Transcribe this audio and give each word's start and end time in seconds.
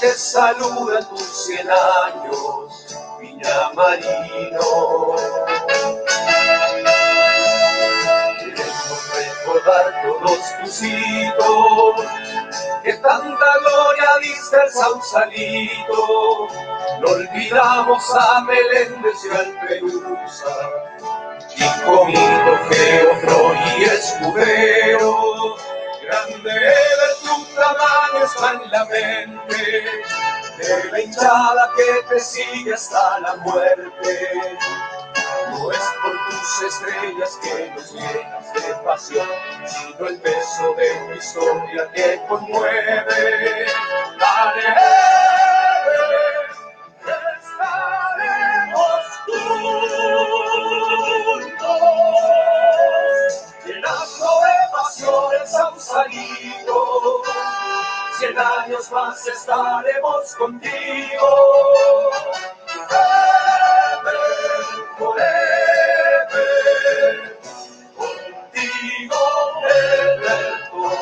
te 0.00 0.12
saluda 0.12 1.00
tus 1.08 1.22
cien 1.22 1.68
años, 1.70 2.96
Viña 3.20 3.70
Marino. 3.74 5.16
Queremos 8.38 9.14
recordar 9.14 10.02
todos 10.02 10.38
tus 10.60 10.82
hitos, 10.82 12.06
que 12.82 12.92
tanta 12.94 13.58
gloria 13.60 14.08
diste 14.20 14.56
al 14.60 14.70
Sausalito. 14.70 16.48
No 17.00 17.08
olvidamos 17.08 18.04
a 18.14 18.40
Meléndez 18.42 19.16
y 19.24 19.36
al 19.36 19.58
Perusa, 19.66 20.70
Chico 21.48 22.04
Mito, 22.06 22.58
Geofro 22.70 23.54
y 23.78 23.84
Escudero. 23.84 25.35
Grande 26.06 26.52
de 26.52 26.70
tu 27.20 27.44
tamaño 27.56 28.62
en 28.62 28.70
la 28.70 28.84
mente, 28.84 29.84
de 30.56 30.90
la 30.92 31.00
hinchada 31.00 31.72
que 31.76 32.02
te 32.08 32.20
sigue 32.20 32.74
hasta 32.74 33.18
la 33.20 33.34
muerte. 33.36 34.58
No 35.50 35.72
es 35.72 35.84
por 36.02 36.12
tus 36.30 36.62
estrellas 36.62 37.38
que 37.42 37.70
nos 37.70 37.92
llenas 37.92 38.52
de 38.54 38.74
pasión, 38.84 39.28
sino 39.66 40.06
el 40.06 40.20
peso 40.20 40.74
de 40.76 40.94
tu 41.06 41.12
historia 41.18 41.90
que 41.92 42.20
conmueve. 42.28 43.66
Dale, 44.20 44.62
a 55.08 55.68
un 55.70 55.80
salido. 55.80 57.22
Cien 58.18 58.38
años 58.38 58.90
más 58.90 59.26
estaremos 59.26 60.34
contigo. 60.36 61.28
Contigo 67.96 69.16
Everton, 70.08 70.92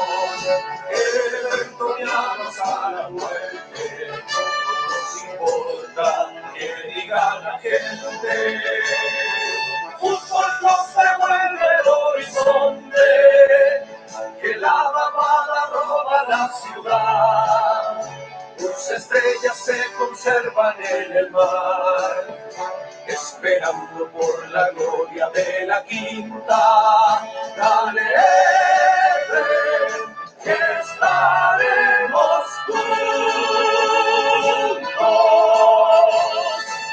a 2.62 2.90
la 2.90 3.08
muerte, 3.10 4.10
que 6.54 6.68
diga 6.94 7.40
el 11.80 11.88
horizonte, 11.88 13.93
que 14.40 14.56
la 14.56 14.92
mamada 14.92 15.70
roba 15.72 16.24
la 16.28 16.48
ciudad. 16.52 18.10
Tus 18.58 18.90
estrellas 18.90 19.56
se 19.56 19.76
conservan 19.98 20.76
en 20.84 21.16
el 21.16 21.30
mar, 21.30 22.26
esperando 23.06 24.10
por 24.10 24.48
la 24.50 24.70
gloria 24.70 25.28
de 25.30 25.66
la 25.66 25.82
quinta. 25.84 27.22
Dale, 27.56 28.02
que 30.42 30.56
estaremos 30.80 32.46
juntos, 32.66 32.84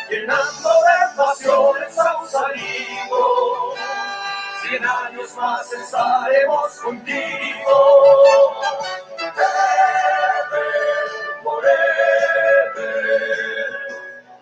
llenando 0.09 0.69
de 0.69 1.15
pasiones 1.15 1.99
a 1.99 2.17
un 2.17 2.29
salido. 2.29 3.75
Cien 4.71 4.85
años 4.85 5.35
más 5.35 5.69
estaremos 5.73 6.71
contigo. 6.79 7.75
Ever, 9.19 10.63
forever, 11.43 12.79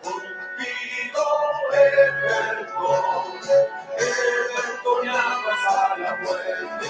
contigo, 0.03 1.25
Everton, 1.73 3.25
Evertoniano 3.97 5.49
hasta 5.49 5.97
la 5.97 6.13
muerte. 6.17 6.87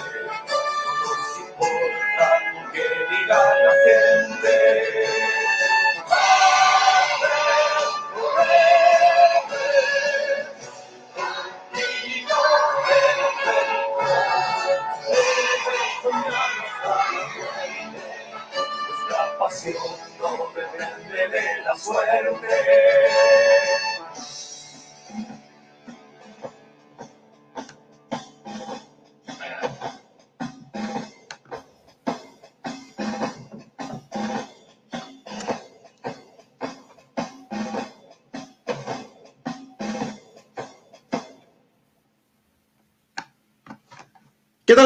No 1.00 1.12
importa 1.40 2.28
lo 2.52 2.62
que 2.74 2.88
diga 3.10 3.40
la 3.64 3.74
gente. 3.86 4.54
Ever, 6.12 7.34
forever, 8.14 8.79
pasión 19.50 19.76
no 20.20 20.52
depende 20.54 21.42
de 21.42 21.62
la 21.64 21.76
suerte. 21.76 22.48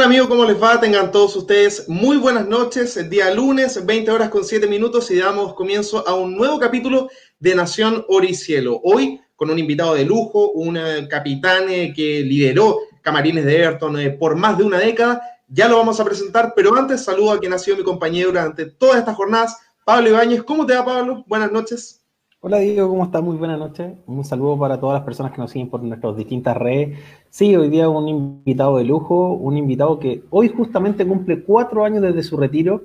Tal 0.04 0.10
amigos? 0.10 0.28
¿Cómo 0.28 0.44
les 0.44 0.62
va? 0.62 0.82
Tengan 0.82 1.12
todos 1.12 1.34
ustedes 1.38 1.88
muy 1.88 2.18
buenas 2.18 2.46
noches. 2.46 2.98
El 2.98 3.10
día 3.10 3.34
lunes, 3.34 3.86
20 3.86 4.12
horas 4.12 4.28
con 4.28 4.44
7 4.44 4.68
minutos 4.68 5.10
y 5.12 5.18
damos 5.18 5.54
comienzo 5.54 6.06
a 6.06 6.14
un 6.14 6.36
nuevo 6.36 6.60
capítulo 6.60 7.10
de 7.40 7.56
Nación 7.56 8.04
Oricielo. 8.10 8.82
Hoy 8.84 9.22
con 9.38 9.50
un 9.50 9.58
invitado 9.58 9.94
de 9.94 10.04
lujo, 10.04 10.52
un 10.52 10.76
eh, 10.76 11.08
capitán 11.10 11.70
eh, 11.70 11.94
que 11.96 12.20
lideró 12.20 12.80
Camarines 13.02 13.46
de 13.46 13.64
Everton 13.64 13.98
eh, 13.98 14.10
por 14.10 14.36
más 14.36 14.58
de 14.58 14.66
una 14.66 14.78
década. 14.78 15.22
Ya 15.48 15.70
lo 15.70 15.78
vamos 15.78 16.02
a 16.02 16.04
presentar, 16.04 16.52
pero 16.54 16.76
antes 16.76 17.02
saludo 17.02 17.32
a 17.32 17.40
quien 17.40 17.54
ha 17.54 17.58
sido 17.58 17.78
mi 17.78 17.84
compañero 17.84 18.28
durante 18.28 18.66
todas 18.66 18.98
estas 18.98 19.16
jornadas, 19.16 19.58
Pablo 19.86 20.10
Ibáñez. 20.10 20.44
¿Cómo 20.44 20.66
te 20.66 20.76
va, 20.76 20.84
Pablo? 20.84 21.24
Buenas 21.28 21.50
noches. 21.50 22.03
Hola 22.46 22.58
Diego, 22.58 22.90
¿cómo 22.90 23.06
estás? 23.06 23.24
Muy 23.24 23.38
buenas 23.38 23.58
noches. 23.58 23.94
Un 24.06 24.26
saludo 24.26 24.60
para 24.60 24.78
todas 24.78 24.96
las 24.96 25.06
personas 25.06 25.32
que 25.32 25.38
nos 25.38 25.50
siguen 25.50 25.70
por 25.70 25.82
nuestras 25.82 26.18
distintas 26.18 26.58
redes. 26.58 27.00
Sí, 27.30 27.56
hoy 27.56 27.70
día 27.70 27.88
un 27.88 28.10
invitado 28.10 28.76
de 28.76 28.84
lujo, 28.84 29.32
un 29.32 29.56
invitado 29.56 29.98
que 29.98 30.24
hoy 30.30 30.50
justamente 30.50 31.08
cumple 31.08 31.42
cuatro 31.44 31.86
años 31.86 32.02
desde 32.02 32.22
su 32.22 32.36
retiro. 32.36 32.84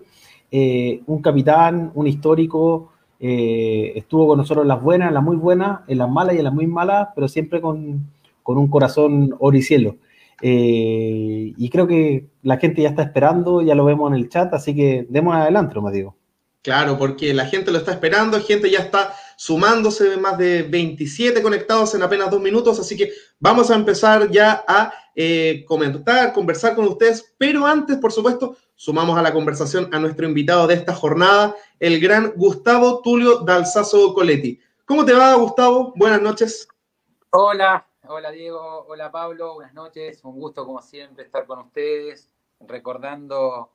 Eh, 0.53 1.03
un 1.07 1.21
capitán, 1.21 1.91
un 1.97 2.07
histórico, 2.07 2.93
eh, 3.19 3.95
estuvo 3.97 4.29
con 4.29 4.39
nosotros 4.39 4.63
en 4.63 4.69
las 4.69 4.81
buenas, 4.81 5.09
en 5.09 5.15
las 5.15 5.25
muy 5.25 5.35
buenas, 5.35 5.81
en 5.89 5.99
las 5.99 6.09
malas 6.09 6.37
y 6.37 6.39
en 6.39 6.45
las 6.45 6.55
muy 6.55 6.69
malas, 6.69 7.09
pero 7.17 7.27
siempre 7.27 7.61
con, 7.61 8.13
con 8.45 8.59
un 8.59 8.69
corazón 8.69 9.35
oricielo. 9.41 9.97
Eh, 10.41 11.53
y 11.57 11.69
creo 11.69 11.89
que 11.89 12.27
la 12.45 12.59
gente 12.59 12.83
ya 12.83 12.91
está 12.91 13.03
esperando, 13.03 13.61
ya 13.61 13.75
lo 13.75 13.85
vemos 13.85 14.09
en 14.13 14.19
el 14.19 14.29
chat, 14.29 14.55
así 14.55 14.73
que 14.73 15.05
demos 15.11 15.35
adelante, 15.35 15.81
me 15.81 15.91
digo. 15.91 16.15
Claro, 16.63 16.97
porque 16.97 17.35
la 17.35 17.47
gente 17.47 17.71
lo 17.73 17.79
está 17.79 17.93
esperando, 17.93 18.39
gente 18.41 18.71
ya 18.71 18.81
está 18.81 19.15
sumándose, 19.39 20.17
más 20.17 20.37
de 20.37 20.65
27 20.65 21.41
conectados 21.43 21.95
en 21.95 22.03
apenas 22.03 22.29
dos 22.29 22.41
minutos, 22.41 22.81
así 22.81 22.97
que 22.97 23.13
vamos 23.39 23.71
a 23.71 23.77
empezar 23.77 24.29
ya 24.33 24.65
a 24.67 24.93
eh, 25.15 25.65
comentar, 25.65 26.33
conversar 26.33 26.75
con 26.75 26.87
ustedes, 26.89 27.37
pero 27.39 27.65
antes, 27.65 27.99
por 27.99 28.11
supuesto, 28.11 28.57
sumamos 28.75 29.17
a 29.17 29.23
la 29.23 29.33
conversación 29.33 29.89
a 29.95 30.01
nuestro 30.01 30.27
invitado 30.27 30.67
de 30.67 30.75
esta 30.75 30.93
jornada, 30.93 31.55
el 31.79 32.01
gran 32.01 32.33
Gustavo 32.35 33.01
Tulio 33.01 33.39
Dalsazo 33.39 34.13
Coletti. 34.13 34.59
¿Cómo 34.85 35.05
te 35.05 35.13
va, 35.13 35.33
Gustavo? 35.35 35.93
Buenas 35.95 36.21
noches. 36.21 36.67
Hola, 37.31 37.87
hola 38.09 38.33
Diego, 38.33 38.87
hola 38.89 39.13
Pablo, 39.13 39.55
buenas 39.55 39.73
noches, 39.73 40.19
un 40.25 40.41
gusto 40.41 40.67
como 40.67 40.83
siempre 40.83 41.25
estar 41.25 41.47
con 41.47 41.61
ustedes, 41.61 42.29
recordando 42.59 43.71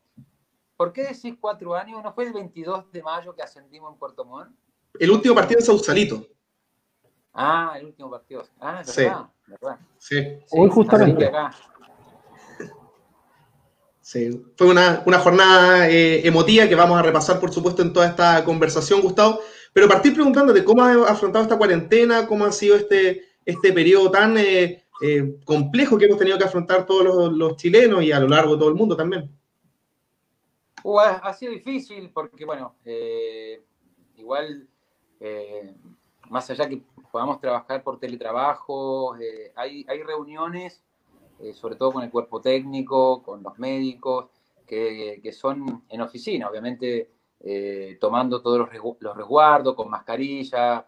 ¿Por 0.75 0.91
qué 0.91 1.03
decís 1.03 1.37
cuatro 1.39 1.73
años? 1.75 2.03
¿No 2.03 2.11
fue 2.13 2.25
el 2.25 2.33
22 2.33 2.91
de 2.91 3.01
mayo 3.01 3.33
que 3.33 3.43
ascendimos 3.43 3.93
en 3.93 3.97
Puerto 3.97 4.25
Montt? 4.25 4.53
El 4.99 5.11
último 5.11 5.35
partido 5.35 5.59
en 5.59 5.65
Sausalito. 5.65 6.27
Ah, 7.33 7.75
el 7.79 7.87
último 7.87 8.11
partido. 8.11 8.45
Ah, 8.59 8.81
es 8.81 8.91
Sí. 8.91 9.01
verdad, 9.03 9.25
verdad. 9.47 9.79
Sí, 9.97 10.15
Sí, 10.21 10.37
Hoy 10.51 10.69
justamente. 10.69 11.25
acá. 11.25 11.51
sí. 14.01 14.43
Fue 14.55 14.67
una, 14.67 15.01
una 15.05 15.19
jornada 15.19 15.89
eh, 15.89 16.25
emotiva 16.27 16.67
que 16.67 16.75
vamos 16.75 16.97
a 16.99 17.01
repasar, 17.01 17.39
por 17.39 17.51
supuesto, 17.51 17.81
en 17.81 17.93
toda 17.93 18.07
esta 18.07 18.43
conversación, 18.45 19.01
Gustavo. 19.01 19.39
Pero 19.71 19.87
partir 19.87 20.13
preguntándote 20.13 20.63
cómo 20.63 20.83
has 20.83 21.09
afrontado 21.09 21.43
esta 21.43 21.57
cuarentena, 21.57 22.27
cómo 22.27 22.45
ha 22.45 22.51
sido 22.51 22.75
este, 22.75 23.23
este 23.45 23.73
periodo 23.73 24.11
tan 24.11 24.37
eh, 24.37 24.85
eh, 25.01 25.39
complejo 25.43 25.97
que 25.97 26.05
hemos 26.05 26.19
tenido 26.19 26.37
que 26.37 26.43
afrontar 26.43 26.85
todos 26.85 27.03
los, 27.03 27.33
los 27.33 27.55
chilenos 27.57 28.03
y 28.03 28.11
a 28.11 28.19
lo 28.19 28.27
largo 28.27 28.53
de 28.53 28.59
todo 28.59 28.69
el 28.69 28.75
mundo 28.75 28.95
también. 28.95 29.29
Uh, 30.83 30.99
ha, 30.99 31.09
ha 31.15 31.33
sido 31.33 31.51
difícil 31.53 32.11
porque, 32.13 32.45
bueno, 32.45 32.75
eh, 32.85 33.63
igual, 34.17 34.67
eh, 35.23 35.73
más 36.29 36.49
allá 36.49 36.69
que 36.69 36.81
podamos 37.11 37.39
trabajar 37.39 37.83
por 37.83 37.99
teletrabajo. 37.99 39.15
hay, 39.55 39.85
hay 39.87 40.03
reuniones, 40.03 40.83
sobre 41.53 41.75
todo 41.75 41.93
con 41.93 42.03
el 42.03 42.11
cuerpo 42.11 42.41
técnico, 42.41 43.23
con 43.23 43.41
los 43.43 43.57
médicos, 43.57 44.27
que, 44.65 45.19
que 45.21 45.31
son 45.31 45.83
en 45.89 46.01
oficina, 46.01 46.49
obviamente 46.49 47.09
tomando 47.99 48.41
todos 48.41 48.59
los, 48.59 48.69
los 48.99 49.17
resguardos, 49.17 49.75
con 49.75 49.89
mascarilla, 49.89 50.87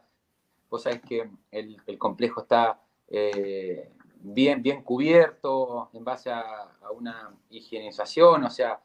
Vos 0.70 0.84
sabés 0.84 1.02
que 1.02 1.30
el, 1.52 1.98
complejo 1.98 2.42
está 2.42 2.82
eh, 3.08 3.92
bien, 4.20 4.62
bien 4.62 4.84
cubierto 4.84 5.90
en 5.94 6.04
base 6.04 6.32
a, 6.32 6.72
una 6.94 7.34
higienización, 7.50 8.44
o 8.44 8.50
sea, 8.50 8.80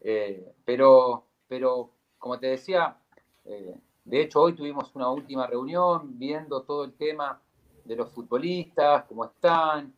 eh, 0.00 0.54
pero, 0.64 1.26
pero 1.46 1.90
como 2.18 2.38
te 2.38 2.46
decía, 2.48 2.96
eh, 3.44 3.76
de 4.06 4.22
hecho 4.22 4.40
hoy 4.40 4.54
tuvimos 4.54 4.94
una 4.94 5.10
última 5.10 5.46
reunión 5.46 6.18
viendo 6.18 6.62
todo 6.62 6.84
el 6.84 6.94
tema 6.94 7.40
de 7.84 7.96
los 7.96 8.10
futbolistas, 8.10 9.04
cómo 9.04 9.26
están, 9.26 9.92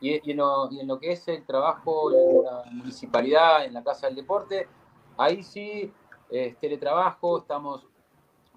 y, 0.00 0.30
en 0.30 0.36
lo, 0.36 0.98
que 1.00 1.12
es 1.12 1.28
el 1.28 1.44
trabajo 1.44 2.12
en 2.12 2.44
la 2.44 2.64
municipalidad, 2.70 3.64
en 3.64 3.74
la 3.74 3.82
Casa 3.82 4.06
del 4.06 4.16
Deporte, 4.16 4.68
ahí 5.16 5.42
sí 5.42 5.92
es 6.30 6.56
teletrabajo, 6.58 7.38
estamos 7.38 7.86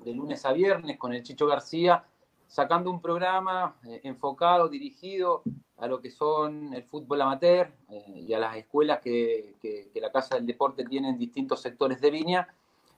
de 0.04 0.14
lunes 0.14 0.46
a 0.46 0.54
viernes 0.54 0.98
con 0.98 1.14
el 1.14 1.24
Chicho 1.24 1.48
García, 1.48 2.04
sacando 2.48 2.90
un 2.92 3.02
programa 3.02 3.76
eh, 3.86 4.02
enfocado, 4.04 4.70
dirigido 4.70 5.44
a 5.78 5.88
lo 5.88 6.00
que 6.00 6.10
son 6.10 6.74
el 6.74 6.84
fútbol 6.84 7.22
amateur 7.22 7.72
eh, 7.90 8.24
y 8.28 8.34
a 8.34 8.40
las 8.40 8.56
escuelas 8.56 9.02
que, 9.02 9.56
la 9.96 10.12
Casa 10.12 10.36
del 10.36 10.46
Deporte 10.46 10.86
tiene 10.86 11.10
en 11.10 11.18
distintos 11.18 11.62
sectores 11.62 12.00
de 12.02 12.12
Viña. 12.12 12.48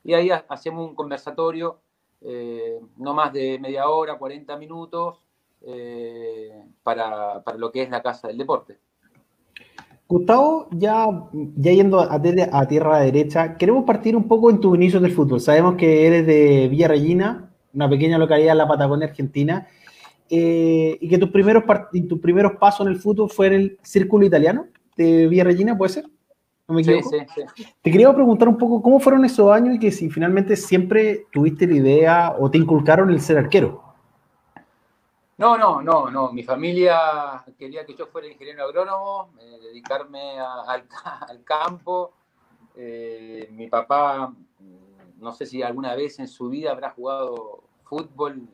Y 0.04 0.14
ahí 0.14 0.30
hacemos 0.30 0.88
un 0.88 0.96
conversatorio, 0.96 1.80
eh, 2.22 2.80
no 2.98 3.14
más 3.14 3.34
de 3.34 3.60
media 3.60 3.90
hora, 3.90 4.18
40 4.18 4.58
minutos, 4.58 5.20
para, 6.84 7.44
para 7.44 7.58
lo 7.58 7.72
que 7.72 7.82
es 7.82 7.90
la 7.90 8.02
Casa 8.02 8.28
del 8.28 8.38
Deporte. 8.38 8.78
Gustavo, 10.08 10.70
ya, 10.72 11.06
ya 11.34 11.72
yendo 11.74 12.00
a, 12.00 12.14
a, 12.14 12.68
tierra 12.68 13.00
derecha, 13.00 13.58
queremos 13.58 13.84
partir 13.84 14.16
un 14.16 14.26
poco 14.28 14.50
en 14.50 14.62
tus 14.62 14.76
inicios 14.78 15.02
del 15.02 15.12
fútbol. 15.12 15.42
Sabemos 15.42 15.76
que 15.76 16.08
eres 16.08 16.26
de 16.26 16.70
Villa 16.70 16.88
Regina, 16.88 17.52
una 17.74 17.90
pequeña 17.90 18.18
localidad 18.18 18.54
en 18.54 18.58
la 18.60 18.68
Patagonia 18.68 19.08
Argentina, 19.08 19.68
eh, 20.30 20.98
y 21.02 21.10
que 21.10 21.18
tus 21.18 21.30
primeros, 21.30 21.64
tus 22.08 22.20
primeros 22.20 22.54
pasos 22.54 22.88
en 22.88 22.94
el 22.94 23.00
fútbol 23.00 23.30
fue 23.30 23.48
en 23.48 23.54
el 23.54 23.78
círculo 23.82 24.26
italiano 24.26 24.68
de 24.96 25.28
Villa 25.28 25.44
Regina, 25.44 25.78
¿puede 25.78 25.94
ser? 25.94 26.06
¿No 26.68 26.76
me 26.76 26.82
equivoco? 26.82 27.10
Sí, 27.10 27.18
sí, 27.34 27.42
sí. 27.56 27.66
Te 27.82 27.92
quería 27.92 28.14
preguntar 28.14 28.48
un 28.50 28.58
poco 28.58 28.82
cómo 28.82 29.00
fueron 29.00 29.24
esos 29.24 29.50
años 29.50 29.76
y 29.76 29.80
que 29.80 29.92
si 29.92 30.10
finalmente 30.10 30.56
siempre 30.58 31.28
tuviste 31.32 31.66
la 31.66 31.76
idea 31.76 32.36
o 32.38 32.52
te 32.52 32.58
inculcaron 32.58 33.10
el 33.10 33.22
ser 33.22 33.38
arquero. 33.38 33.88
No, 35.38 35.58
no, 35.58 35.82
no, 35.82 36.10
no. 36.10 36.34
Mi 36.34 36.44
familia 36.44 37.44
quería 37.58 37.86
que 37.86 37.94
yo 37.94 38.08
fuera 38.08 38.28
ingeniero 38.28 38.66
agrónomo, 38.66 39.30
eh, 39.40 39.60
dedicarme 39.62 40.40
al, 40.68 41.44
campo. 41.46 42.12
Eh, 42.76 43.48
mi 43.52 43.68
papá, 43.68 44.28
mm, 44.28 45.22
no 45.22 45.32
sé 45.34 45.46
si 45.46 45.64
alguna 45.64 45.96
vez 45.96 46.20
en 46.20 46.28
su 46.28 46.50
vida 46.50 46.72
habrá 46.72 46.90
jugado 46.90 47.64
fútbol. 47.84 48.50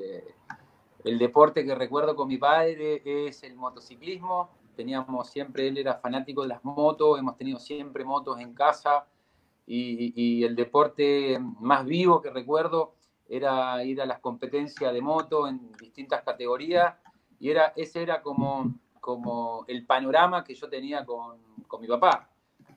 el 1.04 1.18
deporte 1.18 1.66
que 1.66 1.74
recuerdo 1.74 2.16
con 2.16 2.28
mi 2.28 2.38
padre 2.38 3.02
es 3.06 3.44
el 3.44 3.56
motociclismo. 3.56 4.50
Teníamos 4.76 5.30
siempre, 5.30 5.68
él 5.68 5.78
era 5.78 5.96
fanático 5.96 6.42
de 6.42 6.50
las 6.50 6.64
motos, 6.64 7.20
hemos 7.20 7.38
tenido 7.38 7.60
siempre 7.60 8.04
motos 8.04 8.40
en 8.40 8.54
casa. 8.54 9.08
y 9.66 10.44
el 10.44 10.56
deporte 10.56 11.40
más 11.40 11.86
vivo 11.86 12.22
que 12.22 12.30
recuerdo 12.30 12.96
era 13.28 13.84
ir 13.84 14.02
a 14.02 14.06
las 14.06 14.20
competencias 14.20 14.94
de 14.94 15.02
moto 15.02 15.48
en 15.48 15.72
distintas 15.74 16.22
categorías 16.24 16.96
y 17.40 17.50
era, 17.50 17.74
ese 17.76 18.02
era 18.02 18.22
como, 18.22 18.74
como 19.00 19.66
el 19.68 19.86
panorama 19.86 20.44
que 20.44 20.56
yo 20.56 20.70
tenía 20.70 21.06
con, 21.06 21.40
con 21.68 21.82
mi 21.82 21.88
papá. 21.88 22.30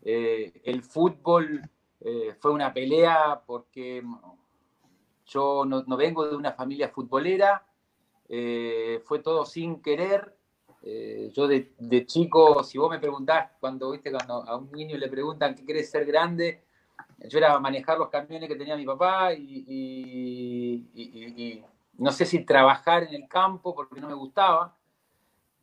Eh, 0.02 0.60
el 0.64 0.82
fútbol 0.82 1.62
eh, 2.00 2.34
fue 2.38 2.52
una 2.52 2.72
pelea 2.72 3.42
porque 3.46 4.02
yo 5.26 5.64
no, 5.64 5.82
no 5.86 5.96
vengo 5.96 6.26
de 6.26 6.36
una 6.36 6.52
familia 6.52 6.88
futbolera, 6.88 7.66
eh, 8.28 9.02
fue 9.04 9.20
todo 9.20 9.44
sin 9.44 9.82
querer. 9.82 10.35
Yo 11.32 11.48
de, 11.48 12.06
chico, 12.06 12.62
si 12.62 12.78
vos 12.78 12.90
me 12.90 13.00
preguntás, 13.00 13.50
cuando, 13.58 13.90
¿viste? 13.90 14.12
cuando 14.12 14.34
a 14.46 14.56
un 14.56 14.70
niño 14.70 14.96
le 14.96 15.08
preguntan 15.08 15.54
qué 15.54 15.64
querés 15.64 15.90
ser 15.90 16.04
grande, 16.04 16.62
yo 17.18 17.38
era 17.38 17.58
manejar 17.58 17.98
los 17.98 18.08
camiones 18.08 18.48
que 18.48 18.56
tenía 18.56 18.76
mi 18.76 18.84
papá 18.84 19.32
y, 19.32 20.84
no 21.98 22.12
sé 22.12 22.26
si 22.26 22.44
trabajar 22.44 23.04
en 23.04 23.14
el 23.14 23.28
campo 23.28 23.74
porque 23.74 24.00
no 24.00 24.08
me 24.08 24.14
gustaba, 24.14 24.76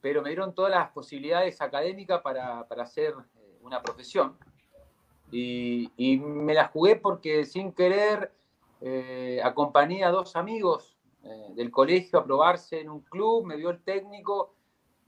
pero 0.01 0.21
me 0.21 0.29
dieron 0.29 0.53
todas 0.53 0.71
las 0.71 0.89
posibilidades 0.89 1.61
académicas 1.61 2.21
para, 2.21 2.61
hacer 2.81 3.13
eh, 3.35 3.59
una 3.61 3.81
profesión. 3.81 4.35
Y, 5.31 5.89
me 6.19 6.53
la 6.53 6.67
jugué 6.67 6.95
porque 6.95 7.45
sin 7.45 7.71
querer 7.71 8.33
eh, 8.81 9.39
acompañé 9.43 10.03
a 10.03 10.09
dos 10.09 10.35
amigos 10.35 10.97
eh, 11.23 11.53
del 11.55 11.71
colegio 11.71 12.19
a 12.19 12.25
probarse 12.25 12.81
en 12.81 12.89
un 12.89 13.01
club, 13.01 13.45
me 13.45 13.55
vio 13.55 13.69
el 13.69 13.81
técnico 13.81 14.55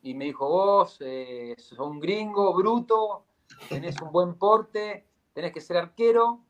y 0.06 0.14
me 0.14 0.26
dijo, 0.26 0.48
vos 0.48 1.00
sos 1.58 1.80
un 1.80 2.00
gringo 2.00 2.54
bruto, 2.54 3.26
tenés 3.68 4.00
un 4.04 4.12
buen 4.12 4.36
porte, 4.36 5.04
tenés 5.34 5.52
que 5.52 5.60
ser 5.60 5.78
arquero. 5.78 6.42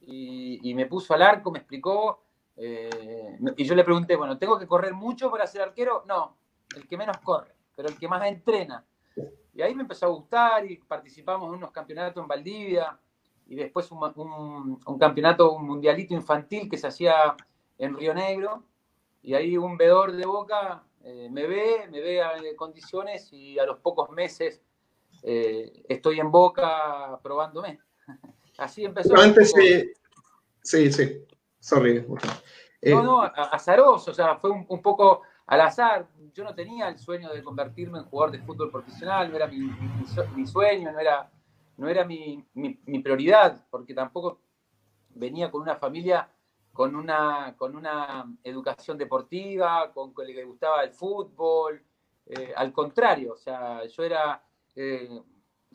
Y, 0.00 0.72
me 0.74 0.86
puso 0.86 1.12
al 1.12 1.20
arco, 1.20 1.50
me 1.50 1.58
explicó. 1.58 2.22
Eh, 2.56 3.38
y 3.58 3.64
yo 3.64 3.74
le 3.74 3.84
pregunté, 3.84 4.16
bueno, 4.16 4.38
¿tengo 4.38 4.58
que 4.58 4.66
correr 4.66 4.94
mucho 4.94 5.30
para 5.30 5.46
ser 5.46 5.60
arquero? 5.60 6.04
No, 6.06 6.38
el 6.74 6.88
que 6.88 6.96
menos 6.96 7.18
corre, 7.18 7.54
pero 7.74 7.90
el 7.90 7.98
que 7.98 8.08
más 8.08 8.26
entrena. 8.26 8.82
Y 9.52 9.60
ahí 9.60 9.74
me 9.74 9.82
empezó 9.82 10.06
a 10.06 10.10
gustar 10.10 10.64
y 10.64 10.78
participamos 10.78 11.48
en 11.48 11.56
unos 11.56 11.72
campeonatos 11.72 12.22
en 12.22 12.28
Valdivia 12.28 12.98
y 13.46 13.56
después 13.56 13.90
un, 13.90 14.78
un, 14.86 14.98
campeonato, 14.98 15.52
un 15.52 15.66
mundialito 15.66 16.14
infantil 16.14 16.70
que 16.70 16.78
se 16.78 16.86
hacía 16.86 17.36
en 17.76 17.94
Río 17.94 18.14
Negro. 18.14 18.62
Y 19.22 19.34
ahí 19.34 19.58
un 19.58 19.76
vedor 19.76 20.12
de 20.12 20.24
boca 20.24 20.85
eh, 21.08 21.28
me 21.30 21.46
ve, 21.46 21.86
me 21.88 22.00
ve 22.00 22.20
a 22.20 22.32
condiciones 22.56 23.32
y 23.32 23.60
a 23.60 23.64
los 23.64 23.78
pocos 23.78 24.10
meses 24.10 24.60
eh, 25.22 25.84
estoy 25.88 26.18
en 26.18 26.32
boca 26.32 27.20
probándome. 27.22 27.78
Así 28.58 28.84
empezó. 28.84 29.16
antes 29.16 29.52
sí, 30.62 30.90
sí, 30.90 31.24
sorry. 31.60 32.04
Eh, 32.82 32.90
no, 32.90 33.04
no, 33.04 33.22
azaroso, 33.22 34.10
o 34.10 34.14
sea, 34.14 34.36
fue 34.38 34.50
un, 34.50 34.82
poco 34.82 35.22
al 35.46 35.60
azar. 35.60 36.08
Yo 36.34 36.42
no 36.42 36.56
tenía 36.56 36.88
el 36.88 36.98
sueño 36.98 37.32
de 37.32 37.40
convertirme 37.40 38.00
en 38.00 38.06
jugador 38.06 38.32
de 38.32 38.42
fútbol 38.42 38.72
profesional, 38.72 39.30
no 39.30 39.36
era 39.36 39.46
mi, 39.46 40.44
sueño, 40.44 40.90
no 40.90 40.98
era, 40.98 41.30
no 41.76 41.88
era 41.88 42.04
mi, 42.04 42.44
prioridad, 43.04 43.64
porque 43.70 43.94
tampoco 43.94 44.40
venía 45.10 45.52
con 45.52 45.62
una 45.62 45.76
familia 45.76 46.28
con 46.76 46.94
una, 46.94 47.54
con 47.56 47.74
una 47.74 48.26
educación 48.44 48.98
deportiva, 48.98 49.92
con 49.92 50.14
que 50.14 50.24
le 50.24 50.44
gustaba 50.44 50.84
el 50.84 50.92
fútbol. 50.92 51.82
Eh, 52.26 52.52
al 52.54 52.72
contrario, 52.72 53.32
o 53.32 53.36
sea, 53.36 53.84
yo 53.86 54.02
era 54.02 54.42
eh, 54.74 55.22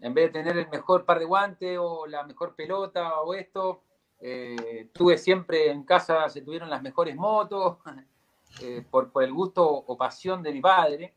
en 0.01 0.13
vez 0.13 0.31
de 0.31 0.39
tener 0.39 0.57
el 0.57 0.69
mejor 0.69 1.05
par 1.05 1.19
de 1.19 1.25
guantes 1.25 1.77
o 1.79 2.05
la 2.07 2.23
mejor 2.23 2.55
pelota 2.55 3.21
o 3.21 3.33
esto, 3.33 3.83
eh, 4.19 4.89
tuve 4.93 5.17
siempre 5.17 5.71
en 5.71 5.83
casa, 5.83 6.29
se 6.29 6.41
tuvieron 6.41 6.69
las 6.69 6.81
mejores 6.81 7.15
motos, 7.15 7.77
eh, 8.61 8.83
por, 8.89 9.11
el 9.21 9.33
gusto 9.33 9.67
o 9.67 9.97
pasión 9.97 10.43
de 10.43 10.51
mi 10.51 10.61
padre. 10.61 11.13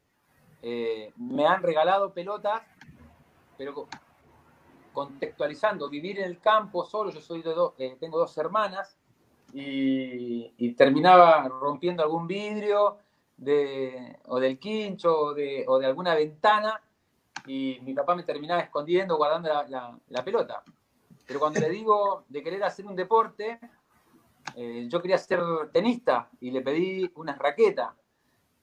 Eh, 0.62 1.12
me 1.16 1.46
han 1.46 1.62
regalado 1.62 2.12
pelotas, 2.12 2.62
pero 3.58 3.86
contextualizando, 4.92 5.90
vivir 5.90 6.20
en 6.20 6.26
el 6.26 6.40
campo 6.40 6.84
solo, 6.84 7.10
yo 7.10 7.20
soy 7.20 7.42
de 7.42 7.96
tengo 7.98 8.18
dos 8.18 8.38
hermanas, 8.38 8.96
y, 9.54 10.74
terminaba 10.74 11.48
rompiendo 11.48 12.02
algún 12.02 12.26
vidrio 12.26 12.98
de, 13.36 14.18
o 14.26 14.40
del 14.40 14.58
quincho 14.58 15.16
o 15.16 15.34
de, 15.34 15.64
o 15.68 15.78
de 15.78 15.86
alguna 15.86 16.14
ventana 16.14 16.80
y 17.46 17.78
mi 17.82 17.94
papá 17.94 18.14
me 18.14 18.22
terminaba 18.22 18.62
escondiendo, 18.62 19.16
guardando 19.16 19.50
la, 20.08 20.24
pelota. 20.24 20.62
Pero 21.26 21.38
cuando 21.38 21.60
le 21.60 21.68
digo 21.68 22.24
de 22.28 22.42
querer 22.42 22.64
hacer 22.64 22.86
un 22.86 22.96
deporte, 22.96 23.58
eh, 24.56 24.86
yo 24.90 25.00
quería 25.00 25.18
ser 25.18 25.40
tenista 25.72 26.28
y 26.40 26.50
le 26.50 26.62
pedí 26.62 27.10
una 27.14 27.34
raqueta. 27.34 27.94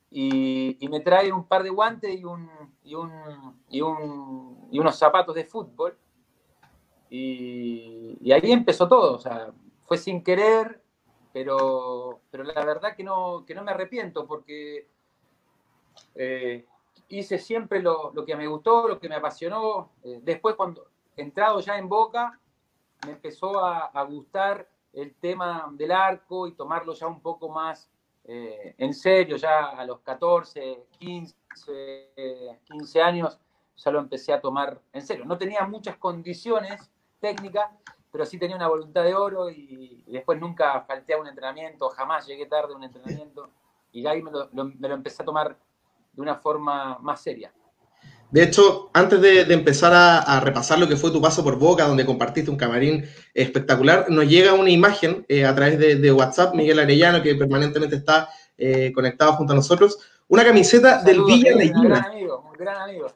Y, 0.10 0.77
me 0.89 1.00
trae 1.00 1.31
un 1.31 1.45
par 1.45 1.63
de 1.63 1.69
guantes 1.69 2.19
y, 2.19 2.25
un, 2.25 2.50
y, 2.83 2.95
un, 2.95 3.57
y, 3.69 3.81
unos 3.81 4.98
zapatos 4.98 5.36
de 5.36 5.45
fútbol. 5.45 5.98
Y, 7.10 8.31
ahí 8.31 8.51
empezó 8.51 8.88
todo. 8.88 9.13
O 9.13 9.19
sea, 9.19 9.51
fue 9.86 9.98
sin 9.98 10.24
querer, 10.24 10.80
pero, 11.33 12.21
pero 12.29 12.43
la 12.43 12.65
verdad 12.65 12.95
que 12.95 13.03
no, 13.03 13.45
que 13.45 13.55
no 13.55 13.63
me 13.63 13.71
arrepiento 13.71 14.27
porque 14.27 14.88
eh, 16.15 16.65
hice 17.09 17.38
siempre 17.38 17.81
lo, 17.81 18.13
que 18.25 18.35
me 18.35 18.47
gustó, 18.47 18.88
lo 18.88 19.00
que 19.00 19.09
me 19.09 19.15
apasionó. 19.15 19.91
Eh, 20.03 20.19
después, 20.21 20.55
cuando 20.55 20.88
entrado 21.15 21.59
ya 21.59 21.77
en 21.77 21.89
Boca, 21.89 22.39
me 23.05 23.13
empezó 23.13 23.63
a, 23.63 24.03
gustar 24.03 24.67
el 24.93 25.13
tema 25.15 25.69
del 25.73 25.91
arco 25.91 26.47
y 26.47 26.53
tomarlo 26.53 26.93
ya 26.93 27.07
un 27.07 27.21
poco 27.21 27.50
más 27.50 27.89
eh, 28.25 28.75
en 28.77 28.93
serio, 28.93 29.38
ya 29.38 29.69
a 29.69 29.85
los 29.85 30.00
14, 30.01 30.85
15, 31.00 32.59
15 32.65 33.01
años, 33.01 33.39
ya 33.75 33.91
lo 33.91 34.00
empecé 34.00 34.33
a 34.33 34.41
tomar 34.41 34.79
en 34.93 35.01
serio. 35.01 35.25
No 35.25 35.38
tenía 35.38 35.65
muchas 35.65 35.97
condiciones 35.97 36.91
técnicas, 37.19 37.71
pero 38.12 38.25
sí 38.25 38.38
tenía 38.38 38.56
una 38.56 38.68
voluntad 38.68 39.03
de 39.03 39.15
oro 39.15 39.50
y, 39.50 40.03
después 40.08 40.39
nunca 40.39 40.82
falté 40.82 41.13
a 41.13 41.18
un 41.18 41.27
entrenamiento, 41.27 41.89
jamás 41.89 42.27
llegué 42.27 42.46
tarde 42.46 42.74
a 42.74 42.77
un 42.77 42.84
entrenamiento 42.84 43.50
y 43.91 44.06
ahí 44.06 44.22
me 44.22 44.32
lo 44.32 44.94
empecé 44.94 45.24
a 45.24 45.25
tomar 45.25 45.58
de 46.13 46.22
una 46.22 46.36
forma 46.36 46.98
más 47.00 47.22
seria. 47.22 47.51
De 48.32 48.44
hecho, 48.44 48.89
antes 48.94 49.22
de, 49.22 49.41
empezar 49.53 49.91
a, 49.94 50.39
repasar 50.39 50.80
lo 50.80 50.88
que 50.88 50.96
fue 50.96 51.12
tu 51.12 51.22
paso 51.22 51.44
por 51.44 51.60
Boca, 51.60 51.86
donde 51.86 52.06
compartiste 52.06 52.50
un 52.50 52.56
camarín 52.56 53.06
espectacular, 53.34 54.06
nos 54.10 54.25
llega 54.25 54.53
una 54.53 54.70
imagen 54.70 55.25
eh, 55.27 55.46
a 55.46 55.53
través 55.53 55.77
de, 55.77 56.12
WhatsApp, 56.13 56.56
Miguel 56.56 56.80
Arellano, 56.80 57.22
que 57.22 57.36
permanentemente 57.36 57.98
está 57.98 58.30
eh, 58.58 58.94
conectado 58.94 59.34
junto 59.34 59.51
a 59.51 59.58
nosotros, 59.58 60.00
una 60.30 60.46
camiseta 60.46 61.03
del 61.03 61.24
Villa 61.25 61.51
Regina. 61.56 61.82
Un 61.82 61.88
gran 61.89 62.06
amigo, 62.06 62.46
un 62.50 62.53
gran 62.53 62.82
amigo. 62.82 63.08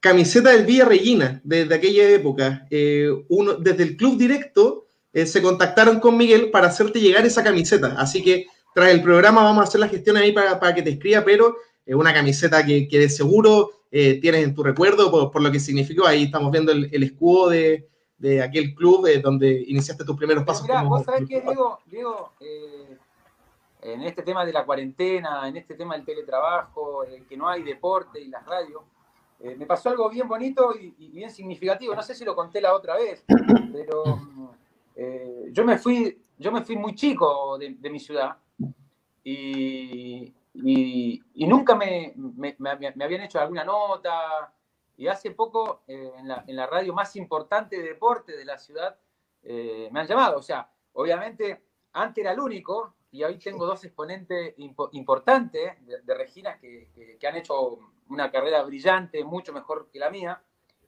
Camiseta 0.00 0.50
del 0.50 0.66
Villa 0.66 0.84
Regina, 0.84 1.40
desde 1.44 1.74
aquella 1.74 2.08
época. 2.10 2.66
Eh, 2.70 3.10
uno, 3.28 3.54
desde 3.54 3.82
el 3.82 3.96
club 3.96 4.18
directo 4.18 4.84
se 5.12 5.40
contactaron 5.40 5.98
con 5.98 6.14
Miguel 6.14 6.50
para 6.50 6.66
hacerte 6.66 7.00
llegar 7.00 7.24
esa 7.24 7.42
camiseta. 7.42 7.94
Así 7.96 8.22
que 8.22 8.48
tras 8.74 8.90
el 8.90 9.02
programa 9.02 9.42
vamos 9.42 9.62
a 9.62 9.68
hacer 9.68 9.80
la 9.80 9.88
gestión 9.88 10.18
ahí 10.18 10.32
para, 10.32 10.60
para 10.60 10.74
que 10.74 10.82
te 10.82 10.90
escriba, 10.90 11.24
pero 11.24 11.56
es 11.86 11.94
una 11.94 12.12
camiseta 12.12 12.66
que, 12.66 12.86
que 12.86 12.98
de 12.98 13.08
seguro 13.08 13.76
eh, 13.90 14.20
tienes 14.20 14.44
en 14.44 14.54
tu 14.54 14.62
recuerdo 14.62 15.10
por, 15.10 15.40
lo 15.40 15.50
que 15.50 15.60
significó. 15.60 16.06
Ahí 16.06 16.24
estamos 16.24 16.50
viendo 16.50 16.72
el, 16.72 17.02
escudo 17.02 17.48
de, 17.48 17.88
aquel 18.42 18.74
club 18.74 19.06
eh, 19.06 19.20
donde 19.20 19.64
iniciaste 19.68 20.04
tus 20.04 20.16
primeros 20.16 20.44
pasos. 20.44 20.64
Mirá, 20.64 20.82
vos 20.82 21.04
sabés 21.04 21.28
que, 21.28 21.40
Diego, 21.40 21.78
Diego 21.86 22.32
eh, 22.40 22.98
en 23.82 24.02
este 24.02 24.22
tema 24.22 24.44
de 24.44 24.52
la 24.52 24.66
cuarentena, 24.66 25.48
en 25.48 25.56
este 25.56 25.74
tema 25.74 25.96
del 25.96 26.04
teletrabajo, 26.04 27.04
que 27.28 27.36
no 27.36 27.48
hay 27.48 27.62
deporte 27.62 28.20
y 28.20 28.28
las 28.28 28.44
radios, 28.44 28.82
me 29.40 29.66
pasó 29.66 29.90
algo 29.90 30.08
bien 30.08 30.26
bonito 30.26 30.74
y, 30.74 31.10
bien 31.10 31.30
significativo. 31.30 31.94
No 31.94 32.02
sé 32.02 32.14
si 32.14 32.24
lo 32.24 32.34
conté 32.34 32.60
la 32.60 32.74
otra 32.74 32.96
vez, 32.96 33.24
pero 33.72 34.20
yo, 35.52 35.64
me 35.64 35.78
fui, 35.78 36.22
yo 36.38 36.52
me 36.52 36.62
fui 36.62 36.76
muy 36.76 36.94
chico 36.94 37.58
de, 37.58 37.90
mi 37.90 38.00
ciudad 38.00 38.36
y, 39.24 40.32
nunca 41.34 41.74
me, 41.74 42.14
me, 42.16 42.56
habían 43.04 43.22
hecho 43.22 43.40
alguna 43.40 43.64
nota. 43.64 44.52
Y 44.98 45.08
hace 45.08 45.32
poco, 45.32 45.82
eh, 45.86 46.12
en, 46.16 46.28
la, 46.28 46.44
en, 46.46 46.56
la, 46.56 46.66
radio 46.66 46.94
más 46.94 47.14
importante 47.16 47.76
de 47.76 47.82
deporte 47.82 48.36
de 48.36 48.44
la 48.46 48.56
ciudad, 48.56 48.98
eh, 49.42 49.90
me 49.92 50.00
han 50.00 50.06
llamado. 50.06 50.38
O 50.38 50.42
sea, 50.42 50.70
obviamente, 50.94 51.64
antes 51.92 52.22
era 52.22 52.32
el 52.32 52.40
único, 52.40 52.94
y 53.10 53.22
hoy 53.22 53.38
tengo 53.38 53.66
dos 53.66 53.84
exponentes 53.84 54.54
importantes 54.92 55.72
de, 55.84 56.14
Regina 56.14 56.58
que, 56.58 57.16
que, 57.18 57.26
han 57.26 57.36
hecho 57.36 57.78
una 58.08 58.30
carrera 58.30 58.62
brillante, 58.62 59.24
mucho 59.24 59.52
mejor 59.52 59.88
que 59.90 59.98
la 59.98 60.10
mía, 60.10 60.40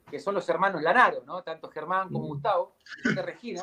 que 0.09 0.19
son 0.19 0.35
los 0.35 0.47
hermanos 0.49 0.81
Lanaro, 0.81 1.23
¿no? 1.25 1.43
Tanto 1.43 1.69
Germán 1.69 2.09
como 2.09 2.25
mm. 2.25 2.27
Gustavo, 2.29 2.75
de 3.03 3.21
Regina, 3.21 3.61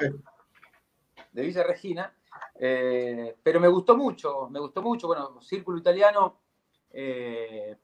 de 1.32 1.42
Villa 1.42 1.62
Regina. 1.62 2.14
Eh, 2.58 3.36
pero 3.42 3.60
me 3.60 3.68
gustó 3.68 3.96
mucho, 3.96 4.48
me 4.50 4.60
gustó 4.60 4.82
mucho. 4.82 5.06
Bueno, 5.06 5.40
Círculo 5.40 5.78
Italiano, 5.78 6.40
eh, 6.92 7.76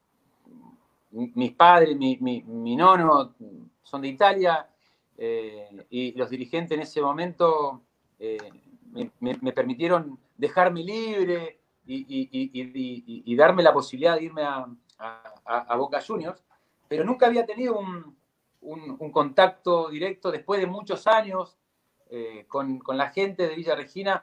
mis 1.10 1.52
padres, 1.52 1.96
mi, 1.96 2.16
mi, 2.18 2.76
nono 2.76 3.34
son 3.82 4.00
de 4.00 4.08
Italia 4.08 4.68
eh, 5.16 5.86
y 5.90 6.12
los 6.12 6.30
dirigentes 6.30 6.76
en 6.76 6.82
ese 6.82 7.02
momento 7.02 7.82
me, 9.20 9.52
permitieron 9.52 10.18
dejarme 10.36 10.82
libre 10.82 11.60
y, 11.84 13.36
darme 13.36 13.62
la 13.62 13.72
posibilidad 13.72 14.16
de 14.16 14.24
irme 14.24 14.42
a, 14.42 14.66
Boca 15.76 16.00
Juniors, 16.00 16.42
pero 16.88 17.04
nunca 17.04 17.26
había 17.26 17.46
tenido 17.46 17.78
un, 17.78 18.16
contacto 19.12 19.88
directo 19.88 20.30
después 20.30 20.60
de 20.60 20.66
muchos 20.66 21.06
años 21.06 21.58
con, 22.48 22.78
con, 22.78 22.96
la 22.96 23.08
gente 23.10 23.48
de 23.48 23.56
Villa 23.56 23.74
Regina 23.74 24.22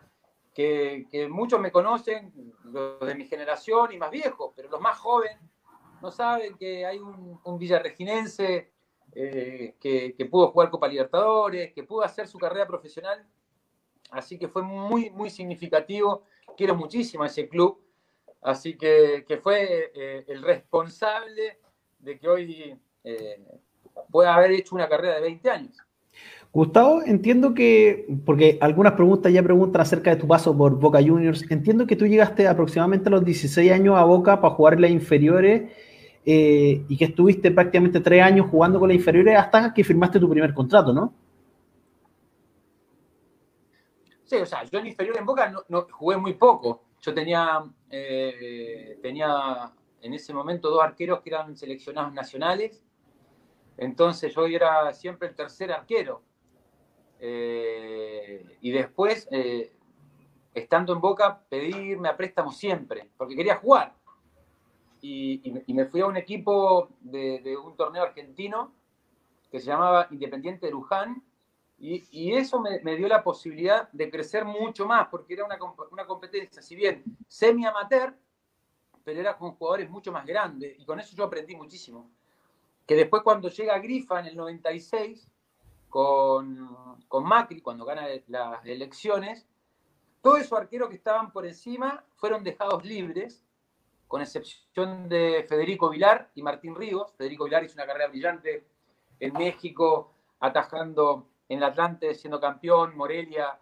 que, 0.53 1.27
muchos 1.29 1.59
me 1.59 1.71
conocen, 1.71 2.33
los 2.63 2.99
de 2.99 3.15
mi 3.15 3.25
generación 3.25 3.91
y 3.93 3.97
más 3.97 4.11
viejos, 4.11 4.53
pero 4.55 4.69
los 4.69 4.81
más 4.81 4.97
jóvenes 4.97 5.37
no 6.01 6.11
saben 6.11 6.57
que 6.57 6.85
hay 6.85 6.99
un, 6.99 7.39
un 7.43 7.57
villarreginense 7.57 8.71
eh, 9.13 9.75
que, 9.79 10.27
pudo 10.29 10.51
jugar 10.51 10.69
Copa 10.69 10.87
Libertadores, 10.87 11.73
que 11.73 11.83
pudo 11.83 12.03
hacer 12.03 12.27
su 12.27 12.37
carrera 12.37 12.67
profesional. 12.67 13.25
Así 14.11 14.37
que 14.37 14.47
fue 14.47 14.61
muy, 14.61 15.09
muy 15.11 15.29
significativo. 15.29 16.23
Quiero 16.57 16.75
muchísimo 16.75 17.23
a 17.23 17.27
ese 17.27 17.47
club. 17.47 17.79
Así 18.41 18.77
que, 18.77 19.25
fue 19.41 19.91
eh, 19.93 20.25
el 20.27 20.41
responsable 20.41 21.59
de 21.99 22.19
que 22.19 22.27
hoy 22.27 22.79
eh, 23.03 23.43
pueda 24.11 24.35
haber 24.35 24.51
hecho 24.51 24.75
una 24.75 24.87
carrera 24.87 25.15
de 25.15 25.21
20 25.21 25.49
años. 25.49 25.77
Gustavo, 26.51 27.03
entiendo 27.03 27.53
que, 27.53 28.07
porque 28.25 28.57
algunas 28.59 28.93
preguntas 28.93 29.31
ya 29.31 29.43
preguntan 29.43 29.81
acerca 29.81 30.09
de 30.09 30.15
tu 30.15 30.27
paso 30.27 30.57
por 30.57 30.79
Boca 30.79 30.99
Juniors, 30.99 31.45
entiendo 31.51 31.85
que 31.85 31.95
tú 31.95 32.07
llegaste 32.07 32.47
aproximadamente 32.47 33.07
a 33.07 33.11
los 33.11 33.23
16 33.23 33.71
años 33.71 33.95
a 33.95 34.03
Boca 34.03 34.41
para 34.41 34.55
jugar 34.55 34.73
en 34.73 34.81
las 34.81 34.91
inferiores 34.91 35.71
eh, 36.25 36.83
y 36.89 36.97
que 36.97 37.05
estuviste 37.05 37.51
prácticamente 37.51 37.99
tres 37.99 38.23
años 38.23 38.47
jugando 38.49 38.79
con 38.79 38.89
las 38.89 38.97
inferiores 38.97 39.37
hasta 39.37 39.73
que 39.73 39.83
firmaste 39.83 40.19
tu 40.19 40.27
primer 40.27 40.53
contrato, 40.53 40.91
¿no? 40.91 41.13
Sí, 44.25 44.35
o 44.35 44.45
sea, 44.45 44.63
yo 44.63 44.79
en 44.79 44.87
inferiores 44.87 45.19
en 45.19 45.25
Boca 45.25 45.51
no, 45.69 45.87
jugué 45.91 46.17
muy 46.17 46.33
poco. 46.33 46.83
Yo 47.01 47.13
tenía, 47.13 47.63
eh, 47.89 48.99
tenía 49.01 49.71
en 50.01 50.13
ese 50.13 50.33
momento 50.33 50.69
dos 50.69 50.83
arqueros 50.83 51.21
que 51.21 51.29
eran 51.29 51.55
seleccionados 51.55 52.13
nacionales, 52.13 52.83
entonces 53.77 54.33
yo 54.33 54.45
era 54.45 54.93
siempre 54.93 55.29
el 55.29 55.35
tercer 55.35 55.71
arquero. 55.71 56.21
Eh, 57.19 58.57
y 58.61 58.71
después, 58.71 59.27
eh, 59.31 59.73
estando 60.53 60.93
en 60.93 61.01
Boca, 61.01 61.41
pedirme 61.49 62.09
a 62.09 62.17
préstamo 62.17 62.51
siempre, 62.51 63.09
porque 63.17 63.35
quería 63.35 63.55
jugar. 63.55 63.93
Y, 65.01 65.53
me 65.67 65.85
fui 65.85 66.01
a 66.01 66.07
un 66.07 66.17
equipo 66.17 66.89
de, 66.99 67.57
un 67.57 67.77
torneo 67.77 68.03
argentino 68.03 68.73
que 69.49 69.59
se 69.59 69.67
llamaba 69.67 70.07
Independiente 70.11 70.65
de 70.65 70.73
Luján, 70.73 71.23
y, 71.81 72.33
eso 72.33 72.59
me, 72.59 72.95
dio 72.95 73.07
la 73.07 73.23
posibilidad 73.23 73.89
de 73.91 74.11
crecer 74.11 74.43
mucho 74.43 74.85
más, 74.85 75.07
porque 75.07 75.33
era 75.33 75.45
una, 75.45 75.57
una 75.91 76.05
competencia, 76.05 76.61
si 76.61 76.75
bien 76.75 77.03
semi-amateur, 77.27 78.13
pero 79.03 79.19
era 79.19 79.37
con 79.37 79.51
jugadores 79.55 79.89
mucho 79.89 80.11
más 80.11 80.25
grandes, 80.25 80.77
y 80.77 80.85
con 80.85 80.99
eso 80.99 81.15
yo 81.15 81.23
aprendí 81.23 81.55
muchísimo. 81.55 82.11
Que 82.85 82.95
después 82.95 83.23
cuando 83.23 83.49
llega 83.49 83.79
Grifa 83.79 84.19
en 84.19 84.25
el 84.27 84.35
96, 84.35 85.29
con, 85.87 87.03
con 87.07 87.23
Macri 87.23 87.61
cuando 87.61 87.85
gana 87.85 88.07
las 88.27 88.65
elecciones, 88.65 89.47
todos 90.21 90.39
esos 90.41 90.59
arqueros 90.59 90.89
que 90.89 90.95
estaban 90.95 91.31
por 91.31 91.45
encima 91.45 92.03
fueron 92.15 92.43
dejados 92.43 92.83
libres, 92.83 93.43
con 94.07 94.21
excepción 94.21 95.07
de 95.07 95.45
Federico 95.47 95.89
Vilar 95.89 96.31
y 96.35 96.41
Martín 96.41 96.75
Ríos. 96.75 97.13
Federico 97.15 97.45
Vilar 97.45 97.63
hizo 97.63 97.75
una 97.75 97.85
carrera 97.85 98.09
brillante 98.09 98.65
en 99.19 99.33
México, 99.33 100.13
atajando 100.39 101.27
en 101.49 101.63
Atlante, 101.63 102.13
siendo 102.13 102.39
campeón, 102.39 102.95
Morelia, 102.95 103.59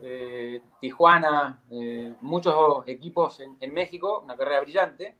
eh, 0.00 0.60
Tijuana, 0.80 1.62
eh, 1.70 2.14
muchos 2.20 2.86
equipos 2.86 3.40
en, 3.40 3.72
México, 3.72 4.20
una 4.24 4.36
carrera 4.36 4.60
brillante. 4.60 5.16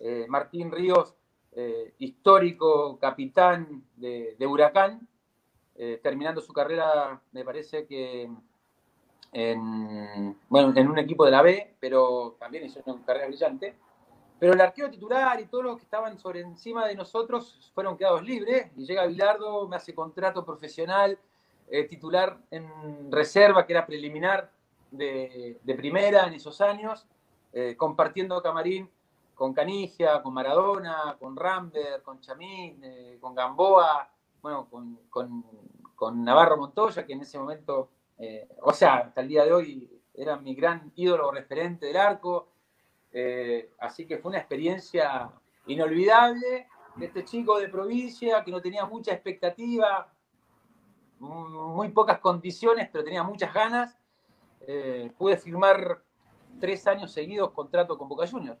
Eh, 0.00 0.26
Martín 0.28 0.70
Ríos, 0.70 1.14
histórico 1.98 2.98
capitán 2.98 3.82
de 3.96 4.46
Huracán, 4.46 5.08
terminando 6.02 6.42
su 6.42 6.52
carrera, 6.52 7.18
me 7.32 7.46
parece 7.46 7.86
que 7.86 8.28
en, 9.32 10.38
bueno, 10.50 10.72
en 10.76 10.88
un 10.90 10.98
equipo 10.98 11.24
de 11.24 11.30
la 11.30 11.40
B, 11.40 11.76
pero 11.80 12.36
también 12.38 12.66
hizo 12.66 12.80
una 12.84 13.02
carrera 13.06 13.28
brillante. 13.28 13.74
Pero 14.38 14.52
el 14.52 14.60
arquero 14.60 14.90
titular 14.90 15.40
y 15.40 15.46
todos 15.46 15.64
los 15.64 15.76
que 15.76 15.84
estaban 15.84 16.18
sobre 16.18 16.40
encima 16.40 16.86
de 16.86 16.94
nosotros 16.94 17.70
fueron 17.74 17.96
quedados 17.96 18.22
libres 18.22 18.70
y 18.76 18.84
llega 18.84 19.06
Bilardo, 19.06 19.66
me 19.66 19.76
hace 19.76 19.94
contrato 19.94 20.44
profesional, 20.44 21.18
eh, 21.68 21.84
titular 21.84 22.38
en 22.50 23.10
reserva, 23.10 23.66
que 23.66 23.72
era 23.72 23.86
preliminar 23.86 24.50
de, 24.90 25.58
primera 25.76 26.26
en 26.26 26.34
esos 26.34 26.60
años, 26.60 27.06
eh, 27.52 27.74
compartiendo 27.76 28.42
camarín 28.42 28.88
con 29.34 29.52
Canigia, 29.52 30.22
con 30.22 30.32
Maradona, 30.32 31.16
con 31.18 31.36
Rambert, 31.36 32.02
con 32.02 32.20
Chamín, 32.20 32.80
con 33.20 33.34
Gamboa, 33.34 34.08
bueno, 34.46 34.68
con, 35.10 36.24
Navarro 36.24 36.56
Montoya, 36.56 37.04
que 37.04 37.14
en 37.14 37.22
ese 37.22 37.36
momento, 37.36 37.88
eh, 38.18 38.46
o 38.62 38.72
sea, 38.72 38.98
hasta 38.98 39.22
el 39.22 39.28
día 39.28 39.44
de 39.44 39.52
hoy 39.52 39.90
era 40.14 40.36
mi 40.36 40.54
gran 40.54 40.92
ídolo 40.94 41.32
referente 41.32 41.86
del 41.86 41.96
arco. 41.96 42.46
Eh, 43.12 43.70
así 43.80 44.06
que 44.06 44.18
fue 44.18 44.28
una 44.28 44.38
experiencia 44.38 45.32
inolvidable 45.66 46.68
de 46.94 47.06
este 47.06 47.24
chico 47.24 47.58
de 47.58 47.68
provincia 47.68 48.44
que 48.44 48.52
no 48.52 48.60
tenía 48.60 48.84
mucha 48.84 49.12
expectativa, 49.12 50.12
muy 51.18 51.88
pocas 51.90 52.18
condiciones, 52.18 52.88
pero 52.92 53.04
tenía 53.04 53.22
muchas 53.22 53.52
ganas. 53.52 53.96
Eh, 54.66 55.10
pude 55.16 55.36
firmar 55.36 56.02
tres 56.60 56.86
años 56.86 57.12
seguidos 57.12 57.52
contrato 57.52 57.96
con 57.96 58.08
Boca 58.08 58.26
Juniors. 58.26 58.58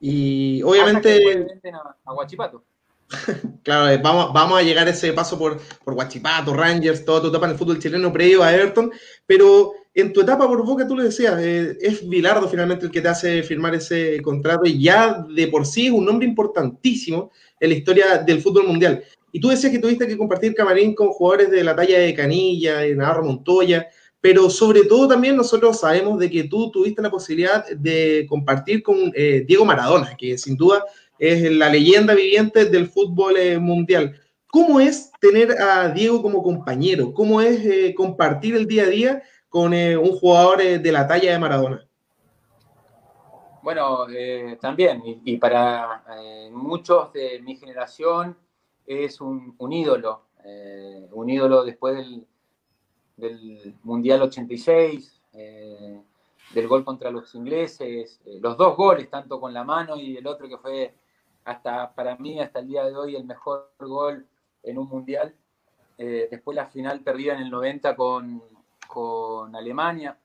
Y 0.00 0.62
obviamente... 0.62 1.46
A, 1.72 1.96
a 2.04 2.12
Guachipato. 2.12 2.64
claro, 3.62 3.88
eh, 3.88 3.98
vamos, 4.02 4.32
vamos 4.32 4.58
a 4.58 4.62
llegar 4.62 4.86
a 4.86 4.90
ese 4.90 5.12
paso 5.12 5.38
por, 5.38 5.60
por 5.84 5.94
Guachipato, 5.94 6.54
Rangers, 6.54 7.04
toda 7.04 7.22
tu 7.22 7.28
etapa 7.28 7.46
en 7.46 7.52
el 7.52 7.58
fútbol 7.58 7.78
chileno 7.78 8.12
previo 8.12 8.42
a 8.42 8.52
Everton, 8.52 8.90
pero 9.26 9.72
en 9.94 10.12
tu 10.12 10.22
etapa 10.22 10.46
por 10.46 10.64
Boca, 10.64 10.86
tú 10.86 10.96
lo 10.96 11.02
decías, 11.02 11.38
eh, 11.40 11.76
es 11.80 12.08
Vilardo 12.08 12.48
finalmente 12.48 12.86
el 12.86 12.92
que 12.92 13.02
te 13.02 13.08
hace 13.08 13.42
firmar 13.42 13.74
ese 13.74 14.20
contrato 14.22 14.64
y 14.64 14.82
ya 14.82 15.24
de 15.28 15.48
por 15.48 15.66
sí 15.66 15.86
es 15.86 15.92
un 15.92 16.06
nombre 16.06 16.26
importantísimo 16.26 17.30
en 17.60 17.70
la 17.70 17.76
historia 17.76 18.18
del 18.18 18.40
fútbol 18.40 18.66
mundial. 18.66 19.04
Y 19.32 19.40
tú 19.40 19.48
decías 19.48 19.72
que 19.72 19.78
tuviste 19.78 20.06
que 20.06 20.18
compartir 20.18 20.54
camarín 20.54 20.94
con 20.94 21.08
jugadores 21.08 21.50
de 21.50 21.64
la 21.64 21.74
talla 21.74 21.98
de 21.98 22.14
Canilla, 22.14 22.80
de 22.80 22.94
Navarro 22.94 23.24
Montoya, 23.24 23.88
pero 24.20 24.50
sobre 24.50 24.84
todo 24.84 25.08
también 25.08 25.36
nosotros 25.36 25.80
sabemos 25.80 26.18
de 26.18 26.30
que 26.30 26.44
tú 26.44 26.70
tuviste 26.70 27.00
la 27.00 27.10
posibilidad 27.10 27.66
de 27.70 28.26
compartir 28.28 28.82
con 28.82 29.10
eh, 29.16 29.42
Diego 29.46 29.64
Maradona, 29.64 30.14
que 30.16 30.36
sin 30.36 30.54
duda 30.56 30.84
es 31.18 31.50
la 31.50 31.70
leyenda 31.70 32.14
viviente 32.14 32.66
del 32.66 32.88
fútbol 32.88 33.36
eh, 33.38 33.58
mundial. 33.58 34.14
¿Cómo 34.46 34.78
es 34.78 35.10
tener 35.18 35.60
a 35.60 35.88
Diego 35.88 36.20
como 36.20 36.42
compañero? 36.42 37.12
¿Cómo 37.14 37.40
es 37.40 37.64
eh, 37.64 37.94
compartir 37.96 38.54
el 38.54 38.66
día 38.66 38.84
a 38.84 38.86
día 38.86 39.22
con 39.48 39.72
un 39.74 40.18
jugador 40.18 40.62
de 40.62 40.92
la 40.92 41.06
talla 41.06 41.32
de 41.32 41.38
Maradona? 41.38 41.86
Bueno, 43.62 44.06
también, 44.60 45.02
y, 45.24 45.36
para 45.36 46.02
muchos 46.50 47.12
de 47.12 47.40
mi 47.42 47.56
generación 47.56 48.36
es 48.86 49.20
un, 49.20 49.54
un 49.58 49.72
ídolo, 49.72 50.22
un 51.12 51.30
ídolo 51.30 51.64
después 51.64 51.96
del, 51.96 52.26
del 53.16 53.76
Mundial 53.82 54.22
86, 54.22 55.20
eh, 55.34 56.00
del 56.54 56.68
gol 56.68 56.84
contra 56.84 57.10
los 57.10 57.34
ingleses, 57.34 58.20
eh, 58.26 58.38
los 58.40 58.56
dos 58.56 58.76
goles, 58.76 59.08
tanto 59.08 59.40
con 59.40 59.54
la 59.54 59.64
mano 59.64 59.96
y 59.96 60.16
el 60.16 60.26
otro 60.26 60.48
que 60.48 60.58
fue 60.58 60.94
hasta 61.44 61.92
para 61.94 62.16
mí, 62.16 62.40
hasta 62.40 62.60
el 62.60 62.68
día 62.68 62.84
de 62.84 62.96
hoy, 62.96 63.16
el 63.16 63.24
mejor 63.24 63.70
gol 63.78 64.26
en 64.62 64.78
un 64.78 64.88
Mundial. 64.88 65.34
Eh, 65.98 66.28
después 66.30 66.56
la 66.56 66.66
final 66.66 67.00
perdida 67.00 67.34
en 67.34 67.42
el 67.42 67.50
90 67.50 67.96
con, 67.96 68.42
con 68.86 69.54
Alemania. 69.54 70.18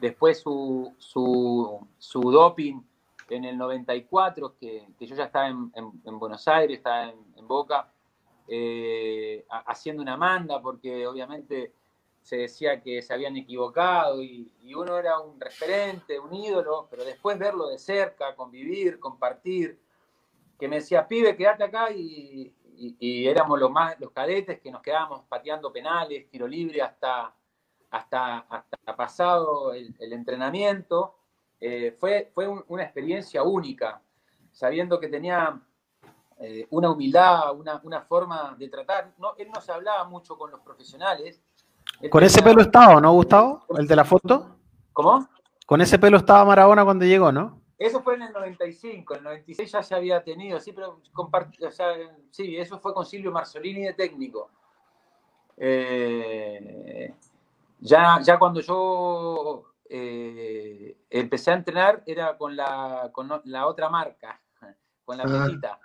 Después 0.00 0.40
su, 0.40 0.94
su, 0.98 1.86
su, 1.98 2.20
doping 2.30 2.80
en 3.36 3.44
el 3.44 3.58
94, 3.58 4.56
que, 4.58 4.88
que 4.98 5.06
yo 5.06 5.14
ya 5.14 5.24
estaba 5.24 5.48
en, 5.48 5.70
en, 5.74 6.18
Buenos 6.18 6.46
Aires, 6.48 6.78
estaba 6.78 7.08
en 7.08 7.48
Boca, 7.48 7.92
eh, 8.50 9.44
haciendo 9.66 10.02
una 10.02 10.16
manda, 10.16 10.60
porque 10.62 11.06
obviamente 11.06 11.74
se 12.22 12.36
decía 12.36 12.80
que 12.82 13.02
se 13.02 13.12
habían 13.12 13.36
equivocado 13.36 14.22
y, 14.22 14.52
uno 14.74 14.98
era 14.98 15.18
un 15.18 15.40
referente, 15.40 16.20
un 16.20 16.32
ídolo, 16.34 16.86
pero 16.90 17.04
después 17.04 17.38
verlo 17.38 17.68
de 17.68 17.78
cerca, 17.78 18.36
convivir, 18.36 19.00
compartir, 19.00 19.80
que 20.58 20.68
me 20.68 20.76
decía, 20.76 21.08
pibe, 21.08 21.36
quédate 21.36 21.64
acá 21.64 21.90
y, 21.90 22.54
éramos 23.26 23.58
los, 23.58 23.70
más, 23.70 23.98
los 23.98 24.12
cadetes 24.12 24.60
que 24.60 24.70
nos 24.70 24.82
quedábamos 24.82 25.24
pateando 25.28 25.72
penales, 25.72 26.28
tiro 26.30 26.46
libre 26.46 26.80
hasta, 26.80 27.34
hasta, 27.90 28.38
hasta 28.38 28.96
pasado 28.96 29.72
el, 29.72 30.12
entrenamiento. 30.12 31.16
Eh, 31.60 31.96
fue 31.98 32.30
fue 32.32 32.48
una 32.68 32.84
experiencia 32.84 33.42
única, 33.42 34.00
sabiendo 34.52 35.00
que 35.00 35.08
tenía 35.08 35.60
eh, 36.40 36.66
una 36.70 36.90
humildad, 36.90 37.54
una, 37.56 37.80
una, 37.82 38.02
forma 38.02 38.54
de 38.56 38.68
tratar. 38.68 39.12
No, 39.18 39.34
él 39.36 39.48
no 39.52 39.60
se 39.60 39.72
hablaba 39.72 40.04
mucho 40.04 40.38
con 40.38 40.50
los 40.50 40.60
profesionales. 40.60 41.42
¿Con 42.10 42.22
ese 42.22 42.42
pelo 42.42 42.62
estaba, 42.62 43.00
no, 43.00 43.12
Gustavo? 43.12 43.64
¿El 43.76 43.88
de 43.88 43.96
la 43.96 44.04
foto? 44.04 44.56
¿Cómo? 44.92 45.28
Con 45.66 45.80
ese 45.80 45.98
pelo 45.98 46.18
estaba 46.18 46.44
Maradona 46.44 46.84
cuando 46.84 47.04
llegó, 47.04 47.32
¿no? 47.32 47.60
Eso 47.76 48.02
fue 48.02 48.14
en 48.14 48.22
el 48.22 48.32
95, 48.32 49.14
en 49.14 49.18
el 49.18 49.24
96 49.24 49.70
ya 49.70 49.82
se 49.82 49.94
había 49.94 50.22
tenido, 50.24 50.58
sí, 50.58 50.72
pero 50.72 51.00
o 51.14 51.70
sea, 51.70 51.94
sí, 52.30 52.56
eso 52.56 52.80
fue 52.80 52.92
con 52.92 53.06
Silvio 53.06 53.30
Marzolini 53.30 53.82
de 53.82 53.94
técnico. 53.94 54.50
Eh, 55.56 57.14
ya, 57.80 58.20
ya 58.20 58.38
cuando 58.38 58.60
yo 58.60 59.64
eh, 59.90 60.98
empecé 61.08 61.50
a 61.50 61.54
entrenar 61.54 62.02
era 62.06 62.36
con 62.36 62.54
la, 62.54 63.10
con 63.12 63.28
la 63.44 63.66
otra 63.66 63.88
marca, 63.88 64.40
con 65.04 65.16
la 65.16 65.24
petita. 65.24 65.80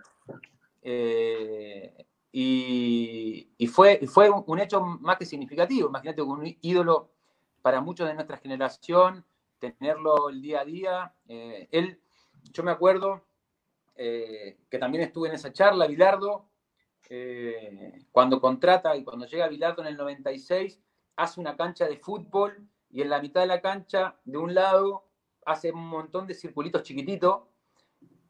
Eh, 0.82 2.06
y, 2.32 3.68
fue, 3.68 4.06
fue 4.08 4.30
un 4.30 4.60
hecho 4.60 4.82
más 4.82 5.18
que 5.18 5.26
significativo. 5.26 5.88
Imagínate 5.88 6.22
un 6.22 6.58
ídolo 6.62 7.12
para 7.62 7.80
muchos 7.80 8.08
de 8.08 8.14
nuestra 8.14 8.38
generación, 8.38 9.26
tenerlo 9.60 10.30
el 10.30 10.42
día 10.42 10.62
a 10.62 10.66
día. 10.66 11.14
Eh, 11.28 11.70
él, 11.72 12.02
yo 12.52 12.64
me 12.64 12.72
acuerdo 12.72 13.24
eh, 13.96 14.58
que 14.70 14.80
también 14.80 15.04
estuve 15.06 15.30
en 15.30 15.36
esa 15.36 15.54
charla, 15.54 15.88
Bilardo, 15.88 16.50
cuando 18.12 18.42
contrata 18.42 18.96
y 18.96 19.04
cuando 19.04 19.28
llega 19.28 19.48
Bilardo 19.48 19.84
en 19.84 19.90
el 19.90 19.98
96, 19.98 20.82
hace 21.16 21.40
una 21.40 21.56
cancha 21.56 21.86
de 21.86 21.98
fútbol 21.98 22.68
y 22.94 23.02
en 23.02 23.10
la 23.10 23.20
mitad 23.20 23.42
de 23.42 23.48
la 23.48 23.60
cancha, 23.60 24.20
de 24.24 24.38
un 24.38 24.54
lado, 24.54 25.10
hace 25.48 25.72
un 25.72 25.88
montón 25.88 26.28
de 26.28 26.36
circulitos 26.36 26.84
chiquititos 26.84 27.42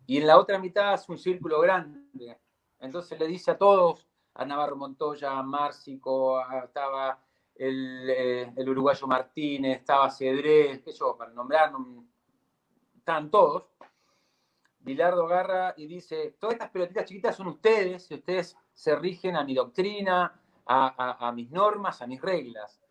y 0.08 0.18
en 0.18 0.26
la 0.26 0.40
otra 0.40 0.58
mitad 0.58 0.94
hace 0.94 1.12
un 1.12 1.18
círculo 1.18 1.60
grande. 1.60 2.40
Entonces 2.80 3.20
le 3.20 3.28
dice 3.28 3.52
a 3.52 3.58
todos, 3.58 4.08
a 4.34 4.46
Navarro 4.46 4.78
Montoya, 4.78 5.38
a 5.38 5.44
Márcico, 5.44 6.42
estaba 6.64 7.20
eh, 7.56 8.54
el, 8.56 8.70
uruguayo 8.70 9.06
Martínez, 9.06 9.80
estaba 9.80 10.10
Cedrés, 10.10 10.82
qué 10.82 10.94
yo, 10.94 11.18
para 11.18 11.32
nombrar, 11.34 11.74
están 12.96 13.30
todos. 13.30 13.66
Bilardo 14.80 15.26
agarra 15.26 15.74
y 15.76 15.88
dice, 15.88 16.38
todas 16.40 16.54
estas 16.54 16.70
pelotitas 16.70 17.04
chiquitas 17.04 17.36
son 17.36 17.48
ustedes, 17.48 18.10
y 18.10 18.16
ustedes 18.16 18.58
se 18.74 18.96
rigen 18.96 19.36
a 19.36 19.44
mi 19.44 19.56
doctrina, 19.56 20.42
a 20.66 21.34
mis 21.36 21.52
normas, 21.52 22.02
a 22.02 22.08
mis 22.08 22.22
reglas. 22.22 22.82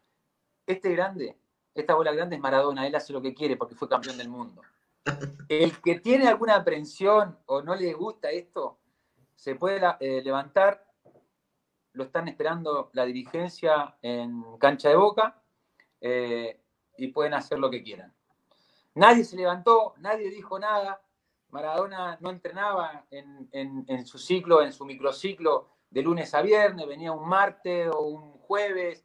Este 0.66 0.92
grande, 0.92 1.41
esta 1.74 1.94
bola 1.94 2.12
grande 2.12 2.36
es 2.36 2.42
Maradona, 2.42 2.86
él 2.86 2.94
hace 2.94 3.12
lo 3.12 3.22
que 3.22 3.34
quiere 3.34 3.56
porque 3.56 3.74
fue 3.74 3.88
campeón 3.88 4.18
del 4.18 4.28
mundo. 4.28 4.62
El 5.48 5.80
que 5.80 6.00
tiene 6.00 6.28
alguna 6.28 6.56
aprensión 6.56 7.38
o 7.46 7.62
no 7.62 7.74
le 7.74 7.92
gusta 7.92 8.30
esto, 8.30 8.78
se 9.34 9.56
puede 9.56 9.80
eh, 10.00 10.22
levantar, 10.22 10.86
lo 11.94 12.04
están 12.04 12.28
esperando 12.28 12.90
la 12.92 13.04
dirigencia 13.04 13.96
en 14.00 14.44
cancha 14.58 14.88
de 14.88 14.96
boca 14.96 15.42
eh, 16.00 16.60
y 16.96 17.08
pueden 17.08 17.34
hacer 17.34 17.58
lo 17.58 17.70
que 17.70 17.82
quieran. 17.82 18.14
Nadie 18.94 19.24
se 19.24 19.36
levantó, 19.36 19.94
nadie 19.98 20.30
dijo 20.30 20.58
nada. 20.58 21.02
Maradona 21.50 22.16
no 22.20 22.30
entrenaba 22.30 23.04
en, 23.10 24.06
su 24.06 24.18
ciclo, 24.18 24.62
en 24.62 24.72
su 24.72 24.84
microciclo 24.84 25.68
de 25.90 26.02
lunes 26.02 26.32
a 26.34 26.40
viernes, 26.40 26.86
venía 26.86 27.12
un 27.12 27.28
martes 27.28 27.90
o 27.92 28.02
un 28.02 28.32
jueves. 28.38 29.04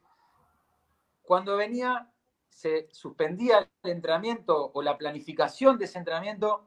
Cuando 1.22 1.56
venía, 1.56 2.10
se 2.58 2.88
suspendía 2.90 3.70
el 3.84 3.90
entrenamiento 3.92 4.72
o 4.74 4.82
la 4.82 4.98
planificación 4.98 5.78
de 5.78 5.84
ese 5.84 5.96
entrenamiento 5.96 6.66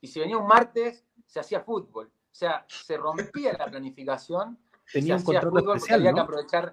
y 0.00 0.06
si 0.06 0.20
venía 0.20 0.38
un 0.38 0.46
martes, 0.46 1.04
se 1.26 1.40
hacía 1.40 1.62
fútbol. 1.62 2.06
O 2.06 2.34
sea, 2.34 2.64
se 2.68 2.96
rompía 2.96 3.54
la 3.58 3.66
planificación. 3.66 4.56
Tenía 4.92 5.16
un 5.16 5.24
control 5.24 5.58
especial, 5.58 5.98
había 5.98 6.14
que 6.14 6.20
aprovechar 6.20 6.72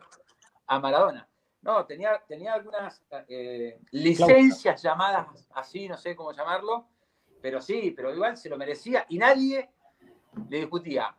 a 0.68 0.80
Maradona. 0.80 1.28
No, 1.63 1.84
tenía, 1.88 2.22
tenía 2.28 2.54
algunas 2.54 3.04
eh, 3.28 3.80
licencias 3.89 4.84
llamadas 4.84 5.48
así, 5.56 5.88
no 5.88 5.98
sé 5.98 6.16
cómo 6.16 6.32
llamarlo, 6.32 6.86
pero 7.42 7.60
sí, 7.60 7.92
pero 7.96 8.13
igual 8.13 8.38
se 8.38 8.50
lo 8.50 8.58
merecía 8.58 9.08
y 9.10 9.18
nadie 9.18 9.72
le 10.48 10.58
discutía. 10.58 11.18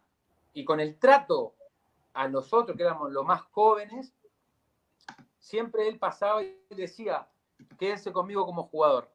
Y 0.52 0.64
con 0.64 0.78
el 0.78 1.00
trato 1.00 1.56
a 2.12 2.28
nosotros, 2.28 2.76
que 2.76 2.84
éramos 2.84 3.10
los 3.10 3.24
más 3.24 3.42
jóvenes, 3.50 4.14
siempre 5.44 5.86
él 5.88 5.98
pasaba 5.98 6.42
y 6.42 6.56
decía, 6.70 7.28
quédense 7.78 8.12
conmigo 8.12 8.46
como 8.46 8.64
jugador. 8.64 9.10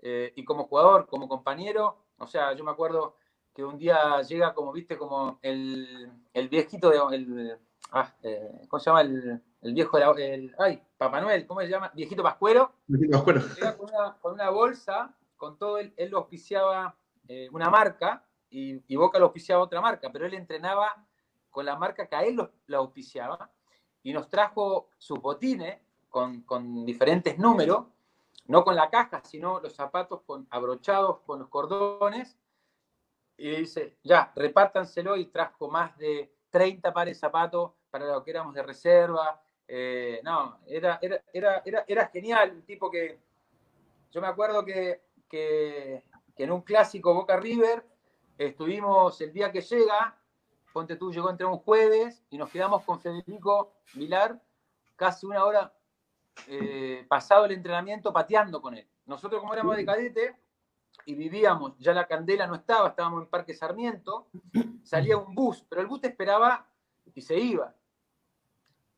Eh, 0.00 0.32
y 0.36 0.44
como 0.44 0.68
jugador, 0.68 1.08
como 1.08 1.28
compañero, 1.28 2.04
o 2.18 2.26
sea, 2.28 2.52
yo 2.52 2.62
me 2.62 2.70
acuerdo, 2.70 3.16
que 3.52 3.64
un 3.64 3.78
día 3.78 4.22
llega 4.22 4.54
como, 4.54 4.72
viste, 4.72 4.96
como 4.96 5.40
el, 5.42 6.08
el 6.32 6.48
viejito 6.48 6.90
de... 6.90 7.16
El, 7.16 7.58
ah, 7.90 8.14
eh, 8.22 8.62
¿Cómo 8.68 8.78
se 8.78 8.90
llama? 8.90 9.00
El, 9.00 9.42
el 9.62 9.74
viejo 9.74 9.98
de 9.98 10.34
el, 10.34 10.54
Ay, 10.56 10.80
Papá 10.96 11.20
Noel, 11.20 11.48
¿cómo 11.48 11.60
se 11.62 11.68
llama? 11.68 11.90
Viejito 11.92 12.22
Pascuero. 12.22 12.70
Viejito 12.86 13.18
Pascuero. 13.18 13.40
Llega 13.56 13.76
con 13.76 13.92
una, 13.92 14.16
con 14.20 14.34
una, 14.34 14.50
bolsa, 14.50 15.16
con 15.36 15.58
todo, 15.58 15.78
él, 15.78 15.92
él 15.96 16.14
auspiciaba 16.14 16.94
eh, 17.26 17.48
una 17.50 17.68
marca 17.68 18.24
y, 18.48 18.80
y, 18.86 18.94
Boca 18.94 19.18
lo 19.18 19.24
auspiciaba 19.24 19.64
otra 19.64 19.80
marca, 19.80 20.10
pero 20.12 20.26
él 20.26 20.34
entrenaba 20.34 21.04
con 21.50 21.66
la 21.66 21.76
marca 21.76 22.06
que 22.06 22.14
a 22.14 22.22
él 22.22 22.36
lo, 22.36 22.52
lo 22.66 22.78
auspiciaba 22.78 23.50
y 24.08 24.12
nos 24.14 24.30
trajo 24.30 24.88
sus 24.96 25.20
botines 25.20 25.76
con, 26.08 26.40
con 26.40 26.86
diferentes 26.86 27.38
números, 27.38 27.88
no 28.46 28.64
con 28.64 28.74
la 28.74 28.88
caja, 28.88 29.20
sino 29.22 29.60
los 29.60 29.74
zapatos 29.74 30.22
con, 30.22 30.46
abrochados 30.48 31.18
con 31.26 31.40
los 31.40 31.48
cordones. 31.48 32.34
Y 33.36 33.50
dice, 33.50 33.98
ya, 34.02 34.32
repártanselo 34.34 35.14
y 35.18 35.26
trajo 35.26 35.68
más 35.68 35.94
de 35.98 36.32
30 36.48 36.90
pares 36.94 37.16
de 37.16 37.20
zapatos 37.20 37.72
para 37.90 38.06
lo 38.06 38.24
que 38.24 38.30
éramos 38.30 38.54
de 38.54 38.62
reserva, 38.62 39.42
Eh, 39.70 40.22
no, 40.24 40.60
era, 40.66 40.98
era, 41.02 41.22
era, 41.34 41.84
era, 41.86 42.06
genial, 42.06 42.52
un 42.52 42.62
tipo 42.62 42.90
que, 42.90 43.18
yo 44.10 44.22
me 44.22 44.26
acuerdo 44.26 44.64
que, 44.64 45.02
que, 45.28 46.02
que 46.34 46.44
en 46.44 46.52
un 46.52 46.62
clásico 46.62 47.12
Boca 47.12 47.36
River 47.36 47.84
estuvimos 48.38 49.20
el 49.20 49.30
día 49.34 49.52
que 49.52 49.60
llega, 49.60 50.18
Ponte 50.72 50.96
tú 50.96 51.12
llegó 51.12 51.30
entre 51.30 51.46
un 51.46 51.58
jueves 51.58 52.22
y 52.30 52.38
nos 52.38 52.50
quedamos 52.50 52.84
con 52.84 53.00
Federico 53.00 53.72
Vilar 53.94 54.40
casi 54.96 55.26
una 55.26 55.44
hora 55.44 55.72
eh, 56.46 57.04
pasado 57.08 57.46
el 57.46 57.52
entrenamiento 57.52 58.12
pateando 58.12 58.60
con 58.60 58.74
él. 58.74 58.86
Nosotros 59.06 59.40
como 59.40 59.54
éramos 59.54 59.76
de 59.76 59.86
cadete 59.86 60.36
y 61.06 61.14
vivíamos, 61.14 61.76
ya 61.78 61.92
la 61.94 62.06
candela 62.06 62.46
no 62.46 62.54
estaba, 62.54 62.88
estábamos 62.88 63.22
en 63.22 63.28
Parque 63.28 63.54
Sarmiento, 63.54 64.28
salía 64.84 65.16
un 65.16 65.34
bus, 65.34 65.64
pero 65.68 65.80
el 65.80 65.86
bus 65.86 66.00
te 66.00 66.08
esperaba 66.08 66.66
y 67.14 67.22
se 67.22 67.38
iba. 67.38 67.74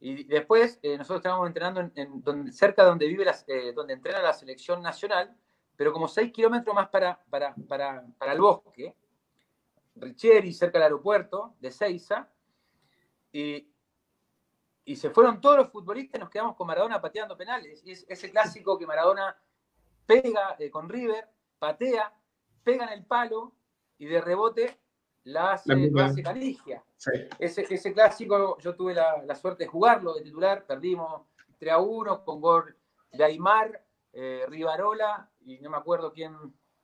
Y 0.01 0.25
después 0.25 0.79
eh, 0.83 0.97
nosotros 0.97 1.19
estábamos 1.19 1.47
entrenando 1.47 1.81
en, 1.81 2.23
donde, 2.23 2.53
cerca 2.53 2.83
de 2.83 2.89
donde 2.89 3.07
vive 3.07 3.27
eh, 3.47 3.73
donde 3.75 3.93
entrena 3.93 4.23
la 4.23 4.33
selección 4.33 4.83
nacional, 4.83 5.37
pero 5.77 5.93
como 5.93 6.09
seis 6.09 6.33
kilómetros 6.33 6.75
más 6.75 6.89
para, 6.89 7.21
para, 7.29 7.55
para, 7.69 8.05
para 8.19 8.33
el 8.33 8.41
bosque. 8.41 8.95
Richieri, 10.01 10.53
cerca 10.53 10.79
del 10.79 10.85
aeropuerto 10.85 11.55
de 11.61 11.71
Ceiza, 11.71 12.29
y, 13.33 13.73
y 14.85 14.97
se 14.97 15.11
fueron 15.11 15.41
todos 15.41 15.59
los 15.59 15.71
futbolistas 15.71 16.19
y 16.19 16.21
nos 16.21 16.31
quedamos 16.31 16.57
con 16.57 16.67
Maradona 16.67 17.01
pateando 17.01 17.37
penales. 17.37 17.83
Y 17.85 17.93
es 17.93 18.07
ese 18.09 18.31
clásico 18.31 18.79
que 18.79 18.87
Maradona 18.87 19.37
pega 20.07 20.57
eh, 20.59 20.71
con 20.71 20.89
River, 20.89 21.29
patea, 21.59 22.13
pega 22.65 22.87
en 22.87 22.93
el 22.95 23.05
palo 23.05 23.55
y 23.99 24.07
de 24.07 24.21
rebote 24.21 24.81
la 25.25 25.53
hace, 25.53 25.93
Caligia. 26.23 26.83
Ese, 27.39 27.67
ese, 27.73 27.93
clásico 27.93 28.59
yo 28.59 28.75
tuve 28.75 28.95
la, 28.95 29.35
suerte 29.35 29.65
de 29.65 29.71
jugarlo 29.71 30.15
de 30.15 30.23
titular, 30.23 30.67
perdimos 30.67 31.23
3 31.59 31.73
a 31.73 31.79
1 31.79 32.25
con 32.25 32.41
gol 32.41 32.77
de 33.13 33.25
Aymar, 33.25 33.85
eh, 34.13 34.45
Rivarola 34.49 35.31
y 35.45 35.59
no 35.59 35.71
me 35.71 35.77
acuerdo 35.77 36.13
quién, 36.13 36.35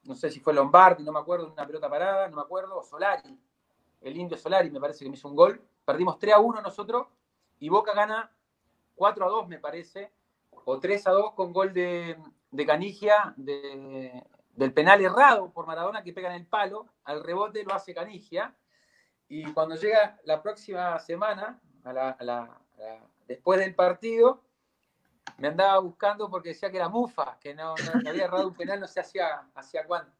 no 0.06 0.14
sé 0.14 0.30
si 0.30 0.40
fue 0.40 0.54
Lombardi, 0.54 1.04
no 1.04 1.12
me 1.12 1.18
acuerdo, 1.18 1.52
una 1.52 1.66
pelota 1.66 1.88
parada, 1.88 2.28
no 2.28 2.36
me 2.36 2.42
acuerdo, 2.42 2.82
Solari, 2.82 3.38
el 4.00 4.16
indio 4.16 4.36
Solari 4.36 4.70
me 4.70 4.80
parece 4.80 5.04
que 5.04 5.10
me 5.10 5.16
hizo 5.16 5.28
un 5.28 5.36
gol. 5.36 5.60
Perdimos 5.84 6.18
3 6.18 6.34
a 6.34 6.38
1 6.40 6.62
nosotros 6.62 7.06
y 7.58 7.68
Boca 7.68 7.92
gana 7.94 8.30
4 8.94 9.24
a 9.24 9.28
2 9.28 9.48
me 9.48 9.58
parece, 9.58 10.12
o 10.50 10.78
3 10.78 11.06
a 11.06 11.10
2 11.10 11.32
con 11.34 11.52
gol 11.52 11.72
de, 11.72 12.16
de 12.50 12.66
Canigia, 12.66 13.34
del 13.36 14.72
penal 14.72 15.00
errado 15.00 15.52
por 15.52 15.66
Maradona 15.66 16.02
que 16.02 16.12
pega 16.12 16.30
en 16.30 16.40
el 16.40 16.46
palo, 16.46 16.86
al 17.04 17.22
rebote 17.22 17.62
lo 17.64 17.74
hace 17.74 17.94
Canigia. 17.94 18.54
Y 19.28 19.52
cuando 19.52 19.74
llega 19.76 20.18
la 20.24 20.42
próxima 20.42 20.98
semana, 21.00 21.60
después 23.26 23.60
del 23.60 23.74
partido, 23.74 24.42
me 25.38 25.48
andaba 25.48 25.78
buscando 25.78 26.30
porque 26.30 26.50
decía 26.50 26.70
que 26.70 26.76
era 26.76 26.88
mufa, 26.88 27.38
que 27.40 27.54
no, 27.54 27.74
había 28.06 28.24
errado 28.24 28.48
un 28.48 28.54
penal, 28.54 28.80
no 28.80 28.86
sé 28.86 29.00
hacía, 29.00 29.48
hacía 29.54 29.84
cuándo. 29.86 30.12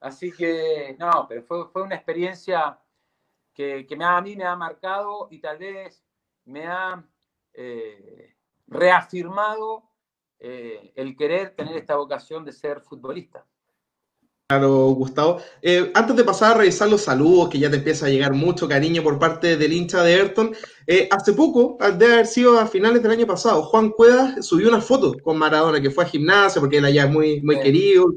Así 0.00 0.32
que, 0.32 0.96
no, 0.98 1.26
pero 1.28 1.42
fue, 1.42 1.68
fue 1.68 1.82
una 1.82 1.94
experiencia 1.94 2.78
que, 3.52 3.86
que 3.86 3.96
me 3.96 4.04
a 4.04 4.20
mí 4.20 4.36
me 4.36 4.44
ha 4.44 4.56
marcado 4.56 5.28
y 5.30 5.38
tal 5.40 5.58
vez 5.58 6.04
me 6.44 6.66
ha 6.66 7.02
eh, 7.54 8.36
reafirmado 8.66 9.84
eh, 10.38 10.92
el 10.96 11.16
querer 11.16 11.54
tener 11.54 11.76
esta 11.76 11.96
vocación 11.96 12.44
de 12.44 12.52
ser 12.52 12.80
futbolista. 12.80 13.46
Claro, 14.46 14.90
Gustavo. 14.90 15.40
Eh, 15.62 15.90
antes 15.94 16.14
de 16.14 16.22
pasar 16.22 16.52
a 16.52 16.58
revisar 16.58 16.90
los 16.90 17.00
saludos, 17.00 17.48
que 17.48 17.58
ya 17.58 17.70
te 17.70 17.76
empieza 17.76 18.04
a 18.04 18.10
llegar 18.10 18.34
mucho 18.34 18.68
cariño 18.68 19.02
por 19.02 19.18
parte 19.18 19.56
del 19.56 19.72
hincha 19.72 20.02
de 20.02 20.16
Ayrton, 20.16 20.54
eh, 20.86 21.08
hace 21.10 21.32
poco, 21.32 21.78
de 21.80 22.04
haber 22.04 22.26
sido 22.26 22.60
a 22.60 22.66
finales 22.66 23.02
del 23.02 23.12
año 23.12 23.26
pasado, 23.26 23.62
Juan 23.62 23.88
Cuevas 23.88 24.44
subió 24.44 24.68
una 24.68 24.82
foto 24.82 25.14
con 25.22 25.38
Maradona, 25.38 25.80
que 25.80 25.90
fue 25.90 26.04
a 26.04 26.08
gimnasia, 26.08 26.60
porque 26.60 26.76
él 26.76 26.84
allá 26.84 27.06
es 27.06 27.10
muy, 27.10 27.40
muy 27.40 27.58
querido. 27.58 28.14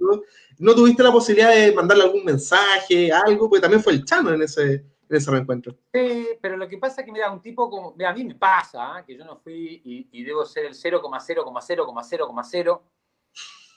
¿No 0.60 0.76
tuviste 0.76 1.02
la 1.02 1.14
posibilidad 1.14 1.56
de 1.56 1.72
mandarle 1.72 2.04
algún 2.04 2.26
mensaje, 2.26 3.10
algo? 3.10 3.48
Porque 3.48 3.62
también 3.62 3.82
fue 3.82 3.94
el 3.94 4.04
Chano 4.04 4.34
en 4.34 4.42
ese, 4.42 4.74
en 4.74 5.16
ese 5.16 5.32
reencuentro. 5.32 5.78
Sí, 5.94 6.28
pero 6.42 6.58
lo 6.58 6.68
que 6.68 6.78
pasa 6.78 7.00
es 7.00 7.06
que, 7.06 7.14
mira, 7.14 7.32
un 7.32 7.42
tipo 7.42 7.70
como, 7.70 7.96
a 8.06 8.14
mí 8.14 8.26
me 8.26 8.36
pasa, 8.36 9.00
¿eh? 9.00 9.04
que 9.08 9.16
yo 9.16 9.24
no 9.24 9.38
fui 9.38 9.82
y, 9.82 10.10
y 10.12 10.26
debo 10.26 10.46
ser 10.46 10.66
el 10.66 10.74
0,0,0,0,0, 10.74 12.82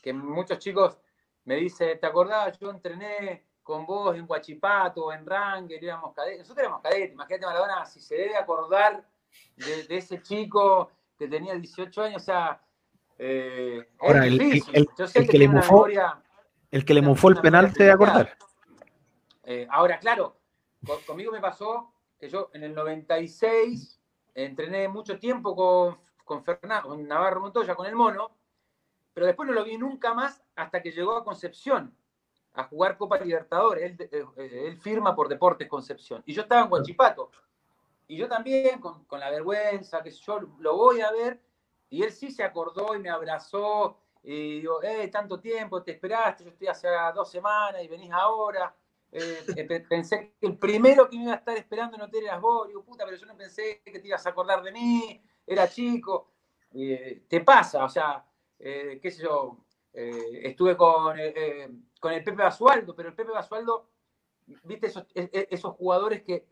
que 0.03 0.13
muchos 0.13 0.59
chicos 0.59 0.99
me 1.51 1.57
dice, 1.57 1.97
¿te 1.97 2.07
acordás? 2.07 2.57
Yo 2.61 2.71
entrené 2.71 3.45
con 3.65 3.85
vos 3.85 4.15
en 4.15 4.25
Huachipato, 4.29 5.13
en 5.13 5.27
Ranger, 5.27 5.83
éramos 5.83 6.15
cadetes. 6.15 6.43
Nosotros 6.43 6.63
éramos 6.63 6.81
cadetes, 6.81 7.11
imagínate 7.11 7.45
Maradona, 7.45 7.85
si 7.87 7.99
se 7.99 8.15
debe 8.15 8.37
acordar 8.37 9.05
de, 9.57 9.85
ese 9.89 10.23
chico 10.23 10.93
que 11.19 11.27
tenía 11.27 11.53
18 11.57 12.03
años, 12.03 12.23
o 12.23 12.25
sea, 12.25 12.63
eh, 13.19 13.85
Ahora, 13.99 14.27
el, 14.27 14.39
que, 14.39 15.39
le 15.39 15.49
mofó, 15.49 15.89
el 16.71 16.85
que 16.85 16.95
le 16.95 17.03
mofó 17.03 17.31
el 17.31 17.41
penal, 17.41 17.73
¿te 17.73 17.83
debe 17.83 17.95
acordar? 17.95 18.39
Eh, 19.43 19.67
ahora, 19.73 19.99
claro, 19.99 20.37
conmigo 21.05 21.33
me 21.33 21.41
pasó 21.41 21.93
que 22.17 22.29
yo 22.29 22.51
en 22.55 22.63
el 22.63 22.77
96 22.77 24.01
entrené 24.35 24.87
mucho 24.87 25.19
tiempo 25.19 25.57
con, 25.57 25.99
con, 26.25 26.45
Fernando, 26.45 26.91
con 26.91 27.09
Navarro 27.09 27.41
Montoya, 27.41 27.75
con 27.75 27.87
el 27.87 27.97
mono, 27.97 28.40
pero 29.13 29.27
después 29.27 29.47
no 29.47 29.55
lo 29.55 29.65
vi 29.65 29.77
nunca 29.77 30.15
más 30.15 30.43
hasta 30.55 30.83
que 30.83 30.93
llegó 30.93 31.17
a 31.17 31.25
Concepción 31.25 31.95
a 32.55 32.65
jugar 32.65 32.97
Copa 32.97 33.19
Libertadores. 33.19 33.85
Él, 33.85 34.09
eh, 34.11 34.25
eh, 34.37 34.65
él 34.67 34.77
firma 34.77 35.15
por 35.15 35.29
Deportes 35.29 35.69
Concepción. 35.69 36.23
Y 36.27 36.33
yo 36.33 36.43
estaba 36.43 36.63
en 36.63 36.73
Huachipato. 36.73 37.31
Y 38.09 38.17
yo 38.17 38.29
también, 38.29 38.81
con, 38.81 39.05
con, 39.05 39.21
la 39.21 39.31
vergüenza, 39.31 40.03
que 40.03 40.11
yo 40.11 40.41
lo 40.59 40.77
voy 40.77 41.01
a 41.01 41.13
ver. 41.13 41.41
Y 41.91 42.03
él 42.03 42.13
sí 42.13 42.31
se 42.31 42.43
acordó 42.43 42.95
y 42.95 42.99
me 42.99 43.09
abrazó. 43.09 43.99
Y 44.23 44.61
digo, 44.61 44.83
eh, 44.83 45.09
tanto 45.09 45.41
tiempo, 45.41 45.83
te 45.83 45.93
esperaste, 45.93 46.45
yo 46.45 46.51
estoy 46.51 46.67
hace 46.67 46.89
dos 47.15 47.31
semanas 47.31 47.83
y 47.83 47.89
venís 47.89 48.13
ahora. 48.13 48.75
Eh, 49.13 49.85
pensé 49.89 50.35
que 50.39 50.47
el 50.47 50.57
primero 50.57 51.09
que 51.09 51.17
me 51.17 51.25
iba 51.25 51.33
a 51.33 51.37
estar 51.37 51.57
esperando 51.57 51.97
en 51.97 52.03
hotel 52.03 52.25
eras 52.25 52.41
vos. 52.41 52.69
Puta, 52.85 53.05
pero 53.05 53.17
yo 53.17 53.27
no 53.27 53.37
pensé 53.37 53.81
que 53.85 53.99
te 53.99 54.09
ibas 54.09 54.25
a 54.27 54.31
acordar 54.31 54.63
de 54.63 54.73
mí, 54.73 55.23
era 55.47 55.69
chico. 55.69 56.31
te 56.71 57.41
pasa, 57.41 57.85
o 57.85 57.89
sea, 57.89 58.25
eh, 58.61 59.01
qué 59.03 59.11
sé 59.11 59.23
yo, 59.23 59.59
eh, 59.93 60.43
estuve 60.45 60.77
con, 60.77 61.19
eh, 61.19 61.69
con 61.99 62.13
el 62.13 62.23
Pepe 62.23 62.43
Basualdo, 62.43 62.95
pero 62.95 63.09
el 63.09 63.15
Pepe 63.15 63.33
Basualdo, 63.33 63.89
viste 64.65 64.89
esos, 64.89 65.07
e, 65.15 65.49
e, 65.51 65.61
jugadores 65.61 66.23
que, 66.23 66.47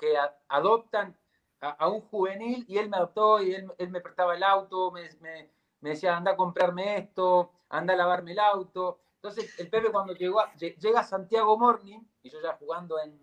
adoptan 0.49 1.16
a, 1.61 1.88
un 1.88 2.01
juvenil 2.01 2.64
y 2.68 2.79
él 2.79 2.88
me 2.88 2.97
adoptó 2.97 3.42
y 3.42 3.55
él, 3.55 3.71
él 3.79 3.90
me 3.90 4.01
prestaba 4.01 4.35
el 4.35 4.42
auto, 4.42 4.90
me, 4.90 5.09
me, 5.21 5.51
decía, 5.81 6.16
anda 6.16 6.33
a 6.33 6.37
comprarme 6.37 6.99
esto, 6.99 7.53
anda 7.68 7.94
a 7.94 7.97
lavarme 7.97 8.33
el 8.33 8.38
auto. 8.38 9.01
Entonces 9.16 9.59
el 9.59 9.68
Pepe 9.68 9.90
cuando 9.90 10.14
llegó 10.14 10.40
llega 10.59 11.01
a 11.01 11.05
Santiago 11.05 11.59
Morning, 11.59 12.01
y 12.23 12.31
yo 12.31 12.40
ya 12.40 12.57
jugando 12.57 12.99
en, 13.01 13.18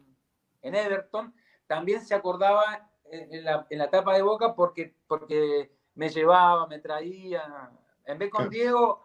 en 0.62 0.76
Everton, 0.76 1.34
también 1.68 2.02
se 2.02 2.14
acordaba 2.14 2.90
en, 3.06 3.44
la, 3.44 3.66
en 3.70 3.80
la 3.80 3.88
de 3.88 4.22
Boca 4.22 4.54
porque, 4.56 4.96
porque 5.08 5.72
me 5.96 6.10
llevaba, 6.10 6.68
me 6.68 6.80
traía, 6.80 7.72
en 8.06 8.18
vez 8.18 8.30
con 8.30 8.50
Diego, 8.50 9.04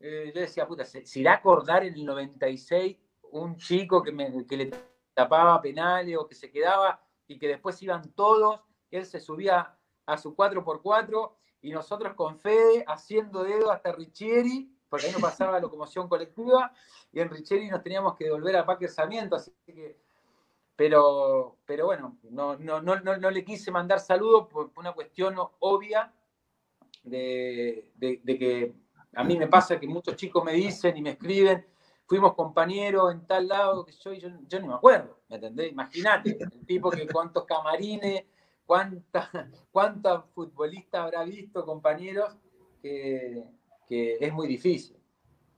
eh, 0.00 0.32
yo 0.34 0.40
decía, 0.40 0.66
puta, 0.66 0.84
¿se, 0.84 1.04
irá 1.14 1.32
a 1.32 1.36
acordar 1.36 1.84
en 1.84 1.94
el 1.94 2.04
96 2.04 2.96
un 3.30 3.56
chico 3.56 4.02
que, 4.02 4.12
me, 4.12 4.46
que 4.46 4.56
le 4.56 4.70
tapaba 5.14 5.60
penales 5.60 6.16
o 6.16 6.26
que 6.26 6.34
se 6.34 6.50
quedaba 6.50 7.00
y 7.26 7.38
que 7.38 7.48
después 7.48 7.80
iban 7.82 8.12
todos? 8.12 8.60
Él 8.90 9.06
se 9.06 9.20
subía 9.20 9.76
a 10.06 10.18
su 10.18 10.36
4x4 10.36 11.32
y 11.62 11.70
nosotros 11.70 12.14
con 12.14 12.38
Fede 12.38 12.84
haciendo 12.86 13.44
dedo 13.44 13.70
hasta 13.70 13.92
Richieri, 13.92 14.76
porque 14.88 15.06
ahí 15.06 15.12
no 15.12 15.20
pasaba 15.20 15.60
locomoción 15.60 16.08
colectiva, 16.08 16.72
y 17.12 17.20
en 17.20 17.30
Richieri 17.30 17.68
nos 17.68 17.82
teníamos 17.82 18.16
que 18.16 18.24
devolver 18.24 18.56
a 18.56 18.66
Paque 18.66 18.88
Sarmiento, 18.88 19.36
así 19.36 19.52
que. 19.64 19.98
Pero, 20.74 21.58
pero 21.66 21.84
bueno, 21.84 22.16
no, 22.22 22.56
no, 22.56 22.80
no, 22.80 22.96
no, 22.96 23.30
le 23.30 23.44
quise 23.44 23.70
mandar 23.70 24.00
saludos 24.00 24.48
por 24.48 24.72
una 24.76 24.92
cuestión 24.92 25.36
obvia 25.60 26.12
de, 27.02 27.90
que 28.00 28.74
a 29.14 29.24
mí 29.24 29.38
me 29.38 29.48
pasa 29.48 29.78
que 29.78 29.86
muchos 29.86 30.16
chicos 30.16 30.44
me 30.44 30.52
dicen 30.52 30.96
y 30.96 31.02
me 31.02 31.10
escriben, 31.10 31.66
fuimos 32.06 32.34
compañeros 32.34 33.12
en 33.12 33.26
tal 33.26 33.48
lado, 33.48 33.84
que 33.84 33.92
yo, 33.92 34.12
yo, 34.12 34.28
yo 34.48 34.60
no 34.60 34.68
me 34.68 34.74
acuerdo, 34.74 35.20
¿me 35.28 35.36
entendés? 35.36 35.72
Imagínate, 35.72 36.36
el 36.40 36.66
tipo 36.66 36.90
que 36.90 37.06
cuántos 37.06 37.44
camarines, 37.44 38.24
cuántas 38.66 39.28
cuánta 39.70 40.22
futbolistas 40.34 41.02
habrá 41.02 41.24
visto, 41.24 41.64
compañeros, 41.64 42.34
que, 42.80 43.44
que 43.88 44.18
es 44.20 44.32
muy 44.32 44.48
difícil. 44.48 44.96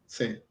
Sí 0.06 0.42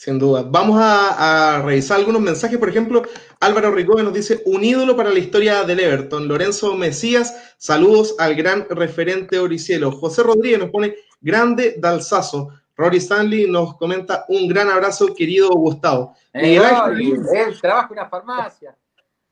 sin 0.00 0.18
duda. 0.18 0.42
Vamos 0.48 0.80
a, 0.80 1.60
revisar 1.62 1.98
algunos 1.98 2.22
mensajes. 2.22 2.56
Por 2.58 2.70
ejemplo, 2.70 3.02
Álvaro 3.38 3.70
Ricobe 3.70 4.02
nos 4.02 4.14
dice, 4.14 4.42
un 4.46 4.64
ídolo 4.64 4.96
para 4.96 5.10
la 5.10 5.18
historia 5.18 5.62
del 5.64 5.78
Everton. 5.78 6.26
Lorenzo 6.26 6.74
Mesías, 6.74 7.54
saludos 7.58 8.14
al 8.18 8.34
gran 8.34 8.66
referente 8.70 9.38
Oricielo. 9.38 9.92
José 9.92 10.22
Rodríguez 10.22 10.58
nos 10.58 10.70
pone, 10.70 10.96
grande 11.20 11.74
Dalsazo. 11.76 12.48
Rory 12.76 12.96
Stanley 12.96 13.50
nos 13.50 13.76
comenta, 13.76 14.24
un 14.28 14.48
gran 14.48 14.70
abrazo, 14.70 15.14
querido 15.14 15.50
Gustavo. 15.50 16.16
él 16.32 16.62
trabaja 17.60 17.88
en 17.88 17.92
una 17.92 18.08
farmacia. 18.08 18.74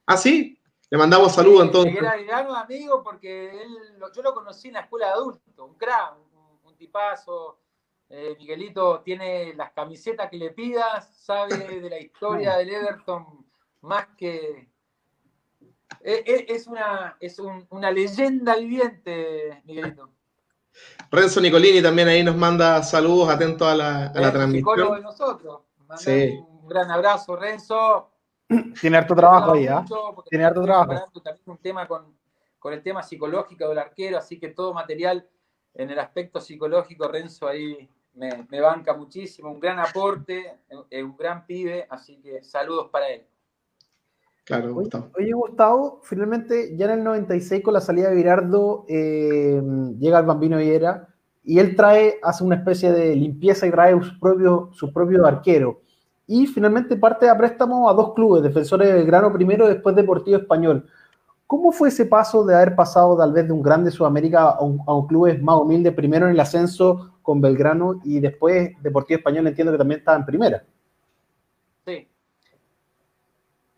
¿Ah, 0.05 0.19
sí? 0.19 0.61
Le 0.91 0.99
mandamos 0.99 1.35
saludos 1.35 1.65
entonces. 1.65 1.97
Era 1.97 2.15
gran 2.19 2.55
amigo 2.55 3.03
porque 3.03 3.49
él, 3.53 3.79
yo 4.15 4.21
lo 4.21 4.35
conocí 4.35 4.69
en 4.69 4.75
la 4.75 4.81
escuela 4.81 5.07
de 5.07 5.13
adultos, 5.13 5.67
un 5.67 5.77
crack, 5.77 6.13
un, 6.63 6.77
tipazo. 6.77 7.59
Eh, 8.11 8.37
Miguelito 8.39 9.01
tiene 9.01 9.53
las 9.55 9.73
camisetas 9.73 10.31
que 10.31 10.39
le 10.39 10.51
pidas, 10.51 11.15
sabe 11.15 11.57
de 11.81 11.91
la 11.91 11.99
historia 11.99 12.57
del 12.57 12.71
Everton 12.71 13.47
más 13.83 14.07
que... 14.17 14.69
Eh, 16.01 16.23
eh, 16.27 16.47
es, 16.49 16.67
una, 16.67 17.17
es 17.19 17.39
una 17.71 17.91
leyenda 17.91 18.57
viviente, 18.57 19.63
Miguelito. 19.65 20.11
Renzo 21.11 21.41
Nicolini 21.41 21.83
también 21.83 22.09
ahí 22.09 22.23
nos 22.23 22.37
manda 22.37 22.83
saludos, 22.83 23.31
atento 23.31 23.67
a 23.67 23.75
la, 23.75 24.07
a 24.07 24.21
la 24.21 24.33
transmisión. 24.33 24.95
de 24.95 25.01
nosotros. 25.01 25.63
Un 25.79 26.69
gran 26.69 26.91
abrazo, 26.91 27.37
Renzo. 27.37 28.11
Tiene 28.81 28.99
harto 28.99 29.15
trabajo 29.15 29.53
ahí, 29.53 29.67
¿ah? 29.67 29.85
Tiene 30.29 30.45
harto 30.45 30.63
trabajo. 30.63 31.11
También 31.23 31.43
un 31.47 31.59
tema 31.59 31.89
con, 31.89 32.17
con 32.59 32.73
el 32.73 32.83
tema 32.83 33.03
psicológico 33.03 33.69
del 33.69 33.79
arquero, 33.79 34.19
así 34.19 34.39
que 34.39 34.49
todo 34.49 34.73
material 34.73 35.29
en 35.75 35.91
el 35.91 35.99
aspecto 35.99 36.41
psicológico, 36.41 37.09
Renzo 37.09 37.49
ahí 37.49 37.89
me, 38.19 38.47
me 38.51 38.61
banca 38.61 38.95
muchísimo, 38.95 39.51
un 39.51 39.61
gran 39.61 39.79
aporte, 39.79 40.59
un 40.71 41.17
gran 41.17 41.47
pibe, 41.47 41.87
así 41.89 42.21
que 42.21 42.43
saludos 42.43 42.89
para 42.91 43.09
él. 43.09 43.27
Claro, 44.45 44.73
Gustavo. 44.73 45.11
Oye, 45.19 45.33
Gustavo, 45.33 46.01
finalmente 46.03 46.75
ya 46.75 46.87
en 46.87 46.93
el 46.93 47.05
96 47.05 47.63
con 47.63 47.75
la 47.75 47.83
salida 47.83 48.09
de 48.09 48.17
Virardo 48.17 48.87
eh, 48.89 49.61
llega 49.99 50.21
el 50.21 50.25
Bambino 50.27 50.57
Viera 50.57 51.09
y 51.45 51.59
él 51.59 51.77
trae, 51.77 52.19
hace 52.23 52.45
una 52.45 52.57
especie 52.57 52.91
de 52.93 53.15
limpieza 53.15 53.67
y 53.67 53.71
trae 53.71 53.93
su 54.03 54.19
propio, 54.19 54.71
su 54.73 54.91
propio 54.93 55.27
arquero. 55.27 55.83
Y 56.27 56.47
finalmente 56.47 56.97
parte 56.97 57.29
a 57.29 57.37
préstamo 57.37 57.89
a 57.89 57.95
dos 57.95 58.15
clubes, 58.15 58.43
Defensores 58.43 58.93
del 58.93 59.05
Grano 59.05 59.33
primero, 59.33 59.69
después 59.69 59.95
Deportivo 59.95 60.39
Español. 60.39 60.87
¿Cómo 61.49 61.73
fue 61.73 61.89
ese 61.89 62.05
paso 62.05 62.45
de 62.45 62.55
haber 62.55 62.77
pasado 62.77 63.17
tal 63.17 63.33
vez 63.33 63.47
de 63.47 63.55
un 63.55 63.63
grande 63.63 63.91
Sudamérica 63.91 64.51
a 64.51 64.63
un, 64.63 65.07
club 65.07 65.41
más 65.41 65.57
humilde, 65.57 65.91
primero 65.93 66.27
en 66.27 66.33
el 66.33 66.41
ascenso 66.41 67.15
con 67.23 67.41
Belgrano 67.41 68.03
y 68.05 68.21
después 68.21 68.73
Deportivo 68.83 69.17
Español 69.17 69.47
entiendo 69.47 69.73
que 69.73 69.79
también 69.79 70.01
estaba 70.01 70.19
en 70.19 70.27
primera? 70.27 70.63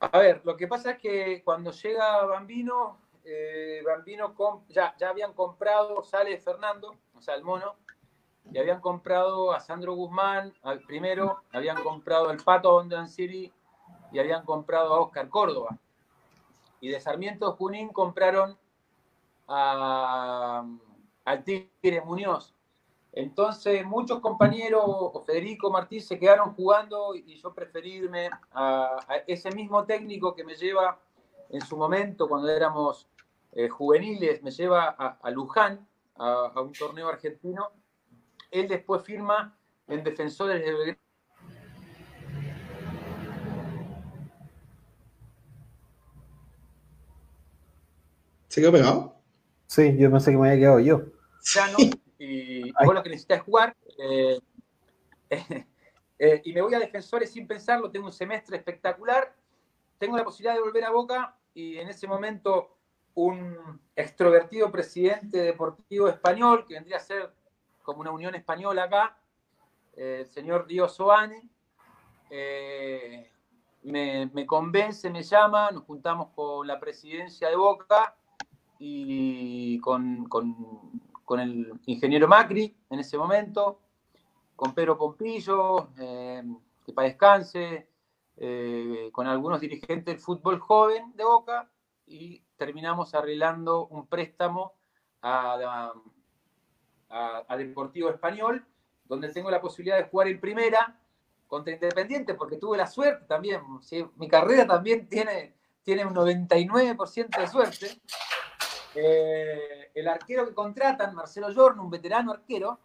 A 0.00 0.18
ver, 0.18 0.40
lo 0.44 0.56
que 0.56 0.66
pasa 0.66 0.92
es 0.92 0.98
que 0.98 1.42
cuando 1.44 1.70
llega 1.70 2.24
Bambino, 2.24 2.98
eh, 3.22 3.82
Bambino 3.86 4.34
ya, 4.68 4.96
habían 5.08 5.32
comprado, 5.32 6.02
sale 6.02 6.38
Fernando, 6.38 6.96
o 7.14 7.20
sea, 7.20 7.36
el 7.36 7.44
mono, 7.44 7.76
y 8.50 8.58
habían 8.58 8.80
comprado 8.80 9.52
a 9.52 9.60
Sandro 9.60 9.94
Guzmán 9.94 10.52
al 10.62 10.80
primero, 10.80 11.44
habían 11.52 11.80
comprado 11.84 12.30
al 12.30 12.38
Pato 12.38 12.74
Ondan 12.74 13.08
City 13.08 13.52
y 14.10 14.18
habían 14.18 14.44
comprado 14.44 14.92
a 14.94 15.00
Oscar 15.02 15.28
Córdoba. 15.28 15.78
Y 16.80 16.88
de 16.88 17.00
Sarmiento 17.00 17.52
Junín 17.52 17.90
compraron 17.90 18.56
a, 19.46 20.66
al 21.24 21.44
Tigre 21.44 22.00
Muñoz. 22.04 22.54
Entonces 23.12 23.84
muchos 23.84 24.20
compañeros, 24.20 24.84
Federico 25.26 25.70
Martín, 25.70 26.00
se 26.00 26.18
quedaron 26.18 26.54
jugando 26.54 27.14
y 27.14 27.36
yo 27.36 27.52
preferí 27.52 27.94
irme 27.94 28.30
a, 28.52 28.98
ese 29.26 29.50
mismo 29.50 29.84
técnico 29.84 30.34
que 30.34 30.44
me 30.44 30.54
lleva 30.54 31.00
en 31.48 31.60
su 31.60 31.76
momento, 31.76 32.28
cuando 32.28 32.48
éramos 32.48 33.08
eh, 33.52 33.68
juveniles, 33.68 34.40
me 34.42 34.52
lleva 34.52 34.88
a, 34.88 35.30
Luján, 35.30 35.88
a, 36.14 36.60
un 36.60 36.72
torneo 36.72 37.08
argentino. 37.08 37.70
Él 38.52 38.68
después 38.68 39.02
firma 39.02 39.56
en 39.88 40.04
Defensores 40.04 40.64
de 40.64 40.72
Belgrano. 40.72 41.09
¿Se 48.50 48.60
quedó 48.60 48.72
pegado? 48.72 49.14
Sí, 49.68 49.96
yo 49.96 50.10
pensé 50.10 50.32
que 50.32 50.36
me 50.36 50.48
había 50.48 50.60
quedado 50.60 50.80
yo. 50.80 51.02
Ya 51.54 51.68
no, 51.68 51.78
y 52.18 52.72
vos 52.84 52.94
lo 52.94 53.00
que 53.00 53.10
necesitas 53.10 53.38
es 53.38 53.44
jugar. 53.44 53.76
Eh, 53.96 54.40
eh, 56.18 56.42
y 56.44 56.52
me 56.52 56.60
voy 56.60 56.74
a 56.74 56.80
defensores 56.80 57.30
sin 57.30 57.46
pensarlo, 57.46 57.92
tengo 57.92 58.06
un 58.06 58.12
semestre 58.12 58.56
espectacular, 58.56 59.36
tengo 59.98 60.16
la 60.16 60.24
posibilidad 60.24 60.54
de 60.54 60.62
volver 60.62 60.82
a 60.82 60.90
Boca 60.90 61.36
y 61.54 61.78
en 61.78 61.90
ese 61.90 62.08
momento 62.08 62.76
un 63.14 63.80
extrovertido 63.94 64.68
presidente 64.72 65.38
deportivo 65.38 66.08
español, 66.08 66.66
que 66.66 66.74
vendría 66.74 66.96
a 66.96 67.00
ser 67.00 67.32
como 67.84 68.00
una 68.00 68.10
unión 68.10 68.34
española 68.34 68.82
acá, 68.82 69.16
el 69.94 70.26
señor 70.26 70.66
Río 70.66 70.88
Soane, 70.88 71.48
eh, 72.30 73.30
me, 73.84 74.44
convence, 74.44 75.08
me 75.08 75.22
llama, 75.22 75.70
nos 75.70 75.84
juntamos 75.84 76.30
con 76.34 76.66
la 76.66 76.80
presidencia 76.80 77.48
de 77.48 77.54
Boca 77.54 78.16
y 78.80 79.78
con 79.80 80.26
con 81.30 81.38
el 81.38 81.72
ingeniero 81.86 82.26
Macri 82.26 82.76
en 82.90 82.98
ese 82.98 83.16
momento, 83.16 83.78
con 84.56 84.74
Pedro 84.74 84.98
Pompillo, 84.98 85.90
eh, 85.96 86.42
que 86.84 86.92
para 86.92 87.06
descanse, 87.06 87.86
eh, 88.36 89.10
con 89.12 89.28
algunos 89.28 89.60
dirigentes 89.60 90.06
del 90.06 90.18
fútbol 90.18 90.58
joven 90.58 91.12
de 91.14 91.22
Boca 91.22 91.70
y 92.04 92.42
terminamos 92.56 93.14
arreglando 93.14 93.86
un 93.86 94.08
préstamo 94.08 94.72
a, 95.22 95.92
Deportivo 97.56 98.10
Español, 98.10 98.66
donde 99.04 99.28
tengo 99.28 99.52
la 99.52 99.60
posibilidad 99.60 99.98
de 99.98 100.08
jugar 100.08 100.26
en 100.26 100.40
primera 100.40 100.98
contra 101.46 101.74
Independiente, 101.74 102.34
porque 102.34 102.56
tuve 102.56 102.76
la 102.76 102.88
suerte 102.88 103.26
también, 103.26 103.62
mi 104.16 104.26
carrera 104.26 104.66
también 104.66 105.08
tiene, 105.08 105.54
tiene 105.84 106.04
un 106.04 106.12
99% 106.12 107.38
de 107.38 107.46
suerte, 107.46 108.00
eh, 108.94 109.90
el 109.94 110.08
arquero 110.08 110.46
que 110.46 110.54
contratan, 110.54 111.14
Marcelo 111.14 111.52
Giorno, 111.52 111.84
un 111.84 111.90
veterano 111.90 112.32
arquero, 112.32 112.80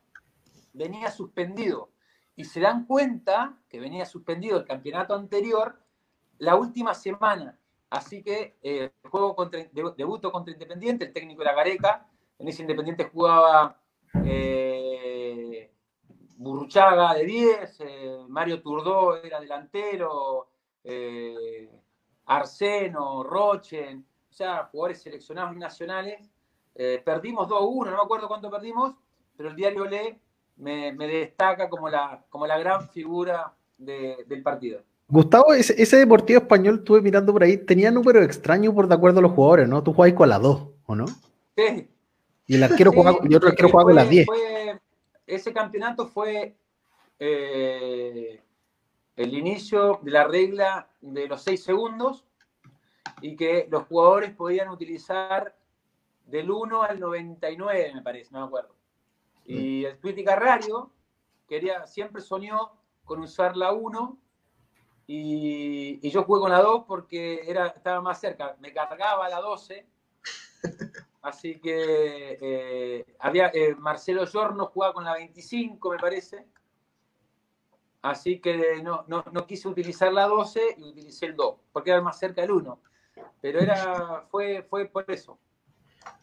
venía 0.73 1.11
suspendido. 1.11 1.89
Y 2.35 2.45
se 2.45 2.59
dan 2.59 2.85
cuenta 2.85 3.57
que 3.69 3.79
venía 3.79 4.05
suspendido 4.05 4.57
el 4.57 4.65
campeonato 4.65 5.15
anterior 5.15 5.79
la 6.37 6.55
última 6.55 6.93
semana. 6.93 7.57
Así 7.89 8.21
que 8.21 8.57
eh, 8.61 8.91
juego 9.09 9.35
contra, 9.35 9.63
debuto 9.71 10.31
contra 10.31 10.53
Independiente, 10.53 11.05
el 11.05 11.13
técnico 11.13 11.41
era 11.41 11.53
Gareca. 11.53 12.07
En 12.37 12.47
ese 12.47 12.61
Independiente 12.61 13.05
jugaba 13.05 13.79
eh, 14.25 15.71
Burruchaga 16.37 17.13
de 17.13 17.25
10, 17.25 17.79
Mario 18.27 18.61
Turdó 18.61 19.15
era 19.15 19.39
delantero, 19.39 20.49
Arseno, 22.25 23.23
Rochen 23.23 24.05
sea, 24.35 24.65
jugadores 24.71 25.01
seleccionados 25.01 25.55
nacionales. 25.55 26.29
Eh, 26.75 27.01
perdimos 27.03 27.47
2-1, 27.47 27.85
no 27.85 27.91
me 27.91 28.03
acuerdo 28.03 28.27
cuánto 28.27 28.51
perdimos, 28.51 28.95
pero 29.37 29.49
el 29.49 29.55
diario 29.55 29.85
Le 29.85 30.19
me, 30.57 30.93
destaca 30.93 31.69
como 31.69 31.89
la, 31.89 32.23
como 32.29 32.45
la 32.47 32.57
gran 32.57 32.89
figura 32.89 33.53
del 33.77 34.41
partido. 34.43 34.81
Gustavo, 35.07 35.53
ese, 35.53 35.97
deportivo 35.97 36.39
español, 36.39 36.79
estuve 36.79 37.01
mirando 37.01 37.31
por 37.31 37.43
ahí, 37.43 37.57
tenía 37.57 37.91
número 37.91 38.23
extraño 38.23 38.73
por 38.73 38.87
de 38.87 38.95
acuerdo 38.95 39.19
a 39.19 39.21
los 39.21 39.31
jugadores, 39.31 39.67
¿no? 39.67 39.83
Tú 39.83 39.93
jugabas 39.93 40.17
con 40.17 40.29
la 40.29 40.39
2, 40.39 40.67
¿o 40.87 40.95
no? 40.95 41.05
Sí. 41.55 41.87
Y 42.47 42.55
el 42.55 42.63
arquero 42.63 42.91
jugaba, 42.91 43.19
y 43.23 43.35
otro 43.35 43.49
arquero 43.49 43.69
jugaba 43.69 43.89
con 43.89 43.95
las 43.95 44.09
10. 44.09 44.27
ese 45.27 45.53
campeonato 45.53 46.07
fue 46.07 46.55
eh, 47.19 48.41
el 49.15 49.33
inicio 49.33 49.99
de 50.01 50.11
la 50.11 50.25
regla 50.25 50.87
de 51.01 51.27
los 51.27 51.43
6 51.43 51.63
segundos, 51.63 52.25
y 53.21 53.35
que 53.35 53.67
los 53.69 53.85
jugadores 53.87 54.33
podían 54.33 54.69
utilizar 54.69 55.55
del 56.25 56.49
1 56.49 56.83
al 56.83 56.99
99, 56.99 57.91
me 57.93 58.01
parece, 58.01 58.31
no 58.31 58.41
me 58.41 58.47
acuerdo. 58.47 58.75
Y 59.45 59.85
el 59.85 59.99
Twitty 59.99 60.23
Carrario 60.23 60.91
quería, 61.47 61.85
siempre 61.85 62.21
soñó 62.21 62.71
con 63.03 63.19
usar 63.19 63.55
la 63.55 63.73
1 63.73 64.17
y, 65.07 66.09
yo 66.09 66.23
jugué 66.23 66.41
con 66.41 66.51
la 66.51 66.61
2 66.61 66.85
porque 66.87 67.41
era, 67.49 67.67
estaba 67.67 68.01
más 68.01 68.19
cerca. 68.19 68.55
Me 68.59 68.73
cargaba 68.73 69.29
la 69.29 69.39
12. 69.39 69.85
Así 71.21 71.59
que 71.59 72.37
eh, 72.41 73.05
había 73.19 73.51
eh, 73.53 73.75
Marcelo 73.75 74.25
Giorno 74.25 74.67
jugaba 74.67 74.93
con 74.93 75.03
la 75.03 75.13
25, 75.13 75.91
me 75.91 75.97
parece. 75.97 76.47
Así 78.01 78.39
que 78.39 78.81
no, 78.83 79.03
no, 79.07 79.23
no, 79.31 79.47
quise 79.47 79.67
utilizar 79.67 80.13
la 80.13 80.27
12 80.27 80.75
y 80.77 80.83
utilicé 80.83 81.25
el 81.25 81.35
2, 81.35 81.55
porque 81.71 81.89
era 81.89 82.01
más 82.01 82.19
cerca 82.19 82.41
del 82.41 82.51
1 82.51 82.79
pero 83.41 83.59
era, 83.59 84.25
fue, 84.29 84.65
fue 84.69 84.85
por 84.85 85.05
eso. 85.09 85.37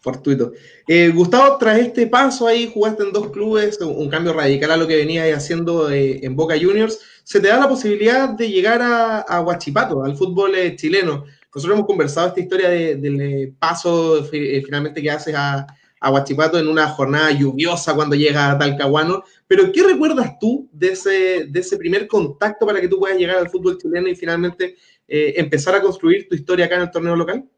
Fortuito. 0.01 0.53
Eh, 0.87 1.11
Gustavo, 1.11 1.59
tras 1.59 1.79
este 1.79 2.07
paso 2.07 2.47
ahí, 2.47 2.71
jugaste 2.73 3.05
en 3.05 3.13
dos 3.13 3.31
clubes, 3.31 3.81
un, 3.81 4.09
cambio 4.09 4.33
radical 4.33 4.73
a 4.73 4.77
lo 4.77 4.87
que 4.87 4.97
venía 4.97 5.35
haciendo 5.35 5.91
eh, 5.91 6.21
en 6.23 6.35
Boca 6.35 6.57
Juniors, 6.61 7.01
se 7.23 7.41
te 7.41 7.49
da 7.49 7.61
la 7.61 7.69
posibilidad 7.69 8.29
de 8.29 8.49
llegar 8.51 8.83
a, 8.83 9.21
a 9.21 9.41
Huachipato, 9.41 10.03
al 10.03 10.17
fútbol 10.17 10.55
eh, 10.57 10.75
chileno. 10.77 11.25
Nosotros 11.55 11.77
hemos 11.77 11.87
conversado 11.87 12.29
esta 12.29 12.41
historia 12.41 12.69
del 12.71 13.55
paso 13.59 14.25
finalmente 14.25 15.03
que 15.03 15.11
haces 15.11 15.35
a, 15.37 15.67
a 16.03 16.11
Huachipato 16.11 16.59
en 16.59 16.67
una 16.67 16.89
jornada 16.89 17.31
lluviosa 17.31 17.95
cuando 17.95 18.17
llega 18.17 18.51
a 18.51 18.59
Talcahuano, 18.59 19.23
pero 19.47 19.71
¿qué 19.71 19.85
recuerdas 19.85 20.37
tú 20.41 20.69
de 20.73 20.93
ese, 20.93 21.47
de 21.49 21.61
ese 21.61 21.77
primer 21.77 22.09
contacto 22.09 22.67
para 22.67 22.81
que 22.81 22.89
tú 22.89 22.99
puedas 22.99 23.17
llegar 23.17 23.37
al 23.37 23.49
fútbol 23.49 23.79
chileno 23.79 24.09
y 24.09 24.17
finalmente 24.17 24.77
eh, 25.09 25.35
empezar 25.37 25.75
a 25.75 25.83
construir 25.83 26.29
tu 26.29 26.35
historia 26.35 26.67
acá 26.67 26.77
en 26.77 26.83
el 26.83 26.91
torneo 26.91 27.17
local? 27.17 27.49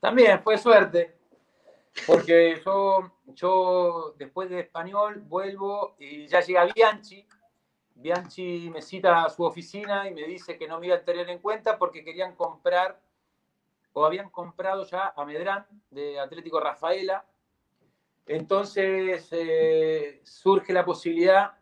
También 0.00 0.42
fue 0.42 0.58
suerte, 0.58 1.16
porque 2.06 2.60
yo, 2.64 3.12
yo 3.26 4.14
después 4.18 4.50
de 4.50 4.60
español 4.60 5.20
vuelvo 5.20 5.94
y 5.98 6.26
ya 6.26 6.40
llega 6.40 6.66
Bianchi. 6.66 7.26
Bianchi 7.94 8.68
me 8.70 8.82
cita 8.82 9.24
a 9.24 9.30
su 9.30 9.44
oficina 9.44 10.08
y 10.08 10.14
me 10.14 10.26
dice 10.26 10.58
que 10.58 10.66
no 10.66 10.80
me 10.80 10.88
iba 10.88 10.96
a 10.96 11.04
tener 11.04 11.28
en 11.30 11.38
cuenta 11.38 11.78
porque 11.78 12.04
querían 12.04 12.34
comprar 12.34 13.00
o 13.92 14.04
habían 14.04 14.30
comprado 14.30 14.84
ya 14.86 15.12
a 15.16 15.24
Medrán 15.24 15.66
de 15.90 16.18
Atlético 16.18 16.58
Rafaela. 16.58 17.24
Entonces 18.26 19.28
eh, 19.30 20.20
surge 20.24 20.72
la 20.72 20.84
posibilidad 20.84 21.61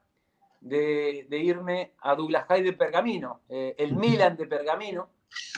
de, 0.61 1.27
irme 1.31 1.94
a 2.01 2.14
Douglas 2.14 2.46
High 2.46 2.62
de 2.62 2.73
Pergamino, 2.75 3.42
eh, 3.49 3.75
el 3.79 3.96
Milan 3.96 4.37
de 4.37 4.46
Pergamino. 4.46 5.11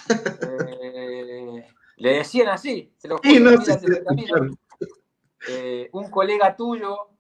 Eh, 0.44 1.66
le 1.96 2.12
decían 2.14 2.48
así, 2.48 2.92
se 2.98 3.08
lo 3.08 3.20
un 5.92 6.10
colega 6.10 6.56
tuyo, 6.56 7.10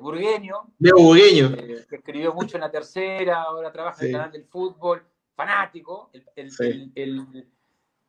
burgueño, 0.00 0.74
burgueño. 0.78 1.56
que 1.88 1.96
escribió 1.96 2.34
mucho 2.34 2.56
en 2.56 2.60
la 2.60 2.70
tercera, 2.70 3.42
ahora 3.42 3.72
trabaja 3.72 4.02
en 4.02 4.06
el 4.08 4.12
canal 4.12 4.30
del 4.30 4.44
fútbol, 4.44 5.02
fanático, 5.34 6.10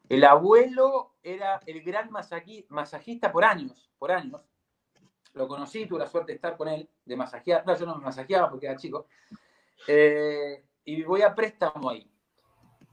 el, 0.10 0.24
abuelo 0.24 1.16
era 1.24 1.60
el 1.66 1.82
gran 1.82 2.12
masajista 2.12 3.32
por 3.32 3.46
años, 3.46 3.90
por 3.98 4.12
años 4.12 4.42
lo 5.34 5.48
conocí, 5.48 5.86
tuve 5.86 6.00
la 6.00 6.08
suerte 6.08 6.32
de 6.32 6.36
estar 6.36 6.58
con 6.58 6.68
él, 6.68 6.89
de 7.06 7.15
masajear, 7.15 7.65
no, 7.65 7.76
yo 7.76 7.86
no 7.86 7.96
me 7.98 8.06
masajeaba 8.06 8.50
porque 8.50 8.65
era 8.65 8.76
chico, 8.76 9.08
eh, 9.88 10.63
y 10.86 11.04
voy 11.04 11.22
a 11.22 11.36
préstamo 11.36 11.89
ahí. 11.89 12.10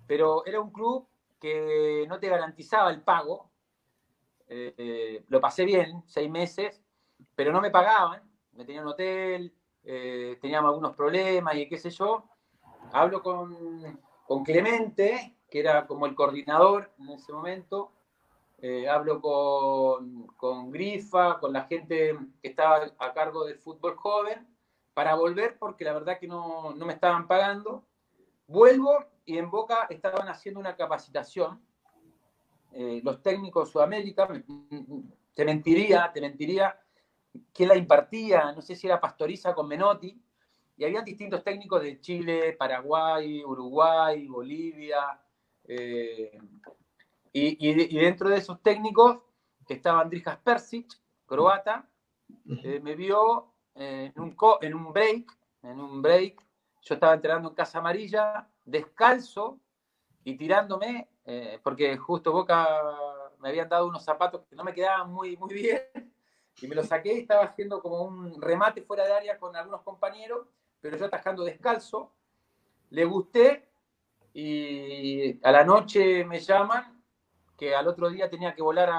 Pero 0.06 0.44
era 0.46 0.60
un 0.60 0.70
club 0.70 1.08
que 1.40 2.04
no 2.08 2.18
te 2.20 2.28
garantizaba 2.28 2.90
el 2.90 3.02
pago, 3.02 3.50
eh, 4.48 5.24
lo 5.28 5.40
pasé 5.40 5.64
bien, 5.64 6.02
seis 6.06 6.30
meses, 6.30 6.82
pero 7.34 7.52
no 7.52 7.60
me 7.60 7.70
pagaban, 7.70 8.22
me 8.52 8.64
tenían 8.64 8.84
un 8.84 8.92
hotel, 8.92 9.52
eh, 9.84 10.38
teníamos 10.40 10.70
algunos 10.70 10.94
problemas 10.94 11.54
y 11.56 11.68
qué 11.68 11.78
sé 11.78 11.90
yo. 11.90 12.24
Hablo 12.92 13.22
con, 13.22 14.00
con 14.26 14.44
Clemente, 14.44 15.36
que 15.50 15.60
era 15.60 15.86
como 15.86 16.06
el 16.06 16.14
coordinador 16.14 16.92
en 16.98 17.10
ese 17.10 17.32
momento, 17.32 17.92
eh, 18.58 18.88
hablo 18.88 19.20
con, 19.20 20.26
con, 20.36 20.70
Grifa, 20.70 21.38
con 21.38 21.52
la 21.52 21.64
gente 21.64 22.18
que 22.40 22.48
estaba 22.48 22.92
a 22.98 23.12
cargo 23.12 23.44
del 23.44 23.58
fútbol 23.58 23.96
joven, 23.96 24.46
para 24.94 25.14
volver 25.14 25.58
porque 25.58 25.84
la 25.84 25.92
verdad 25.92 26.18
que 26.18 26.26
no, 26.26 26.74
no 26.74 26.86
me 26.86 26.94
estaban 26.94 27.26
pagando. 27.26 27.84
Vuelvo 28.46 29.04
y 29.26 29.36
en 29.36 29.50
Boca 29.50 29.86
estaban 29.90 30.28
haciendo 30.28 30.58
una 30.60 30.74
capacitación. 30.74 31.60
Eh, 32.72 33.00
los 33.04 33.22
técnicos 33.22 33.68
de 33.68 33.72
Sudamérica, 33.72 34.28
te 35.34 35.44
mentiría, 35.44 36.10
te 36.12 36.20
mentiría, 36.20 36.78
quién 37.52 37.68
la 37.68 37.76
impartía, 37.76 38.52
no 38.52 38.62
sé 38.62 38.74
si 38.74 38.86
era 38.86 39.00
Pastoriza 39.00 39.54
con 39.54 39.68
Menotti, 39.68 40.20
y 40.78 40.84
había 40.84 41.02
distintos 41.02 41.42
técnicos 41.42 41.82
de 41.82 42.00
Chile, 42.00 42.54
Paraguay, 42.58 43.42
Uruguay, 43.44 44.26
Bolivia, 44.26 45.20
eh, 45.64 46.38
y, 47.38 47.98
dentro 47.98 48.30
de 48.30 48.38
esos 48.38 48.62
técnicos 48.62 49.18
estaba 49.68 50.00
Andrijas 50.00 50.38
Persic, 50.38 50.88
croata, 51.26 51.86
eh, 52.64 52.80
me 52.82 52.94
vio 52.94 53.52
en, 53.74 54.12
un 54.18 54.36
en 54.62 54.74
un 54.74 54.92
break, 54.92 55.38
en 55.62 55.80
un 55.80 56.00
break, 56.00 56.42
yo 56.80 56.94
estaba 56.94 57.14
entrenando 57.14 57.50
en 57.50 57.54
Casa 57.54 57.78
Amarilla, 57.78 58.48
descalzo 58.64 59.58
y 60.24 60.36
tirándome, 60.36 61.10
eh, 61.24 61.60
porque 61.62 61.96
justo 61.98 62.32
Boca 62.32 62.82
me 63.38 63.50
habían 63.50 63.68
dado 63.68 63.88
unos 63.88 64.02
zapatos 64.02 64.42
que 64.48 64.56
no 64.56 64.64
me 64.64 64.72
quedaban 64.72 65.12
muy, 65.12 65.36
muy 65.36 65.52
bien, 65.52 65.82
y 66.62 66.66
me 66.66 66.74
los 66.74 66.86
saqué 66.86 67.12
y 67.12 67.20
estaba 67.20 67.44
haciendo 67.44 67.82
como 67.82 68.02
un 68.02 68.40
remate 68.40 68.80
fuera 68.80 69.04
de 69.04 69.12
área 69.12 69.38
con 69.38 69.54
algunos 69.54 69.82
compañeros, 69.82 70.46
pero 70.80 70.96
yo 70.96 71.04
atajando 71.04 71.44
descalzo, 71.44 72.12
le 72.90 73.04
gusté 73.04 73.68
y 74.32 75.38
a 75.44 75.52
la 75.52 75.64
noche 75.64 76.24
me 76.24 76.40
llaman 76.40 76.95
que 77.56 77.74
al 77.74 77.88
otro 77.88 78.10
día 78.10 78.28
tenía 78.28 78.54
que 78.54 78.62
volar 78.62 78.90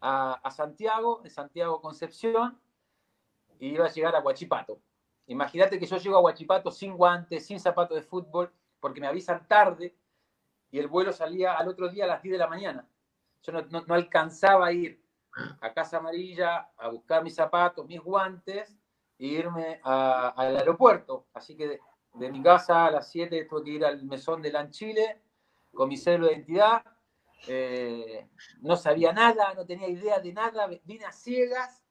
a, 0.00 0.50
Santiago, 0.50 1.20
de 1.22 1.30
Santiago 1.30 1.80
Concepción, 1.80 2.60
y 3.58 3.68
iba 3.68 3.86
a 3.86 3.90
llegar 3.90 4.16
a 4.16 4.20
Huachipato. 4.20 4.80
Imagínate 5.26 5.78
que 5.78 5.86
yo 5.86 5.96
llego 5.96 6.16
a 6.16 6.20
Huachipato 6.20 6.70
sin 6.70 6.96
guantes, 6.96 7.46
sin 7.46 7.60
zapatos 7.60 7.96
de 7.96 8.02
fútbol, 8.02 8.52
porque 8.80 9.00
me 9.00 9.06
avisan 9.06 9.46
tarde 9.46 9.94
y 10.72 10.78
el 10.78 10.88
vuelo 10.88 11.12
salía 11.12 11.54
al 11.54 11.68
otro 11.68 11.88
día 11.88 12.04
a 12.04 12.08
las 12.08 12.22
10 12.22 12.32
de 12.32 12.38
la 12.38 12.48
mañana. 12.48 12.88
Yo 13.42 13.52
no, 13.52 13.94
alcanzaba 13.94 14.66
a 14.66 14.72
ir 14.72 15.00
a 15.60 15.72
Casa 15.72 15.98
Amarilla 15.98 16.70
a 16.76 16.88
buscar 16.88 17.22
mis 17.22 17.34
zapatos, 17.34 17.86
mis 17.86 18.00
guantes 18.00 18.76
e 19.18 19.26
irme 19.26 19.80
al 19.84 20.56
aeropuerto. 20.56 21.26
Así 21.32 21.56
que 21.56 21.80
de, 22.14 22.30
mi 22.30 22.42
casa 22.42 22.86
a 22.86 22.90
las 22.90 23.10
7 23.10 23.44
tuve 23.44 23.64
que 23.64 23.70
ir 23.70 23.84
al 23.84 24.02
mesón 24.04 24.42
de 24.42 24.50
Lanchile 24.50 25.22
con 25.72 25.88
mi 25.88 25.96
cédula 25.96 26.28
de 26.28 26.34
identidad 26.34 26.91
eh, 27.46 28.28
no 28.60 28.76
sabía 28.76 29.12
nada, 29.12 29.54
no 29.54 29.66
tenía 29.66 29.88
idea 29.88 30.20
de 30.20 30.32
nada, 30.32 30.68
vine 30.84 31.04
a 31.04 31.12
ciegas. 31.12 31.82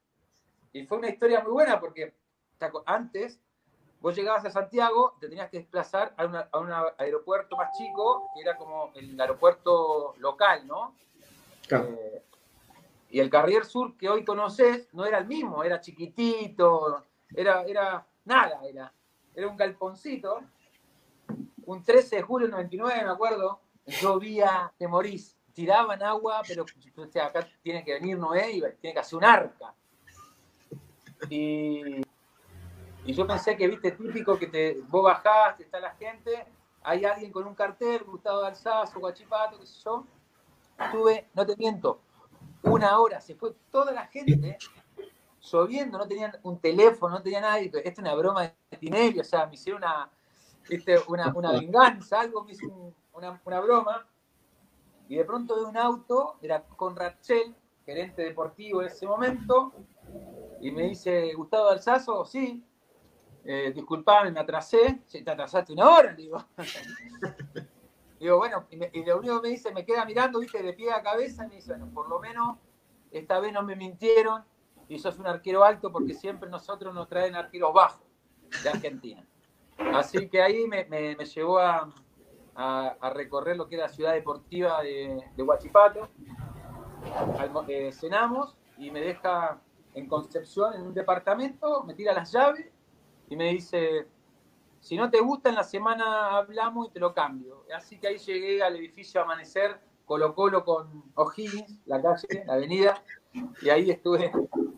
Y 0.73 0.85
fue 0.85 0.97
una 0.97 1.09
historia 1.09 1.41
muy 1.41 1.51
buena 1.51 1.79
porque 1.79 2.15
antes 2.85 3.39
vos 3.99 4.15
llegabas 4.15 4.45
a 4.45 4.51
Santiago, 4.51 5.15
te 5.19 5.27
tenías 5.27 5.49
que 5.49 5.59
desplazar 5.59 6.13
a, 6.17 6.57
un 6.57 6.71
aeropuerto 6.97 7.57
más 7.57 7.77
chico, 7.77 8.29
que 8.33 8.41
era 8.41 8.57
como 8.57 8.91
el 8.95 9.19
aeropuerto 9.19 10.15
local, 10.17 10.65
¿no? 10.65 10.95
Eh, 11.69 12.23
y 13.09 13.19
el 13.19 13.29
Carrier 13.29 13.65
Sur 13.65 13.97
que 13.97 14.09
hoy 14.09 14.23
conoces 14.23 14.87
no 14.93 15.05
era 15.05 15.17
el 15.17 15.27
mismo, 15.27 15.63
era 15.63 15.81
chiquitito, 15.81 17.05
era, 17.35 17.63
era 17.63 18.07
nada, 18.25 18.61
era, 18.65 18.93
era 19.35 19.47
un 19.47 19.57
galponcito. 19.57 20.41
Un 21.65 21.83
13 21.83 22.17
de 22.17 22.21
julio 22.23 22.47
del 22.47 22.51
99, 22.51 23.03
me 23.03 23.11
acuerdo, 23.11 23.61
llovía, 23.85 24.73
te 24.77 24.87
morís 24.87 25.37
tiraban 25.53 26.01
agua, 26.03 26.41
pero 26.47 26.65
acá 27.23 27.47
tiene 27.61 27.83
que 27.83 27.93
venir 27.93 28.17
Noé 28.17 28.51
y 28.51 28.61
tiene 28.79 28.93
que 28.93 28.99
hacer 28.99 29.17
un 29.17 29.25
arca. 29.25 29.73
Y, 31.29 32.01
yo 33.05 33.27
pensé 33.27 33.57
que, 33.57 33.67
viste, 33.67 33.91
típico 33.91 34.37
que 34.37 34.47
te, 34.47 34.81
vos 34.87 35.03
bajás, 35.03 35.59
está 35.59 35.79
la 35.79 35.91
gente, 35.95 36.45
hay 36.83 37.05
alguien 37.05 37.31
con 37.31 37.45
un 37.45 37.55
cartel, 37.55 38.03
Gustavo 38.03 38.41
de 38.41 38.47
Alsazo, 38.47 38.99
Guachipato, 38.99 39.59
qué 39.59 39.65
sé 39.65 39.81
yo. 39.83 40.05
Estuve, 40.79 41.27
no 41.33 41.45
te 41.45 41.55
miento, 41.57 41.99
una 42.63 42.99
hora, 42.99 43.19
se 43.19 43.35
fue 43.35 43.53
toda 43.71 43.91
la 43.91 44.07
gente, 44.07 44.57
lloviendo, 45.41 45.97
no 45.97 46.07
tenían 46.07 46.31
un 46.43 46.59
teléfono, 46.59 47.15
no 47.15 47.23
tenían 47.23 47.41
nada. 47.41 47.59
Esta 47.59 47.79
es 47.79 47.97
una 47.97 48.15
broma 48.15 48.43
de 48.43 48.77
Tinelli, 48.77 49.19
o 49.19 49.23
sea, 49.23 49.45
me 49.47 49.55
hicieron 49.55 49.81
una, 49.83 50.09
una, 51.07 51.33
una 51.33 51.51
venganza, 51.51 52.21
algo, 52.21 52.43
me 52.43 52.53
hizo 52.53 52.67
una, 53.13 53.41
una 53.43 53.59
broma 53.59 54.07
y 55.11 55.17
de 55.17 55.25
pronto 55.25 55.57
de 55.57 55.65
un 55.65 55.75
auto, 55.75 56.37
era 56.41 56.63
con 56.63 56.95
Rachel, 56.95 57.53
gerente 57.85 58.21
deportivo 58.21 58.81
en 58.81 58.87
ese 58.87 59.05
momento, 59.05 59.73
y 60.61 60.71
me 60.71 60.83
dice, 60.83 61.33
Gustavo 61.33 61.67
Alzazo, 61.67 62.23
sí, 62.23 62.63
eh, 63.43 63.73
disculpame, 63.75 64.31
me 64.31 64.39
atrasé, 64.39 65.01
te 65.11 65.29
atrasaste 65.29 65.73
una 65.73 65.89
hora, 65.89 66.13
digo. 66.13 66.41
digo, 68.21 68.37
bueno, 68.37 68.67
y, 68.71 69.03
lo 69.03 69.17
único 69.17 69.41
que 69.41 69.49
me 69.49 69.49
dice, 69.49 69.73
me 69.73 69.83
queda 69.83 70.05
mirando, 70.05 70.39
viste, 70.39 70.63
de 70.63 70.71
pie 70.71 70.93
a 70.93 71.03
cabeza, 71.03 71.43
y 71.43 71.49
me 71.49 71.55
dice, 71.55 71.71
bueno, 71.71 71.91
por 71.93 72.07
lo 72.07 72.17
menos 72.21 72.57
esta 73.11 73.41
vez 73.41 73.51
no 73.51 73.63
me 73.63 73.75
mintieron, 73.75 74.45
y 74.87 74.97
sos 74.97 75.19
un 75.19 75.27
arquero 75.27 75.65
alto, 75.65 75.91
porque 75.91 76.13
siempre 76.13 76.49
nosotros 76.49 76.93
nos 76.93 77.09
traen 77.09 77.35
arqueros 77.35 77.73
bajos 77.73 78.07
de 78.63 78.69
Argentina. 78.69 79.27
Así 79.93 80.29
que 80.29 80.41
ahí 80.41 80.67
me, 80.67 80.85
me 80.85 81.25
llevó 81.25 81.59
a, 81.59 81.91
a, 82.61 83.09
recorrer 83.09 83.57
lo 83.57 83.67
que 83.67 83.75
era 83.75 83.85
la 83.85 83.93
ciudad 83.93 84.13
deportiva 84.13 84.81
de, 84.83 85.23
de 85.35 85.43
Huachipato. 85.43 86.09
Eh, 87.67 87.91
cenamos 87.91 88.55
y 88.77 88.91
me 88.91 89.01
deja 89.01 89.59
en 89.93 90.07
Concepción, 90.07 90.73
en 90.75 90.83
un 90.83 90.93
departamento, 90.93 91.83
me 91.83 91.93
tira 91.93 92.13
las 92.13 92.31
llaves 92.31 92.67
y 93.29 93.35
me 93.35 93.49
dice, 93.49 94.07
si 94.79 94.95
no 94.95 95.09
te 95.09 95.19
gusta, 95.19 95.49
en 95.49 95.55
la 95.55 95.63
semana 95.63 96.37
hablamos 96.37 96.87
y 96.87 96.91
te 96.91 96.99
lo 96.99 97.13
cambio. 97.13 97.65
Así 97.75 97.99
que 97.99 98.07
ahí 98.07 98.17
llegué 98.17 98.61
al 98.61 98.75
edificio 98.75 99.21
Amanecer, 99.21 99.79
Colo 100.05 100.33
Colo 100.35 100.63
con 100.63 101.03
O'Higgins, 101.15 101.79
la 101.85 102.01
calle, 102.01 102.43
la 102.45 102.53
avenida, 102.53 103.03
y 103.61 103.69
ahí 103.69 103.89
estuve, 103.89 104.31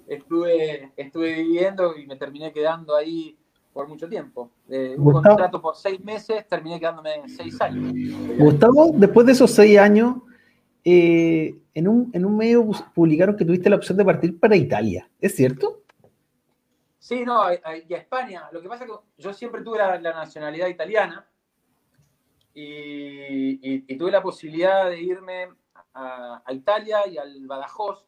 estuve, 0.07 0.91
estuve 0.95 1.33
viviendo 1.33 1.95
y 1.97 2.07
me 2.07 2.15
terminé 2.15 2.53
quedando 2.53 2.95
ahí 2.95 3.37
por 3.73 3.87
mucho 3.87 4.07
tiempo. 4.07 4.51
Eh, 4.69 4.95
un 4.97 5.13
contrato 5.13 5.61
por 5.61 5.75
seis 5.75 5.99
meses, 6.03 6.47
terminé 6.47 6.79
quedándome 6.79 7.27
seis 7.27 7.59
años. 7.59 7.93
Gustavo, 8.37 8.91
después 8.93 9.25
de 9.25 9.31
esos 9.33 9.51
seis 9.51 9.77
años, 9.79 10.17
eh, 10.85 11.55
en, 11.73 11.87
un, 11.87 12.11
en 12.13 12.25
un 12.25 12.37
medio 12.37 12.65
publicaron 12.93 13.35
que 13.35 13.45
tuviste 13.45 13.69
la 13.69 13.77
opción 13.77 13.97
de 13.97 14.05
partir 14.05 14.39
para 14.39 14.55
Italia, 14.55 15.09
¿es 15.19 15.35
cierto? 15.35 15.83
Sí, 16.99 17.25
no, 17.25 17.51
y 17.51 17.93
a, 17.93 17.97
España. 17.97 18.47
Lo 18.53 18.61
que 18.61 18.69
pasa 18.69 18.85
es 18.85 18.91
que 18.91 18.97
yo 19.17 19.33
siempre 19.33 19.61
tuve 19.61 19.77
la, 19.77 19.99
nacionalidad 19.99 20.67
italiana 20.67 21.27
y, 22.53 23.97
tuve 23.97 24.11
la 24.11 24.21
posibilidad 24.21 24.89
de 24.89 25.01
irme 25.01 25.49
a, 25.93 26.41
Italia 26.49 27.07
y 27.07 27.17
al 27.17 27.45
Badajoz. 27.45 28.05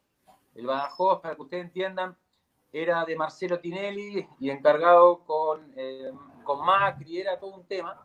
El 0.53 0.67
Badajoz, 0.67 1.21
para 1.21 1.35
que 1.35 1.41
ustedes 1.41 1.65
entiendan, 1.65 2.15
era 2.75 3.05
de 3.05 3.15
Marcelo 3.15 3.57
Tinelli 3.57 4.27
y 4.37 4.49
encargado 4.49 5.19
con, 5.19 5.71
eh, 5.77 6.11
con 6.43 6.65
Macri, 6.65 7.21
era 7.21 7.39
todo 7.39 7.55
un 7.55 7.65
tema 7.65 7.97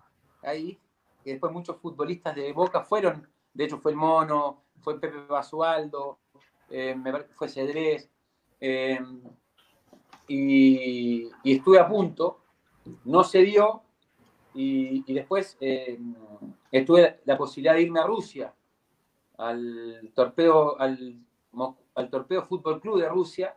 ahí, 0.43 0.79
que 1.25 1.33
después 1.33 1.53
muchos 1.53 1.77
futbolistas 1.79 2.37
de 2.37 2.53
Boca 2.53 2.83
fueron, 2.83 3.29
de 3.53 3.65
hecho 3.65 3.79
fue 3.79 3.91
el 3.91 3.97
Mono, 3.97 4.63
fue 4.81 5.01
Pepe 5.01 5.27
Basualdo, 5.27 6.21
eh, 6.71 6.97
fue 7.35 7.49
Cedrés, 7.49 8.09
eh, 8.61 9.01
y, 10.29 11.29
estuve 11.45 11.81
a 11.81 11.89
punto, 11.89 12.45
no 13.07 13.25
se 13.25 13.39
dio, 13.41 13.83
y, 14.55 15.13
después 15.13 15.59
estuve 16.71 17.21
la 17.25 17.37
posibilidad 17.37 17.75
de 17.75 17.83
irme 17.83 17.99
a 17.99 18.07
Rusia, 18.07 18.55
al 19.37 20.13
torpedo, 20.15 20.79
al, 20.79 21.19
al 21.97 22.09
torpedo 22.09 22.45
Fútbol 22.45 22.81
Club 22.81 23.01
de 23.01 23.09
Rusia. 23.09 23.57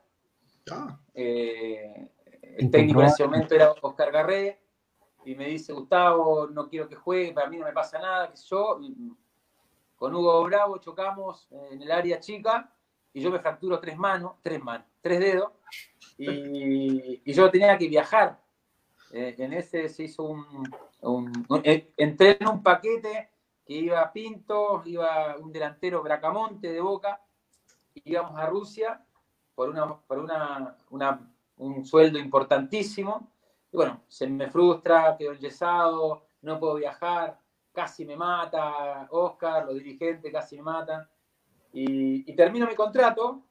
Ah. 0.71 0.99
Eh, 1.13 2.09
el 2.57 2.71
técnico 2.71 3.01
en 3.01 3.07
ese 3.07 3.25
momento 3.25 3.55
era 3.55 3.73
Oscar 3.81 4.11
Garré 4.11 4.59
y 5.25 5.35
me 5.35 5.47
dice, 5.47 5.73
Gustavo, 5.73 6.47
no 6.47 6.67
quiero 6.69 6.87
que 6.87 6.95
juegue, 6.95 7.33
para 7.33 7.49
mí 7.49 7.57
no 7.57 7.65
me 7.65 7.73
pasa 7.73 7.99
nada, 7.99 8.29
que 8.29 8.37
yo. 8.37 8.79
Con 9.95 10.13
Hugo 10.13 10.43
Bravo 10.43 10.77
chocamos 10.79 11.47
en 11.71 11.81
el 11.81 11.91
área 11.91 12.19
chica 12.19 12.73
y 13.13 13.21
yo 13.21 13.31
me 13.31 13.39
fracturo 13.39 13.79
tres 13.79 13.97
manos, 13.97 14.33
tres 14.41 14.61
manos, 14.61 14.87
tres 15.01 15.19
dedos, 15.19 15.51
y, 16.17 17.31
yo 17.31 17.49
tenía 17.49 17.77
que 17.77 17.87
viajar. 17.87 18.39
Eh, 19.11 19.35
en 19.37 19.53
ese 19.53 19.87
se 19.89 20.03
hizo 20.03 20.23
un, 20.23 20.45
un, 21.01 21.45
eh, 21.63 21.93
entré 21.97 22.37
en 22.39 22.47
un 22.47 22.63
paquete 22.63 23.29
que 23.65 23.73
iba 23.75 24.11
Pinto, 24.11 24.81
iba 24.85 25.37
un 25.37 25.51
delantero 25.51 26.01
Bracamonte 26.01 26.71
de 26.71 26.81
Boca, 26.81 27.21
íbamos 27.93 28.37
a 28.37 28.47
Rusia 28.47 29.05
por, 29.55 29.69
una, 29.69 29.95
por 29.95 30.19
una, 30.19 30.75
un 31.57 31.85
sueldo 31.85 32.19
importantísimo. 32.19 33.31
Y 33.71 33.77
bueno, 33.77 34.01
se 34.07 34.27
me 34.27 34.49
frustra, 34.49 35.15
quedo 35.17 35.33
enyesado, 35.33 36.23
no 36.41 36.59
puedo 36.59 36.75
viajar, 36.75 37.39
casi 37.71 38.05
me 38.05 38.15
mata 38.15 39.07
Oscar, 39.11 39.65
los 39.65 39.75
dirigentes 39.75 40.31
casi 40.31 40.57
me 40.57 40.63
matan. 40.63 41.07
Y, 41.71 42.29
y 42.31 42.35
termino 42.35 42.67
mi 42.67 42.75
contrato 42.75 43.41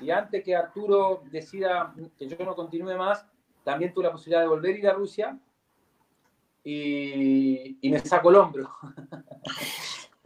y 0.00 0.10
antes 0.10 0.42
que 0.42 0.54
Arturo 0.54 1.22
decida 1.30 1.94
que 2.18 2.28
yo 2.28 2.36
no 2.44 2.54
continúe 2.54 2.96
más, 2.96 3.26
también 3.64 3.92
tuve 3.92 4.04
la 4.04 4.12
posibilidad 4.12 4.42
de 4.42 4.48
volver 4.48 4.74
a 4.74 4.78
ir 4.78 4.88
a 4.88 4.92
Rusia 4.92 5.38
y, 6.62 7.78
me 7.82 7.98
saco 8.00 8.30
el 8.30 8.36
hombro. 8.36 8.70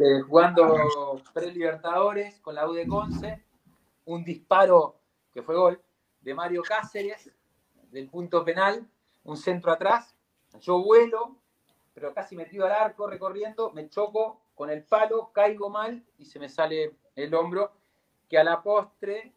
Eh, 0.03 0.23
jugando 0.23 1.21
pre-Libertadores 1.35 2.41
con 2.41 2.55
la 2.55 2.67
U 2.67 2.73
de 2.73 2.87
Conce, 2.87 3.45
un 4.07 4.25
disparo 4.25 5.00
que 5.33 5.43
fue 5.43 5.57
gol 5.57 5.81
de 6.21 6.35
Mario 6.35 6.63
Cáceres 6.63 7.31
del 7.91 8.09
punto 8.09 8.45
penal, 8.45 8.89
un 9.25 9.37
centro 9.37 9.73
atrás, 9.73 10.15
yo 10.61 10.83
vuelo, 10.83 11.37
pero 11.95 12.13
casi 12.15 12.37
metido 12.37 12.67
al 12.67 12.73
arco 12.73 13.07
recorriendo, 13.07 13.71
me 13.73 13.89
choco 13.89 14.41
con 14.55 14.71
el 14.71 14.85
palo, 14.85 15.31
caigo 15.33 15.71
mal 15.71 16.05
y 16.19 16.25
se 16.25 16.39
me 16.39 16.49
sale 16.49 16.97
el 17.17 17.35
hombro, 17.35 17.73
que 18.29 18.39
a 18.39 18.45
la 18.45 18.63
postre, 18.63 19.33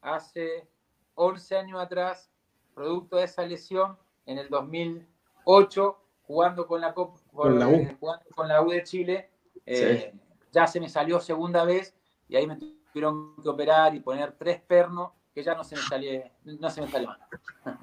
hace 0.00 0.68
11 1.14 1.56
años 1.56 1.80
atrás, 1.80 2.30
producto 2.74 3.16
de 3.16 3.24
esa 3.24 3.42
lesión, 3.42 3.96
en 4.26 4.38
el 4.38 4.48
2000 4.48 5.06
8 5.46 5.96
jugando 6.26 6.66
con 6.66 6.80
la, 6.80 6.92
Copa, 6.92 7.20
con, 7.32 7.58
la 7.58 7.68
U. 7.68 7.74
Eh, 7.74 7.96
con 8.34 8.48
la 8.48 8.62
U 8.62 8.70
de 8.70 8.82
Chile. 8.82 9.30
Eh, 9.64 10.12
ya 10.52 10.66
se 10.66 10.80
me 10.80 10.88
salió 10.88 11.20
segunda 11.20 11.64
vez 11.64 11.94
y 12.28 12.36
ahí 12.36 12.46
me 12.46 12.58
tuvieron 12.96 13.36
que 13.42 13.48
operar 13.50 13.94
y 13.94 14.00
poner 14.00 14.32
tres 14.38 14.58
pernos 14.66 15.10
que 15.34 15.42
ya 15.42 15.54
no 15.54 15.62
se 15.62 15.76
me 15.76 15.82
salió, 15.82 16.22
no 16.44 16.70
se 16.70 16.80
me 16.80 16.88
más. 17.06 17.18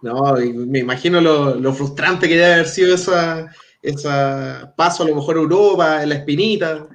No, 0.00 0.34
me 0.34 0.80
imagino 0.80 1.20
lo, 1.20 1.72
frustrante 1.72 2.28
que 2.28 2.34
debe 2.34 2.54
haber 2.54 2.66
sido 2.66 2.94
esa, 2.94 3.52
esa 3.80 4.72
paso 4.76 5.04
a 5.04 5.06
lo 5.06 5.14
mejor 5.14 5.36
a 5.36 5.40
Europa, 5.40 6.02
en 6.02 6.08
la 6.08 6.14
espinita. 6.16 6.88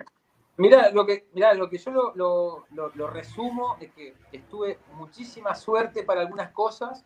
Mira, 0.57 0.89
lo 0.91 1.05
que, 1.05 1.27
mira, 1.33 1.53
lo 1.53 1.69
que 1.69 1.77
yo 1.77 1.91
lo, 2.15 2.65
lo, 2.73 3.07
resumo 3.07 3.77
es 3.79 3.91
que 3.93 4.15
estuve 4.31 4.79
muchísima 4.95 5.53
suerte 5.55 6.03
para 6.03 6.21
algunas 6.21 6.51
cosas 6.51 7.05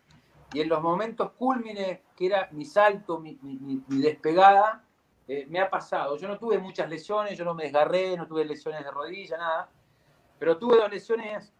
y 0.52 0.60
en 0.60 0.68
los 0.68 0.82
momentos 0.82 1.32
cúlmines, 1.32 2.00
que 2.16 2.26
era 2.26 2.48
mi 2.52 2.64
salto, 2.64 3.20
mi, 3.20 3.38
despegada, 3.88 4.84
eh, 5.28 5.46
me 5.48 5.60
ha 5.60 5.70
pasado. 5.70 6.16
Yo 6.16 6.26
no 6.26 6.38
tuve 6.38 6.58
muchas 6.58 6.88
lesiones, 6.88 7.38
yo 7.38 7.44
no 7.44 7.54
me 7.54 7.64
desgarré, 7.64 8.16
no 8.16 8.26
tuve 8.26 8.44
lesiones 8.44 8.82
de 8.82 8.90
rodilla, 8.90 9.36
nada. 9.36 9.70
Pero 10.42 10.58
tuve 10.58 10.76
dos 10.76 10.90
lesiones, 10.90 11.54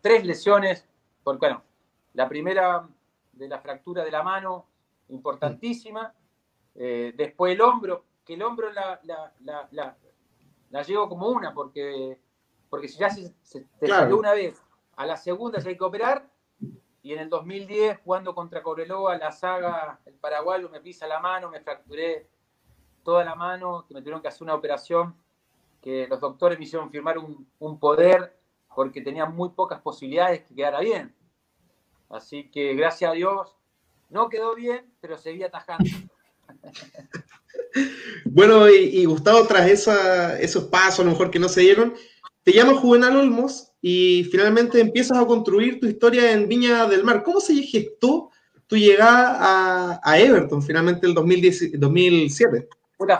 tres 0.00 0.24
lesiones, 0.24 0.88
porque 1.24 1.40
bueno, 1.40 1.64
la 2.12 2.28
primera 2.28 2.88
de 3.32 3.48
la 3.48 3.58
fractura 3.58 4.04
de 4.04 4.12
la 4.12 4.22
mano, 4.22 4.68
importantísima. 5.08 6.14
Eh, 6.76 7.12
después 7.16 7.54
el 7.54 7.60
hombro, 7.60 8.04
que 8.24 8.34
el 8.34 8.42
hombro 8.44 8.70
la, 8.70 9.00
la, 9.40 10.82
llevo 10.84 11.08
como 11.08 11.30
una, 11.30 11.52
porque, 11.52 12.20
porque 12.70 12.86
si 12.86 12.96
ya 12.96 13.10
se, 13.10 13.34
te 13.80 13.88
salió 13.88 14.16
una 14.16 14.34
vez, 14.34 14.62
a 14.94 15.04
la 15.04 15.16
segunda 15.16 15.60
se 15.60 15.70
hay 15.70 15.76
que 15.76 15.82
operar, 15.82 16.30
y 17.02 17.12
en 17.12 17.18
el 17.18 17.28
2010, 17.28 17.98
jugando 18.04 18.36
contra 18.36 18.62
Cobreloa, 18.62 19.18
la 19.18 19.32
saga, 19.32 19.98
el 20.06 20.14
paraguayo 20.14 20.68
me 20.68 20.80
pisa 20.80 21.08
la 21.08 21.18
mano, 21.18 21.50
me 21.50 21.60
fracturé 21.60 22.30
toda 23.02 23.24
la 23.24 23.34
mano, 23.34 23.84
que 23.88 23.94
me 23.94 24.00
tuvieron 24.00 24.22
que 24.22 24.28
hacer 24.28 24.44
una 24.44 24.54
operación, 24.54 25.16
que 25.82 26.06
los 26.08 26.20
doctores 26.20 26.58
me 26.58 26.64
hicieron 26.64 26.90
firmar 26.90 27.18
un, 27.18 27.78
poder 27.78 28.36
porque 28.74 29.00
tenía 29.00 29.26
muy 29.26 29.50
pocas 29.50 29.80
posibilidades 29.80 30.42
que 30.42 30.54
quedara 30.54 30.80
bien. 30.80 31.14
Así 32.08 32.50
que 32.50 32.74
gracias 32.74 33.10
a 33.10 33.14
Dios, 33.14 33.56
no 34.10 34.28
quedó 34.28 34.54
bien, 34.54 34.86
pero 35.00 35.18
seguía 35.18 35.46
atajando. 35.46 35.84
bueno, 38.24 38.68
y, 38.68 39.04
Gustavo, 39.04 39.46
tras 39.46 39.68
esos 39.68 40.64
pasos 40.64 41.00
a 41.00 41.04
lo 41.04 41.10
mejor 41.10 41.30
que 41.30 41.38
no 41.38 41.48
se 41.48 41.60
dieron, 41.60 41.94
te 42.42 42.52
llamas 42.52 42.78
Juvenal 42.78 43.16
Olmos 43.16 43.72
y 43.82 44.24
finalmente 44.30 44.80
empiezas 44.80 45.18
a 45.18 45.26
construir 45.26 45.80
tu 45.80 45.86
historia 45.86 46.32
en 46.32 46.48
Viña 46.48 46.86
del 46.86 47.04
Mar. 47.04 47.22
¿Cómo 47.22 47.40
se 47.40 47.54
gestó 47.62 48.30
tu 48.66 48.76
llegada 48.76 50.00
a, 50.02 50.18
Everton 50.18 50.62
finalmente 50.62 51.06
en 51.06 51.10
el 51.10 51.78
2007? 51.78 52.68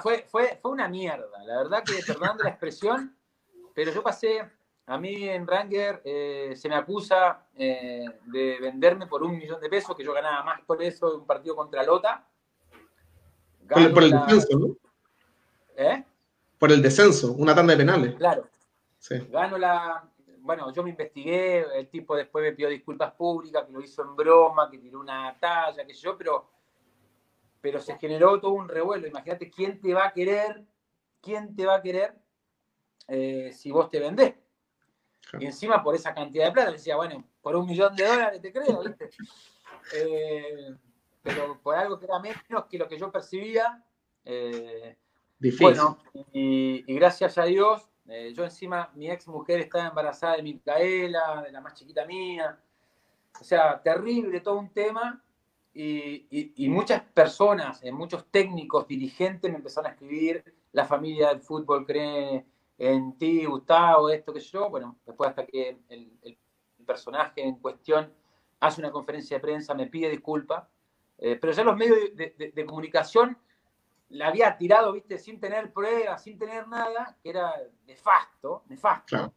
fue, 0.03 0.27
fue, 0.29 0.59
fue 0.61 0.71
una 0.71 0.89
mierda, 0.89 1.38
la 1.49 1.57
verdad 1.57 1.83
que 1.83 2.03
perdonando 2.07 2.45
la 2.45 2.51
expresión, 2.51 3.17
pero 3.75 3.91
yo 3.91 4.03
pasé, 4.03 4.47
a 4.85 4.99
mí 4.99 5.27
en 5.27 5.47
Ranger 5.47 6.03
eh, 6.05 6.53
se 6.55 6.69
me 6.69 6.75
acusa 6.75 7.47
eh, 7.57 8.05
de 8.27 8.59
venderme 8.61 9.07
por 9.07 9.23
un 9.23 9.39
millón 9.39 9.59
de 9.59 9.71
pesos, 9.71 9.97
que 9.97 10.05
yo 10.05 10.13
ganaba 10.13 10.43
más 10.45 10.61
por 10.61 10.83
eso 10.83 11.11
de 11.11 11.17
un 11.17 11.27
partido 11.27 11.57
contra 11.57 11.83
Lota. 11.85 12.29
Por, 13.67 14.03
el 14.03 14.11
descenso, 14.11 14.59
¿no? 14.59 14.77
¿Eh? 15.75 16.05
Por 16.59 16.71
el 16.71 16.83
descenso, 16.83 17.33
una 17.33 17.55
tanda 17.55 17.73
de 17.73 17.79
penales. 17.79 18.15
Claro, 18.17 18.49
Gano 19.31 19.57
la. 19.57 20.07
Bueno, 20.41 20.71
yo 20.73 20.83
me 20.83 20.91
investigué, 20.91 21.65
el 21.79 21.89
tipo 21.89 22.15
después 22.15 22.43
me 22.43 22.53
pidió 22.53 22.69
disculpas 22.69 23.13
públicas, 23.13 23.65
que 23.65 23.73
lo 23.73 23.81
hizo 23.81 24.03
en 24.03 24.17
broma, 24.17 24.71
que 24.71 24.79
tiró 24.79 25.01
una 25.01 25.35
talla, 25.39 25.87
qué 25.87 25.95
sé 25.95 26.01
yo, 26.03 26.17
pero, 26.17 26.51
pero 27.61 27.81
se 27.81 27.97
generó 27.97 28.39
todo 28.39 28.53
un 28.53 28.69
revuelo. 28.69 29.07
Imagínate 29.07 29.51
quién 29.51 29.81
te 29.81 29.95
va 29.95 30.07
a 30.07 30.13
querer, 30.13 30.63
quién 31.29 31.55
te 31.55 31.66
va 31.66 31.76
a 31.76 31.83
querer 31.83 32.14
eh, 33.07 33.53
si 33.53 33.70
vos 33.70 33.91
te 33.91 34.01
vendés. 34.01 34.35
Y 35.39 35.45
encima 35.45 35.83
por 35.83 35.95
esa 35.95 36.14
cantidad 36.14 36.47
de 36.47 36.53
plata, 36.53 36.72
decía, 36.72 36.97
bueno, 36.97 37.22
por 37.43 37.55
un 37.55 37.66
millón 37.66 37.95
de 37.95 38.07
dólares 38.07 38.41
te 38.41 38.51
creo, 38.51 38.83
¿viste? 38.83 39.11
Eh, 39.95 40.74
pero 41.22 41.61
por 41.62 41.74
algo 41.74 41.99
que 41.99 42.07
era 42.07 42.18
menos 42.18 42.64
que 42.68 42.79
lo 42.79 42.89
que 42.89 42.99
yo 42.99 43.12
percibía. 43.12 43.85
Eh, 44.24 44.97
Difícil. 45.39 45.66
Bueno, 45.66 45.99
y, 46.33 46.83
gracias 46.95 47.37
a 47.39 47.45
Dios 47.45 47.87
eh, 48.09 48.33
yo 48.35 48.45
encima, 48.45 48.91
mi 48.95 49.11
ex 49.11 49.29
mujer 49.29 49.61
estaba 49.61 49.89
embarazada 49.89 50.37
de 50.37 50.43
Micaela, 50.43 51.43
de 51.45 51.53
la 51.53 51.61
más 51.61 51.74
chiquita 51.74 52.07
mía. 52.07 52.59
O 53.39 53.45
sea, 53.45 53.83
terrible 53.83 54.41
todo 54.41 54.59
un 54.59 54.70
tema. 54.70 55.22
Y, 55.74 56.66
muchas 56.70 57.03
personas, 57.03 57.83
muchos 57.93 58.26
técnicos, 58.31 58.89
dirigentes 58.89 59.51
me 59.51 59.59
empezaron 59.59 59.91
a 59.91 59.95
escribir, 59.95 60.43
la 60.73 60.85
familia 60.85 61.29
del 61.29 61.41
fútbol 61.41 61.87
cree 61.87 62.45
en 62.79 63.16
ti, 63.19 63.45
Gustavo, 63.45 64.11
esto 64.11 64.33
que 64.33 64.41
yo. 64.41 64.71
Bueno, 64.71 64.99
después 65.07 65.31
hasta 65.31 65.47
que 65.47 65.79
el, 65.89 66.39
personaje 66.87 67.43
en 67.43 67.57
cuestión 67.57 68.11
hace 68.61 68.81
una 68.81 68.91
conferencia 68.91 69.37
de 69.37 69.43
prensa, 69.43 69.75
me 69.75 69.89
pide 69.89 70.09
disculpas. 70.09 70.66
Eh, 71.19 71.37
pero 71.37 71.53
ya 71.53 71.64
los 71.64 71.77
medios 71.77 71.99
de 72.14 72.66
comunicación 72.66 73.37
la 74.11 74.29
había 74.29 74.57
tirado, 74.57 74.93
viste, 74.93 75.19
sin 75.19 75.39
tener 75.39 75.73
pruebas, 75.73 76.23
sin 76.23 76.39
tener 76.39 76.66
nada, 76.69 77.16
que 77.23 77.31
era 77.31 77.55
nefasto, 77.87 78.64
nefasto. 78.69 79.35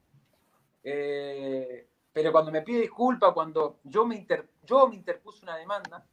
Eh, 0.83 1.87
pero 2.13 2.31
cuando 2.31 2.51
me 2.51 2.61
pide 2.61 2.81
disculpas, 2.81 3.33
cuando 3.33 3.79
yo 3.83 4.05
me, 4.05 4.25
yo 4.63 4.87
me 4.87 4.95
interpuse 4.95 5.43
una 5.43 5.57
demanda, 5.57 6.05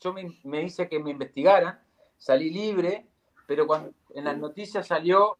yo 0.00 0.12
me, 0.12 0.38
me, 0.44 0.62
hice 0.62 0.88
que 0.88 0.98
me 0.98 1.10
investigaran, 1.10 1.82
salí 2.16 2.50
libre, 2.50 3.06
pero 3.48 3.66
cuando 3.66 3.94
en 4.14 4.24
las 4.24 4.36
noticias 4.36 4.86
salió 4.86 5.38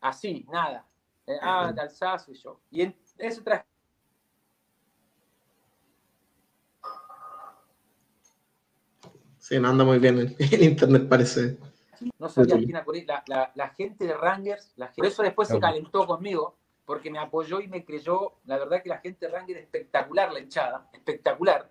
así, 0.00 0.46
nada. 0.48 0.86
Eh, 1.26 1.36
ah, 1.42 1.72
de 1.74 1.80
Alsace 1.80 2.30
y 2.30 2.36
yo. 2.36 2.60
Y 2.70 2.82
en 2.82 2.96
eso 3.18 3.42
traje 3.42 3.66
Sí, 9.38 9.58
no 9.58 9.68
anda 9.68 9.84
muy 9.84 9.98
bien 9.98 10.20
el, 10.38 10.62
internet, 10.62 11.08
parece. 11.08 11.58
No 12.20 12.28
sabía 12.28 12.54
quién 12.56 13.06
la, 13.06 13.24
la, 13.26 13.52
la, 13.56 13.68
gente 13.70 14.06
de 14.06 14.14
Rangers, 14.14 14.72
la 14.76 14.92
por 14.92 15.06
eso 15.06 15.22
después 15.24 15.48
se 15.48 15.58
calentó 15.58 16.06
conmigo, 16.06 16.56
porque 16.84 17.10
me 17.10 17.18
apoyó 17.18 17.60
y 17.60 17.66
me 17.66 17.84
creyó. 17.84 18.34
La 18.44 18.58
verdad 18.58 18.80
que 18.80 18.90
la 18.90 18.98
gente 18.98 19.26
de 19.26 19.32
Rangers 19.32 19.60
espectacular, 19.60 20.32
la 20.32 20.38
hinchada, 20.38 20.88
espectacular. 20.92 21.68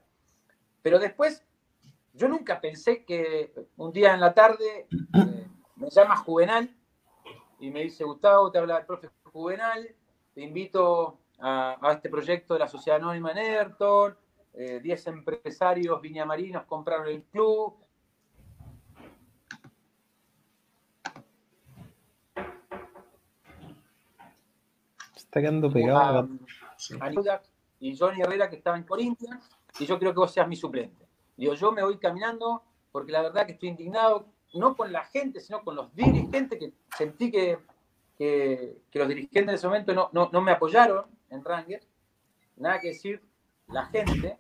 Pero 0.82 1.00
después, 1.00 1.44
yo 2.14 2.28
nunca 2.28 2.62
pensé 2.62 3.04
que 3.04 3.52
un 3.78 3.92
día 3.92 4.14
en 4.14 4.20
la 4.20 4.34
tarde 4.34 4.88
eh, 4.92 5.48
me 5.76 5.90
llama 5.90 6.16
Juvenal 6.18 6.70
y 7.60 7.72
me 7.72 7.82
dice, 7.82 8.04
Gustavo, 8.04 8.52
te 8.52 8.60
habla 8.60 8.78
el 8.78 8.86
profe 8.86 9.10
Juvenal, 9.24 9.96
te 10.34 10.42
invito 10.42 11.20
a, 11.40 11.78
a 11.82 11.94
este 11.94 12.10
proyecto 12.10 12.54
de 12.54 12.60
la 12.60 12.68
Sociedad 12.68 13.00
Anónima 13.00 13.32
en 13.32 13.38
Everton, 13.40 14.18
10 14.54 15.08
eh, 15.08 15.10
empresarios 15.10 16.00
viñamarinos 16.00 16.66
compraron 16.66 17.08
el 17.08 17.24
club. 17.24 17.76
Está 25.16 25.42
quedando 25.42 25.72
pegado. 25.72 26.30
y 27.80 27.98
Johnny 27.98 28.22
Herrera 28.22 28.50
que 28.50 28.58
estaba 28.58 28.78
en 28.78 28.84
Corinthians 28.84 29.50
y 29.80 29.86
yo 29.88 29.98
creo 29.98 30.14
que 30.14 30.20
vos 30.20 30.32
seas 30.32 30.48
mi 30.48 30.56
suplente. 30.56 31.03
Digo, 31.38 31.54
yo 31.54 31.72
me 31.72 31.84
voy 31.84 31.98
caminando 31.98 32.64
porque 32.92 33.12
la 33.12 33.22
verdad 33.22 33.46
que 33.46 33.54
estoy 33.54 33.70
indignado, 33.70 34.28
no 34.54 34.76
con 34.76 34.92
la 34.92 35.04
gente, 35.06 35.40
sino 35.40 35.64
con 35.64 35.76
los 35.76 35.94
dirigentes, 35.96 36.60
que 36.60 36.74
sentí 36.96 37.32
que, 37.32 37.60
que, 38.18 38.82
los 38.94 39.08
dirigentes 39.08 39.44
en 39.44 39.56
ese 39.56 39.68
momento 39.68 39.94
no, 39.94 40.10
no, 40.14 40.30
no 40.32 40.42
me 40.42 40.52
apoyaron 40.52 41.06
en 41.30 41.44
Ranger. 41.44 41.82
Nada 42.58 42.80
que 42.80 42.90
decir, 42.90 43.22
la 43.68 43.86
gente, 43.88 44.38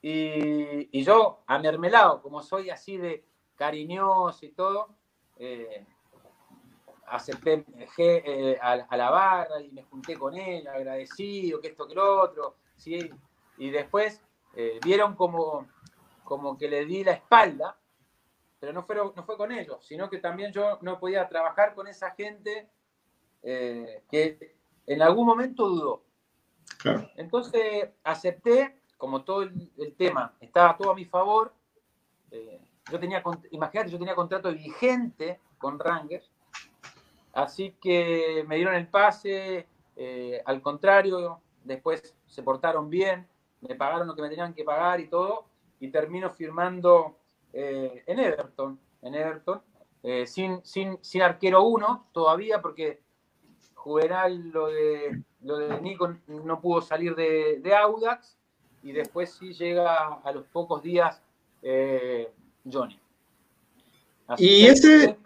y, 0.00 0.98
y 0.98 1.04
yo, 1.04 1.44
a 1.46 1.58
mermelado, 1.60 2.20
como 2.20 2.42
soy 2.42 2.70
así 2.70 2.96
de 2.96 3.24
cariñoso 3.54 4.44
y 4.44 4.50
todo, 4.50 4.88
eh, 5.38 5.86
acepté 7.06 7.64
eh, 7.98 8.58
a, 8.60 8.96
la 8.96 9.10
barra 9.10 9.60
y 9.60 9.70
me 9.70 9.84
junté 9.84 10.18
con 10.18 10.34
él, 10.34 10.66
agradecido, 10.66 11.60
que 11.60 11.68
esto, 11.68 11.86
que 11.86 11.94
lo 11.94 12.22
otro. 12.22 12.56
¿sí? 12.76 13.10
Y 13.58 13.70
después 13.70 14.20
eh, 14.54 14.80
vieron 14.82 15.14
como, 15.14 15.68
como 16.24 16.56
que 16.56 16.68
le 16.68 16.84
di 16.84 17.04
la 17.04 17.12
espalda, 17.12 17.76
pero 18.60 18.72
no, 18.72 18.84
fueron, 18.84 19.12
no 19.16 19.24
fue 19.24 19.36
con 19.36 19.52
ellos, 19.52 19.84
sino 19.84 20.08
que 20.08 20.18
también 20.18 20.52
yo 20.52 20.78
no 20.82 21.00
podía 21.00 21.28
trabajar 21.28 21.74
con 21.74 21.88
esa 21.88 22.12
gente 22.12 22.68
que 23.42 24.54
en 24.86 25.02
algún 25.02 25.26
momento 25.26 25.68
dudó. 25.68 26.04
Entonces 27.16 27.90
acepté 28.04 28.82
como 29.02 29.24
todo 29.24 29.42
el, 29.42 29.94
tema 29.96 30.32
estaba 30.40 30.76
todo 30.76 30.92
a 30.92 30.94
mi 30.94 31.04
favor, 31.04 31.52
eh, 32.30 32.60
yo 32.88 33.00
tenía, 33.00 33.20
imagínate, 33.50 33.90
yo 33.90 33.98
tenía 33.98 34.14
contrato 34.14 34.52
vigente 34.52 35.40
con 35.58 35.76
Rangers, 35.76 36.30
así 37.32 37.76
que 37.80 38.44
me 38.46 38.54
dieron 38.54 38.76
el 38.76 38.86
pase, 38.86 39.66
eh, 39.96 40.40
al 40.46 40.62
contrario, 40.62 41.40
después 41.64 42.14
se 42.28 42.44
portaron 42.44 42.88
bien, 42.90 43.26
me 43.60 43.74
pagaron 43.74 44.06
lo 44.06 44.14
que 44.14 44.22
me 44.22 44.28
tenían 44.28 44.54
que 44.54 44.62
pagar 44.62 45.00
y 45.00 45.08
todo, 45.08 45.46
y 45.84 45.90
termino 45.90 46.30
firmando 46.30 47.18
eh, 47.52 48.02
en 48.06 48.18
Everton, 48.18 48.78
en 49.02 49.14
Everton, 49.14 49.60
sin, 50.26 50.64
sin, 50.64 50.98
sin, 51.00 51.22
arquero 51.22 51.62
uno 51.62 52.08
todavía, 52.12 52.60
porque 52.60 53.00
Juvenal, 53.74 54.50
lo 54.50 54.66
de, 54.66 55.22
lo 55.42 55.58
de 55.58 55.80
Nico 55.80 56.16
no 56.26 56.60
pudo 56.60 56.80
salir 56.80 57.14
de, 57.14 57.60
de 57.60 57.76
Audax, 57.76 58.36
y 58.82 58.92
después 58.92 59.32
sí 59.32 59.52
llega 59.52 60.14
a 60.14 60.32
los 60.32 60.46
pocos 60.46 60.82
días 60.82 61.22
eh, 61.62 62.32
Johnny. 62.70 62.98
y 64.38 64.66
ese... 64.66 65.16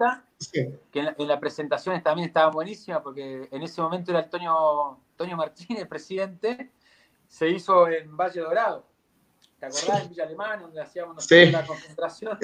Que 0.92 1.14
en 1.16 1.28
la, 1.28 1.40
presentación 1.40 2.02
también 2.02 2.28
estaba 2.28 2.50
buenísima 2.50 3.02
porque 3.02 3.48
en 3.50 3.62
ese 3.62 3.80
momento 3.80 4.10
era 4.10 4.20
Antonio, 4.20 4.98
Antonio 5.12 5.34
Martínez, 5.34 5.88
presidente, 5.88 6.70
se 7.26 7.48
hizo 7.48 7.88
en 7.88 8.14
Valle 8.14 8.42
Dorado. 8.42 8.84
¿Te 9.58 9.66
acordás? 9.66 10.02
En 10.02 10.10
Villa 10.10 10.24
Alemana, 10.24 10.62
donde 10.62 10.80
hacíamos 10.80 11.30
la 11.30 11.66
concentración. 11.66 12.38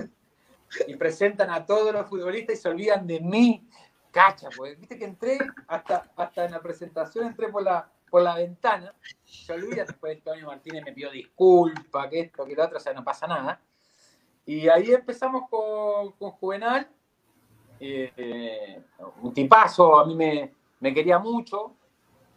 Y 0.87 0.97
presentan 0.97 1.51
a 1.51 1.67
todos 1.67 1.93
los 1.93 2.09
futbolistas 2.09 2.59
y 2.59 2.63
se 2.63 2.69
olvidan 2.69 3.07
de 3.07 3.21
mí. 3.21 3.69
Cacha, 4.11 4.49
pues 4.57 4.79
viste 4.79 4.99
que 4.99 5.05
entré 5.05 5.39
hasta, 5.67 6.11
hasta 6.17 6.45
en 6.45 6.53
la 6.53 6.61
presentación, 6.61 7.27
entré 7.27 7.49
por 7.49 7.63
la, 7.63 7.91
por 8.11 8.23
la 8.23 8.35
ventana, 8.35 8.95
se 9.25 9.55
olvida, 9.55 9.87
después 9.87 10.19
Antonio 10.19 10.47
Martínez 10.47 10.85
me 10.85 10.93
pidió 10.93 11.11
disculpas, 11.11 12.09
que 12.09 12.21
esto, 12.21 12.45
que 12.45 12.55
lo 12.55 12.65
otro, 12.65 12.77
o 12.77 12.81
sea, 12.81 12.93
no 12.93 13.03
pasa 13.03 13.27
nada. 13.27 13.59
Y 14.45 14.69
ahí 14.69 14.93
empezamos 14.93 15.49
con, 15.49 16.31
Juvenal, 16.33 16.91
eh, 17.81 18.83
un 19.23 19.33
tipazo, 19.33 19.99
a 19.99 20.05
mí 20.05 20.15
me, 20.15 20.53
me 20.81 20.93
quería 20.93 21.19
mucho, 21.19 21.75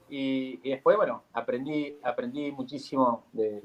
y, 0.09 0.57
después, 0.69 0.95
bueno, 0.97 1.23
aprendí, 1.34 1.97
aprendí 2.03 2.51
muchísimo 2.51 3.26
de, 3.34 3.61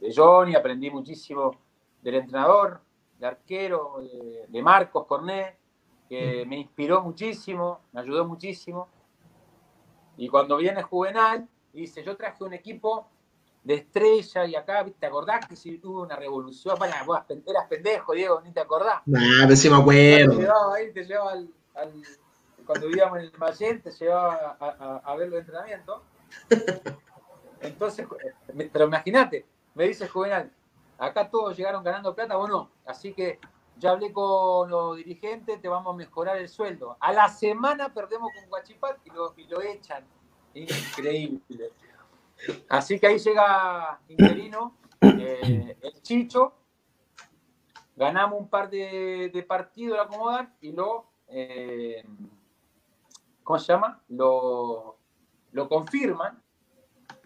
de, 0.00 0.12
Johnny, 0.14 0.54
aprendí 0.54 0.90
muchísimo 0.90 1.58
del 2.02 2.16
entrenador, 2.16 2.80
de 3.18 3.26
arquero, 3.26 3.98
de, 4.00 4.46
de 4.48 4.62
Marcos 4.62 5.06
Cornet, 5.06 5.58
que 6.08 6.44
me 6.46 6.58
inspiró 6.58 7.02
muchísimo, 7.02 7.80
me 7.92 8.00
ayudó 8.00 8.24
muchísimo. 8.24 8.88
Y 10.16 10.28
cuando 10.28 10.56
viene 10.56 10.82
Juvenal, 10.82 11.48
dice, 11.72 12.04
yo 12.04 12.16
traje 12.16 12.44
un 12.44 12.52
equipo 12.52 13.08
de 13.64 13.74
estrella 13.74 14.44
y 14.44 14.54
acá, 14.54 14.84
¿te 14.98 15.06
acordás 15.06 15.46
que 15.46 15.56
si 15.56 15.80
hubo 15.82 16.02
una 16.02 16.16
revolución? 16.16 16.76
Bueno, 16.78 16.94
vos 17.06 17.20
eras 17.46 17.66
pendejo, 17.68 18.12
Diego, 18.12 18.40
ni 18.42 18.52
te 18.52 18.60
acordás. 18.60 19.00
Nah, 19.06 19.44
pero 19.44 19.56
sí 19.56 19.70
me 19.70 19.76
acuerdo. 19.76 20.36
Te 20.36 20.42
llevaba 20.42 20.74
ahí, 20.74 20.92
te 20.92 21.04
llevaba 21.04 21.32
al, 21.32 21.50
cuando 22.66 22.88
vivíamos 22.88 23.18
en 23.18 23.24
el 23.24 23.32
Mayen, 23.38 23.82
te 23.82 23.90
llevaba 23.90 24.56
a, 24.60 25.02
a, 25.04 25.16
ver 25.16 25.28
los 25.28 25.40
entrenamientos. 25.40 26.02
Entonces, 27.60 28.06
pero 28.72 28.86
imagínate, 28.86 29.46
me 29.74 29.84
dice 29.84 30.08
Juvenal, 30.08 30.52
acá 30.98 31.28
todos 31.28 31.56
llegaron 31.56 31.82
ganando 31.82 32.14
plata, 32.14 32.36
vos 32.36 32.48
no. 32.48 32.70
Así 32.86 33.12
que 33.12 33.38
ya 33.76 33.90
hablé 33.90 34.12
con 34.12 34.70
los 34.70 34.96
dirigentes, 34.96 35.60
te 35.60 35.68
vamos 35.68 35.92
a 35.92 35.96
mejorar 35.96 36.36
el 36.38 36.48
sueldo. 36.48 36.96
A 37.00 37.12
la 37.12 37.28
semana 37.28 37.92
perdemos 37.92 38.30
con 38.38 38.48
Guachipat 38.48 38.98
y 39.04 39.10
lo, 39.10 39.60
echan. 39.60 40.04
Increíble. 40.54 41.72
Así 42.68 43.00
que 43.00 43.06
ahí 43.08 43.18
llega 43.18 44.00
interino, 44.08 44.76
eh, 45.00 45.76
el 45.80 46.02
Chicho, 46.02 46.54
ganamos 47.96 48.40
un 48.40 48.48
par 48.48 48.70
de, 48.70 49.44
partidos 49.46 49.96
de 49.96 50.02
acomodar 50.02 50.52
y 50.60 50.72
lo, 50.72 51.06
eh, 51.28 52.04
¿cómo 53.42 53.58
se 53.58 53.72
llama? 53.72 54.02
Lo, 54.08 54.98
lo 55.52 55.68
confirman 55.68 56.43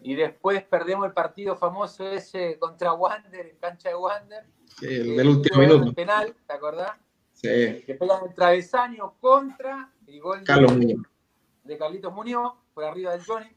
y 0.03 0.15
después 0.15 0.63
perdemos 0.65 1.07
el 1.07 1.13
partido 1.13 1.57
famoso 1.57 2.07
ese 2.11 2.59
contra 2.59 2.93
Wander, 2.93 3.47
en 3.47 3.57
cancha 3.59 3.91
de 3.91 3.95
Wander 3.95 4.45
el 4.83 5.17
del 5.17 5.29
último 5.29 5.61
minuto. 5.61 5.93
penal, 5.93 6.35
¿te 6.47 6.53
acordás? 6.53 6.93
Sí. 7.33 7.83
Que 7.87 7.97
pegan 7.99 8.27
el 8.27 8.35
travesaño 8.35 9.15
contra 9.21 9.93
el 10.07 10.21
gol 10.21 10.45
de, 10.45 11.79
Carlitos 11.79 12.13
Muñoz, 12.13 12.55
por 12.75 12.85
arriba 12.85 13.13
del 13.13 13.25
Johnny, 13.25 13.51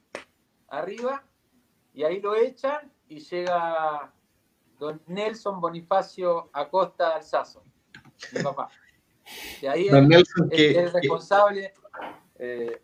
arriba, 0.67 1.23
y 1.93 2.03
ahí 2.03 2.19
lo 2.19 2.35
echan 2.35 2.91
y 3.07 3.19
llega 3.19 4.11
don 4.77 5.01
Nelson 5.07 5.59
Bonifacio 5.59 6.49
Acosta 6.53 7.15
Alzazo, 7.15 7.63
mi 8.33 8.41
papá. 8.41 8.69
Y 9.61 9.65
ahí 9.67 9.87
es, 9.87 10.93
responsable, 10.93 11.73
eh, 12.37 12.81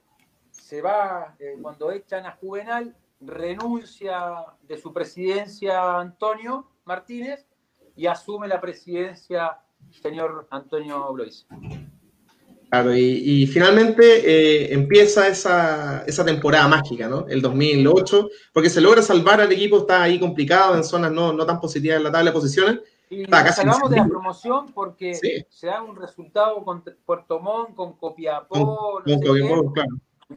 se 0.50 0.82
va, 0.82 1.36
eh, 1.40 1.58
cuando 1.62 1.92
echan 1.92 2.26
a 2.26 2.32
Juvenal, 2.34 2.96
renuncia 3.20 4.46
de 4.62 4.78
su 4.78 4.94
presidencia 4.94 6.00
Antonio 6.00 6.70
Martínez 6.86 7.46
y 7.96 8.08
asume 8.08 8.48
la 8.48 8.62
presidencia 8.62 9.60
el 9.88 10.02
señor 10.02 10.48
Antonio 10.52 11.12
Blois. 11.14 11.48
Claro, 12.70 12.94
y, 12.94 13.48
finalmente 13.48 14.04
eh, 14.04 14.74
empieza 14.74 15.28
esa, 15.30 16.04
esa, 16.06 16.26
temporada 16.26 16.68
mágica, 16.68 17.08
¿no? 17.08 17.26
El 17.30 17.42
2008, 17.42 18.30
porque 18.52 18.70
se 18.70 18.82
logra 18.82 19.02
salvar 19.02 19.40
al 19.40 19.52
equipo, 19.54 19.78
está 19.78 20.04
ahí 20.04 20.20
complicado, 20.20 20.76
en 20.76 20.84
zonas 20.84 21.14
no, 21.14 21.32
no 21.32 21.46
tan 21.46 21.62
positivas 21.62 21.98
en 21.98 22.04
la 22.04 22.12
tabla 22.12 22.32
de 22.32 22.36
posiciones. 22.36 22.80
Y 23.10 23.24
nos 23.24 23.56
salvamos 23.56 23.90
de 23.90 23.96
la 23.96 24.08
promoción 24.08 24.74
porque 24.74 25.16
se 25.50 25.68
da 25.68 25.82
un 25.82 25.96
resultado 25.96 26.62
con 26.66 26.84
Puerto 27.06 27.40
Montt, 27.40 27.74
con 27.74 27.94
Copiapó, 27.94 29.02
no 29.06 29.18
sé 29.18 29.74
claro. 29.74 29.90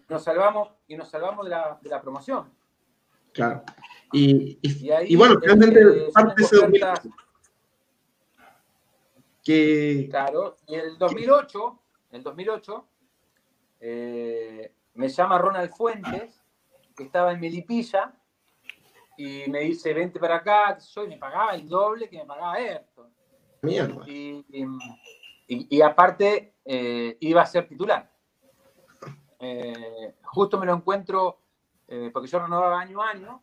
Nos 0.08 0.22
salvamos 0.22 0.68
y 0.86 0.96
nos 0.96 1.10
salvamos 1.10 1.44
de 1.46 1.50
la, 1.50 1.80
de 1.82 1.90
la 1.90 2.00
promoción. 2.00 2.44
Claro. 3.32 3.62
Y, 4.12 4.58
y, 4.62 5.16
bueno, 5.16 5.40
parte 5.40 5.66
de 5.70 6.06
ese 6.38 6.56
Claro, 10.10 10.56
y 10.66 10.74
en 10.74 10.80
el 10.80 10.98
2008, 10.98 11.78
en 12.10 12.16
el 12.16 12.22
2008 12.22 12.88
eh, 13.80 14.74
me 14.94 15.08
llama 15.08 15.38
Ronald 15.38 15.70
Fuentes, 15.72 16.42
que 16.96 17.04
estaba 17.04 17.32
en 17.32 17.40
Melipilla, 17.40 18.12
y 19.16 19.44
me 19.48 19.60
dice, 19.60 19.92
vente 19.94 20.18
para 20.18 20.36
acá, 20.36 20.78
yo, 20.78 21.04
y 21.04 21.08
me 21.08 21.16
pagaba 21.18 21.54
el 21.54 21.68
doble 21.68 22.08
que 22.08 22.18
me 22.18 22.26
pagaba 22.26 22.54
Ayrton. 22.54 23.12
Mierda. 23.62 24.08
Y, 24.08 24.44
y- 24.48 24.66
y 25.48 25.82
aparte 25.82 26.54
eh, 26.64 27.16
iba 27.20 27.42
a 27.42 27.46
ser 27.46 27.66
titular. 27.66 28.08
Eh, 29.40 30.14
justo 30.22 30.58
me 30.60 30.66
lo 30.66 30.74
encuentro, 30.74 31.39
eh, 31.90 32.10
porque 32.12 32.28
yo 32.28 32.38
renovaba 32.38 32.80
año 32.80 33.02
a 33.02 33.10
año, 33.10 33.42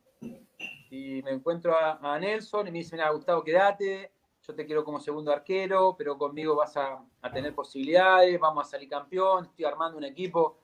y 0.89 1.21
me 1.21 1.31
encuentro 1.31 1.75
a, 1.77 2.17
Nelson 2.17 2.65
y 2.65 2.71
me 2.71 2.77
dice, 2.79 2.95
mira, 2.95 3.11
Gustavo, 3.11 3.43
quédate, 3.43 4.13
yo 4.41 4.55
te 4.55 4.65
quiero 4.65 4.85
como 4.85 5.01
segundo 5.01 5.33
arquero, 5.33 5.95
pero 5.97 6.17
conmigo 6.17 6.55
vas 6.55 6.77
a, 6.77 7.03
tener 7.33 7.53
posibilidades, 7.53 8.39
vamos 8.39 8.65
a 8.65 8.71
salir 8.71 8.87
campeón, 8.87 9.45
estoy 9.45 9.65
armando 9.65 9.97
un 9.97 10.05
equipo 10.05 10.57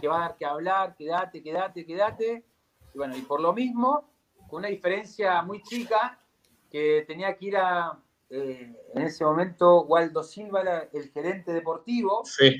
que 0.00 0.08
va 0.08 0.16
a 0.16 0.20
dar 0.20 0.36
que 0.38 0.46
hablar, 0.46 0.96
quédate, 0.96 1.42
quédate, 1.42 1.84
quédate. 1.84 2.44
Y 2.94 2.98
bueno, 2.98 3.14
y 3.14 3.20
por 3.20 3.42
lo 3.42 3.52
mismo, 3.52 4.10
con 4.48 4.60
una 4.60 4.68
diferencia 4.68 5.42
muy 5.42 5.62
chica, 5.62 6.18
que 6.70 7.04
tenía 7.06 7.36
que 7.36 7.44
ir 7.44 7.58
a, 7.58 7.98
eh, 8.30 8.74
en 8.94 9.02
ese 9.02 9.24
momento, 9.26 9.82
Waldo 9.82 10.22
Silva, 10.22 10.88
el 10.90 11.10
gerente 11.10 11.52
deportivo, 11.52 12.22
Sí. 12.24 12.56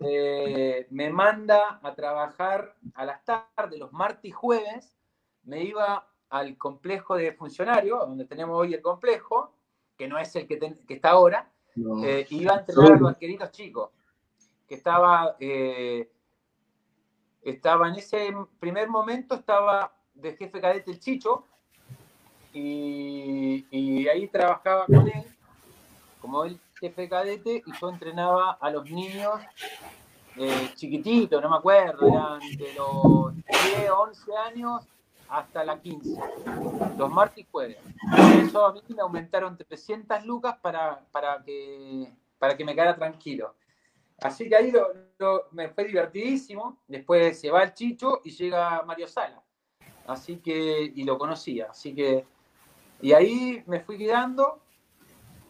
Eh, 0.00 0.86
me 0.90 1.10
manda 1.10 1.78
a 1.82 1.94
trabajar 1.94 2.74
a 2.94 3.04
las 3.04 3.24
tardes, 3.24 3.78
los 3.78 3.92
martes 3.92 4.24
y 4.24 4.30
jueves, 4.30 4.96
me 5.44 5.62
iba 5.62 6.08
al 6.30 6.56
complejo 6.58 7.16
de 7.16 7.32
funcionarios, 7.32 8.00
donde 8.00 8.24
tenemos 8.24 8.58
hoy 8.58 8.74
el 8.74 8.82
complejo, 8.82 9.52
que 9.96 10.08
no 10.08 10.18
es 10.18 10.34
el 10.36 10.46
que, 10.48 10.56
ten- 10.56 10.84
que 10.86 10.94
está 10.94 11.10
ahora, 11.10 11.50
No. 11.76 12.04
eh, 12.04 12.26
iba 12.30 12.54
a 12.54 12.58
entrenar 12.58 12.92
a 12.92 12.96
los 12.96 13.10
arqueritos 13.10 13.50
chicos, 13.52 13.90
que 14.66 14.74
estaba, 14.74 15.36
eh, 15.38 16.10
estaba 17.42 17.88
en 17.88 17.96
ese 17.96 18.34
primer 18.58 18.88
momento, 18.88 19.34
estaba 19.34 19.92
de 20.14 20.36
jefe 20.36 20.60
cadete 20.60 20.90
el 20.90 20.98
Chicho, 20.98 21.44
y, 22.52 23.66
y 23.70 24.08
ahí 24.08 24.28
trabajaba 24.28 24.86
con 24.86 25.08
él, 25.08 25.24
como 26.20 26.44
él 26.44 26.58
jefe 26.84 27.08
cadete, 27.08 27.62
y 27.64 27.72
yo 27.80 27.88
entrenaba 27.88 28.58
a 28.60 28.70
los 28.70 28.90
niños 28.90 29.40
eh, 30.36 30.70
chiquititos, 30.74 31.40
no 31.40 31.48
me 31.48 31.56
acuerdo, 31.56 32.06
eran 32.06 32.40
de 32.40 32.74
los 32.74 33.34
10, 33.36 33.90
11 33.90 34.36
años 34.36 34.82
hasta 35.28 35.64
la 35.64 35.80
15, 35.80 36.20
los 36.98 37.10
martes 37.10 37.38
y 37.38 37.46
jueves. 37.50 37.78
Eso 38.42 38.66
a 38.66 38.72
mí 38.72 38.80
me 38.88 39.00
aumentaron 39.00 39.56
300 39.56 40.24
lucas 40.26 40.56
para, 40.60 41.00
para, 41.10 41.42
que, 41.42 42.12
para 42.38 42.56
que 42.56 42.64
me 42.64 42.74
quedara 42.74 42.94
tranquilo. 42.94 43.54
Así 44.20 44.48
que 44.48 44.56
ahí 44.56 44.72
me 45.52 45.68
fue 45.70 45.84
divertidísimo. 45.84 46.78
Después 46.86 47.40
se 47.40 47.50
va 47.50 47.62
el 47.62 47.74
Chicho 47.74 48.20
y 48.24 48.30
llega 48.30 48.82
Mario 48.82 49.08
Sala. 49.08 49.42
Así 50.06 50.36
que, 50.36 50.92
y 50.94 51.04
lo 51.04 51.18
conocía. 51.18 51.68
Así 51.70 51.94
que, 51.94 52.26
y 53.00 53.12
ahí 53.12 53.62
me 53.66 53.80
fui 53.80 53.96
quedando. 53.96 54.60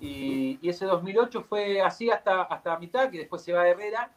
Y, 0.01 0.59
y 0.61 0.69
ese 0.69 0.85
2008 0.87 1.45
fue 1.49 1.81
así 1.81 2.11
hasta, 2.11 2.43
hasta 2.43 2.79
mitad, 2.79 3.11
que 3.11 3.19
después 3.19 3.43
se 3.43 3.53
va 3.53 3.69
Herrera. 3.69 4.11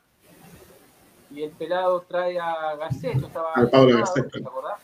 Y 1.29 1.43
el 1.43 1.51
pelado 1.51 2.01
trae 2.01 2.39
a 2.39 2.75
Garcés. 2.75 3.19
Yo 3.19 3.27
estaba 3.27 3.53
Al 3.53 3.69
Pablo 3.69 4.03
¿te 4.13 4.39
acordás? 4.39 4.81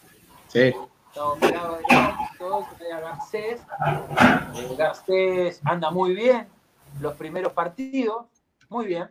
Sí. 0.48 0.74
Estaba 1.08 1.34
operado 1.34 1.78
de 1.78 1.84
todo, 2.38 2.68
trae 2.78 2.92
a 2.92 3.00
Garcés. 3.00 3.62
Eh, 4.56 4.76
Garcés 4.78 5.62
anda 5.64 5.90
muy 5.92 6.14
bien. 6.14 6.48
Los 7.00 7.16
primeros 7.16 7.54
partidos, 7.54 8.26
muy 8.70 8.86
bien. 8.86 9.10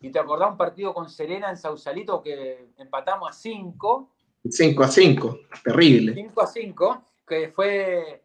Y 0.00 0.10
te 0.10 0.18
acordás 0.18 0.50
un 0.50 0.56
partido 0.56 0.92
con 0.92 1.08
Serena 1.08 1.48
en 1.50 1.56
Sausalito 1.56 2.22
que 2.22 2.70
empatamos 2.76 3.30
a 3.30 3.32
5, 3.32 4.10
5 4.50 4.82
a 4.82 4.88
5. 4.88 5.38
Terrible. 5.62 6.14
5 6.14 6.42
a 6.42 6.46
5, 6.46 7.02
que 7.26 7.48
fue. 7.54 8.21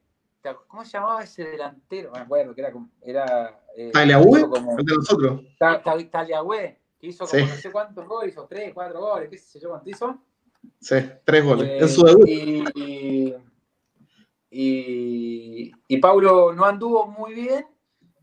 ¿Cómo 0.67 0.85
se 0.85 0.91
llamaba 0.91 1.23
ese 1.23 1.43
delantero? 1.43 2.11
Me 2.11 2.19
acuerdo 2.19 2.53
que 2.55 2.61
era. 2.61 2.71
como- 2.71 2.89
era 3.01 3.59
eh, 3.75 3.91
como- 4.49 4.77
el 4.79 4.85
de 4.85 4.95
nosotros. 4.95 5.41
Ta- 5.59 5.81
que 6.99 7.07
hizo 7.07 7.25
como 7.27 7.39
Sí. 7.43 7.49
no 7.49 7.55
sé 7.55 7.71
cuántos 7.71 8.07
goles, 8.07 8.33
hizo 8.33 8.45
3, 8.47 8.73
4 8.73 8.99
goles, 8.99 9.29
qué 9.29 9.37
sé 9.37 9.59
yo 9.59 9.69
cuánto 9.69 9.89
hizo. 9.89 10.17
Sí, 10.79 10.95
tres 11.23 11.43
goles. 11.45 11.69
Eh, 11.69 11.77
en 11.79 11.89
su 11.89 12.03
debut. 12.03 12.27
Y, 12.27 13.35
y, 14.49 15.71
y 15.87 15.97
Paulo 15.97 16.53
no 16.53 16.65
anduvo 16.65 17.05
muy 17.07 17.33
bien 17.33 17.65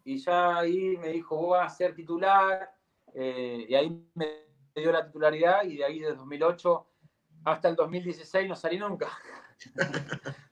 y 0.05 0.19
ya 0.19 0.59
ahí 0.59 0.97
me 0.99 1.09
dijo, 1.09 1.37
vos 1.37 1.51
vas 1.51 1.73
a 1.73 1.77
ser 1.77 1.95
titular. 1.95 2.71
eh, 3.17 3.67
y 3.69 3.75
ahí 3.77 4.05
me 4.15 4.27
dio 4.75 4.91
la 4.91 5.07
titularidad 5.07 5.62
y 5.65 5.77
de 5.77 5.85
ahí 5.85 6.01
desde 6.01 6.17
2008 6.17 6.85
hasta 7.45 7.69
el 7.69 7.77
2016 7.77 8.49
no 8.49 8.57
salí 8.57 8.77
nunca. 8.79 9.09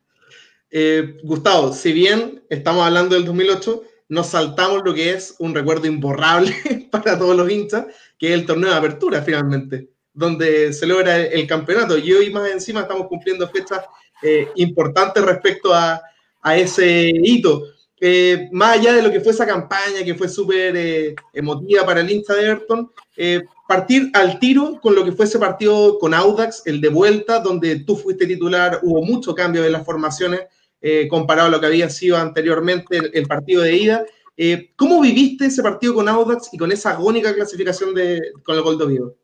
Eh, 0.74 1.18
Gustavo, 1.22 1.74
si 1.74 1.92
bien 1.92 2.42
estamos 2.48 2.86
hablando 2.86 3.14
del 3.14 3.26
2008, 3.26 3.82
nos 4.08 4.28
saltamos 4.28 4.80
lo 4.82 4.94
que 4.94 5.10
es 5.10 5.36
un 5.38 5.54
recuerdo 5.54 5.86
imborrable 5.86 6.54
para 6.90 7.18
todos 7.18 7.36
los 7.36 7.50
hinchas, 7.50 7.86
que 8.18 8.28
es 8.28 8.32
el 8.32 8.46
torneo 8.46 8.70
de 8.70 8.76
apertura 8.76 9.20
finalmente, 9.20 9.90
donde 10.14 10.72
se 10.72 10.86
logra 10.86 11.18
el, 11.18 11.46
campeonato. 11.46 11.98
Y 11.98 12.14
hoy 12.14 12.30
más 12.30 12.50
encima 12.50 12.80
estamos 12.80 13.06
cumpliendo 13.06 13.46
fechas 13.48 13.84
eh, 14.22 14.48
importantes 14.54 15.22
respecto 15.22 15.74
a, 15.74 16.00
a 16.40 16.56
ese 16.56 17.12
hito. 17.22 17.64
Eh, 18.04 18.48
más 18.50 18.78
allá 18.78 18.94
de 18.94 19.02
lo 19.02 19.12
que 19.12 19.20
fue 19.20 19.30
esa 19.30 19.46
campaña, 19.46 20.02
que 20.04 20.16
fue 20.16 20.28
súper 20.28 20.76
eh, 20.76 21.14
emotiva 21.32 21.86
para 21.86 22.00
el 22.00 22.10
hincha 22.10 22.34
de 22.34 22.46
Everton, 22.46 22.90
eh, 23.16 23.44
partir 23.68 24.10
al 24.14 24.40
tiro 24.40 24.80
con 24.80 24.96
lo 24.96 25.04
que 25.04 25.12
fue 25.12 25.26
ese 25.26 25.38
partido 25.38 26.00
con 26.00 26.12
Audax, 26.12 26.62
el 26.66 26.80
de 26.80 26.88
vuelta, 26.88 27.38
donde 27.38 27.84
tú 27.84 27.94
fuiste 27.94 28.26
titular, 28.26 28.80
hubo 28.82 29.02
mucho 29.02 29.36
cambio 29.36 29.62
de 29.62 29.70
las 29.70 29.84
formaciones 29.84 30.40
eh, 30.84 31.06
comparado 31.06 31.46
a 31.46 31.50
lo 31.52 31.60
que 31.60 31.66
había 31.66 31.88
sido 31.88 32.16
anteriormente 32.16 32.98
el, 33.16 33.26
partido 33.28 33.62
de 33.62 33.76
ida. 33.76 34.04
Eh, 34.36 34.72
¿Cómo 34.74 35.00
viviste 35.00 35.46
ese 35.46 35.62
partido 35.62 35.94
con 35.94 36.08
Audax 36.08 36.52
y 36.52 36.58
con 36.58 36.72
esa 36.72 36.90
agónica 36.90 37.32
clasificación 37.32 37.94
de, 37.94 38.20
con 38.44 38.56
el 38.56 38.62
gol 38.62 38.76
de? 38.76 39.14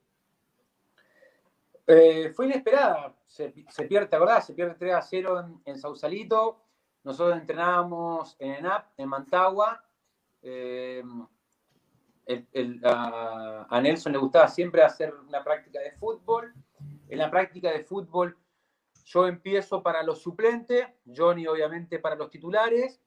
Eh, 1.89 2.33
fue 2.33 2.47
inesperada. 2.47 3.13
Se, 3.27 3.51
pierde, 3.89 4.07
¿te 4.07 4.15
acordás? 4.15 4.47
Se 4.47 4.55
pierde 4.55 4.77
3 4.79 4.95
a 4.95 5.03
0 5.03 5.63
en, 5.65 5.79
Sausalito. 5.81 6.61
Nosotros 7.03 7.37
entrenábamos 7.37 8.37
en 8.39 8.53
ENAP, 8.53 8.93
en 8.97 9.09
Mantagua. 9.09 9.85
A, 12.85 13.67
a 13.69 13.81
Nelson 13.81 14.13
le 14.13 14.19
gustaba 14.19 14.47
siempre 14.47 14.83
hacer 14.83 15.13
una 15.27 15.43
práctica 15.43 15.81
de 15.81 15.91
fútbol. 15.91 16.55
En 17.09 17.19
la 17.19 17.29
práctica 17.29 17.73
de 17.73 17.83
fútbol 17.83 18.37
yo 19.09 19.27
empiezo 19.27 19.83
para 19.83 20.03
los 20.03 20.21
suplentes, 20.21 20.87
Johnny 21.07 21.47
obviamente 21.47 21.99
para 21.99 22.15
los 22.15 22.31
titulares, 22.31 23.01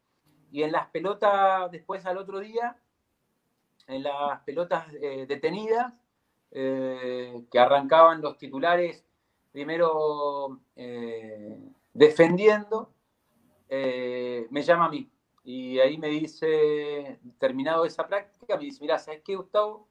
y 0.52 0.64
en 0.64 0.72
las 0.72 0.88
pelotas 0.90 1.70
después 1.72 2.06
al 2.06 2.18
otro 2.18 2.40
día, 2.40 2.76
en 3.88 4.04
las 4.04 4.42
pelotas 4.42 4.88
eh, 5.00 5.26
detenidas, 5.28 5.94
eh, 6.50 7.46
que 7.52 7.60
arrancaban 7.60 8.22
los 8.22 8.38
titulares 8.38 9.06
primero 9.52 10.60
eh, 10.76 11.58
defendiendo, 11.94 12.94
me 13.70 14.62
llama 14.64 14.86
a 14.86 14.90
mí. 14.90 15.10
Y 15.44 15.80
ahí 15.80 15.98
me 15.98 16.10
dice, 16.10 17.20
terminado 17.38 17.86
esa 17.86 18.08
práctica, 18.08 18.58
me 18.58 18.66
dice, 18.66 18.80
mira, 18.82 18.98
¿sabes 18.98 19.22
qué, 19.24 19.36
Gustavo? 19.36 19.88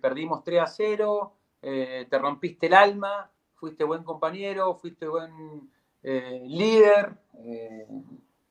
Perdimos 0.00 0.42
3 0.42 0.60
a 0.60 0.66
0, 0.66 1.36
eh, 1.62 2.06
te 2.10 2.18
rompiste 2.18 2.66
el 2.66 2.74
alma, 2.74 3.30
fuiste 3.62 3.84
buen 3.84 4.02
compañero, 4.02 4.74
fuiste 4.74 5.06
buen 5.06 5.70
eh, 6.02 6.42
líder. 6.48 7.16
eh, 7.44 7.86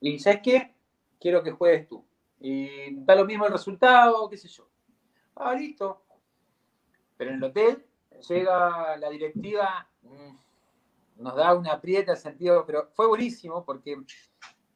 y 0.00 0.18
¿sabes 0.18 0.40
qué? 0.42 0.74
Quiero 1.20 1.42
que 1.42 1.50
juegues 1.50 1.86
tú. 1.86 2.02
Y 2.40 2.96
da 3.04 3.14
lo 3.14 3.26
mismo 3.26 3.44
el 3.44 3.52
resultado, 3.52 4.26
qué 4.30 4.38
sé 4.38 4.48
yo. 4.48 4.66
Ah, 5.34 5.52
listo. 5.52 6.02
Pero 7.18 7.30
en 7.30 7.36
el 7.36 7.44
hotel 7.44 7.84
llega 8.26 8.96
la 8.96 9.10
directiva, 9.10 9.86
mm, 10.00 11.22
nos 11.22 11.36
da 11.36 11.54
una 11.56 11.74
aprieta 11.74 12.12
en 12.12 12.16
sentido, 12.16 12.64
pero 12.64 12.88
fue 12.94 13.06
buenísimo 13.06 13.66
porque, 13.66 14.02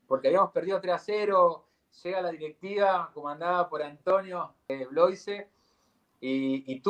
porque 0.07 0.28
habíamos 0.28 0.51
perdido 0.53 0.82
3 0.82 0.95
a 0.97 0.99
0, 0.99 1.66
llega 2.05 2.20
la 2.20 2.30
directiva 2.30 3.11
comandada 3.14 3.70
por 3.70 3.82
Antonio 3.82 4.53
eh, 4.68 4.84
Bloise 4.84 5.49
y, 6.20 6.62
y 6.70 6.82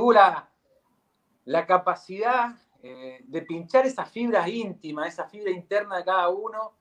la 1.44 1.64
capacidad 1.64 2.56
eh, 2.88 3.18
de 3.24 3.42
pinchar 3.42 3.84
esas 3.84 4.08
fibras 4.10 4.46
íntimas, 4.46 5.08
esa 5.08 5.28
fibra 5.28 5.50
interna 5.50 5.96
de 5.96 6.04
cada 6.04 6.28
uno 6.28 6.74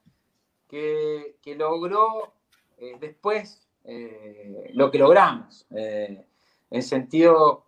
que, 0.68 1.38
que 1.42 1.56
logró 1.56 2.36
eh, 2.78 2.96
después 3.00 3.68
eh, 3.84 4.70
lo 4.74 4.92
que 4.92 5.00
logramos. 5.00 5.66
En 5.72 6.84
sentido, 6.84 7.66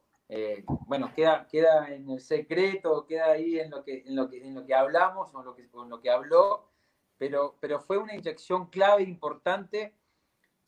bueno, 0.85 1.11
queda, 1.15 1.47
queda 1.47 1.91
en 1.91 2.09
el 2.11 2.19
secreto, 2.19 3.07
queda 3.07 3.31
ahí 3.31 3.59
en 3.59 3.71
lo 3.71 3.83
que, 3.83 4.03
en 4.05 4.15
lo 4.15 4.29
que, 4.29 4.45
en 4.45 4.53
lo 4.53 4.65
que 4.65 4.75
hablamos 4.75 5.33
o 5.33 5.41
lo 5.41 5.55
que, 5.55 5.63
en 5.63 5.89
lo 5.89 5.99
que 5.99 6.11
habló, 6.11 6.69
pero, 7.17 7.55
pero 7.59 7.79
fue 7.79 7.97
una 7.97 8.13
inyección 8.13 8.67
clave 8.67 9.01
importante 9.01 9.95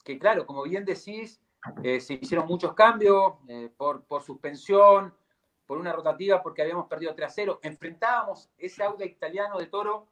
que, 0.03 0.17
claro, 0.17 0.47
como 0.47 0.63
bien 0.63 0.85
decís, 0.85 1.39
se 1.83 2.13
hicieron 2.13 2.47
muchos 2.47 2.73
cambios 2.73 3.33
por, 3.77 4.05
por 4.05 4.23
suspensión, 4.23 5.13
por 5.69 5.77
una 5.77 5.93
rotativa 5.93 6.41
porque 6.41 6.63
habíamos 6.63 6.87
perdido 6.87 7.13
3 7.13 7.27
a 7.27 7.31
0. 7.31 7.59
Enfrentábamos 7.61 8.49
ese 8.57 8.83
Auda 8.83 9.05
italiano 9.05 9.59
de 9.59 9.67
Toro 9.67 10.07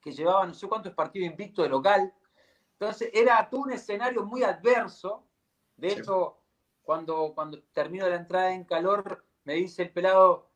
que 0.00 0.12
llevaba 0.12 0.46
no 0.46 0.54
sé 0.54 0.68
cuántos 0.68 0.94
partidos 0.94 1.28
invictos 1.28 1.64
de 1.64 1.68
local. 1.68 2.14
Entonces 2.74 3.10
era 3.12 3.50
todo 3.50 3.62
un 3.62 3.72
escenario 3.72 4.24
muy 4.24 4.44
adverso. 4.44 5.26
De 5.76 5.88
hecho, 5.88 6.38
cuando, 6.80 7.32
cuando 7.34 7.60
termino 7.72 8.08
la 8.08 8.14
entrada 8.14 8.54
en 8.54 8.62
calor, 8.62 9.24
me 9.42 9.54
dice 9.54 9.82
el 9.82 9.90
pelado, 9.90 10.48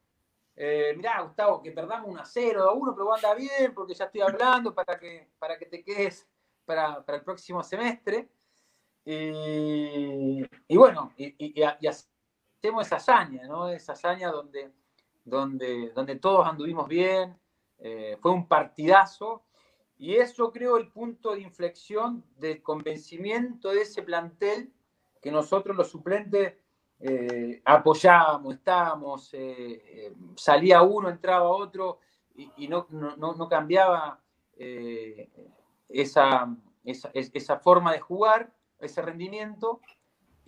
eh, 0.54 0.94
mirá, 0.96 1.20
Gustavo, 1.22 1.60
que 1.60 1.72
perdamos 1.72 2.08
un 2.08 2.20
a 2.20 2.24
0 2.24 2.62
a 2.62 2.72
1, 2.74 2.94
pero 2.94 3.12
anda 3.12 3.34
bien 3.34 3.74
porque 3.74 3.94
ya 3.94 4.04
estoy 4.04 4.20
hablando 4.20 4.72
para 4.72 5.00
que, 5.00 5.32
para 5.40 5.58
que 5.58 5.66
te 5.66 5.82
quedes 5.82 6.28
para, 6.64 7.04
el 7.08 7.24
próximo 7.24 7.64
semestre. 7.64 8.28
Y, 9.04 10.76
bueno, 10.76 11.12
y, 11.16 11.60
hacemos 12.58 12.86
esa 12.86 12.96
hazaña, 12.96 13.46
¿no? 13.46 13.68
Esa 13.68 13.92
hazaña 13.92 14.30
donde, 14.30 14.72
donde, 15.24 15.90
donde 15.94 16.16
todos 16.16 16.46
anduvimos 16.46 16.88
bien, 16.88 17.38
eh, 17.78 18.16
fue 18.20 18.32
un 18.32 18.48
partidazo. 18.48 19.44
Y 19.96 20.14
eso 20.14 20.52
creo 20.52 20.76
el 20.76 20.88
punto 20.88 21.34
de 21.34 21.40
inflexión 21.40 22.24
del 22.36 22.62
convencimiento 22.62 23.70
de 23.70 23.82
ese 23.82 24.02
plantel 24.02 24.72
que 25.20 25.30
nosotros 25.30 25.76
los 25.76 25.88
suplentes 25.88 26.54
eh, 27.00 27.62
apoyábamos, 27.64 28.54
estábamos, 28.54 29.30
eh, 29.32 30.12
salía 30.36 30.82
uno, 30.82 31.08
entraba 31.08 31.48
otro 31.48 32.00
y, 32.56 32.68
no, 32.68 32.86
no, 32.90 33.48
cambiaba 33.48 34.20
esa, 35.88 36.56
esa, 36.84 37.58
forma 37.58 37.92
de 37.92 37.98
jugar, 37.98 38.52
ese 38.78 39.02
rendimiento 39.02 39.80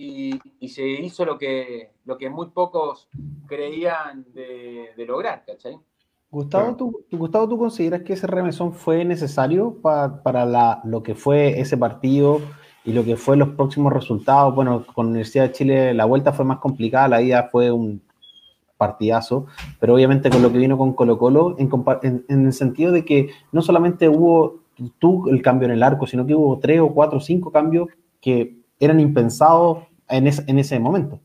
y, 0.01 0.69
se 0.69 0.89
hizo 0.89 1.25
lo 1.25 1.37
que, 1.37 1.91
lo 2.05 2.17
que 2.17 2.31
muy 2.31 2.49
pocos 2.49 3.09
creían 3.47 4.25
de, 4.33 4.93
lograr, 5.07 5.45
¿cachai? 5.47 5.79
Gustavo, 6.31 6.77
¿tú, 6.77 7.05
Gustavo, 7.11 7.49
¿tú 7.49 7.59
consideras 7.59 8.03
que 8.03 8.13
ese 8.13 8.27
remesón 8.27 8.73
fue 8.73 9.05
necesario 9.05 9.77
para 9.83 10.47
la, 10.47 10.81
lo 10.85 11.03
que 11.03 11.15
fue 11.15 11.61
ese 11.61 11.77
partido? 11.77 12.41
y 12.83 12.93
lo 12.93 13.05
que 13.05 13.15
fue 13.15 13.37
los 13.37 13.51
próximos 13.51 13.93
resultados, 13.93 14.55
bueno, 14.55 14.87
con 14.95 15.05
la 15.05 15.11
Universidad 15.11 15.45
de 15.45 15.53
Chile 15.53 15.95
la 15.95 16.07
vuelta 16.07 16.33
fue 16.33 16.47
más 16.47 16.61
complicada, 16.61 17.09
la 17.09 17.21
ida 17.21 17.49
fue 17.53 17.71
un 17.71 18.01
partidazo, 18.79 19.45
pero 19.79 19.95
obviamente 19.95 20.31
con 20.31 20.41
lo 20.41 20.51
que 20.51 20.57
vino 20.57 20.79
con 20.79 20.95
Colo 20.95 21.19
Colo, 21.19 21.57
en, 21.59 22.25
el 22.29 22.53
sentido 22.55 22.91
de 22.91 23.05
que 23.05 23.29
no 23.53 23.61
solamente 23.61 24.09
hubo 24.09 24.61
tú 24.99 25.29
el 25.29 25.43
cambio 25.43 25.67
en 25.67 25.73
el 25.73 25.83
arco, 25.83 26.07
sino 26.07 26.25
que 26.25 26.35
hubo 26.35 26.59
tres 26.59 26.81
o 26.81 26.89
cuatro 26.89 27.19
o 27.19 27.21
cinco 27.21 27.53
cambios 27.53 27.89
que 28.23 28.57
eran 28.81 28.99
impensados 28.99 29.90
en, 30.11 30.27
en 30.27 30.59
ese 30.59 30.79
momento. 30.79 31.21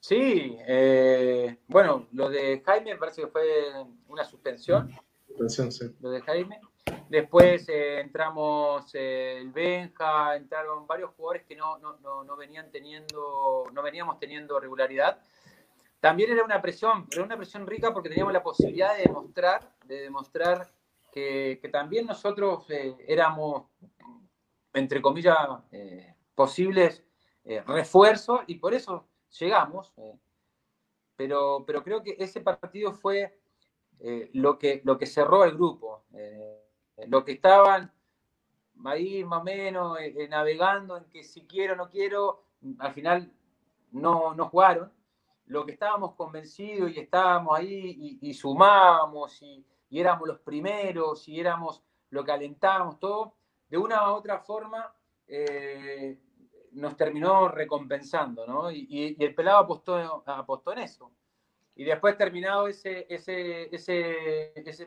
Sí, 0.00 0.56
eh, 0.68 1.58
bueno, 1.66 2.06
lo 2.12 2.30
de 2.30 2.62
Jaime 2.64 2.92
me 2.92 2.98
parece 2.98 3.22
que 3.22 3.28
fue 3.28 3.44
una 4.08 4.24
suspensión. 4.24 4.90
Suspensión, 5.26 5.72
sí. 5.72 5.86
Lo 6.00 6.10
de 6.10 6.20
Jaime. 6.22 6.60
Después 7.08 7.68
eh, 7.68 8.00
entramos 8.00 8.88
eh, 8.94 9.38
el 9.40 9.50
Benja, 9.50 10.36
entraron 10.36 10.86
varios 10.86 11.10
jugadores 11.16 11.44
que 11.44 11.56
no, 11.56 11.78
no, 11.78 12.36
venían 12.36 12.70
teniendo, 12.70 13.64
no 13.72 13.82
veníamos 13.82 14.18
teniendo 14.18 14.60
regularidad. 14.60 15.20
También 16.00 16.30
era 16.30 16.44
una 16.44 16.62
presión, 16.62 17.08
pero 17.08 17.24
una 17.24 17.36
presión 17.36 17.66
rica 17.66 17.92
porque 17.92 18.08
teníamos 18.08 18.32
la 18.32 18.42
posibilidad 18.42 18.96
de 18.96 19.04
demostrar, 19.04 19.72
de 19.84 20.02
demostrar 20.02 20.68
que, 21.12 21.68
también 21.72 22.06
nosotros 22.06 22.68
eh, 22.70 22.94
éramos, 23.08 23.64
entre 24.76 25.02
comillas, 25.02 25.36
posibles 26.34 27.04
refuerzos 27.66 28.40
y 28.46 28.56
por 28.56 28.74
eso 28.74 29.06
llegamos. 29.38 29.92
pero, 31.16 31.64
pero 31.66 31.82
creo 31.82 32.02
que 32.02 32.16
ese 32.18 32.40
partido 32.40 32.92
fue 32.92 33.38
lo, 34.32 34.58
que, 34.58 34.82
lo 34.84 34.98
que 34.98 35.06
cerró 35.06 35.44
el 35.44 35.54
grupo 35.54 36.04
los 37.08 37.24
que 37.24 37.32
estaban 37.32 37.92
ahí 38.84 39.24
más 39.24 39.40
o 39.40 39.44
menos 39.44 39.98
eh, 40.00 40.14
eh, 40.16 40.28
navegando 40.28 40.96
en 40.96 41.04
que 41.04 41.22
si 41.22 41.46
quiero 41.46 41.74
o 41.74 41.76
no 41.76 41.90
quiero, 41.90 42.44
al 42.78 42.92
final 42.92 43.32
no, 43.92 44.34
no 44.34 44.48
jugaron. 44.48 44.92
Los 45.46 45.64
que 45.64 45.72
estábamos 45.72 46.14
convencidos 46.14 46.90
y 46.90 46.98
estábamos 46.98 47.56
ahí 47.56 48.18
y, 48.20 48.34
sumábamos 48.34 49.40
y, 49.42 49.64
éramos 49.90 50.26
los 50.26 50.40
primeros 50.40 51.28
y 51.28 51.38
éramos 51.38 51.82
lo 52.10 52.24
que 52.24 52.32
alentábamos 52.32 52.98
todo, 52.98 53.34
de 53.68 53.78
una 53.78 54.12
u 54.12 54.16
otra 54.16 54.38
forma 54.40 54.92
eh, 55.26 56.18
nos 56.72 56.96
terminó 56.96 57.48
recompensando, 57.48 58.46
¿no? 58.46 58.70
Y, 58.70 59.16
el 59.18 59.34
pelado 59.34 59.58
apostó, 59.58 60.72
en 60.72 60.78
eso. 60.78 61.10
Y 61.74 61.84
después 61.84 62.16
terminado 62.16 62.68
ese, 62.68 63.06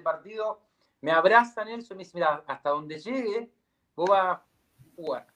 partido, 0.03 0.61
me 1.01 1.11
abraza 1.11 1.65
Nelson 1.65 1.95
y 1.95 1.97
me 1.97 2.03
dice, 2.03 2.17
mira, 2.17 2.43
hasta 2.47 2.69
donde 2.69 2.99
llegue, 2.99 3.51
vos 3.95 4.09
vas 4.09 4.37
a 4.37 4.43
jugar. 4.95 5.27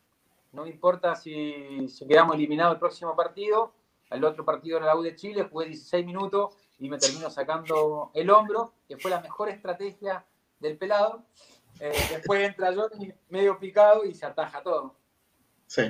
No 0.51 0.63
me 0.63 0.69
importa 0.69 1.15
si, 1.15 1.87
quedamos 2.07 2.35
eliminados 2.35 2.75
el 2.75 2.79
próximo 2.79 3.15
partido. 3.15 3.73
Al 4.09 4.23
otro 4.23 4.45
partido 4.45 4.77
en 4.77 4.85
la 4.85 4.95
U 4.95 5.01
de 5.01 5.15
Chile 5.15 5.47
jugué 5.51 5.67
16 5.67 6.05
minutos 6.05 6.55
y 6.77 6.87
me 6.87 6.99
termino 6.99 7.29
sacando 7.31 8.11
el 8.13 8.29
hombro, 8.29 8.73
que 8.87 8.97
fue 8.97 9.09
la 9.09 9.21
mejor 9.21 9.49
estrategia 9.49 10.23
del 10.59 10.77
pelado. 10.77 11.23
Eh, 11.79 11.91
después 12.11 12.47
entra 12.47 12.73
Johnny 12.73 13.11
medio 13.29 13.59
picado 13.59 14.05
y 14.05 14.13
se 14.13 14.25
ataja 14.25 14.61
todo. 14.61 14.95
Sí. 15.67 15.83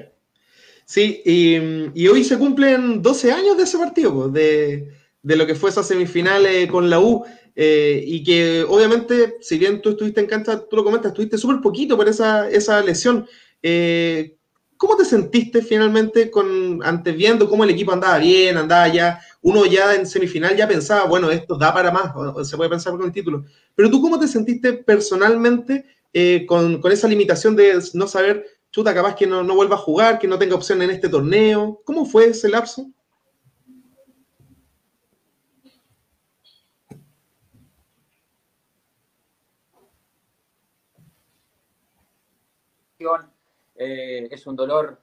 Sí, 0.86 1.22
y, 1.26 2.08
hoy 2.08 2.24
se 2.24 2.38
cumplen 2.38 3.02
12 3.02 3.32
años 3.32 3.58
de 3.58 3.64
ese 3.64 3.78
partido, 3.78 4.28
de, 4.28 4.92
de 5.22 5.36
lo 5.36 5.48
que 5.48 5.56
fue 5.56 5.70
esa 5.70 5.82
semifinal 5.82 6.46
eh, 6.46 6.68
con 6.68 6.90
la 6.90 7.00
U. 7.00 7.26
Eh, 7.56 8.04
y 8.06 8.24
que 8.24 8.66
obviamente, 8.68 9.36
si 9.40 9.58
bien 9.58 9.82
tú 9.82 9.92
estuviste 9.92 10.20
en 10.20 10.28
cancha, 10.28 10.68
tú 10.68 10.76
lo 10.76 10.84
comentas, 10.84 11.12
estuviste 11.12 11.38
súper 11.38 11.62
poquito 11.62 11.96
por 11.96 12.10
esa, 12.10 12.50
esa 12.50 12.82
lesión. 12.82 13.28
¿Cómo 14.84 14.98
te 14.98 15.06
sentiste 15.06 15.62
finalmente 15.62 16.30
con, 16.30 16.84
antes 16.84 17.16
viendo 17.16 17.48
cómo 17.48 17.64
el 17.64 17.70
equipo 17.70 17.94
andaba 17.94 18.18
bien, 18.18 18.58
andaba 18.58 18.90
ya, 18.90 19.18
uno 19.42 19.66
ya 19.66 19.96
en 19.96 20.06
semifinal 20.06 20.58
ya 20.58 20.68
pensaba, 20.68 21.06
bueno, 21.06 21.32
esto 21.32 21.56
da 21.58 21.74
para 21.74 21.90
más, 21.90 22.12
se 22.46 22.58
puede 22.58 22.70
pensar 22.70 22.92
con 22.92 23.06
el 23.06 23.14
título, 23.14 23.46
pero 23.76 23.90
tú 23.90 24.02
cómo 24.02 24.20
te 24.20 24.28
sentiste 24.28 24.74
personalmente 24.74 25.86
eh, 26.12 26.46
con, 26.46 26.82
con, 26.82 26.92
esa 26.92 27.08
limitación 27.08 27.56
de 27.56 27.82
no 27.94 28.08
saber, 28.08 28.46
chuta, 28.74 28.94
capaz 28.94 29.16
que 29.16 29.26
no, 29.26 29.42
no 29.42 29.56
vuelva 29.56 29.76
a 29.76 29.80
jugar, 29.80 30.20
que 30.20 30.28
no 30.28 30.38
tenga 30.38 30.56
opción 30.56 30.82
en 30.82 30.90
este 30.90 31.08
torneo? 31.08 31.82
¿Cómo 31.86 32.06
fue 32.06 32.26
ese 32.26 32.50
lapso? 32.50 32.92
Eh, 43.76 44.28
es 44.30 44.46
un 44.46 44.56
dolor, 44.56 45.00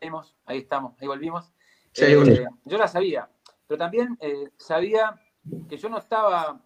ahí 0.46 0.58
estamos, 0.58 0.94
ahí 1.00 1.06
volvimos. 1.06 1.52
Eh, 1.96 2.46
yo 2.64 2.78
la 2.78 2.86
sabía, 2.86 3.28
pero 3.66 3.78
también 3.78 4.16
eh, 4.20 4.50
sabía 4.56 5.20
que 5.68 5.76
yo 5.76 5.88
no 5.88 5.98
estaba 5.98 6.60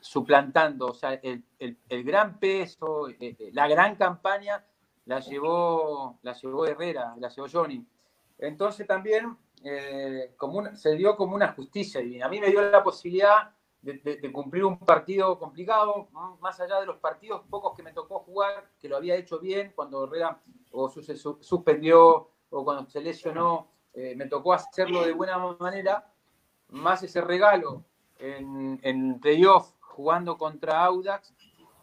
suplantando, 0.00 0.86
o 0.86 0.94
sea, 0.94 1.12
el, 1.22 1.44
gran 2.04 2.40
peso, 2.40 3.06
la 3.52 3.68
gran 3.68 3.96
campaña 3.96 4.64
la 5.04 5.20
llevó, 5.20 6.18
la 6.22 6.32
llevó 6.32 6.66
Herrera, 6.66 7.14
la 7.18 7.28
llevó 7.28 7.46
Johnny. 7.52 7.86
Entonces 8.38 8.86
también 8.86 9.36
como 10.36 10.74
se 10.74 10.96
dio 10.96 11.16
como 11.16 11.36
una 11.36 11.52
justicia 11.52 12.00
y 12.00 12.20
a 12.20 12.28
mí 12.28 12.40
me 12.40 12.48
dio 12.48 12.62
la 12.62 12.82
posibilidad 12.82 13.54
de, 13.82 14.32
cumplir 14.32 14.64
un 14.64 14.78
partido 14.78 15.38
complicado, 15.38 16.08
más 16.40 16.60
allá 16.60 16.80
de 16.80 16.86
los 16.86 16.98
partidos 16.98 17.42
pocos 17.48 17.74
que 17.74 17.82
me 17.82 17.92
tocó 17.92 18.20
jugar, 18.20 18.70
que 18.78 18.88
lo 18.88 18.96
había 18.96 19.16
hecho 19.16 19.38
bien 19.38 19.72
cuando 19.74 20.04
Herrera 20.04 20.40
o 20.72 20.88
suspendió 20.90 22.30
o 22.50 22.64
cuando 22.64 22.88
se 22.90 23.00
lesionó, 23.00 23.68
eh, 23.94 24.14
me 24.16 24.26
tocó 24.26 24.52
hacerlo 24.52 25.02
de 25.04 25.12
buena 25.12 25.38
manera, 25.58 26.12
más 26.68 27.02
ese 27.02 27.20
regalo 27.20 27.84
en, 28.18 28.78
en 28.82 29.18
playoff 29.18 29.72
jugando 29.80 30.38
contra 30.38 30.84
Audax. 30.84 31.34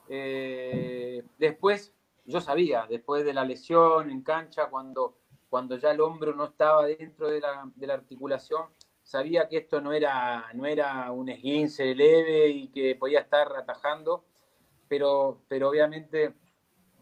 Eh, 0.09 1.23
después, 1.37 1.93
yo 2.25 2.41
sabía, 2.41 2.85
después 2.87 3.25
de 3.25 3.33
la 3.33 3.43
lesión 3.43 4.09
en 4.09 4.21
cancha, 4.21 4.69
cuando, 4.69 5.17
cuando 5.49 5.77
ya 5.77 5.91
el 5.91 6.01
hombro 6.01 6.33
no 6.33 6.45
estaba 6.45 6.85
dentro 6.85 7.29
de 7.29 7.41
la, 7.41 7.69
de 7.75 7.87
la 7.87 7.95
articulación, 7.95 8.65
sabía 9.07 9.47
que 9.47 9.57
esto 9.59 9.79
no 9.79 9.93
era, 9.93 10.51
no 10.53 10.65
era 10.65 11.11
un 11.13 11.29
esguince 11.29 11.95
leve 11.95 12.49
y 12.49 12.67
que 12.67 12.93
podía 12.95 13.21
estar 13.21 13.47
atajando, 13.55 14.25
pero, 14.89 15.39
pero 15.47 15.69
obviamente 15.69 16.33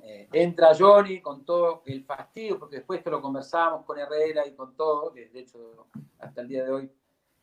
eh, 0.03 0.29
entra 0.31 0.75
Johnny 0.77 1.19
con 1.19 1.43
todo 1.43 1.81
el 1.87 2.03
fastidio, 2.03 2.59
porque 2.59 2.75
después 2.77 3.01
que 3.01 3.09
lo 3.09 3.23
conversábamos 3.23 3.85
con 3.85 3.97
Herrera 3.97 4.45
y 4.45 4.53
con 4.53 4.75
todo, 4.75 5.11
que 5.13 5.29
de 5.29 5.39
hecho 5.39 5.87
hasta 6.19 6.41
el 6.41 6.47
día 6.47 6.63
de 6.63 6.71
hoy 6.71 6.91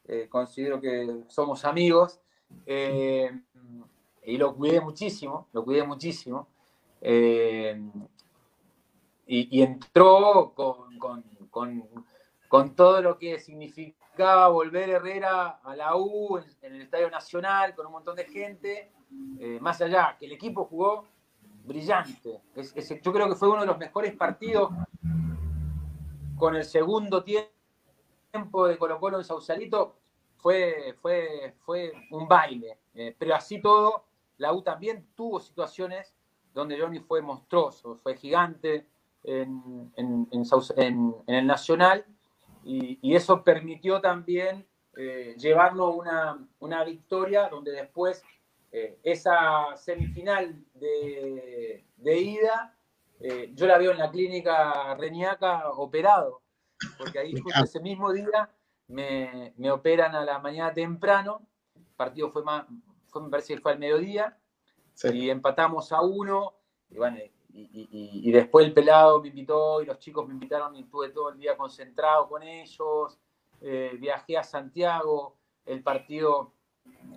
eh, 0.06 0.28
considero 0.30 0.80
que 0.80 1.24
somos 1.26 1.64
amigos, 1.64 2.20
eh, 2.64 3.32
y 4.24 4.36
lo 4.36 4.54
cuidé 4.54 4.80
muchísimo, 4.80 5.48
lo 5.52 5.64
cuidé 5.64 5.82
muchísimo, 5.82 6.46
y, 9.26 9.60
entró 9.60 10.52
con 10.54 10.92
con 12.52 12.76
todo 12.76 13.00
lo 13.00 13.18
que 13.18 13.40
significaba 14.12 14.48
volver 14.48 14.90
Herrera 14.90 15.60
a 15.64 15.74
la 15.74 15.96
U 15.96 16.38
en, 16.60 16.74
el 16.74 16.82
Estadio 16.82 17.10
Nacional, 17.10 17.74
con 17.74 17.86
un 17.86 17.92
montón 17.92 18.14
de 18.14 18.24
gente, 18.24 18.92
eh, 19.40 19.58
más 19.60 19.80
allá, 19.80 20.16
que 20.18 20.26
el 20.26 20.32
equipo 20.32 20.66
jugó 20.66 21.06
brillante. 21.64 22.42
yo 23.02 23.12
creo 23.12 23.28
que 23.28 23.36
fue 23.36 23.48
uno 23.48 23.62
de 23.62 23.66
los 23.66 23.78
mejores 23.78 24.14
partidos 24.14 24.70
con 26.36 26.56
el 26.56 26.64
segundo 26.64 27.24
tiempo 27.24 28.66
de 28.66 28.76
Colo 28.76 29.00
Colo 29.00 29.18
en 29.18 29.24
Sausalito. 29.24 29.96
Fue, 30.36 30.94
fue, 31.00 31.54
fue 31.64 31.92
un 32.10 32.26
baile, 32.28 32.80
eh, 32.94 33.14
pero 33.16 33.34
así 33.34 33.62
todo, 33.62 34.04
la 34.38 34.52
U 34.52 34.60
también 34.60 35.06
tuvo 35.14 35.38
situaciones 35.38 36.14
donde 36.52 36.78
Johnny 36.78 36.98
fue 36.98 37.22
monstruoso, 37.22 37.96
fue 38.02 38.16
gigante 38.16 38.88
en, 39.22 39.92
en, 39.96 40.28
en 40.32 41.34
el 41.34 41.46
Nacional 41.46 42.04
y, 42.64 43.14
eso 43.14 43.42
permitió 43.42 44.00
también 44.00 44.66
eh, 44.96 45.34
llevarnos 45.38 45.94
una, 45.96 46.46
una, 46.60 46.84
victoria 46.84 47.48
donde 47.48 47.72
después 47.72 48.22
eh, 48.70 48.98
esa 49.02 49.76
semifinal 49.76 50.64
de, 50.74 51.84
de 51.96 52.18
ida, 52.18 52.76
eh, 53.20 53.50
yo 53.54 53.66
la 53.66 53.78
veo 53.78 53.92
en 53.92 53.98
la 53.98 54.10
clínica 54.10 54.94
Reñaca 54.94 55.70
operado, 55.70 56.42
porque 56.98 57.18
ahí 57.18 57.34
justo 57.38 57.64
ese 57.64 57.80
mismo 57.80 58.12
día 58.12 58.50
me, 58.88 59.52
me, 59.56 59.70
operan 59.70 60.14
a 60.14 60.24
la 60.24 60.38
mañana 60.38 60.72
temprano, 60.72 61.46
el 61.74 61.84
partido 61.96 62.30
fue 62.30 62.42
más, 62.42 62.66
fue, 63.08 63.22
me 63.22 63.30
parece 63.30 63.54
que 63.54 63.60
fue 63.60 63.72
al 63.72 63.78
mediodía, 63.78 64.38
y 65.04 65.30
empatamos 65.30 65.92
a 65.92 66.00
uno, 66.00 66.54
y 66.90 66.96
bueno, 66.96 67.18
y, 67.54 68.32
después 68.32 68.66
el 68.66 68.72
pelado 68.72 69.20
me 69.20 69.28
invitó 69.28 69.82
y 69.82 69.86
los 69.86 69.98
chicos 69.98 70.26
me 70.26 70.34
invitaron 70.34 70.74
y 70.74 70.80
estuve 70.80 71.10
todo 71.10 71.30
el 71.30 71.38
día 71.38 71.56
concentrado 71.56 72.28
con 72.28 72.42
ellos. 72.42 73.18
Eh, 73.60 73.96
viajé 74.00 74.38
a 74.38 74.42
Santiago, 74.42 75.36
el 75.66 75.82
partido 75.82 76.52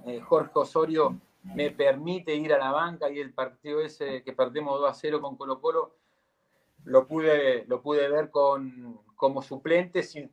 eh, 0.05 0.19
Jorge 0.19 0.51
Osorio 0.55 1.19
me 1.43 1.71
permite 1.71 2.35
ir 2.35 2.53
a 2.53 2.57
la 2.57 2.71
banca 2.71 3.09
y 3.09 3.19
el 3.19 3.33
partido 3.33 3.79
ese 3.79 4.23
que 4.23 4.33
perdemos 4.33 4.79
2 4.79 4.89
a 4.89 4.93
0 4.93 5.21
con 5.21 5.37
Colo 5.37 5.61
Colo 5.61 5.95
lo 6.83 7.07
pude, 7.07 7.65
lo 7.65 7.81
pude 7.81 8.07
ver 8.09 8.29
con, 8.29 8.99
como 9.15 9.41
suplente 9.41 10.03
sin, 10.03 10.31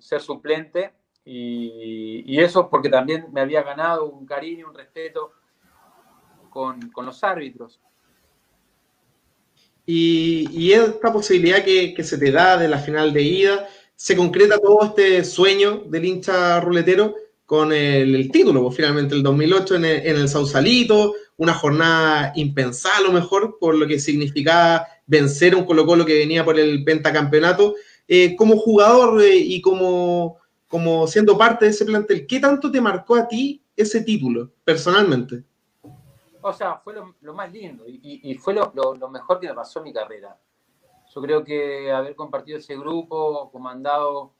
ser 0.00 0.20
suplente 0.20 0.92
y, 1.24 2.22
y, 2.26 2.40
eso 2.40 2.68
porque 2.68 2.88
también 2.88 3.28
me 3.32 3.40
había 3.40 3.62
ganado 3.62 4.06
un 4.06 4.26
cariño, 4.26 4.68
un 4.68 4.74
respeto 4.74 5.32
con, 6.50 6.90
con 6.90 7.06
los 7.06 7.22
árbitros. 7.22 7.80
Y, 9.86 10.72
esta 10.72 11.12
posibilidad 11.12 11.64
que, 11.64 12.02
se 12.02 12.18
te 12.18 12.30
da 12.30 12.56
de 12.56 12.68
la 12.68 12.78
final 12.78 13.12
de 13.12 13.22
ida, 13.22 13.68
se 13.96 14.16
concreta 14.16 14.58
todo 14.58 14.84
este 14.84 15.24
sueño 15.24 15.84
del 15.86 16.04
hincha 16.04 16.60
ruletero 16.60 17.14
con 17.46 17.72
el, 17.72 18.30
título, 18.30 18.62
pues, 18.62 18.76
finalmente 18.76 19.14
el 19.14 19.22
2008 19.22 19.76
en 19.76 19.84
el, 19.84 20.06
en 20.06 20.28
Sausalito, 20.28 21.14
una 21.36 21.54
jornada 21.54 22.32
impensada 22.36 22.98
a 22.98 23.02
lo 23.02 23.12
mejor 23.12 23.58
por 23.60 23.74
lo 23.74 23.86
que 23.86 23.98
significaba 23.98 24.86
vencer 25.06 25.54
un 25.54 25.64
Colo 25.64 25.84
Colo 25.84 26.06
que 26.06 26.18
venía 26.18 26.44
por 26.44 26.58
el 26.58 26.84
pentacampeonato. 26.84 27.74
Eh, 28.08 28.36
como 28.36 28.56
jugador 28.56 29.22
eh, 29.22 29.36
y 29.36 29.60
como, 29.60 30.38
como 30.68 31.06
siendo 31.06 31.36
parte 31.38 31.64
de 31.64 31.70
ese 31.70 31.84
plantel, 31.84 32.26
¿qué 32.26 32.40
tanto 32.40 32.70
te 32.70 32.80
marcó 32.80 33.16
a 33.16 33.28
ti 33.28 33.62
ese 33.76 34.02
título 34.02 34.52
personalmente? 34.64 35.44
O 36.42 36.52
sea, 36.52 36.76
fue 36.78 36.94
lo, 36.94 37.34
más 37.34 37.52
lindo 37.52 37.84
y, 37.86 38.34
fue 38.34 38.54
lo, 38.54 38.72
mejor 39.10 39.40
que 39.40 39.48
me 39.48 39.54
pasó 39.54 39.78
en 39.78 39.84
mi 39.84 39.92
carrera. 39.92 40.38
Yo 41.14 41.20
creo 41.20 41.44
que 41.44 41.92
haber 41.92 42.16
compartido 42.16 42.58
ese 42.58 42.76
grupo, 42.76 43.50
comandado 43.50 44.32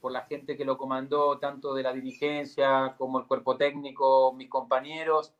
por 0.00 0.12
la 0.12 0.22
gente 0.22 0.56
que 0.56 0.64
lo 0.64 0.76
comandó, 0.76 1.38
tanto 1.38 1.74
de 1.74 1.82
la 1.82 1.92
dirigencia 1.92 2.94
como 2.98 3.20
el 3.20 3.26
cuerpo 3.26 3.56
técnico, 3.56 4.32
mis 4.32 4.48
compañeros, 4.48 5.32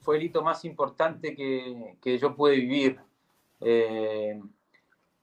fue 0.00 0.16
el 0.16 0.24
hito 0.24 0.42
más 0.42 0.64
importante 0.64 1.34
que, 1.34 2.18
yo 2.18 2.34
pude 2.34 2.56
vivir. 2.56 3.00
Eh, 3.60 4.40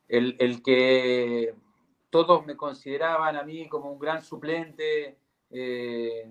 el, 0.07 0.63
que 0.63 1.55
todos 2.09 2.45
me 2.45 2.57
consideraban 2.57 3.35
a 3.35 3.43
mí 3.43 3.67
como 3.69 3.91
un 3.91 3.99
gran 3.99 4.21
suplente, 4.23 5.17
eh, 5.51 6.29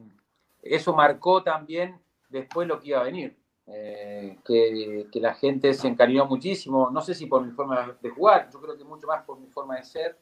eso 0.62 0.94
marcó 0.94 1.42
también 1.42 2.01
después 2.28 2.66
lo 2.66 2.80
que 2.80 2.88
iba 2.88 3.01
a 3.01 3.05
venir. 3.05 3.39
Eh, 3.73 4.37
que, 4.45 5.21
la 5.21 5.35
gente 5.35 5.73
se 5.75 5.87
encariñó 5.87 6.27
muchísimo, 6.27 6.91
no 6.91 7.01
sé 7.01 7.14
si 7.14 7.27
por 7.27 7.45
mi 7.45 7.53
forma 7.53 7.97
de 8.03 8.11
jugar, 8.11 8.51
yo 8.53 8.61
creo 8.61 8.77
que 8.77 8.83
mucho 8.83 9.07
más 9.07 9.25
por 9.25 9.39
mi 9.39 9.47
forma 9.47 9.77
de 9.77 9.85
ser. 9.85 10.18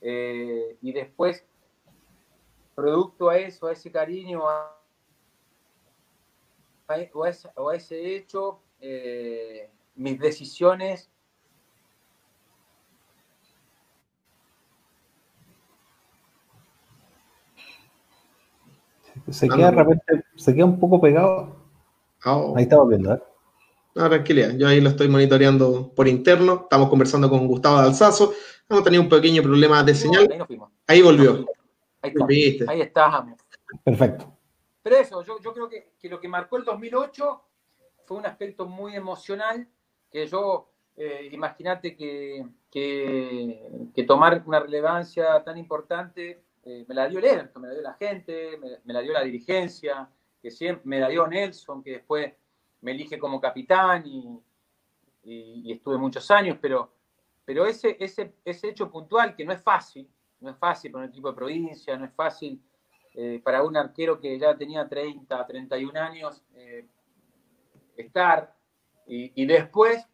Eh, 0.00 0.78
y 0.80 0.92
después, 0.92 1.44
producto 2.74 3.28
a 3.28 3.36
eso, 3.36 3.66
a 3.66 3.72
ese 3.72 3.92
cariño, 3.92 4.48
a, 4.48 4.76
o, 7.12 7.68
a 7.68 7.76
ese, 7.76 8.16
hecho, 8.16 8.60
eh, 8.80 9.70
mis 9.94 10.18
decisiones 10.18 11.10
se 19.28 19.48
queda, 19.48 19.70
repente, 19.70 20.24
se 20.34 20.54
queda 20.54 20.64
un 20.64 20.80
poco 20.80 21.00
pegado 21.00 21.59
Oh. 22.24 22.54
Ahí 22.56 22.64
estamos 22.64 22.88
viendo, 22.88 23.14
¿eh? 23.14 23.22
No, 23.94 24.08
tranquilidad, 24.08 24.56
yo 24.56 24.68
ahí 24.68 24.80
lo 24.80 24.90
estoy 24.90 25.08
monitoreando 25.08 25.92
por 25.94 26.06
interno. 26.06 26.60
Estamos 26.62 26.88
conversando 26.88 27.28
con 27.28 27.46
Gustavo 27.48 27.78
Dalzazo. 27.78 28.32
Hemos 28.68 28.84
tenido 28.84 29.02
un 29.02 29.08
pequeño 29.08 29.42
problema 29.42 29.82
de 29.82 29.94
señal. 29.94 30.28
Ahí, 30.86 31.02
volvió. 31.02 31.44
Ahí, 32.00 32.12
está. 32.12 32.70
ahí 32.70 32.80
estamos. 32.82 33.36
Perfecto. 33.82 34.32
Pero 34.82 34.96
eso, 34.96 35.22
yo, 35.24 35.52
creo 35.52 35.68
que, 35.68 36.08
lo 36.08 36.20
que 36.20 36.28
marcó 36.28 36.56
el 36.56 36.64
2008 36.64 37.42
fue 38.06 38.16
un 38.16 38.26
aspecto 38.26 38.66
muy 38.66 38.94
emocional 38.94 39.66
que 40.10 40.26
yo, 40.26 40.70
eh, 40.96 41.28
imagínate 41.32 41.96
que, 41.96 42.46
que, 42.70 44.04
tomar 44.06 44.42
una 44.46 44.60
relevancia 44.60 45.42
tan 45.44 45.58
importante 45.58 46.42
eh, 46.64 46.84
me 46.88 46.94
la 46.94 47.08
dio 47.08 47.18
el 47.20 47.50
me 47.56 47.68
la 47.68 47.74
dio 47.74 47.82
la 47.82 47.94
gente, 47.94 48.58
me 48.84 48.92
la 48.92 49.00
dio 49.00 49.12
la 49.12 49.22
dirigencia, 49.22 50.08
que 50.40 50.50
siempre 50.50 50.82
me 50.84 51.08
dio 51.10 51.26
Nelson, 51.26 51.82
que 51.82 51.92
después 51.92 52.32
me 52.80 52.92
elige 52.92 53.18
como 53.18 53.40
capitán 53.40 54.04
y, 54.06 54.42
estuve 55.70 55.98
muchos 55.98 56.30
años, 56.30 56.58
pero, 56.60 56.92
pero 57.44 57.66
ese, 57.66 57.96
ese, 58.00 58.34
ese, 58.44 58.70
hecho 58.70 58.90
puntual 58.90 59.36
que 59.36 59.44
no 59.44 59.52
es 59.52 59.62
fácil, 59.62 60.08
no 60.40 60.50
es 60.50 60.56
fácil 60.56 60.90
para 60.90 61.04
un 61.04 61.10
equipo 61.10 61.28
de 61.28 61.36
provincia, 61.36 61.96
no 61.96 62.06
es 62.06 62.12
fácil 62.14 62.60
eh, 63.14 63.40
para 63.44 63.62
un 63.62 63.76
arquero 63.76 64.18
que 64.18 64.38
ya 64.38 64.56
tenía 64.56 64.88
30, 64.88 65.46
31 65.46 66.00
años 66.00 66.42
eh, 66.54 66.86
estar 67.96 68.56
y, 69.06 69.44
después, 69.44 70.06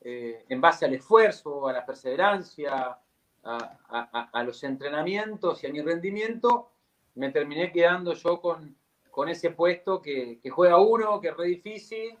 eh, 0.00 0.44
en 0.48 0.60
base 0.60 0.86
al 0.86 0.94
esfuerzo, 0.94 1.66
a 1.66 1.72
la 1.72 1.84
perseverancia, 1.84 2.96
a 3.42 4.42
los 4.44 4.62
entrenamientos 4.62 5.62
y 5.62 5.66
a 5.66 5.72
mi 5.72 5.80
rendimiento, 5.80 6.70
me 7.16 7.30
terminé 7.30 7.72
quedando 7.72 8.12
yo 8.14 8.40
con, 8.40 8.76
con 9.16 9.30
ese 9.30 9.48
puesto 9.48 10.02
que, 10.02 10.38
juega 10.50 10.76
uno, 10.76 11.22
que 11.22 11.28
es 11.28 11.36
re 11.38 11.46
difícil, 11.46 12.18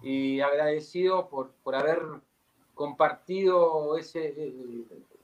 y 0.00 0.40
agradecido 0.40 1.28
por, 1.28 1.52
por 1.62 1.74
haber 1.74 2.00
compartido 2.72 3.98
ese, 3.98 4.32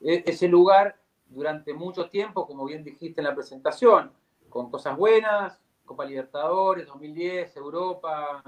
eh, 0.03 0.24
ese 0.26 0.46
lugar 0.46 1.01
durante 1.26 1.72
mucho 1.72 2.11
tiempo, 2.11 2.46
como 2.46 2.66
bien 2.66 2.84
dijiste 2.84 3.22
en 3.22 3.28
la 3.28 3.34
presentación, 3.34 4.12
con 4.51 4.70
cosas 4.70 4.94
buenas, 4.94 5.59
Copa 5.86 6.05
Libertadores, 6.05 6.86
2010, 6.86 7.57
Europa, 7.57 8.42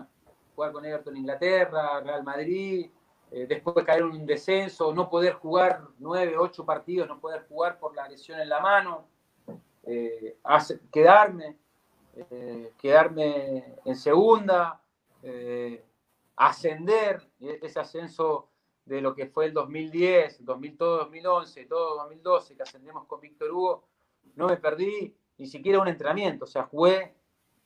jugar 0.55 0.73
con 0.73 0.85
Everton 0.85 1.17
Inglaterra, 1.17 2.01
Real 2.01 2.23
Madrid, 2.23 2.91
eh, 3.31 3.47
después 3.49 3.83
caer 3.87 4.03
en 4.03 4.09
un 4.09 4.27
descenso, 4.27 4.93
no 4.93 5.09
poder 5.09 5.33
jugar 5.37 5.85
nueve, 5.99 6.37
ocho 6.37 6.67
partidos, 6.67 7.09
no 7.09 7.19
poder 7.19 7.47
jugar 7.49 7.79
por 7.79 7.97
la 7.97 8.07
lesión 8.11 8.39
en 8.41 8.51
la 8.51 8.61
mano, 8.61 9.07
eh, 9.85 10.37
quedarme, 10.93 11.57
eh, 12.15 12.73
quedarme 12.79 13.77
en 13.85 13.97
segunda, 13.97 14.81
eh, 15.23 15.85
ascender, 16.37 17.27
ese 17.41 17.81
ascenso 17.81 18.49
de 18.85 19.01
lo 19.01 19.15
que 19.15 19.27
fue 19.27 19.47
el 19.47 19.53
2010, 19.53 20.45
2011, 20.45 21.65
todo 21.67 21.97
2012, 21.97 22.57
que 22.57 22.63
ascendemos 22.63 23.07
con 23.07 23.21
Víctor 23.21 23.51
Hugo, 23.51 23.85
no 24.35 24.49
me 24.49 24.57
perdí 24.57 25.15
ni 25.39 25.47
siquiera 25.47 25.81
un 25.81 25.89
entrenamiento, 25.89 26.45
o 26.45 26.49
sea, 26.49 26.65
jugué 26.65 27.15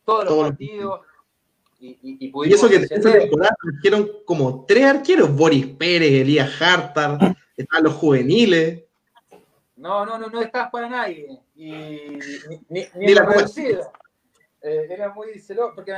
todos 0.05 0.25
los 0.25 0.49
partidos. 0.49 1.01
Y, 1.79 1.89
y, 2.03 2.33
y, 2.33 2.53
eso 2.55 2.69
que 2.69 2.77
esta 2.77 3.13
temporada 3.13 3.55
trajeron 3.61 4.11
como 4.25 4.65
tres 4.65 4.85
arqueros, 4.87 5.35
Boris 5.35 5.67
Pérez, 5.67 6.11
Elías 6.11 6.51
Hartar, 6.61 7.19
están 7.57 7.85
los 7.85 7.93
juveniles. 7.95 8.85
No, 9.77 10.07
no, 10.07 10.19
no, 10.19 10.29
no 10.29 10.41
estás 10.41 10.71
para 10.71 10.89
nadie. 10.89 11.39
Y 11.55 11.71
ni, 12.71 12.87
ni, 12.95 13.15
la 13.15 13.27
conocida. 13.27 13.93
Eh, 14.67 14.89
era 14.91 15.11
muy 15.11 15.39
celoso, 15.39 15.77
porque 15.77 15.95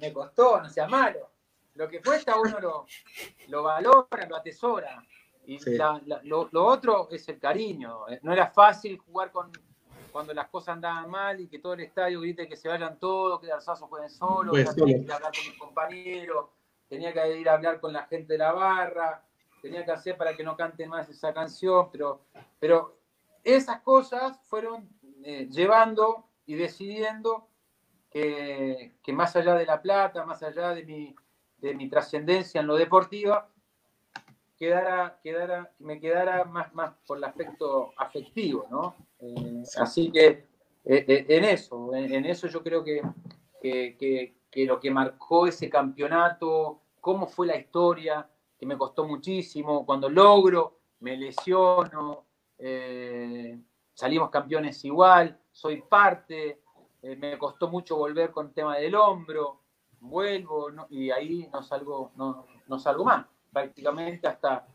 me, 0.00 0.12
costó, 0.12 0.60
no 0.60 0.68
sea 0.68 0.86
malo. 0.86 1.30
Lo 1.74 1.88
que 1.88 2.02
cuesta 2.02 2.38
uno 2.38 2.60
lo, 2.60 2.86
lo 3.48 3.62
valora, 3.62 4.26
lo 4.28 4.36
atesora. 4.36 5.02
Y 5.46 5.58
lo, 6.24 6.48
otro 6.52 7.08
es 7.10 7.26
el 7.28 7.38
cariño. 7.38 8.06
Eh, 8.08 8.20
no 8.22 8.34
era 8.34 8.48
fácil 8.48 8.98
jugar 8.98 9.32
con 9.32 9.50
cuando 10.12 10.34
las 10.34 10.50
cosas 10.50 10.74
andaban 10.74 11.08
mal 11.08 11.40
y 11.40 11.48
que 11.48 11.58
todo 11.58 11.72
el 11.72 11.80
estadio 11.80 12.20
grite 12.20 12.46
que 12.46 12.54
se 12.54 12.68
vayan 12.68 12.98
todos, 12.98 13.40
que 13.40 13.50
Arzazo 13.50 13.86
jueguen 13.86 14.10
solo, 14.10 14.52
que 14.52 14.64
tenía 14.64 14.98
que 14.98 15.04
ir 15.04 15.12
a 15.12 15.16
hablar 15.16 15.32
con 15.32 15.48
mis 15.48 15.58
compañeros, 15.58 16.50
tenía 16.86 17.14
que 17.14 17.38
ir 17.38 17.48
a 17.48 17.54
hablar 17.54 17.80
con 17.80 17.94
la 17.94 18.02
gente 18.02 18.34
de 18.34 18.38
la 18.38 18.52
barra, 18.52 19.24
tenía 19.62 19.86
que 19.86 19.90
hacer 19.90 20.18
para 20.18 20.36
que 20.36 20.44
no 20.44 20.54
canten 20.54 20.90
más 20.90 21.08
esa 21.08 21.32
canción, 21.32 21.88
pero, 21.90 22.20
pero 22.60 22.98
esas 23.42 23.80
cosas 23.80 24.38
fueron 24.42 24.86
eh, 25.24 25.48
llevando 25.50 26.26
y 26.44 26.56
decidiendo 26.56 27.48
que, 28.12 28.96
que, 29.02 29.12
más 29.12 29.34
allá 29.36 29.54
de 29.54 29.66
la 29.66 29.80
plata, 29.80 30.24
más 30.24 30.42
allá 30.42 30.74
de 30.74 30.84
mi, 30.84 31.14
de 31.58 31.74
mi 31.74 31.88
trascendencia 31.88 32.60
en 32.60 32.66
lo 32.66 32.76
deportiva, 32.76 33.48
quedara, 34.62 35.18
quedara, 35.20 35.72
me 35.80 35.98
quedara 35.98 36.44
más, 36.44 36.72
más 36.72 36.94
por 37.04 37.18
el 37.18 37.24
aspecto 37.24 37.92
afectivo, 37.96 38.66
¿no? 38.70 38.94
Eh, 39.18 39.62
así 39.78 40.12
que 40.12 40.26
eh, 40.84 41.04
eh, 41.08 41.26
en 41.28 41.44
eso, 41.44 41.92
en, 41.94 42.24
eso 42.26 42.46
yo 42.46 42.62
creo 42.62 42.84
que, 42.84 43.02
que, 43.60 44.36
que, 44.50 44.64
lo 44.64 44.78
que 44.78 44.90
marcó 44.90 45.48
ese 45.48 45.68
campeonato, 45.68 46.80
cómo 47.00 47.26
fue 47.26 47.48
la 47.48 47.56
historia, 47.56 48.28
que 48.56 48.64
me 48.64 48.78
costó 48.78 49.04
muchísimo, 49.04 49.84
cuando 49.84 50.08
logro, 50.08 50.78
me 51.00 51.16
lesiono, 51.16 52.26
salimos 53.94 54.30
campeones 54.30 54.84
igual, 54.84 55.40
soy 55.50 55.82
parte, 55.82 56.61
me 57.02 57.36
costó 57.38 57.68
mucho 57.68 57.96
volver 57.96 58.30
con 58.30 58.46
el 58.46 58.52
tema 58.52 58.76
del 58.76 58.94
hombro, 58.94 59.60
vuelvo 60.00 60.68
y 60.88 61.10
ahí 61.10 61.48
no 61.52 61.62
salgo, 61.62 62.12
no, 62.16 62.46
no 62.66 62.78
salgo 62.78 63.04
más 63.04 63.26
prácticamente 63.52 64.26
hasta, 64.26 64.66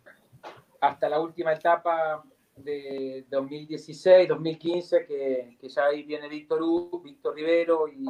hasta 0.79 1.09
la 1.09 1.19
última 1.19 1.53
etapa 1.53 2.23
de 2.55 3.25
2016, 3.29 4.29
2015, 4.29 5.05
que, 5.05 5.57
que 5.59 5.69
ya 5.69 5.85
ahí 5.85 6.03
viene 6.03 6.27
Víctor 6.27 6.61
U, 6.61 7.01
Víctor 7.03 7.35
Rivero 7.35 7.87
y, 7.87 8.05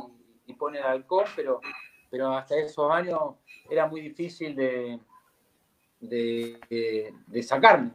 pone 0.53 0.79
el 0.79 0.85
halcón, 0.85 1.25
pero, 1.35 1.59
pero 2.09 2.31
hasta 2.31 2.57
esos 2.57 2.89
años 2.91 3.35
era 3.69 3.85
muy 3.85 4.01
difícil 4.01 4.55
de, 4.55 4.99
de 5.99 7.43
sacarme. 7.43 7.91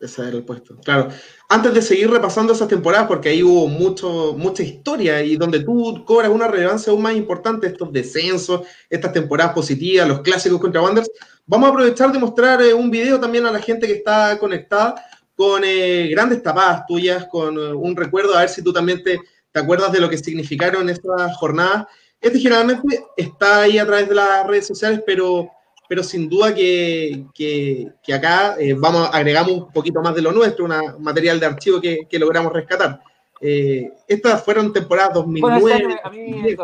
Ese 0.00 0.22
era 0.22 0.36
el 0.36 0.44
puesto. 0.44 0.76
Claro. 0.84 1.08
Antes 1.48 1.72
de 1.72 1.80
seguir 1.80 2.10
repasando 2.10 2.52
esas 2.52 2.68
temporadas, 2.68 3.06
porque 3.06 3.28
ahí 3.30 3.42
hubo 3.42 3.68
mucho, 3.68 4.34
mucha 4.36 4.62
historia 4.62 5.22
y 5.22 5.36
donde 5.36 5.60
tú 5.60 6.04
cobras 6.04 6.30
una 6.30 6.48
relevancia 6.48 6.92
aún 6.92 7.02
más 7.02 7.14
importante, 7.14 7.68
estos 7.68 7.92
descensos, 7.92 8.62
estas 8.90 9.12
temporadas 9.12 9.54
positivas, 9.54 10.08
los 10.08 10.20
clásicos 10.20 10.60
contra 10.60 10.82
Wanderers, 10.82 11.10
vamos 11.46 11.68
a 11.68 11.72
aprovechar 11.72 12.12
de 12.12 12.18
mostrar 12.18 12.60
eh, 12.60 12.74
un 12.74 12.90
video 12.90 13.18
también 13.20 13.46
a 13.46 13.52
la 13.52 13.60
gente 13.60 13.86
que 13.86 13.94
está 13.94 14.38
conectada 14.38 14.94
con 15.34 15.62
eh, 15.64 16.08
grandes 16.10 16.42
tapadas 16.42 16.86
tuyas, 16.86 17.26
con 17.30 17.56
eh, 17.56 17.72
un 17.72 17.96
recuerdo, 17.96 18.36
a 18.36 18.40
ver 18.40 18.48
si 18.48 18.62
tú 18.62 18.72
también 18.72 19.02
te, 19.02 19.18
te 19.50 19.60
acuerdas 19.60 19.92
de 19.92 20.00
lo 20.00 20.10
que 20.10 20.18
significaron 20.18 20.88
estas 20.88 21.36
jornadas. 21.36 21.86
Este 22.20 22.38
generalmente 22.38 23.04
está 23.16 23.62
ahí 23.62 23.78
a 23.78 23.86
través 23.86 24.08
de 24.08 24.14
las 24.14 24.46
redes 24.46 24.66
sociales, 24.66 25.02
pero 25.06 25.50
pero 25.88 26.02
sin 26.02 26.28
duda 26.28 26.54
que, 26.54 27.26
que, 27.34 28.14
acá 28.14 28.56
eh, 28.58 28.74
vamos, 28.74 29.08
agregamos 29.12 29.52
un 29.52 29.72
poquito 29.72 30.00
más 30.00 30.14
de 30.14 30.22
lo 30.22 30.32
nuestro, 30.32 30.64
un 30.64 31.02
material 31.02 31.38
de 31.38 31.46
archivo 31.46 31.80
que, 31.80 32.06
que 32.08 32.18
logramos 32.18 32.52
rescatar. 32.52 33.02
Eh, 33.40 33.92
estas 34.08 34.44
fueron 34.44 34.72
temporadas 34.72 35.14
2009. 35.14 36.00
a 36.02 36.10
mí 36.10 36.54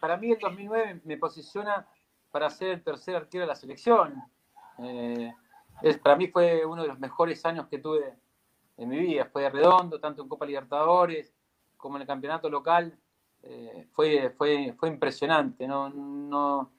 para 0.00 0.16
mí 0.16 0.30
el 0.32 0.38
2009 0.38 1.00
me 1.04 1.18
posiciona 1.18 1.86
para 2.30 2.48
ser 2.48 2.70
el 2.70 2.82
tercer 2.82 3.16
arquero 3.16 3.42
de 3.42 3.48
la 3.48 3.56
selección. 3.56 4.14
Eh, 4.78 5.30
es, 5.82 5.98
para 5.98 6.16
mí 6.16 6.28
fue 6.28 6.64
uno 6.64 6.82
de 6.82 6.88
los 6.88 6.98
mejores 6.98 7.44
años 7.44 7.66
que 7.68 7.78
tuve 7.78 8.14
en 8.78 8.88
mi 8.88 8.98
vida. 8.98 9.28
Fue 9.30 9.50
redondo, 9.50 10.00
tanto 10.00 10.22
en 10.22 10.28
Copa 10.28 10.46
Libertadores 10.46 11.34
como 11.76 11.96
en 11.96 12.02
el 12.02 12.08
campeonato 12.08 12.48
local. 12.48 12.96
fue, 13.92 14.30
fue, 14.38 14.74
fue 14.78 14.88
impresionante. 14.88 15.68
No, 15.68 15.90
no, 15.90 16.70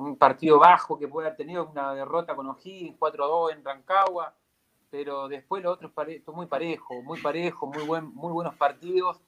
un 0.00 0.16
partido 0.16 0.58
bajo 0.58 0.98
que 0.98 1.08
puede 1.08 1.28
haber 1.28 1.36
tenido 1.36 1.68
una 1.68 1.94
derrota 1.94 2.34
con 2.34 2.46
O'Higgins, 2.48 2.98
4-2 2.98 3.52
en 3.52 3.64
Rancagua, 3.64 4.34
pero 4.90 5.28
después 5.28 5.62
lo 5.62 5.72
otro 5.72 5.92
es 5.96 6.26
muy 6.28 6.46
parejo, 6.46 7.02
muy 7.02 7.20
parejo, 7.20 7.66
muy, 7.66 7.84
buen, 7.84 8.06
muy 8.14 8.32
buenos 8.32 8.54
partidos. 8.54 9.20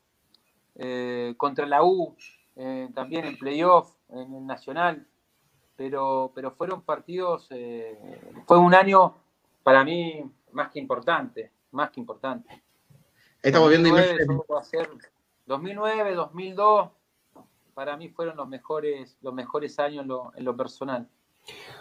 Eh, 0.75 1.35
contra 1.37 1.67
la 1.67 1.85
U, 1.85 2.17
eh, 2.57 2.89
también 2.95 3.27
en 3.27 3.39
playoff, 3.39 3.95
en 4.09 4.35
el 4.35 4.47
Nacional, 4.47 5.07
pero, 5.77 6.33
pero 6.35 6.53
fueron 6.53 6.81
partidos, 6.83 7.47
eh, 7.51 7.99
fue 8.47 8.59
un 8.59 8.75
año 8.75 9.15
para 9.63 9.85
mí 9.85 10.25
más 10.53 10.71
que 10.71 10.79
importante, 10.79 11.53
más 11.73 11.91
que 11.91 12.01
importante. 12.01 12.63
Estamos 13.43 13.69
viendo 13.69 13.91
2009, 15.47 16.15
2002, 16.15 16.91
para 17.75 17.97
mí 17.97 18.09
fueron 18.09 18.37
los 18.37 18.49
mejores, 18.49 19.17
los 19.23 19.35
mejores 19.35 19.79
años 19.79 20.07
en 20.37 20.45
lo, 20.45 20.57
personal. 20.57 21.09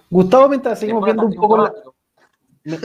Gustavo, 0.10 0.50
mientras 0.50 0.80
seguimos 0.80 1.06
viendo 1.06 1.26
un 1.26 1.34
poco 1.34 1.70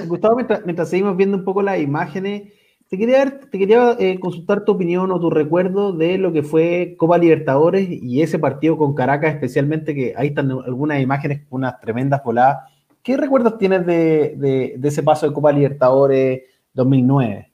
Gustavo, 0.07 0.37
mientras, 0.37 0.89
seguimos 0.89 1.17
viendo 1.17 1.37
un 1.37 1.45
poco 1.45 1.63
las 1.63 1.79
imágenes, 1.79 2.53
te 2.89 2.97
quería, 2.97 3.41
te 3.41 3.59
quería 3.59 3.97
eh, 3.99 4.19
consultar 4.19 4.65
tu 4.65 4.73
opinión 4.73 5.11
o 5.11 5.21
tu 5.21 5.29
recuerdo 5.29 5.93
de 5.93 6.19
lo 6.19 6.33
que 6.33 6.43
fue 6.43 6.95
Copa 6.99 7.19
Libertadores 7.19 7.87
y 7.89 8.23
ese 8.23 8.39
partido 8.39 8.79
con 8.79 8.95
Caracas, 8.95 9.35
especialmente, 9.35 9.95
que 9.95 10.15
ahí 10.17 10.29
están 10.29 10.51
algunas 10.51 11.01
imágenes, 11.01 11.43
unas 11.51 11.79
tremendas 11.81 12.23
voladas. 12.25 12.73
¿Qué 13.03 13.17
recuerdos 13.17 13.59
tienes 13.59 13.85
de, 13.87 14.79
ese 14.83 15.03
paso 15.03 15.27
de 15.29 15.35
Copa 15.35 15.53
Libertadores 15.53 16.43
2009? 16.73 17.53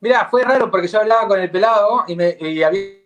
Mira, 0.00 0.26
fue 0.30 0.42
raro 0.42 0.70
porque 0.70 0.88
yo 0.88 1.00
hablaba 1.00 1.28
con 1.28 1.40
el 1.40 1.50
pelado 1.50 2.04
y, 2.06 2.16
me, 2.16 2.36
y 2.40 2.62
había 2.62 3.05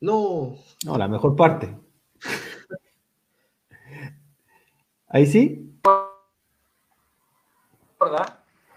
no. 0.00 0.56
No, 0.84 0.98
la 0.98 1.08
mejor 1.08 1.36
parte. 1.36 1.76
Ahí 5.08 5.26
sí. 5.26 5.70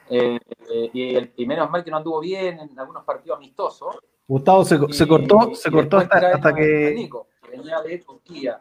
Eh, 0.09 0.39
eh, 0.69 1.31
y, 1.37 1.45
menos 1.45 1.69
mal 1.69 1.83
que 1.83 1.91
no 1.91 1.97
anduvo 1.97 2.19
bien 2.19 2.59
en 2.59 2.79
algunos 2.79 3.03
partidos 3.03 3.37
amistosos. 3.37 3.97
Gustavo 4.27 4.65
se, 4.65 4.77
cortó, 5.07 5.53
se 5.53 5.71
cortó 5.71 5.97
hasta, 5.97 6.53
que. 6.53 7.09
venía 7.49 7.81
de 7.81 7.97
Turquía. 7.99 8.59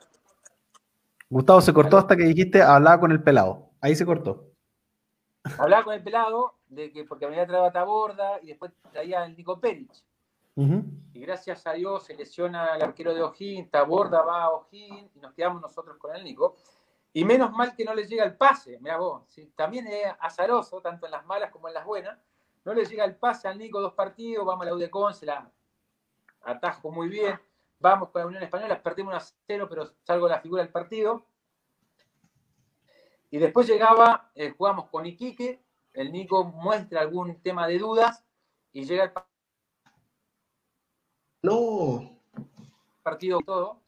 Gustavo 1.28 1.60
se 1.60 1.72
cortó 1.72 1.98
hasta 1.98 2.16
que 2.16 2.24
dijiste 2.24 2.62
hablaba 2.62 3.00
con 3.00 3.12
el 3.12 3.22
pelado. 3.22 3.70
Ahí 3.80 3.96
se 3.96 4.04
cortó. 4.04 4.52
Hablaba 5.58 5.84
con 5.84 5.94
el 5.94 6.02
pelado 6.02 6.54
de 6.68 6.92
que 6.92 7.04
porque 7.04 7.26
venía 7.26 7.46
traído 7.46 7.64
a 7.64 7.72
Taborda 7.72 8.38
y 8.42 8.48
después 8.48 8.72
traía 8.92 9.24
el 9.24 9.36
Nico 9.36 9.58
Y 10.54 11.20
gracias 11.20 11.66
a 11.66 11.72
Dios 11.72 12.04
se 12.04 12.14
lesiona 12.14 12.74
el 12.76 12.82
arquero 12.82 13.14
de 13.14 13.22
Ojín, 13.22 13.70
Taborda 13.70 14.22
va 14.22 14.44
a 14.44 14.50
Ojín 14.50 15.10
y 15.14 15.18
nos 15.18 15.32
quedamos 15.32 15.62
nosotros 15.62 15.96
con 15.96 16.14
el 16.14 16.22
Nico. 16.22 16.56
Y 17.14 17.24
menos 17.24 17.52
mal 17.52 17.74
que 17.74 17.84
no 17.84 17.94
le 17.94 18.06
llega 18.06 18.24
el 18.24 18.36
pase, 18.36 18.78
mira 18.80 18.96
vos, 18.96 19.24
también 19.54 19.86
es 19.86 20.06
azaroso, 20.18 20.80
tanto 20.80 21.06
en 21.06 21.12
las 21.12 21.24
malas 21.26 21.50
como 21.50 21.68
en 21.68 21.74
las 21.74 21.84
buenas. 21.84 22.18
No 22.64 22.74
le 22.74 22.84
llega 22.84 23.04
el 23.04 23.16
pase 23.16 23.48
al 23.48 23.58
Nico 23.58 23.80
dos 23.80 23.94
partidos, 23.94 24.46
vamos 24.46 24.62
a 24.62 24.70
la 24.70 24.74
UDECON, 24.74 25.14
se 25.14 25.26
la 25.26 25.50
atajo 26.42 26.90
muy 26.90 27.08
bien. 27.08 27.38
Vamos 27.78 28.10
con 28.10 28.20
la 28.20 28.28
Unión 28.28 28.42
Española, 28.42 28.80
perdimos 28.80 29.12
1 29.12 29.16
a 29.16 29.26
0, 29.46 29.66
pero 29.68 29.92
salgo 30.04 30.28
la 30.28 30.40
figura 30.40 30.62
del 30.62 30.70
partido. 30.70 31.26
Y 33.30 33.38
después 33.38 33.66
llegaba, 33.66 34.30
eh, 34.34 34.54
jugamos 34.56 34.88
con 34.88 35.04
Iquique, 35.04 35.64
el 35.92 36.12
Nico 36.12 36.44
muestra 36.44 37.00
algún 37.00 37.42
tema 37.42 37.66
de 37.66 37.78
dudas 37.78 38.24
y 38.72 38.84
llega 38.84 39.04
el 39.04 39.12
no. 41.42 42.18
Partido 43.02 43.40
todo. 43.40 43.80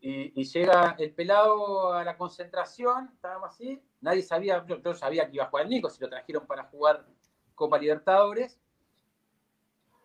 Y, 0.00 0.44
llega 0.44 0.94
el 0.98 1.12
pelado 1.12 1.92
a 1.92 2.04
la 2.04 2.16
concentración, 2.16 3.10
estábamos 3.14 3.50
así. 3.50 3.82
Nadie 4.00 4.22
sabía, 4.22 4.64
yo, 4.64 4.94
sabía 4.94 5.28
que 5.28 5.36
iba 5.36 5.44
a 5.44 5.48
jugar 5.48 5.64
el 5.64 5.70
Nico, 5.70 5.90
si 5.90 6.00
lo 6.00 6.08
trajeron 6.08 6.46
para 6.46 6.64
jugar 6.64 7.04
Copa 7.54 7.78
Libertadores. 7.78 8.60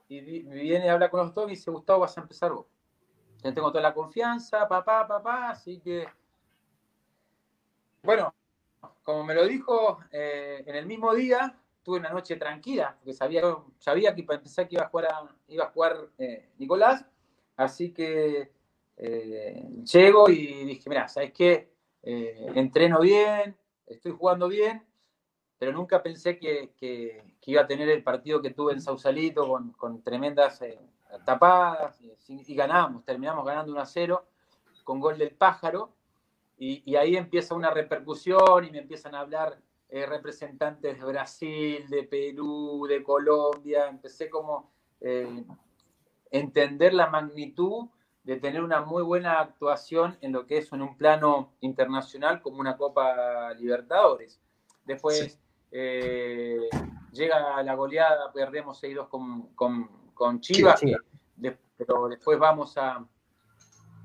Y 0.08 0.42
viene 0.44 0.90
a 0.90 0.94
hablar 0.94 1.12
con 1.12 1.20
los 1.20 1.34
dos 1.34 1.48
y 1.48 1.52
dice, 1.52 1.70
Gustavo, 1.70 2.02
vas 2.02 2.18
a 2.18 2.22
empezar 2.22 2.52
vos. 2.52 2.66
Ya 3.44 3.54
tengo 3.54 3.70
toda 3.70 3.84
la 3.84 3.94
confianza, 3.94 4.68
papá, 4.68 5.08
papá, 5.08 5.50
así 5.50 5.80
que... 5.80 6.08
Bueno, 8.02 8.34
como 9.04 9.24
me 9.24 9.34
lo 9.34 9.46
dijo 9.46 10.00
eh, 10.12 10.64
en 10.66 10.76
el 10.76 10.86
mismo 10.86 11.14
día, 11.14 11.58
tuve 11.84 12.00
una 12.00 12.10
noche 12.10 12.36
tranquila, 12.38 12.96
porque 12.98 13.14
sabía, 13.14 13.42
sabía 13.78 14.16
que 14.16 14.22
empezar 14.22 14.68
que 14.68 14.76
iba 14.76 14.86
a 14.86 14.90
jugar, 14.90 15.08
iba 15.48 15.66
a 15.66 15.70
jugar 15.70 15.98
eh, 16.18 16.50
Nicolás, 16.58 17.06
así 17.56 17.94
que 17.94 18.52
eh, 18.98 19.68
llego 19.92 20.30
y 20.30 20.66
dije, 20.66 20.90
mira, 20.90 21.08
¿sabes 21.08 21.34
qué? 21.34 21.72
Eh, 22.02 22.52
entreno 22.56 23.02
bien, 23.02 23.56
estoy 23.86 24.12
jugando 24.12 24.48
bien, 24.48 24.84
pero 25.58 25.72
nunca 25.72 26.02
pensé 26.02 26.38
que, 26.38 26.74
iba 27.46 27.62
a 27.62 27.68
tener 27.68 27.90
el 27.90 28.04
partido 28.04 28.42
que 28.42 28.52
tuve 28.52 28.74
en 28.74 28.82
Sausalito 28.82 29.48
con, 29.78 30.02
tremendas 30.02 30.62
tapadas 31.26 32.02
y, 32.02 32.14
y, 32.28 32.56
ganamos, 32.56 33.04
terminamos 33.06 33.46
ganando 33.46 33.72
1 33.72 33.82
a 33.82 33.86
0 33.86 34.26
con 34.84 35.00
gol 35.00 35.18
del 35.18 35.32
pájaro 35.32 35.94
y, 36.58 36.96
ahí 36.96 37.18
empieza 37.18 37.56
una 37.56 37.72
repercusión 37.72 38.64
y 38.66 38.72
me 38.72 38.80
empiezan 38.80 39.16
a 39.16 39.20
hablar 39.22 39.60
eh, 39.96 40.08
representantes 40.08 40.98
de 40.98 41.06
Brasil, 41.06 41.88
de 41.88 42.02
Perú, 42.02 42.88
de 42.90 43.04
Colombia. 43.04 43.88
Empecé 43.88 44.28
como 44.28 44.72
eh, 45.00 45.46
entender 46.32 46.96
la 46.96 47.12
magnitud 47.12 47.90
de 48.24 48.38
tener 48.38 48.64
una 48.64 48.82
muy 48.82 49.04
buena 49.04 49.40
actuación 49.40 50.18
en 50.22 50.32
lo 50.32 50.48
que 50.48 50.58
es 50.58 50.74
en 50.74 50.82
un 50.82 50.98
plano 50.98 51.54
internacional 51.60 52.42
como 52.42 52.58
una 52.58 52.76
Copa 52.76 53.54
Libertadores. 53.54 54.42
Después 54.84 55.40
eh, 55.70 56.70
llega 57.12 57.62
la 57.62 57.76
goleada, 57.76 58.34
perdemos 58.34 58.82
6-2 58.82 59.08
con, 59.10 59.50
con, 60.16 60.42
Chivas, 60.42 60.82
pero 61.78 62.08
después 62.10 62.40
vamos 62.40 62.76
a, 62.80 63.06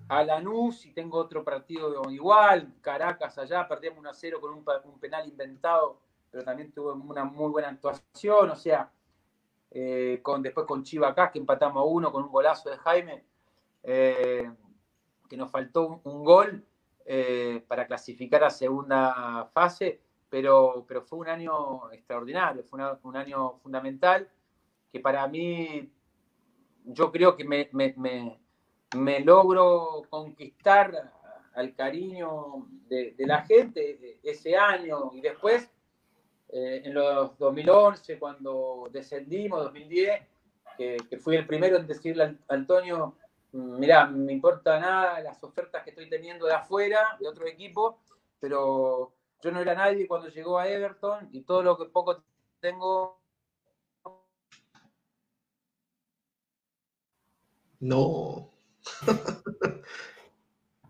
a 0.08 0.24
Lanús 0.24 0.86
y 0.86 0.92
tengo 0.92 1.18
otro 1.18 1.44
partido 1.44 2.10
igual, 2.10 2.74
Caracas 2.80 3.36
allá, 3.38 3.68
perdemos 3.68 3.98
1 3.98 4.14
0 4.14 4.40
con 4.40 4.54
un, 4.54 4.98
penal 4.98 5.28
inventado, 5.28 6.00
pero 6.30 6.42
también 6.42 6.72
tuve 6.72 6.92
una 6.92 7.24
muy 7.24 7.50
buena 7.50 7.68
actuación, 7.68 8.50
o 8.50 8.56
sea, 8.56 8.90
eh, 9.70 10.20
con, 10.22 10.42
después 10.42 10.66
con 10.66 10.82
Chiva 10.82 11.08
acá, 11.08 11.30
que 11.30 11.38
empatamos 11.38 11.82
a 11.82 11.84
uno 11.84 12.10
con 12.10 12.24
un 12.24 12.30
golazo 12.30 12.70
de 12.70 12.78
Jaime, 12.78 13.24
eh, 13.82 14.50
que 15.28 15.36
nos 15.36 15.50
faltó 15.50 16.00
un, 16.02 16.24
gol 16.24 16.64
eh, 17.04 17.62
para 17.68 17.86
clasificar 17.86 18.44
a 18.44 18.50
segunda 18.50 19.50
fase, 19.52 20.00
pero, 20.30 20.86
pero 20.88 21.02
fue 21.02 21.18
un 21.18 21.28
año 21.28 21.92
extraordinario, 21.92 22.64
fue 22.64 22.80
un 23.02 23.16
año 23.16 23.58
fundamental, 23.58 24.26
que 24.90 25.00
para 25.00 25.28
mí, 25.28 25.92
yo 26.84 27.12
creo 27.12 27.36
que 27.36 27.44
me 27.44 27.68
logro 28.92 30.02
conquistar 30.08 31.12
al 31.54 31.74
cariño 31.74 32.66
de, 32.88 33.14
la 33.18 33.42
gente 33.42 34.18
ese 34.22 34.56
año 34.56 35.10
y 35.12 35.20
después 35.20 35.70
eh, 36.50 36.82
en 36.84 36.94
los 36.94 37.36
2011 37.38 38.18
cuando 38.18 38.88
descendimos, 38.90 39.64
2010, 39.64 40.22
que, 40.76 41.18
fui 41.18 41.36
el 41.36 41.46
primero 41.46 41.76
en 41.76 41.86
decirle 41.86 42.24
a 42.24 42.54
Antonio, 42.54 43.16
mira, 43.52 44.06
me 44.06 44.32
importa 44.32 44.78
nada 44.78 45.20
las 45.20 45.42
ofertas 45.42 45.82
que 45.82 45.90
estoy 45.90 46.08
teniendo 46.08 46.46
de 46.46 46.54
afuera, 46.54 47.16
de 47.20 47.28
otro 47.28 47.46
equipo, 47.46 47.98
pero 48.38 49.12
yo 49.42 49.50
no 49.50 49.60
era 49.60 49.74
nadie 49.74 50.06
cuando 50.06 50.28
llegó 50.28 50.58
a 50.58 50.68
Everton 50.68 51.28
y 51.32 51.42
todo 51.42 51.62
lo 51.62 51.76
que 51.76 51.86
poco 51.86 52.22
tengo 52.60 53.18
No. 57.80 58.50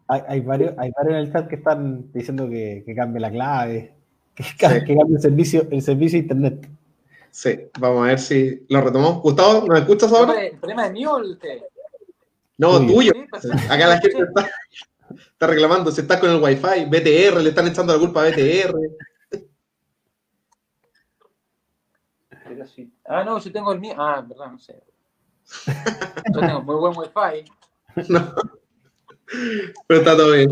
Hay, 0.09 0.41
varios, 0.41 0.75
hay 0.79 0.91
varios 0.97 1.15
en 1.15 1.21
el 1.21 1.33
chat 1.33 1.49
que 1.49 1.57
están 1.57 2.11
diciendo 2.13 2.49
que, 2.49 2.85
cambie 2.97 3.21
la 3.21 3.31
clave, 3.31 3.95
que, 4.35 4.45
cambie 4.59 5.17
el 5.17 5.21
servicio, 5.21 5.67
el 5.71 5.83
servicio 5.83 6.19
de 6.19 6.23
internet. 6.23 6.69
Sí, 7.31 7.71
vamos 7.79 8.05
a 8.05 8.07
ver 8.09 8.19
si 8.19 8.67
lo 8.69 8.81
retomamos. 8.81 9.23
Gustavo, 9.23 9.67
¿nos 9.67 9.79
escuchas 9.79 10.13
ahora? 10.13 10.43
¿El 10.45 10.57
problema 10.57 10.87
es 10.87 10.93
mío 10.93 11.13
o 11.13 11.19
el 11.19 11.39
No, 12.57 12.79
tuyo. 12.85 13.13
Pues, 13.31 13.45
Acá 13.71 13.87
la 13.87 14.01
gente 14.01 14.23
está, 14.23 15.47
reclamando, 15.47 15.91
si 15.91 16.01
estás 16.01 16.19
con 16.19 16.31
el 16.31 16.43
Wi-Fi, 16.43 16.87
BTR, 16.87 17.43
le 17.43 17.51
están 17.51 17.69
echando 17.69 17.93
la 17.93 17.99
culpa 17.99 18.23
a 18.23 18.31
BTR. 18.31 18.75
Ah, 23.05 23.25
no, 23.25 23.39
yo 23.39 23.53
tengo 23.53 23.73
el 23.73 23.81
mío. 23.81 23.95
Ah, 23.97 24.25
verdad, 24.27 24.51
no 24.51 24.59
sé. 24.59 24.83
Yo 26.33 26.41
tengo 26.41 26.63
muy 26.63 26.77
buen 26.77 26.97
Wi-Fi. 26.97 27.58
No. 28.09 28.35
Pero 29.87 30.01
está 30.01 30.17
todo 30.17 30.33
bien. 30.33 30.51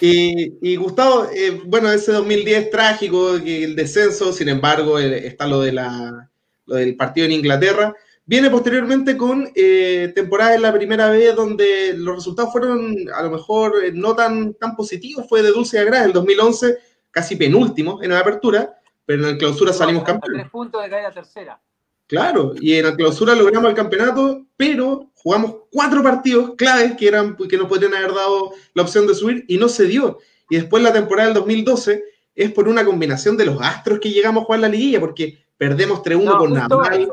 Y, 0.00 0.76
Gustavo, 0.76 1.28
eh, 1.34 1.62
bueno, 1.64 1.90
ese 1.90 2.12
2010 2.12 2.70
trágico, 2.70 3.36
el 3.36 3.76
descenso, 3.76 4.32
sin 4.32 4.48
embargo, 4.48 4.98
eh, 4.98 5.26
está 5.26 5.46
lo, 5.46 5.60
de 5.60 5.72
la, 5.72 6.30
lo 6.66 6.76
del 6.76 6.96
partido 6.96 7.26
en 7.26 7.32
Inglaterra. 7.32 7.94
Viene 8.26 8.50
posteriormente 8.50 9.16
con 9.16 9.50
eh, 9.54 10.12
temporada 10.14 10.54
en 10.54 10.62
la 10.62 10.72
primera 10.72 11.10
vez 11.10 11.34
donde 11.34 11.94
los 11.96 12.16
resultados 12.16 12.52
fueron 12.52 12.96
a 13.14 13.22
lo 13.22 13.30
mejor 13.30 13.74
no 13.92 14.14
tan, 14.14 14.54
tan 14.54 14.74
positivos. 14.74 15.26
Fue 15.28 15.42
de 15.42 15.50
dulce 15.50 15.76
y 15.76 15.80
agrada 15.80 16.06
el 16.06 16.12
2011, 16.12 16.78
casi 17.10 17.36
penúltimo 17.36 18.02
en 18.02 18.10
la 18.10 18.20
apertura, 18.20 18.74
pero 19.04 19.22
en 19.22 19.32
la 19.32 19.38
clausura 19.38 19.72
salimos 19.72 20.04
campeones. 20.04 20.42
Tres 20.42 20.50
puntos 20.50 20.82
de 20.82 20.90
caer 20.90 21.14
tercera. 21.14 21.60
Claro, 22.06 22.52
y 22.60 22.74
en 22.74 22.84
la 22.84 22.94
clausura 22.94 23.34
logramos 23.34 23.70
el 23.70 23.76
campeonato, 23.76 24.46
pero 24.56 25.10
jugamos 25.14 25.56
cuatro 25.70 26.02
partidos 26.02 26.54
claves 26.56 26.96
que, 26.96 27.08
eran, 27.08 27.34
que 27.36 27.56
nos 27.56 27.66
podrían 27.66 27.94
haber 27.94 28.12
dado 28.12 28.52
la 28.74 28.82
opción 28.82 29.06
de 29.06 29.14
subir 29.14 29.44
y 29.48 29.56
no 29.56 29.68
se 29.68 29.86
dio. 29.86 30.18
Y 30.50 30.56
después 30.56 30.82
la 30.82 30.92
temporada 30.92 31.28
del 31.28 31.34
2012 31.38 32.04
es 32.34 32.52
por 32.52 32.68
una 32.68 32.84
combinación 32.84 33.36
de 33.38 33.46
los 33.46 33.60
astros 33.60 34.00
que 34.00 34.10
llegamos 34.10 34.42
a 34.42 34.44
jugar 34.44 34.60
la 34.60 34.68
liguilla, 34.68 35.00
porque 35.00 35.46
perdemos 35.56 36.02
3-1 36.02 36.38
con 36.38 36.52
Naval. 36.52 37.10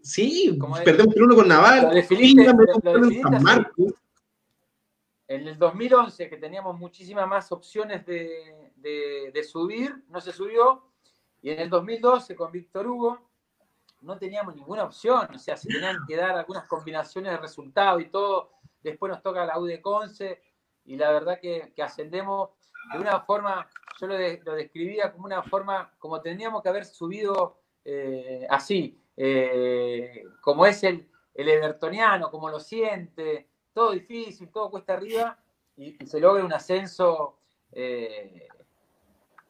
Sí, 0.00 0.58
perdemos 0.82 1.14
3-1 1.14 1.34
con 1.34 1.48
Naval. 1.48 2.06
En 5.26 5.48
el 5.48 5.58
2011, 5.58 6.30
que 6.30 6.36
teníamos 6.38 6.78
muchísimas 6.78 7.28
más 7.28 7.52
opciones 7.52 8.06
de, 8.06 8.70
de 8.76 9.44
subir, 9.44 9.94
no 10.08 10.22
se 10.22 10.32
subió. 10.32 10.84
Y 11.42 11.50
en 11.50 11.60
el 11.60 11.68
2012, 11.68 12.34
con 12.34 12.50
Víctor 12.50 12.86
Hugo, 12.86 13.33
no 14.04 14.18
teníamos 14.18 14.54
ninguna 14.54 14.84
opción, 14.84 15.28
o 15.34 15.38
sea, 15.38 15.56
se 15.56 15.68
tenían 15.68 15.96
que 16.06 16.16
dar 16.16 16.36
algunas 16.36 16.66
combinaciones 16.66 17.32
de 17.32 17.38
resultados 17.38 18.02
y 18.02 18.06
todo, 18.06 18.50
después 18.82 19.10
nos 19.10 19.22
toca 19.22 19.46
la 19.46 19.58
U 19.58 19.64
de 19.64 19.80
Conce, 19.80 20.42
y 20.84 20.96
la 20.96 21.10
verdad 21.10 21.40
que, 21.40 21.72
ascendemos 21.82 22.50
de 22.92 22.98
una 22.98 23.20
forma, 23.20 23.66
yo 23.98 24.06
lo, 24.06 24.16
describía 24.16 25.10
como 25.10 25.24
una 25.24 25.42
forma, 25.42 25.94
como 25.98 26.20
tendríamos 26.20 26.62
que 26.62 26.68
haber 26.68 26.84
subido 26.84 27.58
eh, 27.84 28.46
así, 28.50 29.00
eh, 29.16 30.24
como 30.42 30.66
es 30.66 30.84
el, 30.84 31.08
el 31.32 31.48
evertoniano, 31.48 32.30
como 32.30 32.50
lo 32.50 32.60
siente, 32.60 33.48
todo 33.72 33.92
difícil, 33.92 34.50
todo 34.50 34.70
cuesta 34.70 34.92
arriba, 34.92 35.38
y, 35.76 35.96
se 36.06 36.20
logra 36.20 36.44
un 36.44 36.52
ascenso 36.52 37.38
eh, 37.72 38.48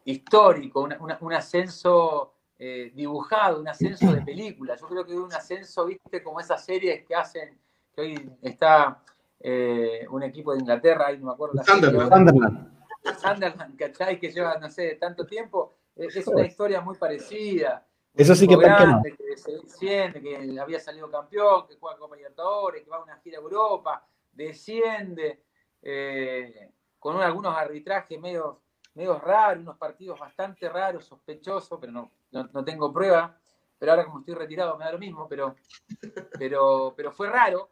histórico, 0.04 0.88
un 1.20 1.32
ascenso 1.32 2.33
eh, 2.58 2.92
dibujado, 2.94 3.60
un 3.60 3.68
ascenso 3.68 4.12
de 4.12 4.22
película. 4.22 4.76
Yo 4.76 4.86
creo 4.86 5.04
que 5.04 5.14
un 5.14 5.32
ascenso, 5.32 5.86
viste, 5.86 6.22
como 6.22 6.40
esas 6.40 6.64
series 6.64 7.04
que 7.04 7.14
hacen, 7.14 7.58
que 7.94 8.00
hoy 8.00 8.32
está 8.42 9.02
eh, 9.40 10.06
un 10.10 10.22
equipo 10.22 10.52
de 10.52 10.60
Inglaterra, 10.60 11.08
ahí 11.08 11.18
no 11.18 11.26
me 11.26 11.32
acuerdo 11.32 11.54
la 11.54 11.64
Sunderland. 11.64 12.72
Sunderland, 13.20 13.76
¿cachai? 13.76 14.18
Que 14.18 14.30
lleva, 14.30 14.56
no 14.58 14.70
sé, 14.70 14.94
tanto 14.94 15.26
tiempo. 15.26 15.74
Es, 15.96 16.26
una 16.26 16.46
historia 16.46 16.80
muy 16.80 16.96
parecida. 16.96 17.86
Eso 18.14 18.34
sí 18.34 18.46
que 18.46 18.56
grande, 18.56 19.14
que 19.16 19.36
se 19.36 19.52
desciende, 19.52 20.20
que 20.20 20.58
había 20.60 20.78
salido 20.78 21.10
campeón, 21.10 21.66
que 21.66 21.76
juega 21.76 21.98
Copa 21.98 22.16
Libertadores, 22.16 22.82
que 22.82 22.90
va 22.90 22.98
a 22.98 23.02
una 23.02 23.16
gira 23.18 23.38
a 23.38 23.42
Europa, 23.42 24.06
desciende, 24.32 25.42
eh, 25.82 26.70
con 26.98 27.20
algunos 27.20 27.56
arbitrajes 27.56 28.20
medio, 28.20 28.62
medio 28.94 29.18
raros, 29.18 29.62
unos 29.62 29.76
partidos 29.76 30.18
bastante 30.18 30.68
raros, 30.68 31.04
sospechosos, 31.04 31.78
pero 31.80 31.92
no, 31.92 32.10
no, 32.34 32.64
tengo 32.64 32.92
prueba, 32.92 33.38
pero 33.78 33.92
ahora 33.92 34.04
como 34.04 34.20
estoy 34.20 34.34
retirado 34.34 34.76
me 34.76 34.84
da 34.84 34.92
lo 34.92 34.98
mismo, 34.98 35.28
pero, 35.28 35.54
pero, 36.38 36.94
pero 36.96 37.12
fue 37.12 37.28
raro. 37.30 37.70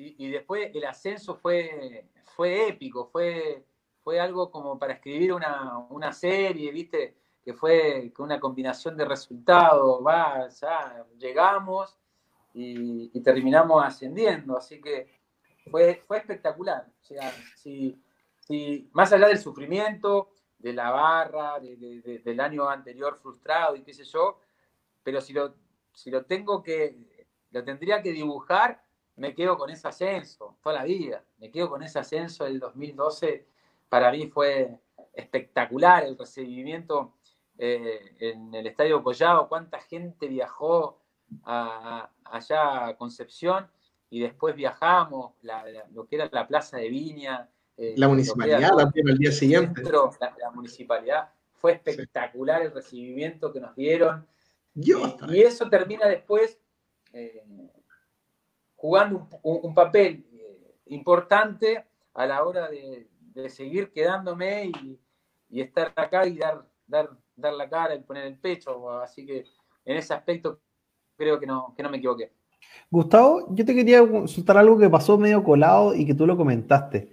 Y, 0.00 0.30
después 0.30 0.70
el 0.72 0.84
ascenso 0.84 1.34
fue, 1.34 2.08
fue 2.36 2.68
épico, 2.68 3.06
fue, 3.06 3.64
fue 4.04 4.20
algo 4.20 4.48
como 4.48 4.78
para 4.78 4.92
escribir 4.92 5.32
una, 5.32 6.12
serie, 6.12 6.70
¿viste? 6.70 7.16
Que 7.44 7.52
fue 7.52 8.12
una 8.18 8.38
combinación 8.38 8.96
de 8.96 9.04
resultados, 9.04 10.00
va, 10.06 10.46
ya 10.50 11.04
llegamos 11.18 11.98
y, 12.54 13.08
terminamos 13.22 13.84
ascendiendo, 13.84 14.56
así 14.56 14.80
que 14.80 15.18
fue, 15.68 16.04
fue 16.06 16.18
espectacular. 16.18 16.86
O 17.00 17.04
sea, 17.04 17.32
si, 17.56 18.00
si, 18.38 18.88
más 18.92 19.12
allá 19.12 19.26
del 19.26 19.38
sufrimiento, 19.38 20.30
de 20.58 20.72
la 20.72 20.90
barra, 20.90 21.60
del 21.60 22.40
año 22.40 22.68
anterior 22.68 23.16
frustrado 23.16 23.76
y 23.76 23.82
qué 23.82 23.94
sé 23.94 24.04
yo, 24.04 24.40
pero 25.02 25.20
si 25.20 25.32
lo, 25.32 25.54
si 25.92 26.10
lo 26.10 26.24
tengo 26.24 26.62
que, 26.62 27.26
lo 27.50 27.64
tendría 27.64 28.02
que 28.02 28.12
dibujar, 28.12 28.82
me 29.16 29.34
quedo 29.34 29.56
con 29.56 29.70
ese 29.70 29.88
ascenso, 29.88 30.58
toda 30.62 30.76
la 30.76 30.84
vida, 30.84 31.24
me 31.38 31.50
quedo 31.50 31.70
con 31.70 31.82
ese 31.82 31.98
ascenso 31.98 32.44
del 32.44 32.60
2012, 32.60 33.46
para 33.88 34.10
mí 34.12 34.28
fue 34.28 34.78
espectacular 35.12 36.04
el 36.04 36.16
recibimiento 36.16 37.14
eh, 37.56 38.16
en 38.20 38.54
el 38.54 38.66
Estadio 38.66 39.02
Collado, 39.02 39.48
cuánta 39.48 39.80
gente 39.80 40.28
viajó 40.28 41.00
allá 41.44 42.86
a 42.86 42.96
Concepción 42.96 43.68
y 44.10 44.20
después 44.20 44.54
viajamos, 44.54 45.34
lo 45.90 46.06
que 46.06 46.16
era 46.16 46.28
la 46.30 46.46
Plaza 46.46 46.78
de 46.78 46.88
Viña, 46.88 47.50
eh, 47.80 47.94
la 47.96 48.08
municipalidad 48.08 48.72
la 48.76 48.90
el 48.92 49.18
día 49.18 49.30
siguiente. 49.30 49.82
la, 49.82 50.50
municipalidad. 50.52 51.30
Fue 51.54 51.72
espectacular 51.72 52.62
el 52.62 52.72
recibimiento 52.72 53.52
que 53.52 53.60
nos 53.60 53.74
dieron. 53.76 54.26
y, 54.74 54.92
eso 55.40 55.68
termina 55.70 56.06
después 56.06 56.58
eh, 57.12 57.44
jugando 58.74 59.28
un, 59.42 59.74
papel 59.74 60.26
eh, 60.32 60.74
importante 60.86 61.84
a 62.14 62.26
la 62.26 62.42
hora 62.44 62.68
de, 62.68 63.08
de 63.20 63.48
seguir 63.48 63.92
quedándome 63.92 64.66
y, 64.66 65.00
y, 65.48 65.60
estar 65.60 65.92
acá 65.94 66.26
y 66.26 66.36
dar, 66.36 66.66
dar, 66.86 67.10
dar 67.36 67.54
la 67.54 67.68
cara 67.68 67.94
y 67.94 68.00
poner 68.00 68.26
el 68.26 68.38
pecho. 68.38 68.90
Así 69.00 69.24
que 69.24 69.44
en 69.84 69.96
ese 69.96 70.14
aspecto 70.14 70.60
creo 71.16 71.38
que 71.38 71.46
no, 71.46 71.74
que 71.76 71.82
no 71.84 71.90
me 71.90 71.98
equivoqué. 71.98 72.32
Gustavo, 72.90 73.46
yo 73.54 73.64
te 73.64 73.74
quería 73.74 74.00
consultar 74.00 74.58
algo 74.58 74.78
que 74.78 74.90
pasó 74.90 75.16
medio 75.16 75.44
colado 75.44 75.94
y 75.94 76.04
que 76.04 76.14
tú 76.14 76.26
lo 76.26 76.36
comentaste. 76.36 77.12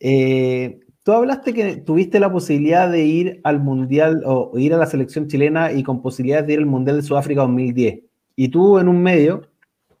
Eh, 0.00 0.80
tú 1.02 1.12
hablaste 1.12 1.54
que 1.54 1.76
tuviste 1.76 2.18
la 2.18 2.32
posibilidad 2.32 2.90
de 2.90 3.04
ir 3.04 3.40
al 3.44 3.60
Mundial 3.60 4.22
o 4.26 4.58
ir 4.58 4.74
a 4.74 4.78
la 4.78 4.86
selección 4.86 5.28
chilena 5.28 5.70
y 5.72 5.82
con 5.82 6.02
posibilidades 6.02 6.46
de 6.46 6.54
ir 6.54 6.58
al 6.60 6.66
Mundial 6.66 6.96
de 6.96 7.02
Sudáfrica 7.02 7.42
2010. 7.42 8.00
Y 8.36 8.48
tú 8.48 8.78
en 8.78 8.88
un 8.88 9.02
medio, 9.02 9.42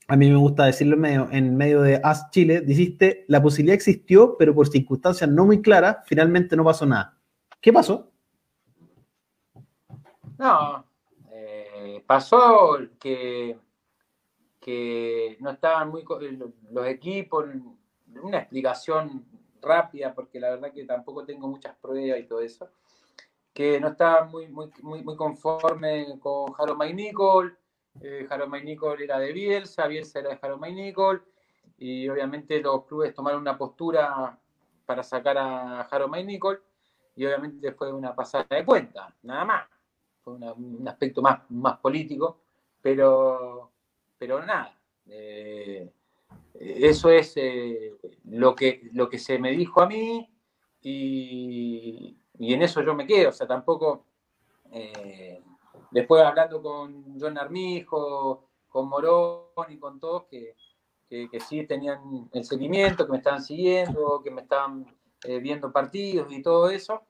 a 0.08 0.16
mí 0.16 0.28
me 0.28 0.36
gusta 0.36 0.64
decirlo 0.64 0.94
en 0.94 1.00
medio, 1.00 1.28
en 1.30 1.56
medio 1.56 1.82
de 1.82 2.00
AS 2.02 2.30
Chile, 2.30 2.62
dijiste, 2.62 3.24
la 3.28 3.42
posibilidad 3.42 3.74
existió, 3.74 4.36
pero 4.38 4.54
por 4.54 4.68
circunstancias 4.68 5.30
no 5.30 5.46
muy 5.46 5.62
claras, 5.62 5.98
finalmente 6.06 6.56
no 6.56 6.64
pasó 6.64 6.86
nada. 6.86 7.16
¿Qué 7.60 7.72
pasó? 7.72 8.10
No, 10.38 10.84
eh, 11.30 12.02
pasó 12.06 12.78
que 12.98 13.56
que 14.60 15.38
no 15.40 15.50
estaban 15.50 15.90
muy 15.90 16.04
los 16.70 16.86
equipos, 16.86 17.46
una 18.22 18.38
explicación 18.38 19.24
rápida, 19.60 20.14
porque 20.14 20.40
la 20.40 20.50
verdad 20.50 20.72
que 20.72 20.84
tampoco 20.84 21.24
tengo 21.24 21.48
muchas 21.48 21.76
pruebas 21.76 22.20
y 22.20 22.24
todo 22.24 22.40
eso, 22.40 22.68
que 23.52 23.80
no 23.80 23.88
estaban 23.88 24.30
muy, 24.30 24.48
muy, 24.48 24.70
muy, 24.82 25.02
muy 25.02 25.16
conforme 25.16 26.18
con 26.18 26.52
Jaro 26.52 26.76
Nicol, 26.76 27.56
eh, 28.00 28.26
Jaro 28.28 28.46
Nicol 28.48 29.02
era 29.02 29.18
de 29.18 29.32
Bielsa, 29.32 29.86
Bielsa 29.86 30.20
era 30.20 30.30
de 30.30 30.36
Jaro 30.36 30.58
Nicol, 30.58 31.24
y 31.78 32.08
obviamente 32.08 32.60
los 32.60 32.84
clubes 32.84 33.14
tomaron 33.14 33.40
una 33.40 33.56
postura 33.56 34.38
para 34.86 35.02
sacar 35.02 35.38
a 35.38 35.84
Jaro 35.90 36.08
Nicol, 36.08 36.62
y 37.16 37.26
obviamente 37.26 37.72
fue 37.72 37.92
una 37.92 38.14
pasada 38.14 38.46
de 38.48 38.64
cuenta, 38.64 39.14
nada 39.22 39.44
más. 39.44 39.68
Fue 40.22 40.34
un 40.34 40.86
aspecto 40.86 41.22
más, 41.22 41.50
más 41.50 41.78
político, 41.78 42.40
pero 42.80 43.70
pero 44.20 44.44
nada. 44.44 44.76
Eh, 45.06 45.90
eso 46.60 47.08
es 47.08 47.32
eh, 47.36 47.96
lo, 48.24 48.54
que, 48.54 48.82
lo 48.92 49.08
que 49.08 49.18
se 49.18 49.38
me 49.38 49.52
dijo 49.52 49.80
a 49.80 49.86
mí 49.86 50.30
y, 50.82 52.16
en 52.38 52.62
eso 52.62 52.82
yo 52.82 52.94
me 52.94 53.06
quedo. 53.06 53.30
O 53.30 53.32
sea, 53.32 53.46
tampoco. 53.46 54.04
Eh, 54.70 55.42
después 55.90 56.22
hablando 56.22 56.62
con 56.62 57.18
John 57.18 57.38
Armijo, 57.38 58.50
con 58.68 58.88
Morón 58.88 59.46
y 59.68 59.78
con 59.78 59.98
todos 59.98 60.24
que, 60.24 60.54
que, 61.08 61.40
sí 61.40 61.66
tenían 61.66 62.28
el 62.32 62.44
seguimiento, 62.44 63.06
que 63.06 63.12
me 63.12 63.18
estaban 63.18 63.42
siguiendo, 63.42 64.20
que 64.22 64.30
me 64.30 64.42
estaban 64.42 64.86
viendo 65.42 65.72
partidos 65.72 66.30
y 66.30 66.42
todo 66.42 66.70
eso. 66.70 67.02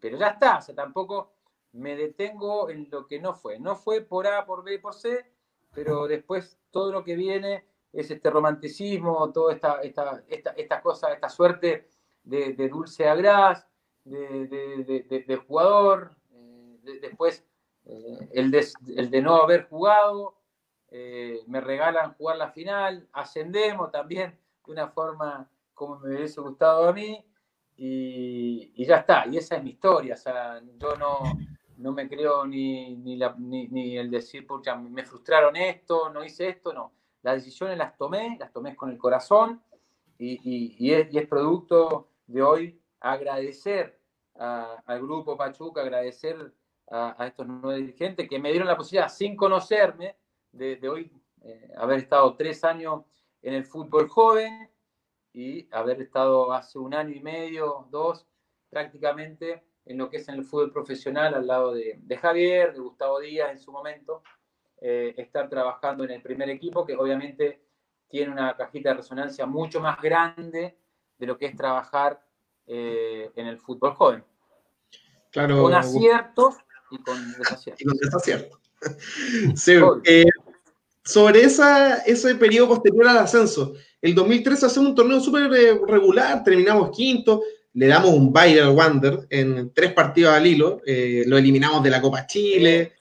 Pero 0.00 0.18
ya 0.18 0.28
está, 0.28 0.58
o 0.58 0.62
sea, 0.62 0.74
tampoco 0.74 1.32
me 1.72 1.96
detengo 1.96 2.68
en 2.68 2.88
lo 2.90 3.06
que 3.06 3.20
no 3.20 3.34
fue. 3.34 3.58
No 3.58 3.76
fue 3.76 4.00
por 4.00 4.26
A, 4.26 4.44
por 4.44 4.64
B, 4.64 4.78
por 4.78 4.94
C, 4.94 5.24
pero 5.72 6.06
después 6.08 6.58
todo 6.70 6.92
lo 6.92 7.04
que 7.04 7.16
viene 7.16 7.64
es 7.92 8.10
este 8.10 8.30
romanticismo, 8.30 9.32
toda 9.32 9.54
esta, 9.54 9.80
esta, 9.82 10.22
esta, 10.28 10.50
esta 10.50 10.82
cosa, 10.82 11.12
esta 11.12 11.28
suerte 11.28 11.88
de, 12.22 12.68
dulce 12.68 13.08
a 13.08 13.14
gras, 13.14 13.66
de, 14.04 15.42
jugador, 15.46 16.16
eh, 16.32 16.98
después 17.00 17.44
eh, 17.86 18.28
el, 18.32 18.50
de, 18.50 19.22
no 19.22 19.36
haber 19.36 19.68
jugado, 19.68 20.36
eh, 20.90 21.40
me 21.46 21.60
regalan 21.60 22.14
jugar 22.14 22.36
la 22.36 22.50
final, 22.50 23.08
ascendemos 23.12 23.90
también 23.90 24.38
de 24.66 24.72
una 24.72 24.88
forma 24.88 25.50
como 25.74 25.98
me 26.00 26.16
hubiese 26.16 26.40
gustado 26.40 26.88
a 26.88 26.92
mí, 26.92 27.24
y, 27.76 28.72
y, 28.74 28.84
ya 28.84 28.96
está, 28.96 29.26
y 29.26 29.36
esa 29.36 29.56
es 29.56 29.62
mi 29.62 29.70
historia, 29.70 30.14
o 30.14 30.16
sea, 30.16 30.60
yo 30.78 30.96
no, 30.96 31.20
no 31.78 31.92
me 31.92 32.08
creo 32.08 32.44
ni, 32.46 32.96
ni, 32.96 33.96
el 33.96 34.10
decir, 34.10 34.46
porque 34.46 34.74
me 34.74 35.04
frustraron 35.04 35.56
esto, 35.56 36.10
no 36.10 36.24
hice 36.24 36.48
esto, 36.48 36.72
no. 36.72 36.92
Las 37.22 37.36
decisiones 37.36 37.76
las 37.78 37.96
tomé, 37.96 38.36
las 38.38 38.52
tomé 38.52 38.76
con 38.76 38.90
el 38.90 38.98
corazón 38.98 39.62
y, 40.18 40.92
es, 40.92 41.28
producto 41.28 42.10
de 42.26 42.42
hoy 42.42 42.82
agradecer 43.00 44.00
al 44.34 45.00
grupo 45.00 45.36
Pachuca, 45.36 45.80
agradecer 45.80 46.52
a, 46.90 47.26
estos 47.26 47.46
nueve 47.46 47.80
dirigentes 47.80 48.28
que 48.28 48.38
me 48.38 48.50
dieron 48.50 48.68
la 48.68 48.76
posibilidad, 48.76 49.08
sin 49.08 49.36
conocerme, 49.36 50.16
de, 50.52 50.88
hoy 50.88 51.12
eh, 51.42 51.72
haber 51.76 51.98
estado 51.98 52.34
tres 52.34 52.64
años 52.64 53.04
en 53.42 53.54
el 53.54 53.64
fútbol 53.64 54.08
joven 54.08 54.70
y 55.32 55.68
haber 55.72 56.00
estado 56.00 56.52
hace 56.52 56.78
un 56.78 56.94
año 56.94 57.14
y 57.14 57.20
medio, 57.20 57.86
dos, 57.90 58.26
prácticamente 58.70 59.62
en 59.84 59.98
lo 59.98 60.10
que 60.10 60.18
es 60.18 60.28
en 60.28 60.36
el 60.36 60.44
fútbol 60.44 60.72
profesional 60.72 61.34
al 61.34 61.46
lado 61.46 61.72
de, 61.72 62.18
Javier, 62.20 62.74
de 62.74 62.80
Gustavo 62.80 63.20
Díaz 63.20 63.50
en 63.50 63.58
su 63.58 63.72
momento, 63.72 64.22
eh, 64.80 65.14
estar 65.16 65.48
trabajando 65.48 66.04
en 66.04 66.10
el 66.10 66.22
primer 66.22 66.48
equipo, 66.50 66.84
que 66.84 66.96
obviamente 66.96 67.60
tiene 68.08 68.32
una 68.32 68.56
cajita 68.56 68.90
de 68.90 68.96
resonancia 68.96 69.46
mucho 69.46 69.80
más 69.80 70.00
grande 70.00 70.76
de 71.18 71.26
lo 71.26 71.36
que 71.36 71.46
es 71.46 71.56
trabajar 71.56 72.20
eh, 72.66 73.30
en 73.34 73.46
el 73.46 73.58
fútbol 73.58 73.94
joven. 73.94 74.24
Claro. 75.30 75.62
Con 75.62 75.74
aciertos 75.74 76.56
y 76.90 76.98
con 76.98 77.32
desaciertos. 77.32 77.80
Y 77.80 77.84
con 77.84 77.96
desaciertos. 77.98 78.60
sí, 79.56 79.74
eh, 80.04 80.24
sobre 81.04 81.42
esa, 81.42 81.98
ese 81.98 82.34
periodo 82.34 82.68
posterior 82.68 83.08
al 83.08 83.18
ascenso, 83.18 83.74
el 84.00 84.14
2013 84.14 84.66
hace 84.66 84.80
un 84.80 84.94
torneo 84.94 85.20
súper 85.20 85.50
regular, 85.50 86.44
terminamos 86.44 86.90
quinto, 86.90 87.42
le 87.72 87.86
damos 87.86 88.10
un 88.10 88.32
baile 88.32 88.60
al 88.60 88.70
Wander 88.70 89.26
en 89.30 89.72
tres 89.72 89.92
partidos 89.92 90.34
al 90.34 90.46
hilo, 90.46 90.80
eh, 90.86 91.24
lo 91.26 91.36
eliminamos 91.36 91.82
de 91.82 91.90
la 91.90 92.00
Copa 92.00 92.26
Chile. 92.26 92.92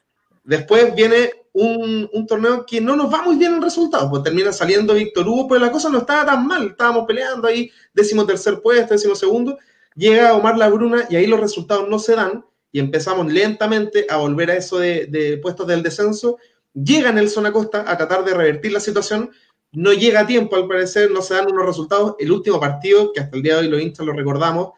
Después 0.44 0.94
viene 0.96 1.32
un, 1.60 2.28
torneo 2.28 2.66
que 2.66 2.80
no 2.80 2.96
nos 2.96 3.12
va 3.12 3.24
muy 3.24 3.36
bien 3.36 3.56
en 3.56 3.62
resultados, 3.62 4.10
pues 4.10 4.24
termina 4.24 4.52
saliendo 4.52 4.94
Víctor 4.94 5.28
Hugo, 5.28 5.48
pero 5.48 5.62
la 5.62 5.72
cosa 5.72 5.90
no 5.90 6.00
estaba 6.00 6.26
tan 6.26 6.46
mal, 6.46 6.68
estábamos 6.68 7.06
peleando 7.08 7.48
ahí, 7.48 7.72
décimo 7.94 8.26
tercer 8.26 8.62
puesto, 8.62 8.94
décimo 8.94 9.16
segundo, 9.16 9.58
llega 9.96 10.36
Omar 10.36 10.58
La 10.58 10.70
Bruna 10.70 11.08
y 11.10 11.16
ahí 11.16 11.26
los 11.26 11.40
resultados 11.40 11.90
no 11.90 11.98
se 11.98 12.16
dan 12.16 12.46
y 12.72 12.80
empezamos 12.80 13.32
lentamente 13.32 14.06
a 14.10 14.18
volver 14.18 14.52
a 14.52 14.58
eso 14.58 14.78
de, 14.78 15.40
puestos 15.42 15.66
del 15.66 15.82
descenso. 15.82 16.38
Llega 16.74 17.12
Nelson 17.12 17.48
Acosta 17.48 17.90
a 17.90 17.98
tratar 17.98 18.24
de 18.24 18.36
revertir 18.36 18.72
la 18.72 18.80
situación, 18.80 19.32
no 19.72 19.94
llega 19.94 20.22
a 20.22 20.28
tiempo, 20.28 20.56
al 20.56 20.68
parecer, 20.68 21.10
no 21.10 21.24
se 21.24 21.34
dan 21.34 21.52
unos 21.52 21.66
resultados. 21.66 22.16
El 22.20 22.32
último 22.32 22.60
partido, 22.60 23.12
que 23.14 23.22
hasta 23.22 23.36
el 23.36 23.42
día 23.42 23.56
de 23.56 23.62
hoy 23.62 23.68
los 23.70 23.82
hinchas 23.82 24.06
lo 24.06 24.14
recordamos, 24.14 24.74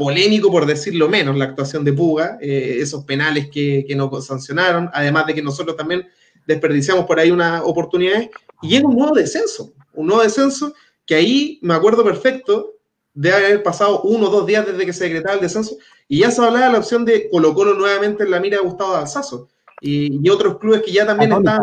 polémico 0.00 0.50
por 0.50 0.64
decirlo 0.64 1.10
menos, 1.10 1.36
la 1.36 1.44
actuación 1.44 1.84
de 1.84 1.92
Puga, 1.92 2.38
eh, 2.40 2.78
esos 2.80 3.04
penales 3.04 3.50
que, 3.50 3.84
que 3.86 3.94
nos 3.94 4.24
sancionaron, 4.24 4.88
además 4.94 5.26
de 5.26 5.34
que 5.34 5.42
nosotros 5.42 5.76
también 5.76 6.08
desperdiciamos 6.46 7.04
por 7.04 7.20
ahí 7.20 7.30
unas 7.30 7.60
oportunidades, 7.62 8.30
y 8.62 8.68
llega 8.70 8.88
un 8.88 8.96
nuevo 8.96 9.14
descenso, 9.14 9.74
un 9.92 10.06
nuevo 10.06 10.22
descenso 10.22 10.72
que 11.04 11.16
ahí 11.16 11.58
me 11.60 11.74
acuerdo 11.74 12.02
perfecto 12.02 12.76
de 13.12 13.30
haber 13.30 13.62
pasado 13.62 14.00
uno 14.04 14.28
o 14.28 14.30
dos 14.30 14.46
días 14.46 14.64
desde 14.64 14.86
que 14.86 14.94
se 14.94 15.04
decretaba 15.04 15.34
el 15.34 15.42
descenso, 15.42 15.76
y 16.08 16.20
ya 16.20 16.30
se 16.30 16.40
hablaba 16.40 16.66
de 16.66 16.72
la 16.72 16.78
opción 16.78 17.04
de 17.04 17.28
Colo 17.28 17.52
Colo 17.52 17.74
nuevamente 17.74 18.24
en 18.24 18.30
la 18.30 18.40
mira 18.40 18.56
de 18.56 18.64
Gustavo 18.64 18.96
Alzazo, 18.96 19.48
y, 19.82 20.26
y 20.26 20.30
otros 20.30 20.58
clubes 20.58 20.80
que 20.82 20.92
ya 20.92 21.04
también 21.04 21.30
estaban 21.30 21.60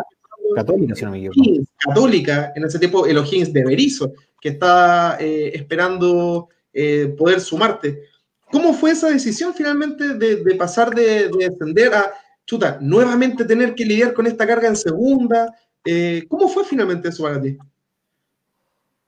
Católica, 0.55 0.95
si 0.95 1.05
no 1.05 1.11
me 1.11 1.17
equivoco. 1.17 1.41
Católica, 1.79 2.53
en 2.55 2.65
ese 2.65 2.77
tiempo 2.77 3.07
el 3.07 3.17
O'Higgins 3.17 3.51
de 3.51 3.65
Berizo, 3.65 4.13
que 4.39 4.49
está 4.49 5.17
eh, 5.19 5.51
esperando 5.55 6.49
eh, 6.71 7.13
poder 7.17 7.41
sumarte. 7.41 8.03
¿Cómo 8.51 8.73
fue 8.73 8.91
esa 8.91 9.09
decisión 9.09 9.53
finalmente 9.53 10.13
de, 10.13 10.55
pasar 10.55 10.93
de, 10.93 11.29
descender 11.29 11.93
a, 11.93 12.13
chuta, 12.45 12.77
nuevamente 12.81 13.45
tener 13.45 13.75
que 13.75 13.85
lidiar 13.85 14.13
con 14.13 14.27
esta 14.27 14.47
carga 14.47 14.67
en 14.67 14.75
segunda? 14.75 15.53
Eh, 15.83 16.25
¿Cómo 16.29 16.47
fue 16.47 16.63
finalmente 16.63 17.09
eso 17.09 17.23
para 17.23 17.41
ti? 17.41 17.57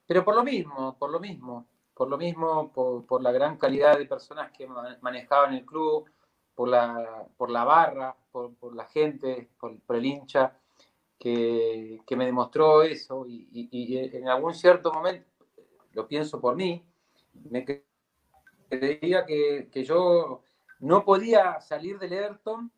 Pero 0.07 0.26
por 0.26 0.36
lo 0.36 0.44
mismo, 0.44 0.98
por 0.98 1.11
lo 1.11 1.20
mismo, 1.20 1.68
por 1.94 2.10
lo 2.10 2.18
mismo, 2.18 2.72
por, 2.74 3.22
la 3.22 3.32
gran 3.32 3.57
calidad 3.57 3.98
de 3.98 4.06
personas 4.06 4.52
que 4.52 4.68
manejaban 5.02 5.53
el 5.53 5.66
club, 5.66 6.10
por 6.56 6.70
la, 6.70 7.26
por 7.38 7.49
la 7.49 7.64
barra, 7.64 8.16
por, 8.32 8.76
la 8.76 8.86
gente, 8.86 9.49
por 9.60 9.95
el 9.95 10.06
hincha 10.06 10.53
que, 11.20 12.16
me 12.16 12.26
demostró 12.26 12.82
eso 12.82 13.26
y, 13.28 13.98
en 14.14 14.30
algún 14.30 14.53
cierto 14.53 14.91
momento, 14.91 15.28
lo 15.91 16.07
pienso 16.07 16.40
por 16.40 16.56
mí, 16.56 16.84
me 17.49 17.66
creía 18.70 19.26
que, 19.26 19.84
yo 19.84 20.44
no 20.80 21.04
podía 21.04 21.60
salir 21.60 21.98
del 22.00 22.14
Everton, 22.14 22.72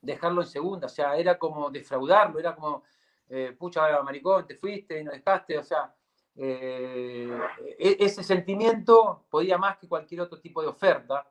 dejarlo 0.00 0.42
en 0.42 0.48
segunda, 0.48 0.86
o 0.86 0.90
sea, 0.90 1.16
era 1.16 1.38
como 1.38 1.70
defraudarlo, 1.70 2.38
era 2.38 2.54
como, 2.54 2.84
eh, 3.28 3.54
pucha, 3.58 4.02
maricón, 4.02 4.46
te 4.46 4.56
fuiste 4.56 5.00
y 5.00 5.04
no 5.04 5.12
dejaste, 5.12 5.58
o 5.58 5.64
sea, 5.64 5.94
eh, 6.36 7.38
e-, 7.78 7.96
ese 8.00 8.22
sentimiento 8.22 9.24
podía 9.30 9.58
más 9.58 9.78
que 9.78 9.88
cualquier 9.88 10.22
otro 10.22 10.40
tipo 10.40 10.62
de 10.62 10.68
oferta. 10.68 11.26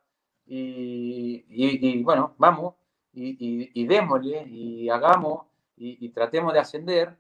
Y, 0.45 2.03
bueno, 2.03 2.35
vamos, 2.37 2.75
y, 3.13 3.85
démosle, 3.85 4.43
y 4.47 4.89
hagamos, 4.89 5.45
y, 5.77 6.09
tratemos 6.09 6.53
de 6.53 6.59
ascender. 6.59 7.17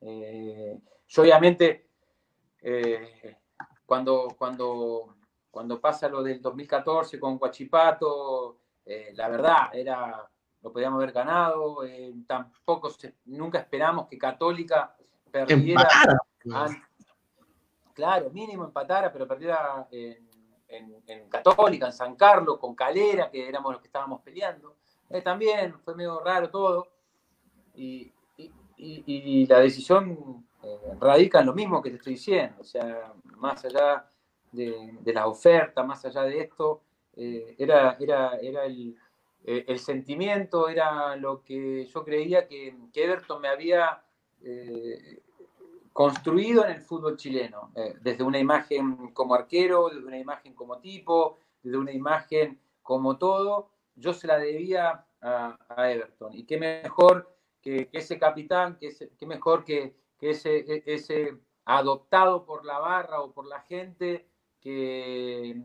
Eh, 0.00 0.78
yo 1.08 1.22
obviamente, 1.22 1.86
cuando, 3.84 4.28
cuando 4.38 5.14
cuando 5.50 5.80
pasa 5.80 6.08
lo 6.08 6.22
del 6.22 6.40
2014 6.40 7.18
con 7.18 7.38
Guachipato, 7.38 8.58
eh, 8.84 9.12
la 9.14 9.28
verdad, 9.28 9.70
era, 9.72 10.28
lo 10.62 10.72
podíamos 10.72 10.98
haber 10.98 11.12
ganado, 11.12 11.84
eh, 11.84 12.14
tampoco 12.26 12.90
nunca 13.26 13.58
esperamos 13.58 14.06
que 14.08 14.16
Católica 14.16 14.96
perdiera. 15.30 15.88
claro, 17.92 18.30
mínimo 18.30 18.64
empatara, 18.64 19.12
pero 19.12 19.26
perdiera 19.26 19.86
en, 19.90 20.28
Católica, 21.28 21.86
en 21.86 21.92
San 21.92 22.14
Carlos, 22.14 22.58
con 22.58 22.74
Calera, 22.74 23.30
que 23.30 23.48
éramos 23.48 23.72
los 23.72 23.80
que 23.80 23.88
estábamos 23.88 24.22
peleando. 24.22 24.76
Eh, 25.08 25.20
también 25.20 25.74
fue 25.80 25.96
medio 25.96 26.20
raro 26.20 26.48
todo. 26.48 26.88
Y, 27.74 28.12
la 29.46 29.58
decisión 29.58 30.46
radica 30.98 31.40
en 31.40 31.46
lo 31.46 31.52
mismo 31.52 31.82
que 31.82 31.90
te 31.90 31.96
estoy 31.96 32.14
diciendo. 32.14 32.56
O 32.60 32.64
sea, 32.64 33.12
más 33.36 33.64
allá 33.64 34.06
de, 34.52 34.98
de 35.00 35.12
las 35.12 35.26
ofertas, 35.26 35.86
más 35.86 36.04
allá 36.04 36.22
de 36.22 36.40
esto, 36.40 36.82
eh, 37.16 37.54
era, 37.58 37.96
era, 38.00 38.38
era 38.40 38.64
el, 38.64 38.96
eh, 39.44 39.64
el, 39.66 39.78
sentimiento, 39.78 40.68
era 40.68 41.16
lo 41.16 41.42
que 41.42 41.84
yo 41.86 42.04
creía 42.04 42.46
que, 42.46 42.74
Everton 42.94 43.40
me 43.40 43.48
había 43.48 44.02
eh, 44.42 45.22
construido 45.92 46.64
en 46.64 46.72
el 46.72 46.80
fútbol 46.80 47.16
chileno, 47.16 47.72
desde 48.00 48.22
una 48.22 48.38
imagen 48.38 49.12
como 49.12 49.34
arquero, 49.34 49.88
desde 49.88 50.06
una 50.06 50.18
imagen 50.18 50.54
como 50.54 50.78
tipo, 50.78 51.38
desde 51.62 51.78
una 51.78 51.92
imagen 51.92 52.60
como 52.82 53.18
todo, 53.18 53.70
yo 53.96 54.12
se 54.12 54.26
la 54.26 54.38
debía 54.38 55.04
a, 55.20 55.58
Everton. 55.90 56.32
Y 56.32 56.44
qué 56.44 56.58
mejor 56.58 57.36
que, 57.60 57.88
ese 57.92 58.18
capitán, 58.18 58.78
qué 58.78 59.26
mejor 59.26 59.64
que, 59.64 59.94
que 60.18 60.30
e, 60.30 60.82
ese 60.86 61.36
adoptado 61.64 62.46
por 62.46 62.64
la 62.64 62.78
barra 62.78 63.20
o 63.20 63.32
por 63.32 63.46
la 63.46 63.60
gente 63.60 64.29
que 64.60 65.62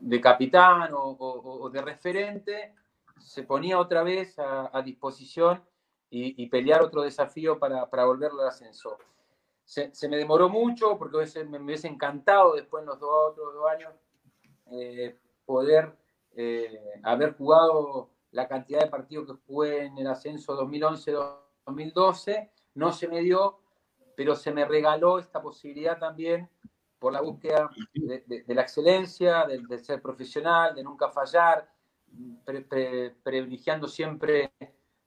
de 0.00 0.20
capitán 0.20 0.90
o, 0.92 1.70
de 1.72 1.82
referente, 1.82 2.74
se 3.18 3.42
ponía 3.42 3.78
otra 3.78 4.02
vez 4.02 4.38
a, 4.38 4.80
disposición 4.82 5.62
y, 6.10 6.46
pelear 6.46 6.82
otro 6.82 7.02
desafío 7.02 7.58
para, 7.58 7.84
volverlo 7.84 8.42
al 8.42 8.48
ascenso. 8.48 8.98
Se, 9.64 9.90
me 10.08 10.16
demoró 10.16 10.48
mucho 10.48 10.96
porque 10.96 11.44
me, 11.44 11.58
hubiese 11.58 11.88
encantado 11.88 12.54
después 12.54 12.82
en 12.82 12.86
los 12.88 13.00
dos, 13.00 13.32
otros 13.32 13.54
dos 13.54 13.70
años 13.70 13.92
eh, 14.70 15.18
poder 15.44 15.94
eh, 16.36 17.00
haber 17.02 17.36
jugado 17.36 18.08
la 18.30 18.48
cantidad 18.48 18.80
de 18.80 18.90
partidos 18.90 19.26
que 19.26 19.34
jugué 19.46 19.84
en 19.86 19.98
el 19.98 20.06
ascenso 20.06 20.58
2011-2012. 20.58 22.50
No 22.74 22.92
se 22.92 23.08
me 23.08 23.20
dio, 23.20 23.58
pero 24.14 24.36
se 24.36 24.52
me 24.52 24.64
regaló 24.64 25.18
esta 25.18 25.42
posibilidad 25.42 25.98
también 25.98 26.48
por 26.98 27.12
la 27.12 27.20
búsqueda 27.20 27.70
de, 27.94 28.44
la 28.48 28.62
excelencia, 28.62 29.46
de, 29.46 29.78
ser 29.78 30.02
profesional, 30.02 30.74
de 30.74 30.82
nunca 30.82 31.08
fallar, 31.08 31.70
privilegiando 33.22 33.86
siempre 33.86 34.52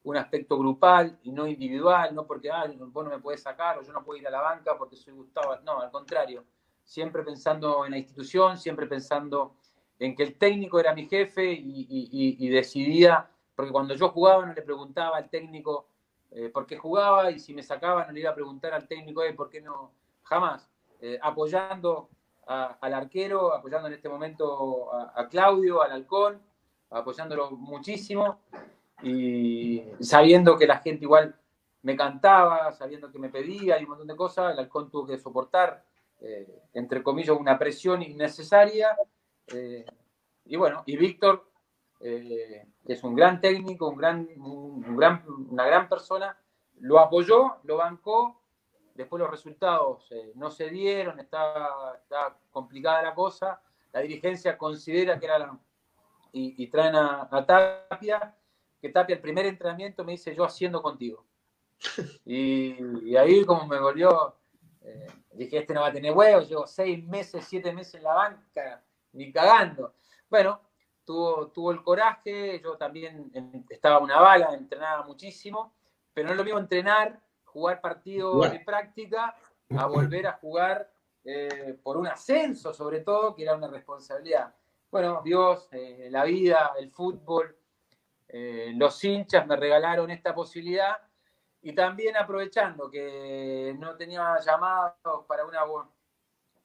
un 0.03 0.17
aspecto 0.17 0.57
grupal 0.57 1.19
y 1.23 1.31
no 1.31 1.47
individual, 1.47 2.15
no 2.15 2.25
porque 2.25 2.49
ah, 2.49 2.65
vos 2.77 3.03
no 3.03 3.11
me 3.11 3.19
puedes 3.19 3.41
sacar 3.41 3.77
o 3.77 3.83
yo 3.83 3.93
no 3.93 4.03
puedo 4.03 4.19
ir 4.19 4.27
a 4.27 4.31
la 4.31 4.41
banca 4.41 4.77
porque 4.77 4.95
soy 4.95 5.13
Gustavo, 5.13 5.55
no, 5.63 5.79
al 5.79 5.91
contrario, 5.91 6.43
siempre 6.83 7.23
pensando 7.23 7.85
en 7.85 7.91
la 7.91 7.97
institución, 7.97 8.57
siempre 8.57 8.87
pensando 8.87 9.55
en 9.99 10.15
que 10.15 10.23
el 10.23 10.37
técnico 10.37 10.79
era 10.79 10.95
mi 10.95 11.07
jefe 11.07 11.51
y, 11.51 12.49
decidía, 12.49 13.29
porque 13.55 13.71
cuando 13.71 13.93
yo 13.93 14.09
jugaba 14.09 14.45
no 14.45 14.53
le 14.53 14.61
preguntaba 14.63 15.17
al 15.17 15.29
técnico 15.29 15.87
eh, 16.31 16.49
por 16.49 16.65
qué 16.65 16.77
jugaba 16.77 17.29
y 17.29 17.39
si 17.39 17.53
me 17.53 17.61
sacaba 17.61 18.05
no 18.05 18.13
le 18.13 18.21
iba 18.21 18.31
a 18.31 18.35
preguntar 18.35 18.73
al 18.73 18.87
técnico 18.87 19.21
eh, 19.23 19.33
por 19.33 19.49
qué 19.49 19.61
no, 19.61 19.91
jamás. 20.23 20.70
Eh, 21.03 21.17
apoyando 21.19 22.09
al 22.45 22.93
arquero, 22.93 23.55
apoyando 23.55 23.87
en 23.87 23.93
este 23.95 24.07
momento 24.07 24.93
a, 24.93 25.27
Claudio, 25.29 25.81
al 25.81 25.91
halcón, 25.93 26.39
apoyándolo 26.91 27.49
muchísimo 27.51 28.41
y 29.01 29.83
sabiendo 29.99 30.57
que 30.57 30.67
la 30.67 30.77
gente 30.77 31.05
igual 31.05 31.35
me 31.81 31.95
cantaba, 31.95 32.71
sabiendo 32.73 33.11
que 33.11 33.17
me 33.17 33.29
pedía 33.29 33.79
y 33.79 33.83
un 33.83 33.89
montón 33.89 34.07
de 34.07 34.15
cosas, 34.15 34.53
el 34.53 34.59
halcón 34.59 34.91
tuvo 34.91 35.07
que 35.07 35.17
soportar, 35.17 35.83
eh, 36.19 36.61
entre 36.73 37.01
comillas, 37.01 37.35
una 37.35 37.57
presión 37.57 38.03
innecesaria. 38.03 38.95
Eh, 39.47 39.85
y 40.45 40.55
bueno, 40.55 40.83
y 40.85 40.97
Víctor, 40.97 41.47
que 41.99 42.65
es 42.85 43.03
un 43.03 43.15
gran 43.15 43.41
técnico, 43.41 43.89
un 43.89 43.97
gran, 43.97 44.27
un 44.37 44.95
gran, 44.95 45.23
una 45.49 45.65
gran 45.65 45.89
persona, 45.89 46.37
lo 46.79 46.99
apoyó, 46.99 47.55
lo 47.63 47.77
bancó 47.77 48.40
después 48.95 49.19
los 49.19 49.29
resultados 49.29 50.11
eh, 50.11 50.31
no 50.35 50.51
se 50.51 50.69
dieron, 50.69 51.19
está, 51.19 51.97
complicada 52.51 53.01
la 53.01 53.13
cosa, 53.13 53.61
la 53.91 54.01
dirigencia 54.01 54.57
considera 54.57 55.19
que 55.19 55.25
era 55.25 55.39
la, 55.39 55.57
y, 56.33 56.67
traen 56.67 56.95
a, 56.95 57.45
Tapia, 57.45 58.35
que 58.81 58.89
Tapia 58.89 59.15
el 59.15 59.21
primer 59.21 59.45
entrenamiento 59.45 60.03
me 60.03 60.13
dice 60.13 60.33
yo 60.33 60.43
haciendo 60.43 60.81
contigo. 60.81 61.25
Y, 62.25 63.15
ahí 63.15 63.43
como 63.43 63.67
me 63.67 63.79
volvió, 63.79 64.35
eh, 64.81 65.07
dije, 65.33 65.57
este 65.57 65.73
no 65.73 65.81
va 65.81 65.87
a 65.87 65.93
tener 65.93 66.13
huevos, 66.13 66.47
llevo 66.47 66.67
seis 66.67 67.03
meses, 67.03 67.45
siete 67.47 67.73
meses 67.73 67.95
en 67.95 68.03
la 68.03 68.13
banca, 68.13 68.83
ni 69.13 69.31
cagando. 69.31 69.95
Bueno, 70.29 70.61
tuvo, 71.03 71.47
tuvo 71.47 71.71
el 71.71 71.83
coraje, 71.83 72.61
yo 72.63 72.77
también 72.77 73.31
estaba 73.69 73.99
una 73.99 74.19
bala, 74.19 74.53
entrenaba 74.53 75.03
muchísimo, 75.03 75.73
pero 76.13 76.27
no 76.27 76.33
es 76.33 76.37
lo 76.37 76.43
mismo 76.43 76.59
entrenar 76.59 77.19
jugar 77.51 77.81
partidos 77.81 78.51
de 78.51 78.59
práctica 78.59 79.35
a 79.77 79.85
volver 79.85 80.27
a 80.27 80.33
jugar 80.33 80.91
eh, 81.23 81.77
por 81.83 81.97
un 81.97 82.07
ascenso, 82.07 82.73
sobre 82.73 83.01
todo, 83.01 83.35
que 83.35 83.43
era 83.43 83.55
una 83.55 83.67
responsabilidad. 83.67 84.53
Bueno, 84.89 85.21
Dios, 85.23 85.69
eh, 85.71 86.09
la 86.11 86.23
vida, 86.23 86.73
el 86.77 86.91
fútbol, 86.91 87.55
eh, 88.27 88.71
los 88.75 89.03
hinchas 89.03 89.45
me 89.47 89.55
regalaron 89.55 90.09
esta 90.11 90.33
posibilidad. 90.33 90.97
Y 91.61 91.73
también 91.73 92.17
aprovechando 92.17 92.89
que 92.89 93.75
no 93.77 93.95
tenía 93.95 94.35
llamados 94.43 95.25
para 95.27 95.45
una 95.45 95.61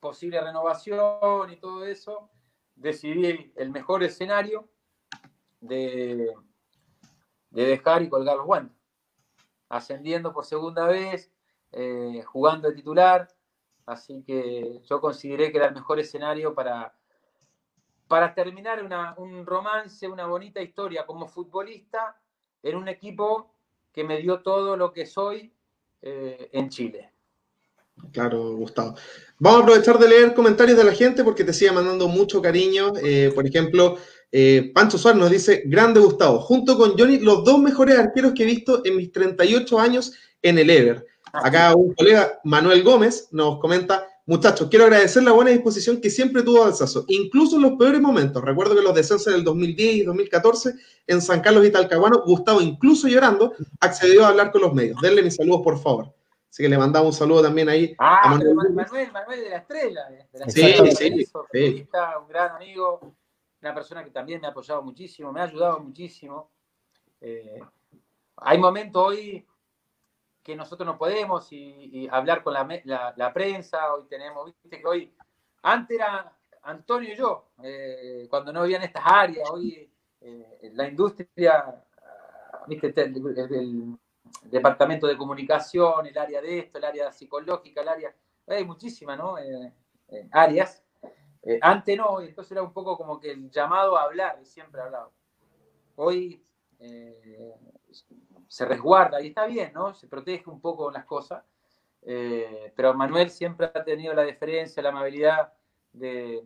posible 0.00 0.40
renovación 0.40 1.52
y 1.52 1.56
todo 1.56 1.84
eso, 1.84 2.30
decidí 2.74 3.52
el 3.56 3.70
mejor 3.70 4.02
escenario 4.02 4.68
de, 5.60 6.34
de 7.50 7.64
dejar 7.66 8.02
y 8.02 8.08
colgar 8.08 8.36
los 8.36 8.46
guantes 8.46 8.76
ascendiendo 9.68 10.32
por 10.32 10.44
segunda 10.44 10.86
vez, 10.86 11.30
eh, 11.72 12.22
jugando 12.24 12.68
de 12.68 12.74
titular, 12.74 13.28
así 13.86 14.22
que 14.22 14.80
yo 14.84 15.01
consideré 15.01 15.51
que 15.51 15.59
era 15.59 15.66
el 15.66 15.74
mejor 15.74 15.98
escenario 15.98 16.55
para, 16.55 16.94
para 18.09 18.34
terminar 18.34 18.82
un 19.18 19.47
romance, 19.47 20.09
una 20.09 20.26
bonita 20.26 20.60
historia 20.60 21.06
como 21.06 21.28
futbolista 21.28 22.16
en 22.62 22.76
un 22.76 22.88
equipo 22.88 23.52
que 23.93 24.05
me 24.05 24.18
dio 24.18 24.43
todo 24.43 24.76
lo 24.76 24.93
que 24.93 25.06
soy 25.06 25.52
eh, 26.02 26.51
en 26.52 26.68
Chile. 26.68 27.12
Claro, 28.12 28.56
Gustavo. 28.56 28.94
Vamos 29.38 29.60
a 29.60 29.62
aprovechar 29.62 29.98
de 29.98 30.09
leer 30.09 30.34
comentarios 30.34 30.76
de 30.76 30.84
la 30.84 30.93
gente 30.93 31.24
porque 31.24 31.44
te 31.44 31.52
sigue 31.52 31.72
mandando 31.72 32.09
mucho 32.09 32.43
cariño. 32.43 32.93
Eh, 33.02 33.32
por 33.34 33.47
ejemplo, 33.47 33.97
eh, 34.38 34.70
Pancho 34.74 34.98
Suárez 34.98 35.18
nos 35.18 35.30
dice, 35.30 35.62
grande 35.64 35.98
Gustavo, 35.98 36.40
junto 36.40 36.76
con 36.76 36.92
Johnny, 36.98 37.20
los 37.20 37.42
dos 37.42 37.58
mejores 37.58 37.98
arqueros 37.98 38.34
que 38.34 38.42
he 38.42 38.46
visto 38.46 38.82
en 38.84 38.98
mis 38.98 39.10
38 39.10 39.80
años 39.80 40.12
en 40.42 40.58
el 40.58 40.68
Ever. 40.68 41.06
Acá 41.32 41.74
un 41.74 41.94
colega, 41.94 42.38
Manuel 42.44 42.82
Gómez, 42.82 43.28
nos 43.30 43.58
comenta, 43.60 44.06
muchachos, 44.26 44.68
quiero 44.68 44.84
agradecer 44.84 45.22
la 45.22 45.32
buena 45.32 45.52
disposición 45.52 46.02
que 46.02 46.10
siempre 46.10 46.42
tuvo 46.42 46.64
Alzazo, 46.64 47.06
incluso 47.08 47.56
en 47.56 47.62
los 47.62 47.72
peores 47.78 47.98
momentos. 47.98 48.44
Recuerdo 48.44 48.76
que 48.76 48.82
los 48.82 48.94
descensos 48.94 49.32
del 49.32 49.42
2010 49.42 49.94
y 49.94 50.02
2014 50.02 50.74
en 51.06 51.22
San 51.22 51.40
Carlos 51.40 51.64
y 51.64 51.70
Talcahuano, 51.70 52.22
Gustavo, 52.26 52.60
incluso 52.60 53.08
llorando, 53.08 53.54
accedió 53.80 54.26
a 54.26 54.28
hablar 54.28 54.52
con 54.52 54.60
los 54.60 54.74
medios. 54.74 55.00
Denle 55.00 55.22
mis 55.22 55.36
saludos, 55.36 55.62
por 55.64 55.80
favor. 55.80 56.12
Así 56.50 56.62
que 56.62 56.68
le 56.68 56.76
mandamos 56.76 57.14
un 57.14 57.18
saludo 57.18 57.40
también 57.40 57.70
ahí. 57.70 57.94
Ah, 57.98 58.20
a 58.24 58.30
Manuel, 58.32 58.54
Manuel, 58.54 59.12
Manuel, 59.12 59.40
de 59.40 59.48
la 59.48 59.56
Estrella. 59.56 60.00
De 60.30 60.38
la 60.40 60.50
sí, 60.50 60.74
sí, 60.94 61.26
sí. 61.52 61.88
Un 62.20 62.28
gran 62.28 62.56
amigo 62.56 63.16
una 63.66 63.74
persona 63.74 64.05
que 64.05 64.10
también 64.10 64.40
me 64.40 64.47
ha 64.47 64.51
apoyado 64.51 64.82
muchísimo, 64.82 65.32
me 65.32 65.40
ha 65.40 65.44
ayudado 65.44 65.80
muchísimo. 65.80 66.51
Eh, 67.20 67.60
hay 68.36 68.59
momentos 68.59 69.02
hoy 69.02 69.47
que 70.43 70.55
nosotros 70.55 70.86
no 70.86 70.97
podemos 70.97 71.48
y, 71.51 72.09
hablar 72.10 72.44
con 72.44 72.55
la, 72.55 73.32
prensa, 73.34 73.93
hoy 73.93 74.05
tenemos, 74.09 74.47
viste 74.62 74.78
que 74.78 74.86
hoy, 74.86 75.12
antes 75.62 75.97
era 75.97 76.32
Antonio 76.62 77.12
y 77.12 77.16
yo, 77.16 77.51
eh, 77.62 78.26
cuando 78.30 78.52
no 78.52 78.60
habían 78.60 78.82
estas 78.82 79.02
áreas, 79.05 79.51
hoy 79.51 79.90
eh, 80.20 80.70
la 80.74 80.86
industria, 80.88 81.82
el, 82.68 83.98
departamento 84.43 85.09
de 85.09 85.16
comunicación, 85.16 86.06
el 86.06 86.16
área 86.16 86.40
de 86.40 86.60
esto, 86.60 86.78
el 86.78 86.84
área 86.84 87.10
psicológica, 87.10 87.80
el 87.80 87.88
área, 87.88 88.14
hay 88.47 88.64
muchísimas, 88.64 89.18
¿no? 89.18 89.34
áreas 90.30 90.85
eh, 91.47 91.60
antes 91.62 91.97
no, 91.97 92.20
entonces 92.20 92.51
era 92.51 92.62
un 92.62 92.73
poco 92.73 92.97
como 92.97 93.20
que 93.20 93.31
el 93.31 93.48
llamado 93.51 93.97
a 93.97 94.02
hablar, 94.02 94.39
y 94.43 94.47
siempre 94.47 94.81
hablado. 94.81 95.12
Hoy 95.94 96.44
eh, 96.81 97.55
se 98.48 98.64
resguarda, 98.64 99.23
y 99.23 99.28
está 99.28 99.47
bien, 99.47 99.73
¿no? 99.73 99.94
Se 99.94 100.09
protege 100.09 100.51
un 100.51 100.60
poco 100.60 100.90
las 100.90 101.05
cosas, 101.05 101.44
eh, 102.02 102.73
pero 102.74 102.94
Manuel 102.94 103.31
siempre 103.31 103.70
ha 103.73 103.85
tenido 103.85 104.12
la 104.12 104.23
deferencia, 104.23 104.82
la 104.82 104.89
amabilidad 104.89 105.52
de, 105.93 106.44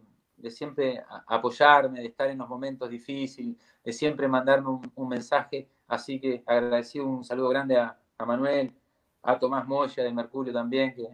siempre 0.51 1.03
apoyarme, 1.27 2.01
de 2.01 2.07
estar 2.07 2.29
en 2.29 2.37
los 2.37 2.49
momentos 2.49 2.91
difíciles, 2.91 3.57
de 3.83 3.93
siempre 3.95 4.29
mandarme 4.29 4.81
un, 4.95 5.09
mensaje. 5.09 5.67
Así 5.89 6.21
que 6.21 6.43
agradecido, 6.47 7.07
un 7.07 7.25
saludo 7.25 7.49
grande 7.49 7.79
a, 7.79 7.99
Manuel, 8.27 8.75
a 9.23 9.39
Tomás 9.39 9.67
Moya 9.67 10.05
de 10.05 10.13
Mercurio 10.13 10.53
también, 10.53 10.95
que 10.95 11.09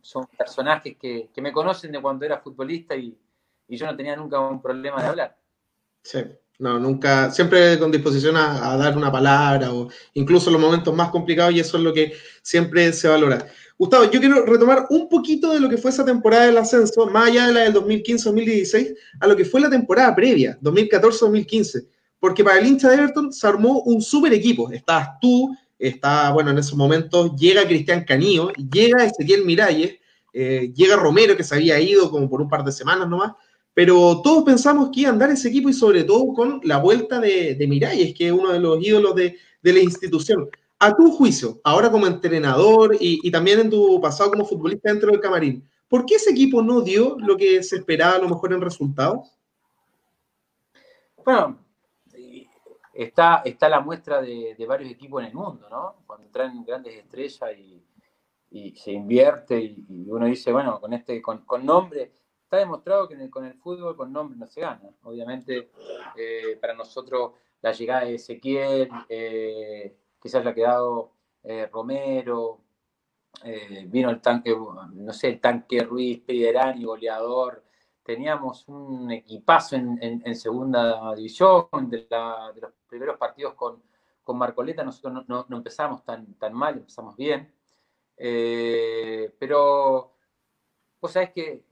Son, 0.00 0.26
personajes 0.36 0.96
que, 0.96 1.30
me 1.36 1.52
conocen 1.52 1.92
de 1.92 2.00
cuando 2.00 2.24
era 2.24 2.40
futbolista 2.40 2.96
y, 2.96 3.16
y 3.68 3.76
yo 3.76 3.86
no 3.86 3.96
tenía 3.96 4.16
nunca 4.16 4.40
un 4.40 4.60
problema 4.62 5.02
de 5.02 5.08
hablar. 5.08 5.36
Sí. 6.02 6.20
No, 6.58 6.76
nunca, 6.76 7.30
siempre 7.30 7.78
con 7.78 7.92
disposición 7.92 8.36
a, 8.36 8.76
dar 8.76 8.96
una 8.96 9.12
palabra 9.12 9.72
o 9.72 9.88
incluso 10.14 10.50
en 10.50 10.54
los 10.54 10.62
momentos 10.62 10.92
más 10.92 11.10
complicados 11.10 11.54
y 11.54 11.60
eso 11.60 11.76
es 11.76 11.84
lo 11.84 11.92
que 11.92 12.14
siempre 12.42 12.92
se 12.92 13.06
valora. 13.06 13.46
Gustavo, 13.78 14.10
yo 14.10 14.18
quiero 14.18 14.44
retomar 14.44 14.86
un 14.90 15.08
poquito 15.08 15.52
de 15.52 15.60
lo 15.60 15.68
que 15.68 15.76
fue 15.76 15.92
esa 15.92 16.04
temporada 16.04 16.46
del 16.46 16.58
ascenso, 16.58 17.06
más 17.06 17.28
allá 17.28 17.46
de 17.46 17.52
la 17.52 17.60
del 17.60 17.74
2015-2016, 17.74 18.96
a 19.20 19.26
lo 19.28 19.36
que 19.36 19.44
fue 19.44 19.60
la 19.60 19.70
temporada 19.70 20.16
previa, 20.16 20.58
2014-2015, 20.60 21.86
porque 22.18 22.42
para 22.42 22.58
el 22.58 22.66
hincha 22.66 22.88
de 22.88 22.96
Everton 22.96 23.32
se 23.32 23.46
armó 23.46 23.82
un 23.82 24.02
super 24.02 24.32
equipo. 24.32 24.68
Estabas 24.72 25.10
tú, 25.20 25.56
está, 25.78 26.30
bueno, 26.32 26.50
en 26.50 26.58
esos 26.58 26.76
momentos 26.76 27.36
llega 27.36 27.66
Cristian 27.66 28.04
Canillo, 28.04 28.50
llega 28.52 29.04
Ezequiel 29.04 29.44
Miralles, 29.44 29.98
eh, 30.32 30.72
llega 30.74 30.96
Romero, 30.96 31.36
que 31.36 31.44
se 31.44 31.54
había 31.54 31.80
ido 31.80 32.10
como 32.10 32.28
por 32.28 32.40
un 32.40 32.48
par 32.48 32.64
de 32.64 32.72
semanas 32.72 33.08
nomás, 33.08 33.32
pero 33.74 34.20
todos 34.22 34.42
pensamos 34.44 34.90
que 34.92 35.02
iba 35.02 35.10
a 35.10 35.12
andar 35.12 35.30
ese 35.30 35.48
equipo 35.48 35.68
y 35.68 35.72
sobre 35.72 36.02
todo 36.02 36.32
con 36.34 36.60
la 36.64 36.78
vuelta 36.78 37.20
de, 37.20 37.54
de 37.54 37.66
Miralles, 37.68 38.12
que 38.12 38.26
es 38.26 38.32
uno 38.32 38.52
de 38.52 38.58
los 38.58 38.84
ídolos 38.84 39.14
de, 39.14 39.36
la 39.62 39.78
institución. 39.78 40.48
A 40.80 40.96
tu 40.96 41.12
juicio, 41.12 41.60
ahora 41.62 41.90
como 41.90 42.06
entrenador 42.06 42.96
y, 42.98 43.30
también 43.30 43.60
en 43.60 43.70
tu 43.70 44.00
pasado 44.00 44.30
como 44.30 44.46
futbolista 44.46 44.90
dentro 44.90 45.10
del 45.10 45.20
camarín, 45.20 45.68
¿por 45.88 46.06
qué 46.06 46.16
ese 46.16 46.30
equipo 46.30 46.62
no 46.62 46.80
dio 46.80 47.16
lo 47.20 47.36
que 47.36 47.62
se 47.62 47.76
esperaba 47.76 48.16
a 48.16 48.18
lo 48.18 48.28
mejor 48.28 48.52
en 48.52 48.60
resultados? 48.60 49.30
Bueno, 51.24 51.58
está, 52.98 53.42
está 53.44 53.68
la 53.68 53.80
muestra 53.80 54.20
de, 54.20 54.56
varios 54.66 54.90
equipos 54.90 55.22
en 55.22 55.28
el 55.28 55.34
mundo, 55.34 55.68
¿no? 55.70 56.02
Cuando 56.04 56.28
traen 56.30 56.64
grandes 56.64 56.96
estrellas 56.96 57.50
y, 57.56 57.84
se 58.76 58.92
invierte 58.92 59.60
y, 59.60 60.06
uno 60.08 60.26
dice, 60.26 60.50
bueno, 60.52 60.80
con 60.80 60.92
este, 60.92 61.22
con, 61.22 61.44
con 61.44 61.64
nombre, 61.64 62.12
está 62.42 62.56
demostrado 62.56 63.06
que 63.06 63.30
con 63.30 63.44
el 63.44 63.54
fútbol 63.54 63.94
con 63.94 64.12
nombre 64.12 64.36
no 64.36 64.46
se 64.46 64.62
gana. 64.62 64.90
Obviamente, 65.04 65.70
eh, 66.16 66.56
para 66.60 66.74
nosotros 66.74 67.32
la 67.60 67.72
llegada 67.72 68.04
de 68.04 68.14
Ezequiel, 68.14 68.88
eh, 69.08 69.96
que 70.20 70.28
se 70.28 70.38
haya 70.38 70.54
quedado 70.54 71.12
eh, 71.44 71.68
Romero, 71.70 72.62
vino 73.86 74.10
el 74.10 74.20
tanque, 74.20 74.52
no 74.94 75.12
sé, 75.12 75.28
el 75.28 75.40
tanque 75.40 75.82
Ruiz, 75.84 76.20
Pederani, 76.22 76.82
goleador. 76.84 77.62
Teníamos 78.08 78.66
un 78.68 79.12
equipazo 79.12 79.76
en, 79.76 80.34
segunda 80.34 81.14
división, 81.14 81.68
de, 81.90 82.06
los 82.58 82.72
primeros 82.88 83.18
partidos 83.18 83.52
con, 83.52 83.82
con 84.24 84.38
Marcoleta, 84.38 84.82
nosotros 84.82 85.26
no, 85.28 85.46
empezamos 85.50 86.02
tan, 86.06 86.32
tan 86.36 86.54
mal, 86.54 86.78
empezamos 86.78 87.14
bien. 87.16 87.52
pero 88.16 90.14
vos 90.98 91.12
sabés 91.12 91.32
que 91.32 91.66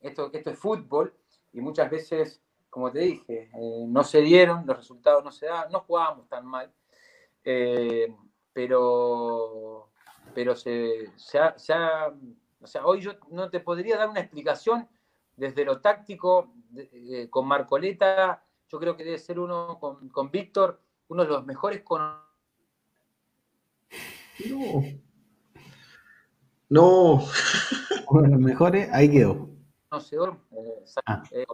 esto, 0.00 0.30
esto 0.32 0.50
es 0.52 0.58
fútbol 0.58 1.14
y 1.52 1.60
muchas 1.60 1.90
veces, 1.90 2.42
como 2.70 2.90
te 2.90 3.00
dije, 3.00 3.50
eh, 3.52 3.84
no 3.86 4.02
se 4.02 4.22
dieron, 4.22 4.66
los 4.66 4.78
resultados 4.78 5.22
no 5.22 5.30
se 5.30 5.44
dan, 5.44 5.70
no 5.70 5.80
jugábamos 5.80 6.30
tan 6.30 6.46
mal, 6.46 6.72
eh, 7.44 8.10
pero, 8.54 9.90
pero 10.34 10.56
se, 10.56 11.12
ha, 11.38 11.54
o 12.58 12.66
sea, 12.66 12.86
hoy 12.86 13.02
yo 13.02 13.12
no 13.28 13.50
te 13.50 13.60
podría 13.60 13.98
dar 13.98 14.08
una 14.08 14.20
explicación 14.20 14.88
desde 15.40 15.64
lo 15.64 15.80
táctico 15.80 16.52
eh, 16.76 17.28
con 17.28 17.48
Marcoleta, 17.48 18.44
yo 18.68 18.78
creo 18.78 18.96
que 18.96 19.04
debe 19.04 19.18
ser 19.18 19.40
uno 19.40 19.78
con, 19.80 20.08
con 20.10 20.30
Víctor, 20.30 20.80
uno 21.08 21.24
de 21.24 21.30
los 21.30 21.44
mejores 21.44 21.82
con... 21.82 22.00
No. 24.48 24.82
No. 26.68 27.24
Uno 28.08 28.22
de 28.22 28.28
los 28.28 28.40
mejores, 28.40 28.88
ahí 28.92 29.10
quedó 29.10 29.50
conocedor, 29.90 30.36
eh, 30.52 30.84
ah. 31.06 31.22
eh, 31.32 31.46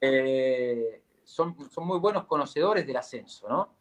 eh, 0.00 1.02
son, 1.24 1.56
son 1.70 1.86
muy 1.86 1.98
buenos 1.98 2.26
conocedores 2.26 2.86
del 2.86 2.96
ascenso, 2.96 3.48
¿no? 3.48 3.76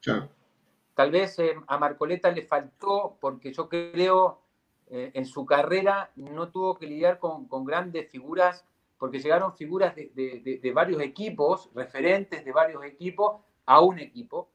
Tal 0.96 1.12
vez 1.12 1.38
a 1.68 1.78
Marcoleta 1.78 2.32
le 2.32 2.44
faltó, 2.44 3.18
porque 3.20 3.54
yo 3.54 3.70
creo 3.70 4.42
en 4.90 5.26
su 5.26 5.46
carrera 5.46 6.12
no 6.16 6.50
tuvo 6.50 6.78
que 6.78 6.88
lidiar 6.88 7.20
con, 7.20 7.48
grandes 7.66 8.10
figuras, 8.10 8.66
porque 8.98 9.20
llegaron 9.20 9.54
figuras 9.54 9.96
de, 9.96 10.72
varios 10.74 11.02
equipos, 11.02 11.70
referentes 11.74 12.44
de 12.44 12.52
varios 12.52 12.84
equipos, 12.84 13.42
a 13.66 13.82
un 13.82 14.00
equipo. 14.00 14.50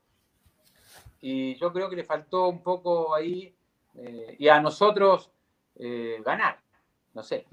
Y 1.21 1.55
yo 1.57 1.73
creo 1.73 1.89
que 1.91 1.97
le 1.97 2.05
faltó 2.05 2.49
un 2.49 2.63
poco 2.63 3.15
ahí, 3.15 3.55
y 4.39 4.49
a 4.49 4.61
nosotros 4.61 5.31
ganar 6.25 6.63
no 7.15 7.23
sé, 7.23 7.47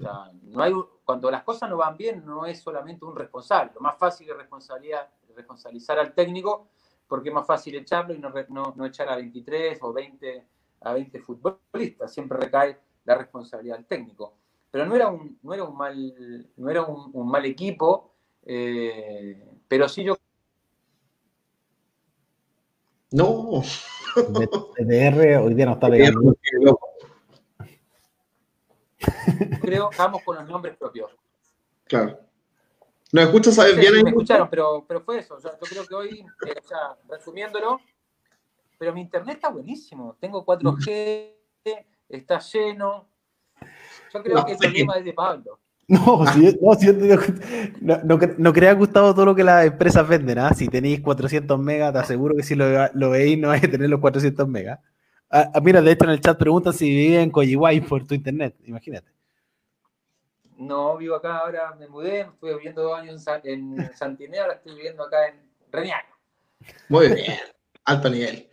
cuando 1.04 1.30
las 1.30 1.42
cosas 1.42 1.68
no 1.68 1.76
van 1.76 1.96
bien 1.96 2.24
no 2.24 2.46
es 2.46 2.60
solamente 2.60 3.04
un 3.04 3.14
responsable. 3.14 3.72
Lo 3.74 3.80
más 3.80 3.98
fácil 3.98 4.28
es 4.30 4.36
responsabilizar 5.34 5.98
al 5.98 6.14
técnico 6.14 6.68
porque 7.06 7.28
es 7.28 7.34
más 7.34 7.46
fácil 7.46 7.74
echarlo 7.74 8.14
y 8.14 8.18
no, 8.18 8.72
no, 8.76 8.86
echar 8.86 9.08
a 9.08 9.16
23 9.16 9.78
o 9.82 9.92
20, 9.92 10.46
a 10.80 10.92
20 10.92 11.20
futbolistas. 11.20 12.12
Siempre 12.12 12.38
recae 12.38 12.78
la 13.04 13.16
responsabilidad 13.16 13.76
del 13.76 13.86
técnico. 13.86 14.34
Pero 14.70 14.86
no 14.86 14.94
era 14.94 15.08
un, 15.08 15.38
no 15.42 15.54
era 15.54 15.64
un, 15.64 15.76
mal, 15.76 16.48
no 16.56 16.70
era 16.70 16.82
un, 16.82 17.28
mal 17.28 17.44
equipo, 17.44 18.12
eh, 18.44 19.44
pero 19.66 19.88
sí 19.88 20.04
yo... 20.04 20.16
No. 23.12 23.62
TDR 24.14 25.38
hoy 25.38 25.54
día 25.54 25.66
no 25.66 25.72
está 25.72 25.88
pegando 25.88 26.36
creo, 29.60 29.90
vamos 29.96 30.22
con 30.22 30.36
los 30.36 30.48
nombres 30.48 30.76
propios. 30.76 31.10
Claro. 31.84 32.18
¿Nos 33.12 33.24
escuchas 33.24 33.58
a 33.58 33.66
bien? 33.66 34.04
me 34.04 34.10
escucharon, 34.10 34.48
pero, 34.48 34.84
pero 34.86 35.00
fue 35.00 35.18
eso. 35.18 35.38
yo 35.42 35.50
creo 35.60 35.86
que 35.86 35.94
hoy, 35.94 36.26
eh, 36.46 36.54
o 36.62 36.66
sea, 36.66 36.96
resumiéndolo, 37.08 37.80
pero 38.80 38.94
mi 38.94 39.02
internet 39.02 39.36
está 39.36 39.50
buenísimo. 39.50 40.16
Tengo 40.18 40.42
4G, 40.46 41.34
está 42.08 42.38
lleno. 42.38 43.10
Yo 44.14 44.22
creo 44.22 44.44
que 44.46 44.52
el 44.52 44.58
problema 44.58 44.94
es 44.96 45.04
de 45.04 45.12
Pablo. 45.12 45.60
No, 45.90 46.24
si, 46.24 46.56
no, 46.62 46.74
si, 46.74 46.86
no, 47.80 47.98
no, 48.04 48.18
no, 48.38 48.52
crea 48.52 48.74
Gustavo 48.74 49.12
todo 49.12 49.24
lo 49.24 49.34
que 49.34 49.42
las 49.42 49.66
empresas 49.66 50.06
venden. 50.06 50.38
¿ah? 50.38 50.54
Si 50.54 50.68
tenéis 50.68 51.00
400 51.00 51.58
megas, 51.58 51.92
te 51.92 51.98
aseguro 51.98 52.36
que 52.36 52.44
si 52.44 52.54
lo, 52.54 52.64
lo 52.94 53.10
veis 53.10 53.36
no 53.36 53.48
vais 53.48 53.64
a 53.64 53.68
tener 53.68 53.90
los 53.90 53.98
400 53.98 54.46
megas. 54.46 54.78
Ah, 55.28 55.50
ah, 55.52 55.60
mira, 55.60 55.82
de 55.82 55.90
hecho 55.90 56.04
en 56.04 56.10
el 56.10 56.20
chat 56.20 56.38
preguntan 56.38 56.74
si 56.74 56.88
vivía 56.88 57.22
en 57.22 57.32
Coyihuay 57.32 57.80
por 57.80 58.06
tu 58.06 58.14
internet, 58.14 58.54
imagínate. 58.66 59.10
No, 60.58 60.96
vivo 60.96 61.16
acá 61.16 61.38
ahora, 61.38 61.74
me 61.74 61.88
mudé, 61.88 62.20
estuve 62.20 62.54
viviendo 62.54 62.82
dos 62.82 62.96
años 62.96 63.26
en, 63.42 63.80
en 63.80 64.38
ahora 64.38 64.54
estoy 64.54 64.76
viviendo 64.76 65.02
acá 65.02 65.26
en 65.26 65.40
Reñaca. 65.72 66.16
Muy 66.88 67.08
bien, 67.14 67.34
alto 67.84 68.08
nivel. 68.10 68.49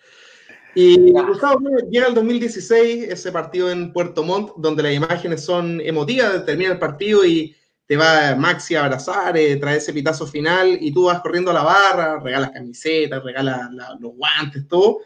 Y 0.80 1.12
Gustavo, 1.12 1.60
llega 1.90 2.06
el 2.06 2.14
2016, 2.14 3.06
ese 3.10 3.32
partido 3.32 3.72
en 3.72 3.92
Puerto 3.92 4.24
Montt, 4.24 4.52
donde 4.58 4.84
las 4.84 4.94
imágenes 4.94 5.44
son 5.44 5.82
emotivas, 5.82 6.46
termina 6.46 6.74
el 6.74 6.78
partido 6.78 7.26
y 7.26 7.56
te 7.88 7.98
va 7.98 8.36
Maxi 8.36 8.76
a 8.76 8.84
abrazar, 8.84 9.36
eh, 9.36 9.56
trae 9.56 9.78
ese 9.78 9.92
pitazo 9.92 10.28
final 10.28 10.78
y 10.80 10.94
tú 10.94 11.06
vas 11.06 11.20
corriendo 11.22 11.50
a 11.50 11.56
la 11.56 11.64
barra, 11.64 12.20
regalas 12.20 12.52
camisetas, 12.52 13.24
regalas 13.24 13.72
los 14.00 14.14
guantes, 14.14 14.68
todo. 14.68 15.00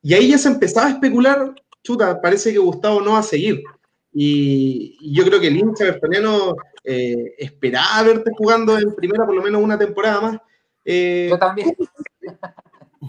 Y 0.00 0.14
ahí 0.14 0.30
ya 0.30 0.38
se 0.38 0.48
empezaba 0.48 0.86
a 0.86 0.92
especular, 0.92 1.54
chuta, 1.82 2.18
parece 2.22 2.54
que 2.54 2.58
Gustavo 2.58 3.02
no 3.02 3.12
va 3.12 3.18
a 3.18 3.22
seguir. 3.22 3.62
Y, 4.10 5.12
yo 5.12 5.22
creo 5.26 5.38
que 5.38 5.48
el 5.48 5.58
hincha 5.58 5.84
bertoniano 5.84 6.56
eh, 6.82 7.34
esperaba 7.36 8.04
verte 8.04 8.30
jugando 8.34 8.78
en 8.78 8.94
primera 8.94 9.26
por 9.26 9.34
lo 9.34 9.42
menos 9.42 9.62
una 9.62 9.76
temporada 9.76 10.22
más. 10.22 10.38
Eh, 10.82 11.26
yo 11.28 11.38
también. 11.38 11.74
¿Cómo? 11.74 11.90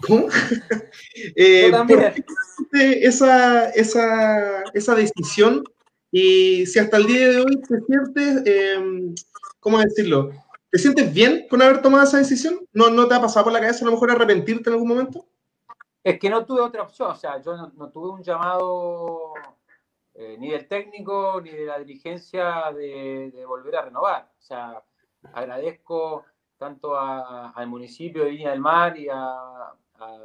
eh. 1.36 1.72
Esa, 2.72 3.70
esa, 3.70 4.62
esa 4.74 4.94
decisión 4.94 5.64
y 6.10 6.66
si 6.66 6.78
hasta 6.78 6.96
el 6.96 7.06
día 7.06 7.28
de 7.28 7.40
hoy 7.40 7.60
te 7.60 7.80
sientes, 7.80 8.42
eh, 8.46 9.14
¿cómo 9.60 9.78
decirlo? 9.78 10.30
¿Te 10.70 10.78
sientes 10.78 11.12
bien 11.12 11.46
con 11.48 11.62
haber 11.62 11.82
tomado 11.82 12.04
esa 12.04 12.18
decisión? 12.18 12.60
¿No, 12.72 12.90
¿No 12.90 13.06
te 13.06 13.14
ha 13.14 13.20
pasado 13.20 13.44
por 13.44 13.52
la 13.52 13.60
cabeza 13.60 13.84
a 13.84 13.86
lo 13.86 13.92
mejor 13.92 14.10
arrepentirte 14.10 14.70
en 14.70 14.74
algún 14.74 14.88
momento? 14.88 15.26
Es 16.02 16.18
que 16.18 16.30
no 16.30 16.46
tuve 16.46 16.60
otra 16.60 16.82
opción, 16.82 17.10
o 17.10 17.16
sea, 17.16 17.42
yo 17.42 17.56
no, 17.74 17.90
tuve 17.90 18.10
un 18.10 18.22
llamado 18.22 19.34
eh, 20.14 20.36
ni 20.38 20.50
del 20.52 20.68
técnico 20.68 21.40
ni 21.42 21.50
de 21.50 21.66
la 21.66 21.78
dirigencia 21.78 22.72
de, 22.72 23.44
volver 23.46 23.76
a 23.76 23.82
renovar. 23.82 24.30
O 24.38 24.42
sea, 24.42 24.82
agradezco 25.32 26.24
tanto 26.56 26.98
al 26.98 27.66
municipio 27.66 28.24
de 28.24 28.30
Viña 28.30 28.50
del 28.50 28.60
Mar 28.60 28.96
y 28.96 29.08
a, 29.10 29.72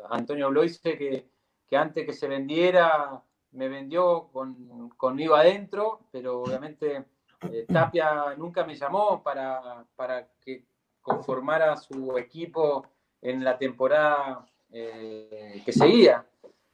Antonio 0.10 0.49
Bloise 0.49 0.81
que, 0.81 1.27
que, 1.68 1.77
antes 1.77 2.06
que 2.06 2.14
se 2.14 2.27
vendiera 2.27 3.22
me 3.52 3.68
vendió 3.69 4.30
con, 4.31 4.89
con 4.98 5.19
IVA 5.19 5.39
adentro, 5.41 6.02
pero 6.11 6.41
obviamente 6.41 7.06
Eh, 7.49 7.65
Tapia 7.65 8.35
nunca 8.38 8.64
me 8.64 8.76
llamó 8.76 9.23
para, 9.23 9.84
para 9.95 10.27
que 10.39 10.64
conformara 11.02 11.76
su 11.76 12.15
equipo 12.15 12.85
en 13.19 13.43
la 13.43 13.57
temporada 13.57 14.45
eh, 14.72 15.60
que 15.65 15.72
seguía. 15.72 16.23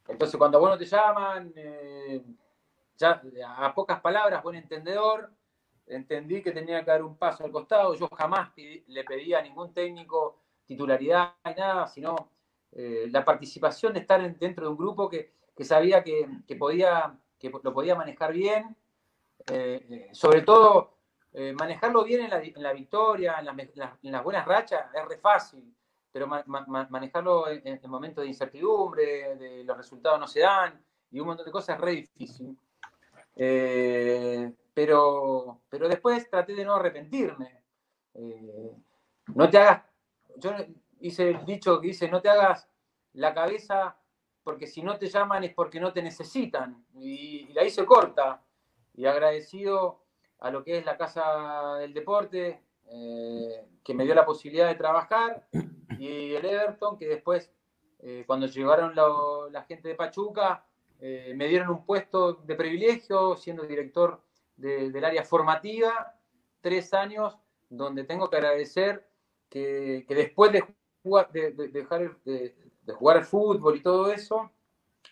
Entonces, 0.09 0.37
cuando 0.37 0.59
vos 0.59 0.69
no 0.69 0.77
te 0.77 0.85
llaman, 0.85 1.53
eh, 1.55 2.21
ya 2.97 3.21
a 3.47 3.73
pocas 3.73 4.01
palabras, 4.01 4.43
buen 4.43 4.57
entendedor, 4.57 5.31
entendí 5.85 6.41
que 6.41 6.51
tenía 6.51 6.83
que 6.83 6.91
dar 6.91 7.01
un 7.01 7.15
paso 7.15 7.45
al 7.45 7.51
costado. 7.51 7.95
Yo 7.95 8.09
jamás 8.09 8.51
le 8.57 9.03
pedía 9.05 9.39
a 9.39 9.43
ningún 9.43 9.73
técnico 9.73 10.41
titularidad 10.65 11.35
ni 11.45 11.53
nada, 11.53 11.87
sino 11.87 12.29
eh, 12.77 13.07
la 13.11 13.25
participación 13.25 13.93
de 13.93 13.99
estar 13.99 14.21
dentro 14.37 14.65
de 14.65 14.71
un 14.71 14.77
grupo 14.77 15.09
que, 15.09 15.33
sabía 15.65 16.03
que, 16.03 16.55
podía, 16.57 17.17
que 17.37 17.49
lo 17.49 17.73
podía 17.73 17.95
manejar 17.95 18.31
bien, 18.31 18.77
sobre 20.11 20.41
todo 20.43 20.93
manejarlo 21.55 22.03
bien 22.03 22.21
en 22.21 22.29
la, 22.63 22.73
victoria, 22.73 23.35
en, 23.39 24.11
las 24.11 24.23
buenas 24.23 24.45
rachas, 24.45 24.85
es 24.93 25.05
re 25.05 25.17
fácil 25.17 25.73
pero 26.17 26.25
manejarlo 26.89 27.47
en, 27.47 27.79
momentos 27.87 28.23
de 28.23 28.29
incertidumbre, 28.29 29.35
de 29.35 29.63
los 29.63 29.77
resultados 29.77 30.19
no 30.19 30.27
se 30.27 30.39
dan 30.39 30.83
y 31.11 31.19
un 31.19 31.27
montón 31.27 31.45
de 31.45 31.51
cosas 31.51 31.75
es 31.75 31.81
re 31.81 31.91
difícil. 31.91 32.57
Eh, 33.35 34.51
pero, 34.73 35.61
pero 35.69 35.87
después 35.87 36.27
traté 36.29 36.55
de 36.55 36.65
no 36.65 36.73
arrepentirme. 36.73 37.61
Eh, 38.15 38.71
no 39.27 39.49
te 39.49 39.57
hagas, 39.59 39.83
yo 40.37 40.51
hice 40.99 41.29
el 41.29 41.45
dicho 41.45 41.79
que 41.79 41.87
dice, 41.87 42.09
no 42.09 42.21
te 42.21 42.29
hagas 42.29 42.69
la 43.13 43.33
cabeza 43.33 43.97
porque 44.43 44.67
si 44.67 44.81
no 44.81 44.97
te 44.97 45.07
llaman 45.07 45.43
es 45.43 45.53
porque 45.53 45.79
no 45.79 45.91
te 45.91 46.01
necesitan. 46.01 46.85
Y, 46.95 47.51
la 47.53 47.63
hice 47.63 47.85
corta 47.85 48.43
y 48.93 49.05
agradecido 49.05 50.03
a 50.39 50.51
lo 50.51 50.63
que 50.63 50.77
es 50.77 50.85
la 50.85 50.97
Casa 50.97 51.75
del 51.79 51.93
Deporte, 51.93 52.61
eh, 52.85 53.65
que 53.83 53.93
me 53.93 54.05
dio 54.05 54.15
la 54.15 54.25
posibilidad 54.25 54.67
de 54.67 54.75
trabajar 54.75 55.47
y 55.99 56.33
el 56.33 56.45
Everton, 56.45 56.97
que 56.97 57.07
después, 57.07 57.51
eh, 57.99 58.23
cuando 58.25 58.47
llegaron 58.47 58.95
la 58.95 59.63
gente 59.63 59.89
de 59.89 59.95
Pachuca, 59.95 60.65
eh, 60.99 61.33
me 61.35 61.47
dieron 61.47 61.69
un 61.69 61.85
puesto 61.85 62.33
de 62.33 62.55
privilegio 62.55 63.35
siendo 63.35 63.63
director 63.63 64.21
del 64.55 65.05
área 65.05 65.23
formativa, 65.23 66.15
tres 66.61 66.93
años 66.93 67.37
donde 67.69 68.03
tengo 68.03 68.29
que 68.29 68.37
agradecer 68.37 69.07
que, 69.49 70.05
después 70.09 70.51
de 70.51 70.63
jugar, 71.07 71.31
de, 71.31 71.51
dejar 71.51 72.17
de, 72.23 72.53
jugar 72.93 73.17
al 73.17 73.25
fútbol 73.25 73.77
y 73.77 73.81
todo 73.81 74.11
eso, 74.11 74.51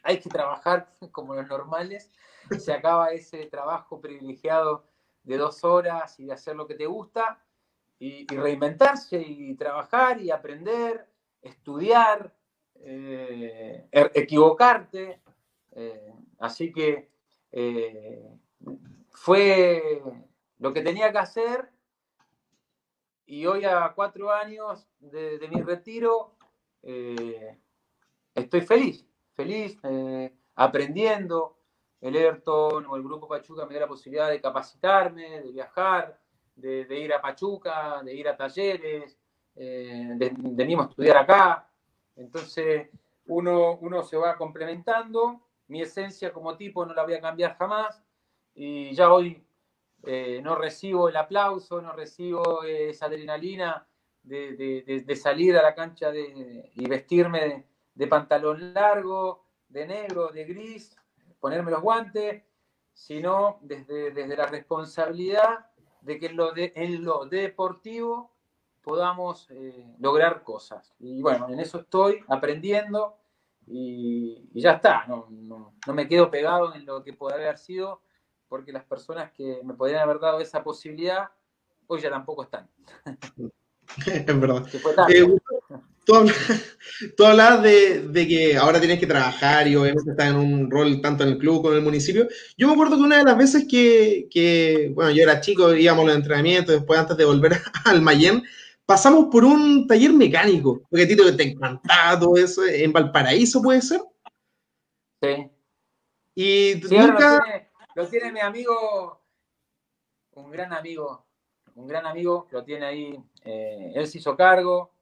hay 0.03 0.19
que 0.19 0.29
trabajar 0.29 0.93
como 1.11 1.35
los 1.35 1.47
normales, 1.47 2.11
se 2.59 2.73
acaba 2.73 3.11
ese 3.11 3.45
trabajo 3.45 4.01
privilegiado 4.01 4.85
de 5.23 5.37
dos 5.37 5.63
horas 5.63 6.19
y 6.19 6.25
de 6.25 6.33
hacer 6.33 6.55
lo 6.55 6.67
que 6.67 6.75
te 6.75 6.85
gusta, 6.85 7.41
y, 7.97 8.27
reinventarse 8.27 9.19
y 9.19 9.55
trabajar 9.55 10.21
y 10.21 10.29
aprender, 10.29 11.07
estudiar, 11.41 12.35
eh, 12.75 13.87
er, 13.89 14.11
equivocarte. 14.13 15.21
Eh, 15.71 16.13
así 16.39 16.73
que 16.73 17.09
eh, 17.53 18.29
fue 19.11 20.01
lo 20.59 20.73
que 20.73 20.81
tenía 20.81 21.11
que 21.11 21.17
hacer 21.17 21.69
y 23.25 23.45
hoy 23.45 23.65
a 23.65 23.91
cuatro 23.95 24.31
años 24.31 24.87
de, 24.99 25.47
mi 25.51 25.61
retiro 25.61 26.35
estoy 28.33 28.61
feliz, 28.61 29.05
feliz, 29.33 29.77
aprendiendo. 30.55 31.57
El 32.01 32.15
Everton 32.15 32.85
o 32.85 32.95
el 32.95 33.03
Grupo 33.03 33.27
Pachuca 33.27 33.65
me 33.65 33.71
dio 33.71 33.79
la 33.79 33.87
posibilidad 33.87 34.29
de 34.29 34.41
capacitarme, 34.41 35.41
de 35.41 35.51
viajar, 35.51 36.19
de, 36.55 36.99
ir 36.99 37.13
a 37.13 37.21
Pachuca, 37.21 38.01
de 38.03 38.13
ir 38.13 38.27
a 38.27 38.37
talleres, 38.37 39.17
eh, 39.55 40.11
de, 40.15 40.65
mismo 40.65 40.83
estudiar 40.83 41.17
acá. 41.17 41.67
Entonces, 42.15 42.89
uno, 43.25 43.77
uno 43.81 44.03
se 44.03 44.17
va 44.17 44.37
complementando. 44.37 45.41
Mi 45.67 45.81
esencia 45.81 46.31
como 46.31 46.55
tipo 46.55 46.85
no 46.85 46.93
la 46.93 47.03
voy 47.03 47.15
a 47.15 47.21
cambiar 47.21 47.57
jamás. 47.57 48.01
Y 48.53 48.93
ya 48.93 49.11
hoy 49.11 49.44
eh, 50.05 50.41
no 50.43 50.55
recibo 50.55 51.09
el 51.09 51.17
aplauso, 51.17 51.81
no 51.81 51.91
recibo 51.93 52.63
esa 52.63 53.05
adrenalina 53.07 53.87
de, 54.23 55.17
salir 55.21 55.57
a 55.57 55.61
la 55.61 55.75
cancha 55.75 56.11
y 56.13 56.87
vestirme 56.87 57.67
de, 57.93 58.07
pantalón 58.07 58.73
largo, 58.73 59.45
de 59.69 59.85
negro, 59.85 60.29
de 60.29 60.45
gris, 60.45 60.95
ponerme 61.39 61.71
los 61.71 61.81
guantes, 61.81 62.43
sino 62.93 63.59
desde, 63.61 64.11
desde 64.11 64.37
la 64.37 64.47
responsabilidad 64.47 65.67
de 66.01 66.19
que 66.19 66.27
en 66.27 66.35
lo, 67.03 67.25
de, 67.25 67.37
deportivo 67.41 68.31
podamos 68.81 69.49
eh, 69.49 69.95
lograr 69.99 70.43
cosas. 70.43 70.93
Y 70.99 71.21
bueno, 71.21 71.49
en 71.49 71.59
eso 71.59 71.79
estoy 71.79 72.23
aprendiendo 72.27 73.17
y, 73.65 74.47
ya 74.53 74.73
está, 74.73 75.05
no, 75.07 75.73
me 75.93 76.07
quedo 76.07 76.29
pegado 76.29 76.75
en 76.75 76.85
lo 76.85 77.03
que 77.03 77.13
puede 77.13 77.35
haber 77.35 77.57
sido, 77.57 78.01
porque 78.55 78.71
las 78.71 78.85
personas 78.85 79.33
que 79.33 79.59
me 79.65 79.73
podrían 79.73 79.99
haber 79.99 80.17
dado 80.17 80.39
esa 80.39 80.63
posibilidad, 80.63 81.25
hoy 81.87 81.99
ya 81.99 82.09
tampoco 82.09 82.43
están. 82.43 82.69
Es 84.05 84.39
verdad. 84.39 84.65
tú, 86.05 86.15
hablas 87.25 87.61
de, 87.61 88.25
que 88.27 88.55
ahora 88.57 88.79
tienes 88.79 88.97
que 88.97 89.05
trabajar 89.05 89.67
y 89.67 89.75
obviamente 89.75 90.09
estás 90.09 90.29
en 90.29 90.37
un 90.37 90.71
rol 90.71 91.01
tanto 91.01 91.23
en 91.23 91.31
el 91.31 91.37
club 91.37 91.57
como 91.57 91.71
en 91.71 91.79
el 91.79 91.83
municipio. 91.83 92.27
Yo 92.57 92.67
me 92.67 92.73
acuerdo 92.73 92.95
que 92.95 93.03
una 93.03 93.17
de 93.17 93.25
las 93.25 93.37
veces 93.37 93.67
que, 93.69 94.91
bueno, 94.95 95.11
yo 95.11 95.21
era 95.21 95.41
chico, 95.41 95.75
íbamos 95.75 96.05
a 96.05 96.07
los 96.07 96.15
entrenamientos, 96.15 96.75
después 96.75 96.97
antes 96.97 97.17
de 97.17 97.25
volver 97.25 97.61
al 97.85 98.01
Mayén, 98.01 98.41
pasamos 98.85 99.27
por 99.29 99.43
un 99.43 99.85
taller 99.85 100.13
mecánico, 100.13 100.81
porque 100.89 101.03
a 101.03 101.07
ti 101.07 101.17
te 101.35 101.43
encantaba 101.43 102.17
todo 102.17 102.37
eso, 102.37 102.65
en 102.65 102.93
Valparaíso 102.93 103.61
puede 103.61 103.81
ser. 103.81 103.99
Sí. 105.21 105.51
Y 106.35 106.81
nunca... 106.89 107.64
lo, 107.95 108.07
tiene, 108.07 108.31
mi 108.31 108.39
amigo, 108.39 109.19
un 110.35 110.51
gran 110.51 110.71
amigo, 110.71 111.25
un 111.75 111.87
gran 111.87 112.05
amigo, 112.05 112.47
lo 112.51 112.63
tiene 112.63 112.85
ahí, 112.85 113.23
eh, 113.43 113.91
él 113.95 114.07
se 114.07 114.19
hizo 114.19 114.35
cargo, 114.35 114.95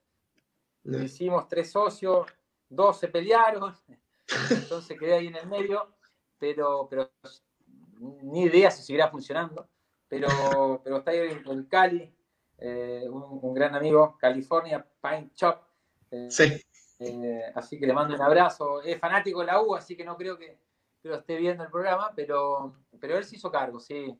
Hicimos 0.85 1.47
tres 1.47 1.71
socios, 1.71 2.27
dos 2.67 2.99
se 2.99 3.07
pelearon, 3.07 3.73
entonces 4.49 4.99
quedé 4.99 5.13
ahí 5.13 5.27
en 5.27 5.37
el 5.37 5.47
medio, 5.47 5.95
pero, 6.37 6.87
pero 6.89 7.09
ni 7.99 8.43
idea 8.43 8.69
si 8.69 8.83
seguirá 8.83 9.07
funcionando. 9.09 9.69
Pero, 10.09 10.81
pero 10.83 10.97
está 10.97 11.11
ahí 11.11 11.19
el 11.19 11.67
Cali, 11.67 12.13
eh, 12.57 13.07
un, 13.09 13.53
gran 13.53 13.73
amigo, 13.75 14.17
California 14.19 14.85
Pine 15.01 15.31
Shop. 15.33 15.57
Eh, 16.11 16.27
sí. 16.29 16.61
Así 17.55 17.79
que 17.79 17.87
le 17.87 17.93
mando 17.93 18.13
un 18.13 18.21
abrazo. 18.21 18.81
Es 18.81 18.99
fanático 18.99 19.39
de 19.39 19.47
la 19.47 19.61
U, 19.61 19.75
así 19.75 19.95
que 19.95 20.05
no 20.05 20.15
creo 20.17 20.37
que, 20.37 20.59
lo 21.03 21.15
esté 21.15 21.37
viendo 21.37 21.63
el 21.63 21.69
programa, 21.69 22.11
pero, 22.15 22.75
pero 22.99 23.17
él 23.17 23.23
se 23.25 23.35
hizo 23.35 23.51
cargo, 23.51 23.79
sí. 23.79 24.17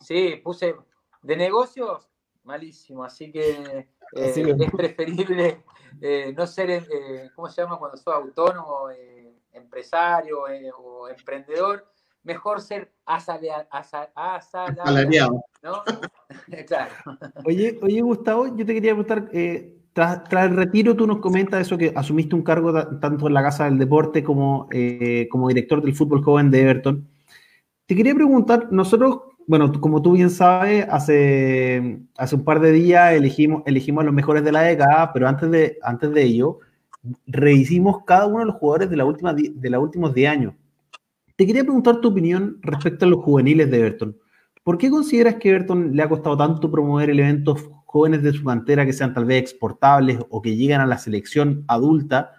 Sí, 0.00 0.40
puse 0.42 0.74
de 1.22 1.36
negocios, 1.36 2.08
malísimo, 2.44 3.04
así 3.04 3.30
que 3.30 3.88
es 4.12 4.70
preferible 4.72 5.64
eh, 6.00 6.32
no 6.36 6.46
ser, 6.46 6.70
eh, 6.70 7.30
¿cómo 7.34 7.48
se 7.48 7.62
llama 7.62 7.78
cuando 7.78 7.96
sos 7.96 8.14
autónomo, 8.14 8.90
eh, 8.90 9.32
empresario 9.52 10.44
o 10.78 11.08
emprendedor? 11.08 11.86
Mejor 12.24 12.60
ser 12.60 12.92
asalariado, 13.04 13.68
¿no? 15.62 15.82
claro. 16.66 16.94
Oye, 17.44 17.78
oye, 17.82 18.00
Gustavo, 18.00 18.46
yo 18.46 18.64
te 18.64 18.74
quería 18.74 18.94
preguntar, 18.94 19.28
tras, 19.92 20.22
el 20.30 20.56
retiro 20.56 20.96
tú 20.96 21.06
nos 21.06 21.18
comentas 21.18 21.60
eso 21.60 21.78
que 21.78 21.92
asumiste 21.94 22.34
un 22.34 22.42
cargo 22.42 22.72
tanto 22.98 23.26
en 23.26 23.34
la 23.34 23.42
Casa 23.42 23.64
del 23.64 23.78
Deporte 23.78 24.22
como, 24.22 24.68
como 25.30 25.48
director 25.48 25.82
del 25.82 25.94
fútbol 25.94 26.22
joven 26.22 26.50
de 26.50 26.62
Everton. 26.62 27.08
Te 27.86 27.96
quería 27.96 28.14
preguntar, 28.14 28.68
nosotros 28.70 29.32
bueno, 29.46 29.72
como 29.80 30.02
tú 30.02 30.12
bien 30.12 30.30
sabes, 30.30 30.86
hace, 30.88 32.00
hace 32.16 32.36
un 32.36 32.44
par 32.44 32.60
de 32.60 32.72
días 32.72 33.12
elegimos, 33.12 33.62
elegimos 33.66 34.02
a 34.02 34.06
los 34.06 34.14
mejores 34.14 34.44
de 34.44 34.52
la 34.52 34.62
década, 34.62 35.12
pero 35.12 35.28
antes 35.28 35.50
de, 35.50 35.78
antes 35.82 36.12
de 36.12 36.22
ello, 36.22 36.58
rehicimos 37.26 38.04
cada 38.06 38.26
uno 38.26 38.40
de 38.40 38.46
los 38.46 38.56
jugadores 38.56 38.90
de, 38.90 38.96
la 38.96 39.04
última, 39.04 39.34
de 39.34 39.70
los 39.70 39.82
últimos 39.82 40.14
10 40.14 40.30
años. 40.30 40.54
Te 41.36 41.46
quería 41.46 41.64
preguntar 41.64 42.00
tu 42.00 42.08
opinión 42.08 42.58
respecto 42.62 43.04
a 43.04 43.08
los 43.08 43.22
juveniles 43.24 43.70
de 43.70 43.78
Everton. 43.78 44.16
¿Por 44.62 44.78
qué 44.78 44.90
consideras 44.90 45.36
que 45.36 45.50
Everton 45.50 45.96
le 45.96 46.02
ha 46.02 46.08
costado 46.08 46.36
tanto 46.36 46.70
promover 46.70 47.10
elementos 47.10 47.68
jóvenes 47.92 48.22
de 48.22 48.32
su 48.32 48.42
cantera 48.44 48.86
que 48.86 48.92
sean 48.92 49.14
tal 49.14 49.26
vez 49.26 49.42
exportables 49.42 50.18
o 50.30 50.40
que 50.40 50.56
lleguen 50.56 50.80
a 50.80 50.86
la 50.86 50.98
selección 50.98 51.64
adulta? 51.68 52.32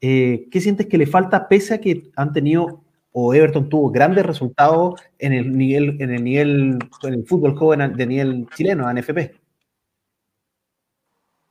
Eh, 0.00 0.46
¿Qué 0.50 0.60
sientes 0.60 0.86
que 0.86 0.98
le 0.98 1.06
falta 1.06 1.48
pese 1.48 1.74
a 1.74 1.80
que 1.80 2.10
han 2.16 2.32
tenido 2.32 2.82
o 3.12 3.34
Everton 3.34 3.68
tuvo 3.68 3.90
grandes 3.90 4.24
resultados 4.24 5.00
en 5.18 5.32
el 5.32 5.56
nivel, 5.56 6.00
en 6.00 6.10
el 6.10 6.22
nivel, 6.22 6.78
en 7.02 7.14
el 7.14 7.26
fútbol 7.26 7.56
joven 7.56 7.96
de 7.96 8.06
nivel 8.06 8.46
chileno, 8.54 8.86
ANFP. 8.86 9.34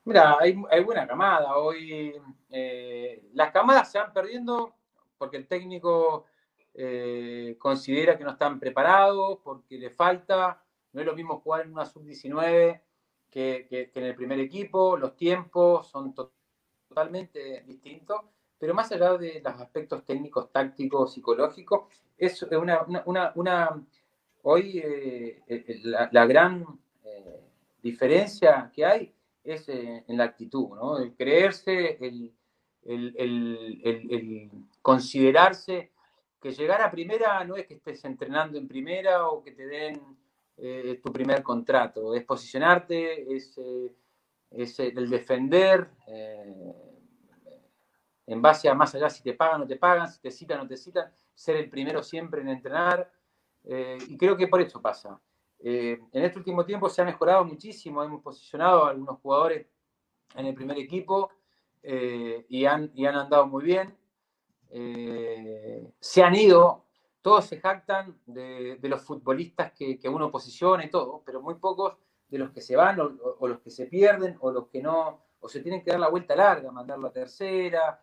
Mira, 0.06 0.38
hay, 0.40 0.56
buena 0.84 1.06
camada. 1.06 1.58
Hoy 1.58 2.14
eh, 2.50 3.24
las 3.34 3.52
camadas 3.52 3.92
se 3.92 4.00
van 4.00 4.14
perdiendo 4.14 4.74
porque 5.18 5.38
el 5.38 5.48
técnico 5.48 6.26
eh, 6.74 7.58
considera 7.60 8.18
que 8.18 8.24
no 8.24 8.32
están 8.32 8.60
preparados, 8.60 9.40
porque 9.44 9.78
le 9.78 9.90
falta, 9.90 10.64
no 10.94 11.02
es 11.02 11.06
lo 11.06 11.16
mismo 11.16 11.42
jugar 11.42 11.66
en 11.66 11.74
una 11.74 11.86
sub-19 11.86 12.82
que, 13.30 13.68
en 13.94 14.04
el 14.04 14.16
primer 14.16 14.40
equipo, 14.40 14.98
los 14.98 15.16
tiempos 15.16 15.88
son 15.88 16.14
totalmente 16.14 17.64
distintos, 17.68 18.22
pero 18.58 18.74
más 18.74 18.92
allá 18.92 19.18
de 19.18 19.42
los 19.44 19.54
aspectos 19.54 20.04
técnicos, 20.04 20.52
tácticos, 20.52 21.14
psicológicos, 21.14 21.84
es 22.18 22.42
una, 22.44 22.86
una, 23.36 23.82
hoy 24.42 24.80
eh, 24.84 25.42
eh, 25.48 25.80
la, 25.84 26.26
gran 26.26 26.66
eh, 27.06 27.42
diferencia 27.82 28.70
que 28.74 28.86
hay 28.86 29.14
es 29.44 29.70
en 29.70 30.18
la 30.18 30.26
actitud, 30.26 30.76
¿no? 30.76 31.00
El 31.00 31.14
creerse, 31.16 31.98
el, 32.02 32.34
el, 32.84 34.52
considerarse 34.82 35.92
que 36.42 36.52
llegar 36.52 36.82
a 36.82 36.92
primera 36.92 37.44
no 37.46 37.56
es 37.56 37.66
que 37.66 37.76
estés 37.76 38.04
entrenando 38.06 38.58
en 38.58 38.68
primera 38.68 39.28
o 39.28 39.42
que 39.42 39.52
te 39.52 39.66
den 39.66 40.02
eh, 40.62 41.00
tu 41.02 41.14
primer 41.14 41.42
contrato, 41.42 42.14
es 42.14 42.26
posicionarte, 42.26 43.34
es, 43.34 43.58
eh, 43.58 43.96
es 44.52 44.78
el 44.80 45.10
defender 45.10 45.90
eh, 46.06 46.74
en 48.28 48.42
base 48.42 48.68
a 48.68 48.74
más 48.74 48.94
allá 48.94 49.10
si 49.10 49.24
te 49.24 49.34
pagan 49.34 49.56
o 49.56 49.60
no 49.60 49.68
te 49.68 49.78
pagan, 49.78 50.12
si 50.12 50.20
te 50.20 50.30
citan 50.30 50.60
o 50.60 50.64
no 50.64 50.68
te 50.68 50.76
citan, 50.76 51.14
ser 51.34 51.56
el 51.56 51.70
primero 51.70 52.04
siempre 52.04 52.42
en 52.42 52.50
entrenar. 52.50 53.10
y 53.64 54.18
creo 54.18 54.36
que 54.36 54.48
por 54.48 54.62
eso 54.62 54.82
pasa. 54.82 55.20
en 55.60 56.24
este 56.24 56.40
último 56.40 56.66
tiempo 56.66 56.90
se 56.90 57.02
ha 57.02 57.06
mejorado 57.06 57.46
muchísimo, 57.46 58.04
hemos 58.04 58.22
posicionado 58.22 58.86
a 58.86 58.90
algunos 58.90 59.20
jugadores 59.22 59.66
en 60.36 60.46
el 60.46 60.54
primer 60.54 60.78
equipo 60.78 61.32
y, 61.82 62.66
han, 62.66 62.92
y 62.94 63.06
han 63.06 63.16
andado 63.16 63.48
muy 63.48 63.64
bien. 63.64 63.98
se 66.00 66.24
han 66.24 66.36
ido 66.36 66.89
todos 67.22 67.46
se 67.46 67.60
jactan 67.60 68.18
de, 68.26 68.80
los 68.84 69.02
futbolistas 69.02 69.72
que, 69.74 70.00
uno 70.06 70.32
posiciona 70.32 70.86
y 70.86 70.90
todo, 70.90 71.22
pero 71.26 71.42
muy 71.42 71.56
pocos 71.56 71.98
de 72.28 72.38
los 72.38 72.52
que 72.52 72.62
se 72.62 72.76
van 72.76 73.00
o, 73.00 73.48
los 73.48 73.60
que 73.60 73.72
se 73.72 73.88
pierden 73.88 74.38
o 74.40 74.52
los 74.52 74.68
que 74.68 74.82
no, 74.82 75.22
o 75.40 75.50
se 75.50 75.62
tienen 75.62 75.84
que 75.84 75.92
dar 75.92 76.00
la 76.00 76.10
vuelta 76.10 76.36
larga, 76.36 76.72
mandarlo 76.72 77.08
a 77.08 77.12
tercera. 77.12 78.02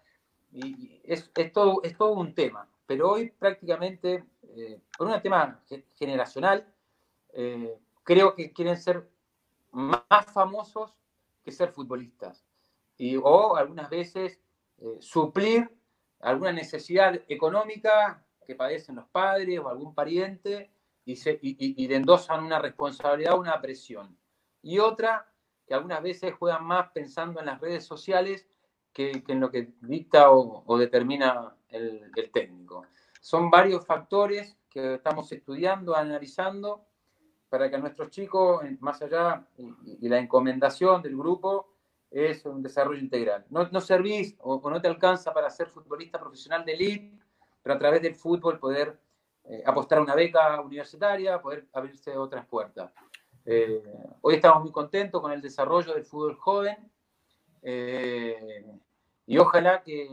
Y, 0.53 1.01
es, 1.05 1.31
todo, 1.53 1.81
es 1.83 1.97
todo 1.97 2.13
un 2.13 2.35
tema. 2.35 2.69
Pero 2.87 3.11
hoy 3.11 3.31
prácticamente, 3.31 4.25
eh, 4.43 4.81
por 4.97 5.09
un 5.09 5.21
tema 5.21 5.63
generacional, 5.95 6.73
eh, 7.33 7.79
creo 8.03 8.35
que 8.35 8.53
quieren 8.53 8.77
ser 8.77 9.09
más 9.73 10.27
famosos 10.33 10.95
que 11.45 11.53
ser 11.53 11.73
futbolistas. 11.73 12.45
Y, 12.99 13.17
o 13.17 13.57
algunas 13.57 13.91
veces 13.91 14.41
eh, 14.79 14.97
suplir 15.01 15.71
alguna 16.21 16.53
necesidad 16.53 17.15
económica 17.29 18.26
que 18.47 18.55
padecen 18.55 18.97
los 18.97 19.09
padres 19.09 19.59
o 19.59 19.69
algún 19.69 19.95
pariente 19.95 20.71
y, 21.05 21.17
se, 21.17 21.39
y, 21.43 21.93
endosan 21.93 22.45
una 22.45 22.59
responsabilidad, 22.59 23.39
una 23.39 23.61
presión. 23.61 24.17
Y 24.63 24.79
otra, 24.79 25.31
que 25.67 25.75
algunas 25.75 26.03
veces 26.03 26.35
juegan 26.35 26.65
más 26.65 26.91
pensando 26.93 27.41
en 27.41 27.47
las 27.47 27.61
redes 27.61 27.85
sociales 27.85 28.47
que, 28.93 29.23
en 29.29 29.41
lo 29.41 29.51
que 29.51 29.73
dicta 29.83 30.31
o, 30.31 30.79
determina 30.79 31.55
el, 31.69 32.11
técnico. 32.33 32.87
Son 33.21 33.51
varios 33.51 33.85
factores 33.85 34.57
que 34.69 34.95
estamos 34.95 35.31
estudiando, 35.31 35.95
analizando, 35.95 36.87
para 37.49 37.71
que 37.71 37.77
a 37.77 37.79
nuestros 37.79 38.11
chicos, 38.11 38.63
más 38.81 39.01
allá, 39.03 39.47
y, 39.57 40.09
la 40.09 40.19
encomendación 40.19 41.03
del 41.03 41.17
grupo, 41.17 41.73
es 42.11 42.45
un 42.47 42.63
desarrollo 42.63 43.01
integral. 43.01 43.45
No, 43.51 43.69
no 43.69 43.81
servís 43.81 44.37
o, 44.41 44.57
o, 44.57 44.71
no 44.71 44.81
te 44.81 44.89
alcanza 44.89 45.33
para 45.33 45.51
ser 45.51 45.69
futbolista 45.69 46.19
profesional 46.19 46.65
de 46.65 46.73
elite 46.73 47.26
pero 47.67 47.75
a 47.75 47.79
través 47.81 48.01
del 48.01 48.15
fútbol 48.15 48.61
poder 48.61 48.97
eh, 49.43 49.61
apostar 49.67 49.99
a 49.99 50.03
una 50.03 50.15
beca 50.15 50.61
universitaria, 50.61 51.43
poder 51.43 51.67
abrirse 51.73 52.17
otras 52.17 52.47
puertas. 52.47 52.93
Eh, 53.45 53.83
hoy 54.21 54.37
estamos 54.37 54.63
muy 54.63 54.71
contentos 54.71 55.21
con 55.21 55.33
el 55.33 55.43
desarrollo 55.43 55.93
del 55.93 56.05
fútbol 56.05 56.37
joven 56.37 56.77
eh, 57.63 58.65
y 59.27 59.37
ojalá 59.39 59.83
que, 59.83 60.09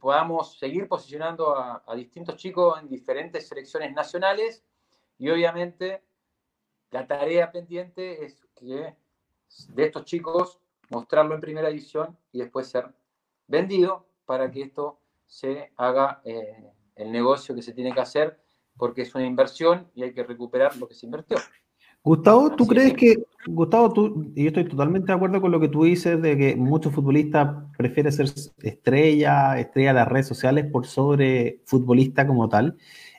podamos 0.00 0.58
seguir 0.58 0.88
posicionando 0.88 1.54
a, 1.54 1.84
distintos 1.94 2.36
chicos 2.36 2.80
en 2.80 2.88
diferentes 2.88 3.48
selecciones 3.48 3.92
nacionales 3.92 4.64
y 5.18 5.28
obviamente 5.28 6.02
la 6.90 7.06
tarea 7.06 7.52
pendiente 7.52 8.24
es 8.24 8.46
que 8.54 8.96
de 9.68 9.84
estos 9.84 10.06
chicos 10.06 10.58
mostrarlo 10.88 11.34
en 11.34 11.42
primera 11.42 11.68
edición 11.68 12.16
y 12.32 12.38
después 12.38 12.66
ser 12.66 12.94
vendido 13.46 14.06
para 14.24 14.50
que 14.50 14.62
esto 14.62 15.00
se 15.26 15.70
haga 15.76 16.22
el 16.96 17.12
negocio 17.12 17.54
que 17.54 17.62
se 17.62 17.72
tiene 17.72 17.92
que 17.92 18.00
hacer 18.00 18.38
porque 18.76 19.02
es 19.02 19.14
una 19.14 19.26
inversión 19.26 19.88
y 19.94 20.02
hay 20.02 20.12
que 20.12 20.24
recuperar 20.24 20.76
lo 20.76 20.88
que 20.88 20.94
se 20.94 21.06
invirtió. 21.06 21.36
Gustavo, 22.02 22.54
¿tú 22.54 22.66
crees 22.66 22.92
que, 22.94 23.14
Gustavo, 23.46 23.90
tú, 23.92 24.30
y 24.34 24.42
yo 24.42 24.48
estoy 24.48 24.68
totalmente 24.68 25.06
de 25.06 25.14
acuerdo 25.14 25.40
con 25.40 25.50
lo 25.50 25.58
que 25.58 25.68
tú 25.68 25.84
dices 25.84 26.20
de 26.20 26.36
que 26.36 26.54
muchos 26.54 26.92
futbolistas 26.92 27.64
prefieren 27.78 28.12
ser 28.12 28.26
estrella, 28.62 29.58
estrella 29.58 29.88
de 29.88 30.00
las 30.00 30.08
redes 30.08 30.26
sociales 30.26 30.66
por 30.70 30.86
sobre 30.86 31.62
futbolista 31.64 32.26
como 32.26 32.48
tal? 32.48 32.76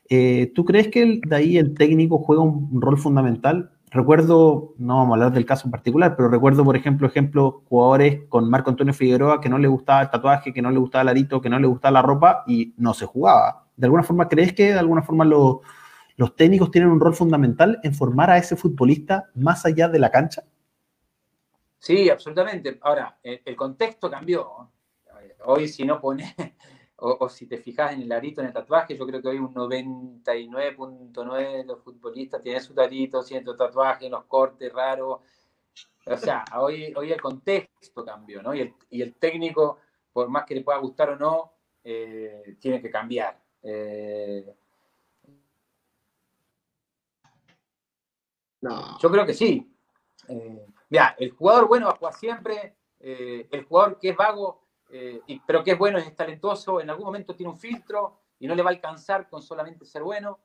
Eh, 0.08 0.52
¿Tú 0.54 0.66
crees 0.66 0.90
que 0.90 1.20
de 1.26 1.36
ahí 1.36 1.58
el 1.58 1.74
técnico 1.74 2.20
juega 2.20 2.44
un 2.44 2.80
rol 2.80 3.00
fundamental? 3.00 3.72
Recuerdo, 3.90 4.76
no 4.78 4.98
vamos 4.98 5.14
a 5.14 5.16
hablar 5.16 5.34
del 5.34 5.46
caso 5.46 5.68
en 5.68 5.72
particular, 5.72 6.16
pero 6.16 6.30
recuerdo, 6.30 6.64
por 6.64 6.76
ejemplo, 6.76 7.08
ejemplo, 7.08 7.64
jugadores 7.68 8.24
con 8.30 8.50
Marco 8.50 8.70
Antonio 8.70 8.94
Figueroa 8.94 9.42
que 9.42 9.50
no 9.50 9.58
le 9.58 9.68
gustaba 9.68 10.04
el 10.04 10.10
tatuaje, 10.12 10.54
que 10.54 10.62
no 10.62 10.70
le 10.70 10.78
gustaba 10.78 11.04
el 11.04 11.08
arito, 11.08 11.42
que 11.42 11.50
no 11.50 11.58
le 11.58 11.66
gustaba 11.66 11.94
la 11.94 12.02
ropa 12.04 12.44
y 12.46 12.76
no 12.78 12.94
se 12.94 13.08
jugaba. 13.08 13.65
¿De 13.76 13.88
alguna 13.88 14.04
forma 14.04 14.28
crees 14.28 14.54
que 14.54 14.74
de 14.74 14.80
alguna 14.80 15.02
forma 15.02 15.26
los 15.26 16.36
técnicos 16.36 16.72
tienen 16.72 16.92
un 16.92 17.00
rol 17.00 17.14
fundamental 17.14 17.80
en 17.84 17.94
formar 17.94 18.30
a 18.30 18.38
ese 18.38 18.56
futbolista 18.56 19.30
más 19.36 19.66
allá 19.66 19.90
de 19.90 20.00
la 20.00 20.12
cancha? 20.12 20.44
Sí, 21.80 22.10
absolutamente. 22.10 22.80
Ahora, 22.82 23.18
el, 23.22 23.56
contexto 23.56 24.10
cambió. 24.10 24.72
Hoy 25.46 25.68
si 25.68 25.86
no 25.86 26.02
pone, 26.02 26.36
o, 26.96 27.30
si 27.30 27.46
te 27.46 27.58
fijas 27.58 27.94
en 27.94 28.02
el 28.02 28.12
arito, 28.12 28.42
en 28.42 28.48
el 28.48 28.54
tatuaje, 28.54 28.98
yo 28.98 29.06
creo 29.06 29.22
que 29.22 29.28
hoy 29.28 29.38
un 29.38 29.54
99.9 29.54 31.58
de 31.58 31.64
los 31.66 31.84
futbolistas 31.84 32.42
tienen 32.42 32.62
su 32.62 32.80
arito, 32.80 33.24
tienen 33.24 33.46
su 33.46 33.56
tatuaje, 33.56 34.10
los 34.10 34.24
cortes 34.26 34.74
raros. 34.74 35.20
O 36.08 36.18
sea, 36.18 36.46
hoy, 36.60 36.94
hoy 36.96 37.12
el 37.12 37.22
contexto 37.22 38.04
cambió, 38.04 38.42
¿no? 38.42 38.56
Y 38.56 38.62
el, 38.62 38.74
y 38.90 39.02
el 39.02 39.16
técnico, 39.16 39.80
por 40.14 40.30
más 40.30 40.46
que 40.46 40.56
le 40.56 40.62
pueda 40.62 40.80
gustar 40.80 41.12
o 41.12 41.16
no, 41.18 41.54
eh, 41.84 42.56
tiene 42.60 42.82
que 42.82 42.90
cambiar. 42.90 43.45
Eh, 43.68 44.56
yo 49.02 49.12
creo 49.12 49.26
que 49.26 49.34
sí. 49.34 49.76
Eh, 50.28 50.66
mira, 50.90 51.16
el 51.18 51.32
jugador 51.32 51.68
bueno 51.68 51.88
va 51.88 51.94
a 51.94 51.98
jugar 51.98 52.14
siempre. 52.14 52.76
Eh, 53.00 53.48
el 53.52 53.66
jugador 53.66 54.00
que 54.00 54.10
es 54.10 54.16
vago, 54.16 54.62
pero 55.46 55.64
que 55.64 55.72
es 55.72 55.78
bueno, 55.78 55.98
es 55.98 56.16
talentoso, 56.16 56.80
en 56.80 56.90
algún 56.90 57.06
momento 57.06 57.36
tiene 57.36 57.52
un 57.52 57.60
filtro 57.60 58.22
y 58.40 58.48
no 58.48 58.56
le 58.56 58.64
va 58.64 58.70
a 58.70 58.74
alcanzar 58.74 59.28
con 59.28 59.42
solamente 59.42 59.84
ser 59.86 60.04
bueno. 60.04 60.40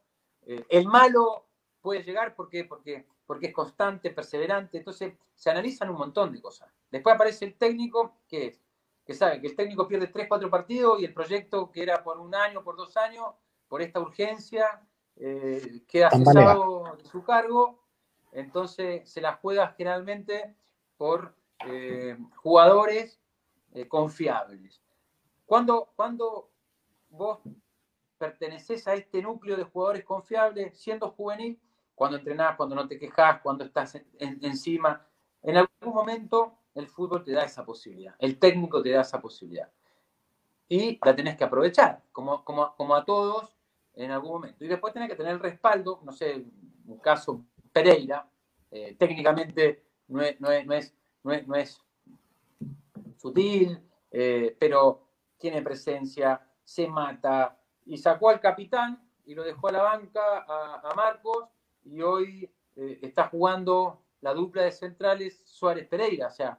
el 0.44 0.86
malo 0.86 1.46
puede 1.80 2.02
llegar 2.02 2.34
porque, 2.34 2.64
porque, 2.64 3.06
porque 3.26 3.48
es 3.48 3.52
constante, 3.52 4.10
perseverante. 4.10 4.78
Entonces 4.78 5.14
se 5.34 5.50
analizan 5.50 5.90
un 5.90 5.98
montón 5.98 6.32
de 6.32 6.40
cosas. 6.40 6.68
Después 6.90 7.14
aparece 7.14 7.44
el 7.44 7.54
técnico, 7.54 8.16
que 8.26 8.46
es 8.46 8.60
que 9.10 9.16
sabe 9.16 9.40
que 9.40 9.48
el 9.48 9.56
técnico 9.56 9.88
pierde 9.88 10.06
3, 10.06 10.28
4 10.28 10.48
partidos 10.48 11.00
y 11.00 11.04
el 11.04 11.12
proyecto 11.12 11.68
que 11.72 11.82
era 11.82 12.04
por 12.04 12.20
un 12.20 12.32
año, 12.32 12.62
por 12.62 12.76
dos 12.76 12.96
años, 12.96 13.26
por 13.66 13.82
esta 13.82 13.98
urgencia, 13.98 14.86
eh, 15.16 15.82
queda 15.88 16.10
cesado 16.12 16.96
de 16.96 17.04
su 17.06 17.24
cargo. 17.24 17.82
Entonces 18.30 19.10
se 19.10 19.20
la 19.20 19.32
juega 19.32 19.74
generalmente 19.76 20.54
por 20.96 21.34
eh, 21.66 22.16
jugadores 22.36 23.20
eh, 23.72 23.88
confiables. 23.88 24.80
Cuando, 25.44 25.90
cuando 25.96 26.48
vos 27.08 27.40
perteneces 28.16 28.86
a 28.86 28.94
este 28.94 29.22
núcleo 29.22 29.56
de 29.56 29.64
jugadores 29.64 30.04
confiables, 30.04 30.78
siendo 30.78 31.10
juvenil, 31.10 31.60
cuando 31.96 32.16
entrenás, 32.16 32.54
cuando 32.56 32.76
no 32.76 32.86
te 32.86 32.96
quejas, 32.96 33.40
cuando 33.42 33.64
estás 33.64 34.00
encima, 34.20 35.04
en 35.42 35.56
algún 35.56 35.94
momento 35.94 36.59
el 36.74 36.86
fútbol 36.86 37.24
te 37.24 37.32
da 37.32 37.44
esa 37.44 37.64
posibilidad, 37.64 38.14
el 38.18 38.38
técnico 38.38 38.82
te 38.82 38.90
da 38.90 39.02
esa 39.02 39.20
posibilidad. 39.20 39.70
Y 40.68 40.98
la 41.04 41.16
tenés 41.16 41.36
que 41.36 41.44
aprovechar, 41.44 42.02
como, 42.12 42.44
como, 42.44 42.74
como 42.76 42.94
a 42.94 43.04
todos 43.04 43.56
en 43.94 44.10
algún 44.12 44.32
momento. 44.32 44.64
Y 44.64 44.68
después 44.68 44.92
tenés 44.92 45.08
que 45.08 45.16
tener 45.16 45.32
el 45.32 45.40
respaldo, 45.40 46.00
no 46.04 46.12
sé, 46.12 46.44
un 46.86 46.98
caso 46.98 47.44
Pereira, 47.72 48.28
eh, 48.70 48.94
técnicamente 48.98 49.84
no 50.08 50.22
es, 50.22 50.40
no, 50.40 50.50
es, 50.50 50.94
no, 51.22 51.54
es, 51.54 51.80
sutil, 53.16 53.80
eh, 54.10 54.56
pero 54.58 55.06
tiene 55.38 55.62
presencia, 55.62 56.40
se 56.64 56.88
mata, 56.88 57.58
y 57.84 57.98
sacó 57.98 58.30
al 58.30 58.40
capitán 58.40 59.06
y 59.24 59.34
lo 59.34 59.44
dejó 59.44 59.68
a 59.68 59.72
la 59.72 59.82
banca 59.82 60.44
a, 60.48 60.94
Marcos, 60.94 61.48
y 61.84 62.00
hoy 62.00 62.50
eh, 62.76 62.98
está 63.02 63.28
jugando 63.28 64.02
la 64.20 64.34
dupla 64.34 64.62
de 64.62 64.72
centrales 64.72 65.42
Suárez-Pereira. 65.44 66.28
O 66.28 66.30
sea, 66.30 66.58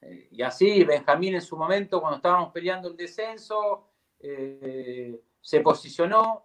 eh, 0.00 0.28
y 0.30 0.42
así 0.42 0.84
Benjamín 0.84 1.34
en 1.34 1.42
su 1.42 1.56
momento, 1.56 2.00
cuando 2.00 2.16
estábamos 2.16 2.52
peleando 2.52 2.88
el 2.88 2.96
descenso, 2.96 3.88
eh, 4.20 5.20
se 5.40 5.60
posicionó 5.60 6.44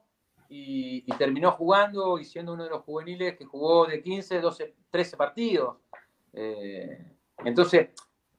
y, 0.49 1.01
terminó 1.17 1.51
jugando 1.51 2.17
y 2.17 2.25
siendo 2.25 2.53
uno 2.53 2.63
de 2.63 2.69
los 2.69 2.83
juveniles 2.83 3.37
que 3.37 3.45
jugó 3.45 3.85
de 3.85 4.01
15, 4.01 4.41
12, 4.41 4.75
13 4.89 5.17
partidos. 5.17 5.77
Eh, 6.33 7.15
entonces, 7.45 7.89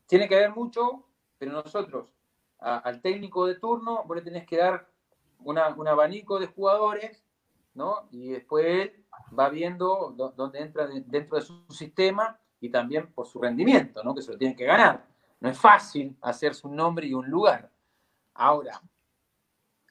tiene 0.07 0.29
que 0.29 0.37
ver 0.37 0.51
mucho, 0.51 1.05
pero 1.39 1.53
nosotros, 1.53 2.13
al 2.59 3.01
técnico 3.01 3.47
de 3.47 3.55
turno, 3.55 4.05
vos 4.05 4.17
le 4.17 4.23
tenés 4.23 4.47
que 4.47 4.59
dar 4.59 4.87
un 5.39 5.59
abanico 5.59 6.39
de 6.39 6.47
jugadores, 6.47 7.25
¿no? 7.75 8.09
Y 8.11 8.31
después 8.31 8.67
él 8.67 9.00
va 9.39 9.49
viendo 9.49 10.15
dónde 10.37 10.61
entra 10.61 10.87
dentro 10.87 11.39
de 11.39 11.43
su 11.43 11.65
sistema 11.71 12.39
y 12.61 12.69
también 12.69 13.13
por 13.13 13.27
su 13.27 13.41
rendimiento, 13.41 14.03
¿no? 14.03 14.15
Que 14.15 14.23
se 14.23 14.33
lo 14.33 14.39
tiene 14.39 14.57
que 14.57 14.65
ganar. 14.65 15.05
No 15.41 15.49
es 15.49 15.59
fácil 15.59 16.17
hacerse 16.21 16.67
un 16.67 16.77
nombre 16.77 17.07
y 17.07 17.15
un 17.15 17.29
lugar. 17.29 17.71
Ahora, 18.35 18.81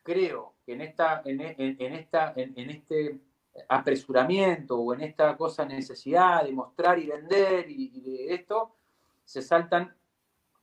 creo 0.04 0.56
que 0.66 0.74
en, 0.74 0.82
esta, 0.82 1.22
en, 1.26 1.42
esta, 1.42 2.34
en, 2.36 2.70
este 2.70 3.20
apresuramiento 3.68 4.78
o 4.78 4.94
en 4.94 5.02
esta 5.02 5.36
cosa 5.36 5.66
necesidad 5.66 6.44
de 6.44 6.52
mostrar 6.52 7.00
y 7.00 7.08
vender 7.08 7.66
y, 7.70 8.02
de 8.02 8.34
esto, 8.34 8.76
se 9.24 9.42
saltan 9.42 9.96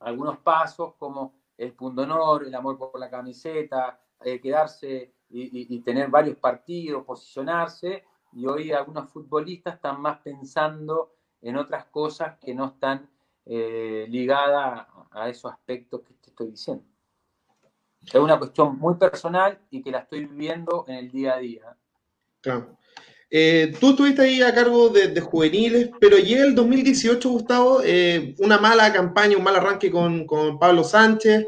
algunos 0.01 0.39
pasos 0.39 0.95
como 0.99 1.35
el 1.57 1.73
pundonor, 1.73 2.45
el 2.45 2.55
amor 2.55 2.79
por 2.79 2.99
la 2.99 3.11
camiseta, 3.11 4.01
eh, 4.21 4.41
quedarse 4.41 5.13
y, 5.29 5.81
tener 5.81 6.09
varios 6.09 6.37
partidos, 6.37 7.05
posicionarse, 7.05 8.05
y 8.37 8.47
hoy 8.47 8.71
algunos 8.71 9.11
futbolistas 9.11 9.77
están 9.77 10.01
más 10.03 10.19
pensando 10.19 11.15
en 11.41 11.57
otras 11.57 11.87
cosas 11.87 12.37
que 12.39 12.55
no 12.55 12.67
están 12.67 13.09
eh, 13.47 14.07
ligadas 14.11 14.87
a 15.11 15.29
esos 15.31 15.51
aspectos 15.51 16.03
que 16.03 16.13
te 16.21 16.31
estoy 16.31 16.51
diciendo. 16.51 16.85
Es 18.05 18.15
una 18.15 18.39
cuestión 18.39 18.79
muy 18.79 18.97
personal 18.97 19.59
y 19.71 19.83
que 19.83 19.91
la 19.91 20.01
estoy 20.01 20.27
viviendo 20.27 20.85
en 20.87 20.97
el 20.97 21.11
día 21.11 21.35
a 21.35 21.39
día. 21.39 21.77
Claro. 22.43 22.77
Eh, 23.31 23.75
tú 23.81 23.91
estuviste 23.91 24.23
ahí 24.23 24.43
a 24.43 24.55
cargo 24.55 24.91
de, 24.91 25.19
juveniles, 25.19 25.91
pero 25.99 26.19
llega 26.19 26.45
el 26.45 26.55
2018, 26.55 27.29
Gustavo, 27.31 27.81
eh, 27.83 28.35
una 28.39 28.59
mala 28.59 28.93
campaña, 28.93 29.39
un 29.39 29.45
mal 29.45 29.57
arranque 29.57 29.91
con, 29.91 30.27
Pablo 30.61 30.85
Sánchez, 30.85 31.47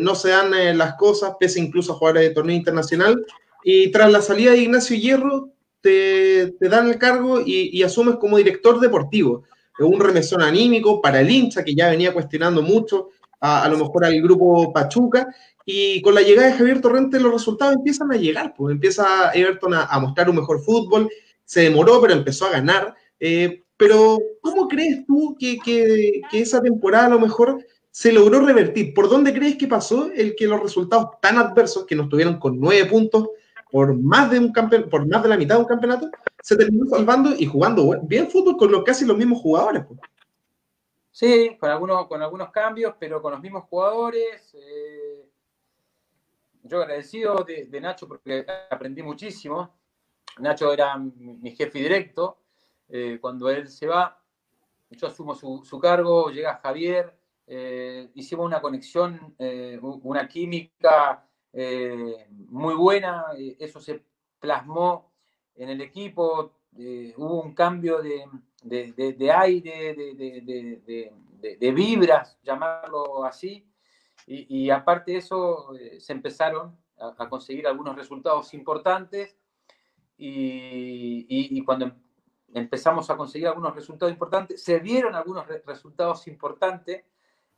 no 0.00 0.14
se 0.14 0.30
dan 0.30 0.78
las 0.78 0.94
cosas, 0.94 1.34
pese 1.38 1.60
incluso 1.60 1.92
a 1.92 1.96
jugar 1.96 2.18
el 2.18 2.34
torneo 2.34 2.56
internacional, 2.56 3.24
y 3.62 3.90
tras 3.90 4.10
la 4.10 4.20
salida 4.20 4.52
de 4.52 4.58
Ignacio 4.58 4.96
Hierro, 4.96 5.53
te, 5.84 6.68
dan 6.68 6.88
el 6.88 6.96
cargo 6.96 7.42
y, 7.44 7.82
asumes 7.82 8.16
como 8.16 8.38
director 8.38 8.80
deportivo. 8.80 9.44
Un 9.78 10.00
remesón 10.00 10.40
anímico 10.40 11.02
para 11.02 11.20
el 11.20 11.30
hincha 11.30 11.62
que 11.62 11.74
ya 11.74 11.90
venía 11.90 12.14
cuestionando 12.14 12.62
mucho 12.62 13.10
a, 13.38 13.68
lo 13.68 13.76
mejor 13.76 14.06
al 14.06 14.22
grupo 14.22 14.72
Pachuca 14.72 15.26
y 15.66 16.00
con 16.00 16.14
la 16.14 16.22
llegada 16.22 16.48
de 16.48 16.54
Javier 16.54 16.80
Torrente 16.80 17.20
los 17.20 17.32
resultados 17.32 17.74
empiezan 17.74 18.10
a 18.12 18.16
llegar, 18.16 18.54
pues 18.56 18.72
empieza 18.72 19.30
Everton 19.34 19.74
a, 19.74 19.98
mostrar 19.98 20.30
un 20.30 20.36
mejor 20.36 20.62
fútbol, 20.62 21.10
se 21.44 21.62
demoró 21.62 22.00
pero 22.00 22.14
empezó 22.14 22.46
a 22.46 22.52
ganar. 22.52 22.94
Eh, 23.20 23.62
pero 23.76 24.18
¿cómo 24.40 24.68
crees 24.68 25.04
tú 25.04 25.36
que, 25.38 25.58
que, 25.58 26.22
esa 26.32 26.62
temporada 26.62 27.06
a 27.06 27.10
lo 27.10 27.20
mejor 27.20 27.62
se 27.90 28.12
logró 28.12 28.40
revertir? 28.40 28.94
¿Por 28.94 29.10
dónde 29.10 29.34
crees 29.34 29.56
que 29.56 29.66
pasó 29.66 30.10
el 30.14 30.34
que 30.34 30.46
los 30.46 30.62
resultados 30.62 31.08
tan 31.20 31.36
adversos 31.36 31.84
que 31.84 31.96
nos 31.96 32.08
tuvieron 32.08 32.38
con 32.38 32.58
nueve 32.58 32.86
puntos 32.86 33.28
por 33.74 33.92
más 34.00 34.30
de 34.30 34.38
un 34.38 34.52
por 34.52 35.04
más 35.08 35.20
de 35.24 35.28
la 35.28 35.36
mitad 35.36 35.56
de 35.56 35.62
un 35.62 35.66
campeonato, 35.66 36.08
se 36.40 36.56
terminó 36.56 36.86
salvando 36.86 37.34
y 37.36 37.44
jugando 37.44 38.00
bien 38.04 38.30
fútbol 38.30 38.56
con 38.56 38.70
los, 38.70 38.84
casi 38.84 39.04
los 39.04 39.16
mismos 39.16 39.40
jugadores? 39.40 39.84
Pues? 39.84 39.98
Sí, 41.10 41.56
con 41.58 41.70
algunos, 41.70 42.06
con 42.06 42.22
algunos 42.22 42.50
cambios, 42.50 42.94
pero 43.00 43.20
con 43.20 43.32
los 43.32 43.40
mismos 43.40 43.64
jugadores. 43.64 44.54
Eh 44.54 45.28
yo 46.64 46.80
agradecido 46.80 47.44
de, 47.44 47.80
Nacho 47.80 48.08
porque 48.08 48.46
aprendí 48.70 49.02
muchísimo. 49.02 49.76
Nacho 50.38 50.72
era 50.72 50.96
mi 50.96 51.50
jefe 51.50 51.80
directo. 51.80 52.38
Eh, 52.88 53.18
cuando 53.20 53.50
él 53.50 53.68
se 53.68 53.86
va, 53.86 54.18
yo 54.90 55.08
asumo 55.08 55.34
su, 55.34 55.78
cargo, 55.80 56.30
llega 56.30 56.60
Javier, 56.62 57.14
eh, 57.46 58.08
hicimos 58.14 58.46
una 58.46 58.62
conexión, 58.62 59.34
una 60.02 60.28
química 60.28 61.28
muy 61.54 62.74
buena, 62.74 63.26
eso 63.58 63.80
se 63.80 64.02
plasmó 64.40 65.12
en 65.54 65.68
el 65.68 65.80
equipo, 65.80 66.52
hubo 67.16 67.42
un 67.42 67.54
cambio 67.54 68.02
de, 68.02 68.26
de 68.92 69.32
aire, 69.32 69.94
de, 69.94 71.72
vibras, 71.72 72.38
llamarlo 72.42 73.24
así, 73.24 73.64
y, 74.26 74.70
aparte 74.70 75.12
de 75.12 75.18
eso, 75.18 75.74
eh, 75.76 76.00
se 76.00 76.12
empezaron 76.12 76.78
a, 76.98 77.28
conseguir 77.28 77.66
algunos 77.66 77.94
resultados 77.94 78.54
importantes 78.54 79.36
y, 80.16 81.62
cuando 81.64 81.86
em, 81.86 81.94
empezamos 82.54 83.10
a 83.10 83.16
conseguir 83.16 83.48
algunos 83.48 83.74
resultados 83.74 84.12
importantes, 84.12 84.62
se 84.62 84.80
dieron 84.80 85.14
algunos 85.14 85.46
resultados 85.66 86.26
importantes 86.26 87.04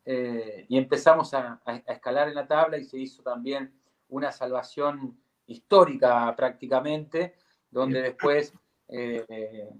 eh, 0.04 0.66
y 0.68 0.76
empezamos 0.76 1.34
a, 1.34 1.60
escalar 1.86 2.28
en 2.28 2.34
la 2.34 2.48
tabla 2.48 2.78
y 2.78 2.84
se 2.84 2.98
hizo 2.98 3.22
también 3.22 3.72
una 4.08 4.32
salvación 4.32 5.18
histórica 5.46 6.34
prácticamente, 6.36 7.36
donde 7.70 8.02
después... 8.02 8.52
Eh, 8.88 9.70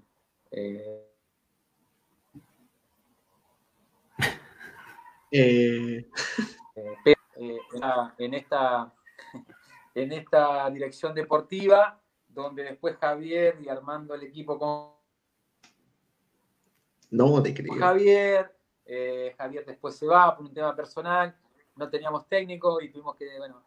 Eh, 5.31 6.05
eh, 7.35 7.57
en, 8.17 8.33
esta, 8.33 8.93
en 9.95 10.13
esta 10.13 10.69
dirección 10.69 11.13
deportiva, 11.13 12.01
donde 12.27 12.63
después 12.63 12.95
Javier 12.97 13.57
y 13.61 13.67
armando 13.67 14.15
el 14.15 14.23
equipo 14.23 14.57
con 14.57 14.97
no 17.09 17.41
te 17.41 17.53
creo. 17.53 17.73
Javier, 17.75 18.53
eh, 18.85 19.33
Javier 19.37 19.65
después 19.65 19.95
se 19.95 20.05
va 20.07 20.35
por 20.35 20.45
un 20.45 20.53
tema 20.53 20.75
personal, 20.75 21.35
no 21.75 21.89
teníamos 21.89 22.27
técnico 22.27 22.81
y 22.81 22.89
tuvimos 22.91 23.15
que, 23.15 23.37
bueno, 23.37 23.63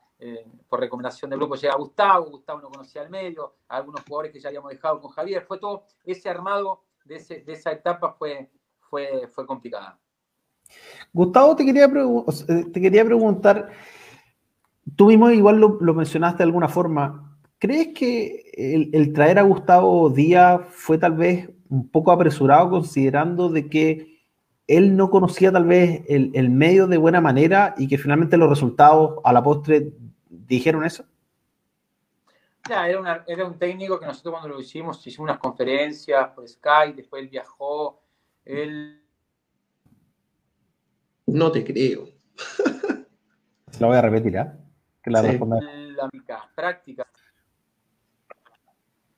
por 0.68 0.80
recomendación 0.80 1.30
del 1.30 1.38
grupo 1.38 1.54
llega 1.54 1.76
Gustavo, 1.76 2.30
Gustavo 2.30 2.60
no 2.60 2.68
conocía 2.68 3.02
el 3.02 3.10
medio, 3.10 3.54
algunos 3.68 4.02
jugadores 4.02 4.32
que 4.32 4.40
ya 4.40 4.48
habíamos 4.48 4.70
dejado 4.70 5.00
con 5.00 5.10
Javier, 5.10 5.42
fue 5.42 5.58
todo, 5.58 5.84
ese 6.04 6.28
armado 6.28 6.82
de, 7.04 7.16
esa 7.46 7.72
etapa 7.72 8.12
fue, 8.12 8.50
fue, 8.78 9.28
fue 9.28 9.46
complicada. 9.46 9.98
Gustavo, 11.12 11.56
te 11.56 11.64
quería, 11.64 11.86
eh, 11.86 12.64
te 12.72 12.80
quería 12.80 13.04
preguntar, 13.04 13.70
tú 14.96 15.06
mismo 15.06 15.30
igual 15.30 15.58
lo, 15.60 15.94
mencionaste 15.94 16.38
de 16.38 16.44
alguna 16.44 16.68
forma, 16.68 17.38
¿crees 17.58 17.88
que 17.94 18.50
el, 18.92 19.12
traer 19.12 19.38
a 19.38 19.42
Gustavo 19.42 20.10
Díaz 20.10 20.62
fue 20.70 20.98
tal 20.98 21.14
vez 21.14 21.48
un 21.68 21.88
poco 21.88 22.12
apresurado 22.12 22.70
considerando 22.70 23.48
de 23.48 23.68
que 23.68 24.20
él 24.66 24.96
no 24.96 25.10
conocía 25.10 25.50
tal 25.50 25.64
vez 25.64 26.02
el, 26.08 26.50
medio 26.50 26.86
de 26.86 26.96
buena 26.96 27.20
manera 27.20 27.74
y 27.76 27.88
que 27.88 27.98
finalmente 27.98 28.36
los 28.36 28.48
resultados 28.48 29.18
a 29.24 29.32
la 29.32 29.42
postre 29.42 29.92
dijeron 30.30 30.84
eso? 30.84 31.04
era, 32.68 33.24
era, 33.26 33.44
un 33.44 33.58
técnico 33.58 33.98
que 33.98 34.06
nosotros 34.06 34.32
cuando 34.32 34.48
lo 34.48 34.60
hicimos, 34.60 35.04
hicimos 35.06 35.24
unas 35.24 35.38
conferencias 35.38 36.28
por 36.30 36.48
Skype, 36.48 36.94
después 36.94 37.22
él 37.22 37.28
viajó, 37.28 38.00
él 38.44 39.02
no 41.26 41.50
te 41.50 41.64
creo. 41.64 42.08
Se 43.70 43.80
la 43.80 43.86
voy 43.86 43.96
a 43.96 44.02
repetir, 44.02 44.36
¿eh? 44.36 44.52
Que 45.02 45.10
la 45.10 45.22
sí. 45.22 45.38
La 45.38 46.48
práctica. 46.54 47.06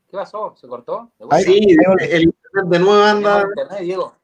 ¿Qué 0.09 0.17
pasó? 0.17 0.55
¿Se 0.57 0.67
cortó? 0.67 1.13
sí, 1.43 1.77
el, 2.01 2.23
internet 2.25 2.67
de 2.67 2.79
nuevo 2.79 3.03
anda. 3.03 3.43
internet, 3.43 3.81
Diego? 3.81 4.17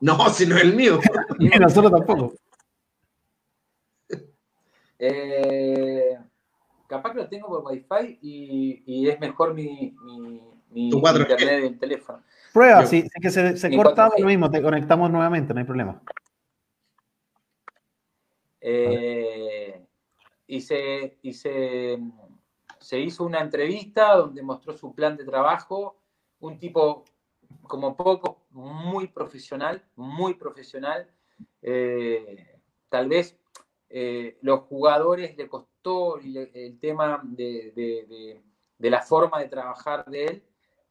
No, 0.00 0.28
si 0.30 0.46
no 0.46 0.56
es 0.56 0.62
el 0.62 0.74
mío. 0.74 0.98
Ni 1.38 1.48
nosotros 1.60 1.92
tampoco. 1.92 2.34
Eh, 4.98 6.18
capaz 6.88 7.12
que 7.12 7.18
lo 7.18 7.28
tengo 7.28 7.48
por 7.48 7.64
wifi 7.64 8.18
y, 8.20 8.82
y 8.86 9.08
es 9.08 9.20
mejor 9.20 9.54
mi, 9.54 9.94
mi, 10.02 10.40
mi 10.70 10.88
internet 10.88 11.62
del 11.62 11.78
teléfono. 11.78 12.22
Prueba, 12.52 12.84
si 12.86 13.02
sí, 13.02 13.08
que 13.20 13.30
se, 13.30 13.56
se 13.56 13.76
corta 13.76 14.10
lo 14.18 14.26
mismo, 14.26 14.50
te 14.50 14.62
conectamos 14.62 15.10
nuevamente, 15.10 15.52
no 15.54 15.60
hay 15.60 15.66
problema. 15.66 16.02
Eh, 18.60 19.86
y 20.46 20.60
se, 20.60 21.18
se, 21.30 22.98
hizo 22.98 23.24
una 23.24 23.40
entrevista 23.40 24.16
donde 24.16 24.42
mostró 24.42 24.72
su 24.76 24.94
plan 24.94 25.16
de 25.16 25.24
trabajo, 25.24 26.00
un 26.40 26.58
tipo 26.58 27.04
como 27.62 27.96
poco, 27.96 28.46
muy 28.50 29.08
profesional, 29.08 29.84
muy 29.94 30.34
profesional. 30.34 31.06
Eh, 31.62 32.60
tal 32.88 33.08
vez 33.08 33.38
eh, 33.90 34.38
los 34.40 34.60
jugadores 34.60 35.36
le 35.36 35.48
costó 35.48 35.68
el, 36.18 36.78
tema 36.80 37.20
de, 37.24 38.40
la 38.78 39.02
forma 39.02 39.38
de 39.40 39.48
trabajar 39.48 40.04
de 40.06 40.24
él, 40.24 40.42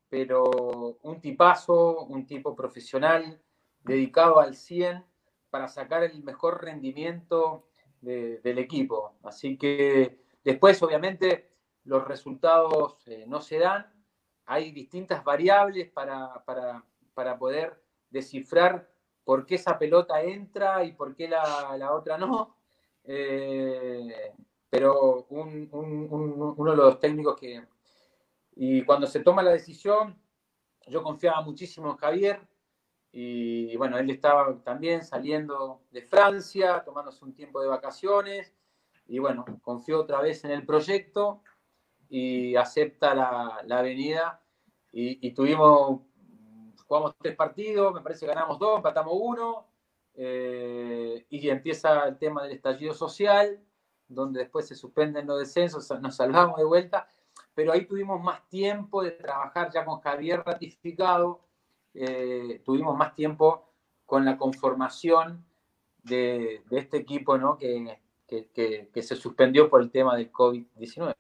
pero 0.09 0.97
un 1.01 1.19
tipazo, 1.19 2.05
un 2.05 2.25
tipo 2.25 2.55
profesional, 2.55 3.39
dedicado 3.83 4.39
al 4.39 4.55
100 4.55 5.03
para 5.49 5.67
sacar 5.67 6.03
el 6.03 6.23
mejor 6.23 6.63
rendimiento 6.63 7.67
del 8.01 8.57
equipo. 8.57 9.15
Así 9.23 9.57
que 9.57 10.19
después, 10.43 10.81
obviamente, 10.83 11.49
los 11.87 12.05
resultados 12.07 13.07
eh, 13.07 13.25
no 13.27 13.41
se 13.41 13.59
dan. 13.59 13.91
Hay 14.45 14.71
distintas 14.71 15.23
variables 15.23 15.89
para, 15.89 16.43
para, 16.45 17.37
poder 17.37 17.81
descifrar 18.09 18.89
por 19.23 19.45
qué 19.45 19.55
esa 19.55 19.77
pelota 19.77 20.21
entra 20.21 20.83
y 20.83 20.93
por 20.93 21.15
qué 21.15 21.27
la, 21.27 21.91
otra 21.93 22.17
no. 22.17 22.55
Eh, 23.03 24.33
pero 24.69 25.25
uno 25.29 26.71
de 26.71 26.77
los 26.77 26.99
técnicos 26.99 27.35
que... 27.39 27.63
Y 28.55 28.83
cuando 28.83 29.05
se 29.07 29.19
toma 29.19 29.43
la 29.43 29.51
decisión, 29.51 30.19
yo 30.87 31.03
confiaba 31.03 31.41
muchísimo 31.41 31.91
en 31.91 31.97
Javier, 31.97 32.47
y 33.11 33.75
bueno, 33.77 33.97
él 33.97 34.09
estaba 34.09 34.61
también 34.63 35.03
saliendo 35.03 35.81
de 35.91 36.01
Francia, 36.01 36.83
tomándose 36.83 37.23
un 37.23 37.33
tiempo 37.33 37.61
de 37.61 37.67
vacaciones, 37.67 38.53
y 39.07 39.19
bueno, 39.19 39.45
confió 39.61 40.01
otra 40.01 40.21
vez 40.21 40.43
en 40.43 40.51
el 40.51 40.65
proyecto 40.65 41.41
y 42.09 42.55
acepta 42.55 43.13
la, 43.15 43.61
la 43.65 43.79
avenida. 43.79 44.41
Y, 44.91 45.31
tuvimos, 45.31 46.01
jugamos 46.87 47.15
tres 47.19 47.35
partidos, 47.35 47.93
me 47.93 48.01
parece 48.01 48.21
que 48.21 48.33
ganamos 48.33 48.57
dos, 48.57 48.77
empatamos 48.77 49.13
uno, 49.15 49.67
eh, 50.15 51.25
y 51.29 51.49
empieza 51.49 52.07
el 52.07 52.17
tema 52.17 52.43
del 52.43 52.53
estallido 52.53 52.93
social, 52.93 53.63
donde 54.07 54.41
después 54.41 54.67
se 54.67 54.75
suspenden 54.75 55.27
los 55.27 55.39
descensos, 55.39 55.89
nos 56.01 56.15
salvamos 56.15 56.57
de 56.57 56.65
vuelta, 56.65 57.07
pero 57.53 57.71
ahí 57.71 57.85
tuvimos 57.85 58.21
más 58.21 58.47
tiempo 58.49 59.03
de 59.03 59.11
trabajar 59.11 59.71
ya 59.73 59.83
con 59.83 59.99
Javier 59.99 60.43
ratificado, 60.45 61.41
eh, 61.93 62.61
tuvimos 62.63 62.95
más 62.95 63.15
tiempo 63.15 63.67
con 64.05 64.23
la 64.23 64.37
conformación 64.37 65.43
de, 66.03 66.61
este 66.71 66.97
equipo 66.97 67.37
¿no? 67.37 67.57
que, 67.57 67.97
que, 68.27 69.01
se 69.01 69.15
suspendió 69.15 69.69
por 69.69 69.81
el 69.81 69.91
tema 69.91 70.15
del 70.15 70.31
COVID-19. 70.31 71.15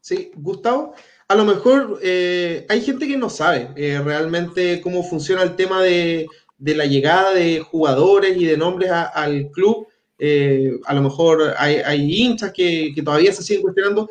Sí, 0.00 0.30
Gustavo, 0.36 0.94
a 1.26 1.34
lo 1.34 1.44
mejor 1.44 1.98
eh, 2.02 2.64
hay 2.68 2.80
gente 2.80 3.06
que 3.06 3.16
no 3.16 3.28
sabe 3.28 3.70
eh, 3.76 4.00
realmente 4.02 4.80
cómo 4.80 5.02
funciona 5.02 5.42
el 5.42 5.56
tema 5.56 5.82
de, 5.82 6.26
de, 6.56 6.74
la 6.74 6.86
llegada 6.86 7.34
de 7.34 7.60
jugadores 7.60 8.36
y 8.36 8.46
de 8.46 8.56
nombres 8.56 8.90
al 8.90 9.50
club. 9.50 9.88
A 10.20 10.94
lo 10.94 11.02
mejor 11.02 11.54
hay, 11.56 12.12
hinchas 12.12 12.52
que, 12.52 12.92
que, 12.94 13.02
todavía 13.02 13.32
se 13.32 13.42
siguen 13.42 13.62
cuestionando. 13.62 14.08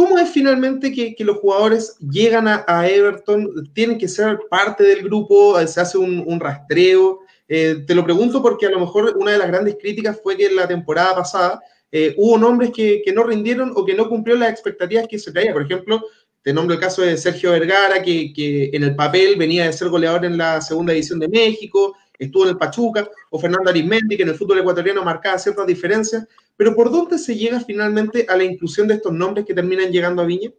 ¿Cómo 0.00 0.18
es 0.18 0.30
finalmente 0.30 0.92
que, 0.92 1.14
los 1.24 1.38
jugadores 1.38 1.98
llegan 1.98 2.48
a, 2.48 2.88
Everton? 2.88 3.70
¿Tienen 3.74 3.98
que 3.98 4.08
ser 4.08 4.40
parte 4.48 4.82
del 4.82 5.02
grupo? 5.02 5.58
¿Se 5.66 5.78
hace 5.78 5.98
un, 5.98 6.40
rastreo? 6.40 7.20
Eh, 7.46 7.84
te 7.86 7.94
lo 7.94 8.02
pregunto 8.02 8.40
porque 8.40 8.64
a 8.64 8.70
lo 8.70 8.80
mejor 8.80 9.14
una 9.18 9.32
de 9.32 9.38
las 9.38 9.48
grandes 9.48 9.76
críticas 9.78 10.18
fue 10.22 10.38
que 10.38 10.46
en 10.46 10.56
la 10.56 10.66
temporada 10.66 11.16
pasada 11.16 11.60
eh, 11.92 12.14
hubo 12.16 12.38
nombres 12.38 12.70
que, 12.70 13.02
no 13.14 13.24
rindieron 13.24 13.72
o 13.74 13.84
que 13.84 13.92
no 13.92 14.08
cumplieron 14.08 14.40
las 14.40 14.52
expectativas 14.52 15.06
que 15.06 15.18
se 15.18 15.32
traía. 15.32 15.52
Por 15.52 15.64
ejemplo, 15.64 16.02
te 16.40 16.54
nombro 16.54 16.76
el 16.76 16.80
caso 16.80 17.02
de 17.02 17.18
Sergio 17.18 17.50
Vergara, 17.50 18.00
que, 18.00 18.32
que 18.32 18.70
en 18.72 18.84
el 18.84 18.96
papel 18.96 19.36
venía 19.36 19.66
de 19.66 19.72
ser 19.74 19.90
goleador 19.90 20.24
en 20.24 20.38
la 20.38 20.62
segunda 20.62 20.94
edición 20.94 21.18
de 21.18 21.28
México, 21.28 21.94
estuvo 22.20 22.44
en 22.44 22.50
el 22.50 22.58
Pachuca, 22.58 23.08
o 23.30 23.38
Fernando 23.38 23.70
Arismendi, 23.70 24.16
que 24.16 24.22
en 24.22 24.28
el 24.28 24.34
fútbol 24.34 24.58
ecuatoriano 24.58 25.02
marcaba 25.02 25.38
ciertas 25.38 25.66
diferencias, 25.66 26.26
pero 26.56 26.74
¿por 26.74 26.90
dónde 26.90 27.18
se 27.18 27.34
llega 27.34 27.60
finalmente 27.60 28.26
a 28.28 28.36
la 28.36 28.44
inclusión 28.44 28.86
de 28.86 28.94
estos 28.94 29.12
nombres 29.12 29.46
que 29.46 29.54
terminan 29.54 29.90
llegando 29.90 30.22
a 30.22 30.26
Viña? 30.26 30.50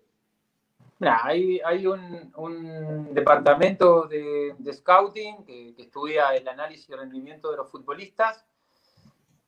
hay, 1.10 1.60
hay 1.66 1.88
un, 1.88 3.14
departamento 3.14 4.08
de, 4.08 4.56
scouting 4.72 5.44
que, 5.46 5.74
estudia 5.78 6.36
el 6.36 6.48
análisis 6.48 6.90
y 6.90 6.94
rendimiento 6.94 7.52
de 7.52 7.58
los 7.58 7.70
futbolistas. 7.70 8.46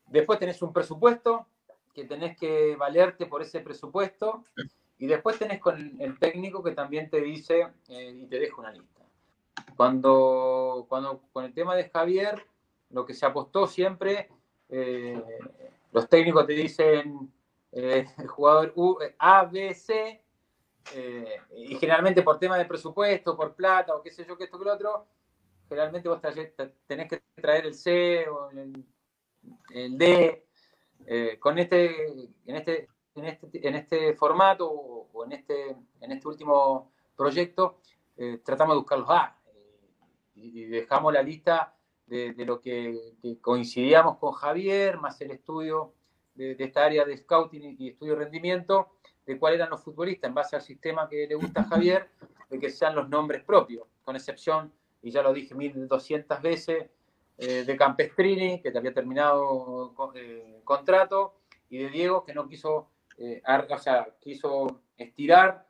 Después 0.08 0.40
tenés 0.40 0.62
un 0.62 0.74
presupuesto 0.74 1.48
que 1.94 2.06
tenés 2.06 2.38
que 2.38 2.76
valerte 2.76 3.28
por 3.28 3.42
ese 3.42 3.60
presupuesto. 3.60 4.46
Y 4.98 5.08
después 5.08 5.38
tenés 5.38 5.60
con 5.60 6.00
el 6.00 6.18
técnico 6.18 6.64
que 6.64 6.72
también 6.72 7.10
te 7.10 7.22
dice 7.22 7.68
eh, 7.90 8.16
y 8.16 8.26
te 8.28 8.40
deja 8.40 8.56
una 8.58 8.72
lista. 8.72 9.03
Cuando, 9.76 10.86
cuando 10.88 11.22
con 11.32 11.46
el 11.46 11.54
tema 11.54 11.76
de 11.76 11.90
Javier, 11.90 12.46
lo 12.90 13.06
que 13.06 13.14
se 13.14 13.26
apostó 13.26 13.68
siempre, 13.68 14.30
eh, 14.70 15.22
los 15.92 16.08
técnicos 16.08 16.46
te 16.46 16.54
dicen 16.54 17.32
eh, 17.72 18.06
jugador 18.28 18.72
U, 18.76 18.98
A, 19.18 19.46
B, 19.46 19.74
C, 19.74 20.24
eh, 20.94 21.38
y 21.56 21.76
generalmente 21.76 22.22
por 22.22 22.40
tema 22.40 22.58
de 22.58 22.66
presupuesto, 22.66 23.36
por 23.36 23.56
plata 23.56 23.96
o 23.96 24.02
qué 24.02 24.12
sé 24.12 24.26
yo, 24.26 24.38
que 24.38 24.46
esto 24.46 24.60
que 24.60 24.66
lo 24.66 24.74
otro, 24.74 25.08
generalmente 25.68 26.10
vos 26.10 26.22
tenés 26.88 27.10
que 27.10 27.24
traer 27.36 27.66
el 27.66 27.74
C 27.74 28.28
o 28.30 28.50
el, 28.52 29.98
D. 29.98 30.46
con 31.40 31.58
este, 31.58 32.06
en 32.46 32.56
este, 32.56 32.90
en 33.16 33.26
este, 33.26 33.68
en 33.68 33.76
este 33.76 34.14
formato 34.14 34.70
o 34.70 35.26
en 35.26 35.34
este, 35.34 35.76
en 36.02 36.12
este 36.12 36.28
último 36.28 36.92
proyecto, 37.16 37.80
tratamos 38.44 38.76
de 38.76 38.80
buscar 38.80 39.00
los 39.00 39.10
A 39.10 39.40
y 40.44 40.66
dejamos 40.66 41.14
la 41.14 41.24
lista 41.24 41.76
de, 42.06 42.46
lo 42.46 42.60
que, 42.60 43.16
coincidíamos 43.42 44.18
con 44.18 44.34
Javier, 44.34 44.98
más 44.98 45.20
el 45.22 45.32
estudio 45.32 45.94
de, 46.36 46.56
esta 46.60 46.86
área 46.86 47.06
de 47.06 47.18
scouting 47.18 47.76
y 47.80 47.90
estudio 47.90 48.14
de 48.14 48.26
rendimiento, 48.26 48.98
de 49.26 49.40
cuáles 49.40 49.58
eran 49.58 49.70
los 49.70 49.82
futbolistas, 49.82 50.28
en 50.28 50.36
base 50.36 50.56
al 50.56 50.62
sistema 50.62 51.08
que 51.08 51.26
le 51.28 51.36
gusta 51.36 51.62
a 51.62 51.66
Javier, 51.66 52.10
de 52.50 52.60
que 52.60 52.70
sean 52.70 52.96
los 52.96 53.10
nombres 53.10 53.44
propios, 53.44 53.88
con 54.04 54.16
excepción, 54.16 54.72
y 55.02 55.12
ya 55.12 55.22
lo 55.22 55.34
dije 55.34 55.56
1200 55.56 56.42
veces, 56.42 56.90
eh, 57.38 57.64
de 57.64 57.78
Campestrini, 57.78 58.62
que 58.62 58.72
te 58.72 58.78
había 58.78 58.94
terminado 58.94 59.96
eh, 60.16 60.62
contrato, 60.64 61.40
y 61.70 61.80
de 61.80 61.90
Diego, 61.90 62.24
que 62.24 62.34
no 62.34 62.48
quiso, 62.48 62.90
eh, 63.18 63.42
o 63.70 63.78
sea, 63.80 64.08
quiso 64.20 64.82
estirar, 64.98 65.68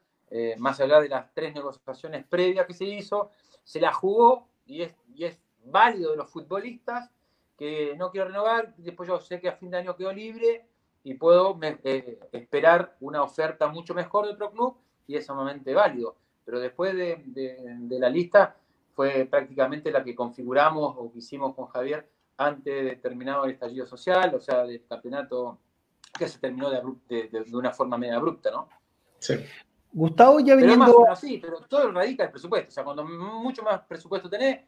más 0.58 0.80
allá 0.80 1.00
de 1.00 1.10
las 1.10 1.32
tres 1.32 1.54
negociaciones 1.54 2.26
previas 2.26 2.66
que 2.66 2.74
se 2.74 2.86
hizo, 2.86 3.30
se 3.64 3.80
la 3.80 3.94
jugó 3.94 4.50
y 4.66 4.82
es, 4.82 4.96
y 5.16 5.26
es 5.26 5.40
válido 5.66 6.12
de 6.12 6.18
los 6.18 6.30
futbolistas 6.30 7.10
que 7.58 7.96
no 7.98 8.12
quiero 8.12 8.28
renovar, 8.28 8.74
después 8.78 9.08
yo 9.08 9.20
sé 9.20 9.40
que 9.40 9.50
a 9.50 9.56
fin 9.56 9.70
de 9.70 9.78
año 9.78 9.96
quedo 9.96 10.12
libre 10.12 10.66
y 11.04 11.14
puedo 11.16 11.58
eh, 11.62 12.20
esperar 12.32 12.96
una 13.00 13.22
oferta 13.22 13.68
mucho 13.68 13.94
mejor 13.94 14.26
de 14.26 14.34
otro 14.34 14.52
club 14.52 14.78
y 15.08 15.16
es 15.16 15.26
sumamente 15.26 15.74
válido. 15.74 16.16
Pero 16.46 16.60
después 16.60 16.96
de, 16.96 17.22
de, 17.26 18.00
la 18.00 18.10
lista 18.10 18.58
fue 18.94 19.26
prácticamente 19.26 19.92
la 19.92 20.04
que 20.04 20.16
configuramos 20.16 20.96
o 20.98 21.12
que 21.12 21.20
hicimos 21.20 21.56
con 21.56 21.68
Javier 21.68 22.10
antes 22.38 22.84
de 22.84 22.96
terminado 22.98 23.46
el 23.46 23.52
estallido 23.52 23.86
social, 23.86 24.34
o 24.36 24.40
sea, 24.40 24.64
del 24.64 24.86
campeonato 24.88 25.60
que 26.18 26.28
se 26.28 26.40
terminó 26.40 26.70
de, 26.70 27.30
de 27.30 27.56
una 27.56 27.72
forma 27.72 27.98
media 27.98 28.18
abrupta, 28.18 28.52
¿no? 28.52 28.68
Sí. 29.20 29.36
Gustavo 29.94 30.40
ya 30.40 30.56
viniendo... 30.56 30.86
Pero 30.86 31.00
más, 31.06 31.20
sí, 31.20 31.38
pero 31.38 31.60
todo 31.62 31.92
radica 31.92 32.24
el 32.24 32.32
presupuesto. 32.32 32.70
O 32.70 32.72
sea, 32.72 32.84
cuando 32.84 33.06
mucho 33.06 33.62
más 33.62 33.82
presupuesto 33.82 34.30
tenés, 34.30 34.62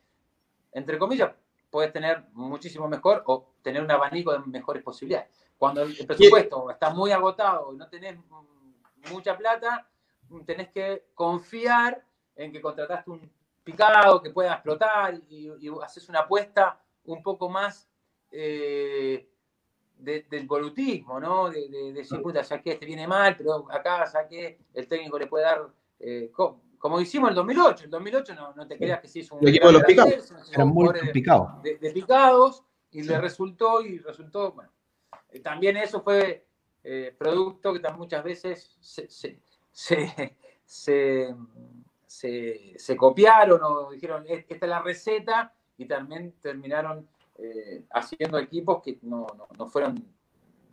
entre 0.72 1.00
comillas, 1.00 1.32
puedes 1.70 1.92
tener 1.92 2.24
muchísimo 2.34 2.88
mejor 2.88 3.24
o 3.26 3.54
tener 3.62 3.82
un 3.82 3.90
abanico 3.90 4.32
de 4.32 4.40
mejores 4.40 4.84
posibilidades. 4.84 5.30
Cuando 5.58 5.82
el 5.82 6.06
presupuesto 6.06 6.70
está 6.70 6.92
muy 6.92 7.12
agotado 7.12 7.74
y 7.74 7.78
no 7.78 7.90
tenés 7.90 8.18
mucha 9.12 9.36
plata, 9.36 9.88
tenés 10.46 10.70
que 10.70 11.08
confiar 11.16 12.04
en 12.36 12.52
que 12.52 12.62
contrataste 12.62 13.10
un 13.10 13.32
picado 13.64 14.22
que 14.22 14.30
pueda 14.30 14.54
explotar 14.54 15.20
y, 15.28 15.50
haces 15.84 16.08
una 16.08 16.20
apuesta 16.20 16.80
un 17.06 17.24
poco 17.24 17.50
más 17.50 17.90
eh, 18.32 19.28
del 19.98 20.46
volutismo, 20.46 21.20
¿no? 21.20 21.50
De, 21.50 21.94
decir, 21.94 22.22
puta, 22.22 22.42
ya 22.42 22.62
que 22.62 22.72
este 22.72 22.86
viene 22.86 23.08
mal, 23.08 23.36
pero 23.38 23.68
acá 23.72 24.06
ya 24.12 24.28
que 24.28 24.60
el 24.74 24.88
técnico 24.88 25.18
le 25.18 25.28
puede 25.28 25.46
dar, 25.46 25.68
eh, 26.00 26.32
como, 26.32 27.02
hicimos 27.02 27.28
en 27.28 27.32
el 27.32 27.36
2008. 27.36 27.80
En 27.80 27.86
el 27.86 27.92
2008 27.92 28.36
no, 28.36 28.54
no 28.54 28.68
te 28.68 28.78
creas 28.78 29.02
que 29.02 29.08
sí 29.08 29.22
es 29.22 29.32
un... 29.32 29.40
El 29.42 29.50
equipo 29.50 29.68
de 29.68 29.74
los 29.74 29.84
picados. 29.84 30.34
Eran 30.52 30.68
muy 30.68 30.94
picados. 31.12 31.62
De, 31.64 31.92
picados 31.92 32.64
y 32.92 33.04
le 33.04 33.20
resultó, 33.20 33.82
y 33.82 34.00
resultó, 34.00 34.52
bueno, 34.52 34.72
eh, 35.30 35.40
también 35.40 35.78
eso 35.78 36.02
fue 36.02 36.46
eh, 36.84 37.16
producto 37.18 37.74
que 37.74 37.82
muchas 37.94 38.24
veces 38.24 38.78
se, 38.80 39.08
se, 39.72 41.36
se, 42.06 42.74
se 42.78 42.98
copiaron 42.98 43.60
o 43.64 43.92
dijeron, 43.92 44.26
esta 44.28 44.54
es 44.54 44.70
la 44.70 44.82
receta 44.82 45.54
y 45.78 45.86
también 45.86 46.34
terminaron 46.42 47.10
eh, 47.38 47.86
haciendo 47.92 48.38
equipos 48.38 48.82
que 48.82 48.98
no, 49.02 49.28
no, 49.58 49.68
fueron. 49.68 50.04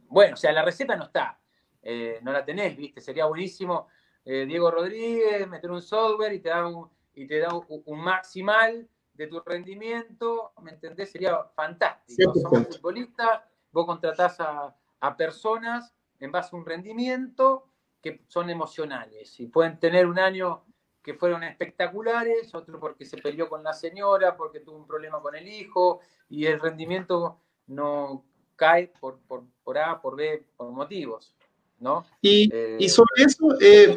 Bueno, 0.08 0.34
o 0.34 0.36
sea, 0.36 0.52
la 0.52 0.64
receta 0.64 0.96
no 0.96 1.04
está, 1.04 1.38
eh, 1.82 2.20
no 2.22 2.32
la 2.32 2.44
tenés, 2.44 2.76
¿viste? 2.76 3.00
Sería 3.00 3.26
buenísimo 3.26 3.88
eh, 4.24 4.46
Diego 4.46 4.70
Rodríguez 4.70 5.48
meter 5.48 5.70
un 5.70 5.82
software 5.82 6.32
y 6.32 6.40
te 6.40 6.50
da 6.50 6.66
un, 6.66 6.88
y 7.14 7.26
te 7.26 7.38
da 7.38 7.48
un, 7.54 8.00
maximal 8.00 8.88
de 9.14 9.26
tu 9.26 9.40
rendimiento, 9.40 10.52
¿me 10.62 10.70
entendés? 10.70 11.10
Sería 11.10 11.42
fantástico. 11.54 12.32
Somos 12.34 12.68
futbolistas, 12.68 13.42
vos 13.72 13.86
contratás 13.86 14.38
a, 14.40 14.74
a 15.00 15.16
personas 15.16 15.94
en 16.20 16.30
base 16.30 16.54
a 16.54 16.58
un 16.58 16.64
rendimiento 16.64 17.68
que 18.00 18.24
son 18.28 18.50
emocionales 18.50 19.38
y 19.40 19.46
pueden 19.46 19.78
tener 19.78 20.06
un 20.06 20.18
año 20.18 20.64
que 21.02 21.14
fueron 21.14 21.42
espectaculares, 21.42 22.54
otro 22.54 22.78
porque 22.78 23.04
se 23.04 23.18
peleó 23.18 23.48
con 23.48 23.62
la 23.62 23.72
señora, 23.72 24.36
porque 24.36 24.60
tuvo 24.60 24.76
un 24.76 24.86
problema 24.86 25.20
con 25.20 25.34
el 25.34 25.48
hijo, 25.48 26.00
y 26.28 26.46
el 26.46 26.60
rendimiento 26.60 27.38
no 27.66 28.24
cae 28.56 28.92
por, 29.00 29.18
por, 29.26 29.78
A, 29.78 30.00
por 30.00 30.16
B, 30.16 30.44
por 30.56 30.70
motivos. 30.70 31.34
¿no? 31.80 32.06
Y, 32.20 32.48
y 32.78 32.88
sobre 32.88 33.24
eso, 33.24 33.60
eh, 33.60 33.96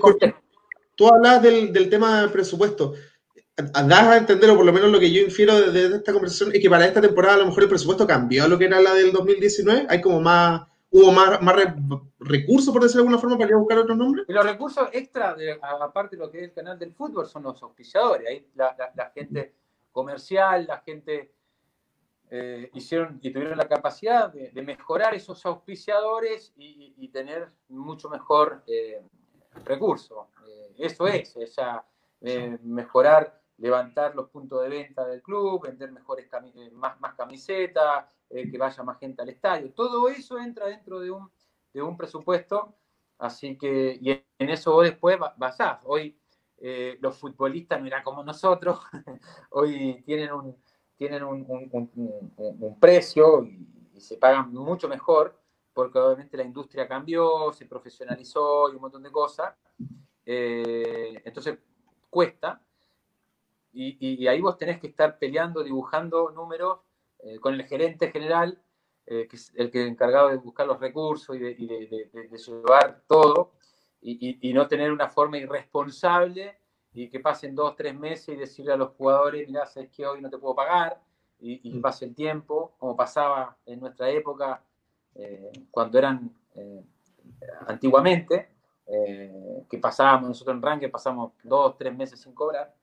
tú 0.95 1.07
hablas 1.07 1.43
del, 1.43 1.71
del 1.71 1.89
tema 1.89 2.21
del 2.21 2.31
presupuesto 2.31 2.95
das 3.55 4.07
a 4.07 4.17
entender, 4.17 4.49
o 4.49 4.55
por 4.55 4.65
lo 4.65 4.73
menos 4.73 4.91
lo 4.91 4.99
que 4.99 5.11
yo 5.11 5.21
infiero 5.21 5.71
de, 5.71 5.95
esta 5.95 6.11
conversación, 6.11 6.51
es 6.53 6.61
que 6.61 6.69
para 6.69 6.85
esta 6.85 7.01
temporada 7.01 7.35
a 7.35 7.37
lo 7.39 7.45
mejor 7.45 7.63
el 7.63 7.69
presupuesto 7.69 8.05
cambió 8.05 8.43
a 8.43 8.47
lo 8.47 8.57
que 8.57 8.65
era 8.65 8.81
la 8.81 8.93
del 8.93 9.13
2019. 9.13 9.87
Hay 9.89 10.01
como 10.01 10.19
más, 10.19 10.63
hubo 10.95 11.11
más, 11.11 11.41
más 11.41 11.55
recursos, 12.19 12.73
por 12.73 12.81
decirlo 12.81 13.03
de 13.03 13.07
alguna 13.07 13.17
forma, 13.17 13.37
para 13.37 13.49
ir 13.49 13.55
a 13.55 13.57
buscar 13.57 13.79
otros 13.79 13.97
nombres. 13.97 14.25
Los 14.29 14.45
recursos 14.45 14.87
extra, 14.93 15.35
aparte 15.61 16.15
de 16.15 16.23
lo 16.23 16.31
que 16.31 16.37
es 16.37 16.43
el 16.45 16.53
canal 16.53 16.79
del 16.79 16.93
fútbol, 16.93 17.25
son 17.27 17.43
los 17.43 17.61
auspiciadores. 17.61 18.25
Ahí 18.29 18.47
la, 18.55 19.11
gente 19.13 19.53
comercial, 19.91 20.65
la 20.65 20.77
gente 20.77 21.33
eh, 22.29 22.69
hicieron 22.73 23.19
y 23.21 23.29
tuvieron 23.31 23.57
la 23.57 23.67
capacidad 23.67 24.31
de, 24.31 24.61
mejorar 24.61 25.13
esos 25.13 25.45
auspiciadores 25.45 26.53
y, 26.55 27.09
tener 27.09 27.49
mucho 27.67 28.09
mejor 28.09 28.63
eh, 28.65 29.01
recurso. 29.65 30.29
Eh, 30.47 30.75
eso 30.79 31.07
es, 31.07 31.35
esa, 31.35 31.85
mejorar 32.63 33.41
levantar 33.57 34.15
los 34.15 34.29
puntos 34.29 34.63
de 34.63 34.69
venta 34.69 35.05
del 35.05 35.21
club, 35.21 35.63
vender 35.63 35.91
mejores 35.91 36.27
eh, 36.55 36.71
más, 36.71 36.99
más 36.99 37.15
camisetas, 37.15 38.05
eh, 38.29 38.49
que 38.49 38.57
vaya 38.57 38.83
más 38.83 38.99
gente 38.99 39.21
al 39.21 39.29
estadio. 39.29 39.71
Todo 39.73 40.09
eso 40.09 40.37
entra 40.39 40.67
dentro 40.67 40.99
de 40.99 41.11
un, 41.11 41.29
de 41.73 41.81
un 41.81 41.95
presupuesto, 41.95 42.75
así 43.17 43.57
que 43.57 43.97
y 44.01 44.11
en 44.11 44.49
eso 44.49 44.73
vos 44.73 44.83
después 44.83 45.17
basás. 45.37 45.79
Hoy 45.83 46.19
eh, 46.57 46.97
los 47.01 47.17
futbolistas 47.17 47.79
no 47.79 47.87
eran 47.87 48.03
como 48.03 48.23
nosotros, 48.23 48.79
hoy 49.51 50.03
tienen 50.05 50.31
un, 50.31 50.57
tienen 50.97 51.23
un, 51.23 51.45
un, 52.37 52.79
precio 52.79 53.43
y, 53.43 53.67
se 53.99 54.17
pagan 54.17 54.51
mucho 54.51 54.89
mejor, 54.89 55.39
porque 55.73 55.97
obviamente 55.97 56.35
la 56.35 56.43
industria 56.43 56.85
cambió, 56.85 57.53
se 57.53 57.65
profesionalizó 57.65 58.69
y 58.69 58.75
un 58.75 58.81
montón 58.81 59.03
de 59.03 59.11
cosas. 59.11 59.55
entonces 60.25 61.57
cuesta, 62.09 62.64
y, 63.75 64.27
ahí 64.27 64.39
vos 64.39 64.57
tenés 64.57 64.79
que 64.79 64.87
estar 64.87 65.17
peleando, 65.19 65.61
dibujando 65.61 66.31
números 66.31 66.79
eh, 67.19 67.39
con 67.39 67.53
el 67.53 67.63
gerente 67.65 68.09
general, 68.09 68.57
eh, 69.05 69.27
que 69.29 69.35
es 69.35 69.51
el 69.55 69.69
que 69.69 69.83
es 69.83 69.89
encargado 69.89 70.29
de 70.29 70.37
buscar 70.37 70.65
los 70.65 70.79
recursos 70.79 71.35
y 71.35 71.39
de, 71.39 72.09
llevar 72.37 73.03
todo, 73.07 73.51
y, 74.01 74.53
no 74.53 74.67
tener 74.67 74.91
una 74.91 75.09
forma 75.09 75.37
irresponsable 75.37 76.57
y 76.93 77.09
que 77.09 77.19
pasen 77.19 77.55
dos, 77.55 77.75
tres 77.75 77.97
meses 77.97 78.29
y 78.29 78.37
decirle 78.37 78.71
a 78.71 78.77
los 78.77 78.91
jugadores, 78.91 79.47
mira, 79.47 79.65
sabes 79.65 79.89
que 79.89 80.05
hoy 80.05 80.21
no 80.21 80.29
te 80.29 80.37
puedo 80.37 80.55
pagar, 80.55 81.01
y, 81.39 81.69
mm. 81.69 81.81
pase 81.81 82.05
el 82.05 82.15
tiempo, 82.15 82.75
como 82.79 82.95
pasaba 82.95 83.57
en 83.65 83.81
nuestra 83.81 84.09
época, 84.09 84.63
eh, 85.15 85.51
cuando 85.69 85.97
eran 85.97 86.33
antiguamente, 87.67 88.49
que 88.87 89.77
pasábamos 89.79 90.29
nosotros 90.29 90.55
en 90.55 90.61
ranking, 90.61 90.89
pasamos 90.89 91.33
dos, 91.43 91.75
tres 91.77 91.93
meses 91.93 92.21
sin 92.21 92.33
cobrar. 92.33 92.73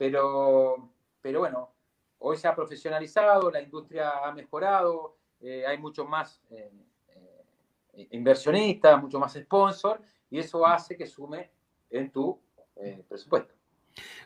Pero, 0.00 0.88
pero 1.20 1.40
bueno, 1.40 1.68
hoy 2.20 2.38
se 2.38 2.48
ha 2.48 2.54
profesionalizado, 2.54 3.50
la 3.50 3.60
industria 3.60 4.12
ha 4.24 4.32
mejorado, 4.32 5.18
eh, 5.42 5.66
hay 5.66 5.76
mucho 5.76 6.06
más 6.06 6.40
eh, 6.50 6.70
eh, 7.94 8.08
inversionistas, 8.12 8.98
mucho 8.98 9.18
más 9.18 9.34
sponsor, 9.34 10.00
y 10.30 10.38
eso 10.38 10.66
hace 10.66 10.96
que 10.96 11.06
sume 11.06 11.50
en 11.90 12.10
tu 12.10 12.38
presupuesto. 13.10 13.52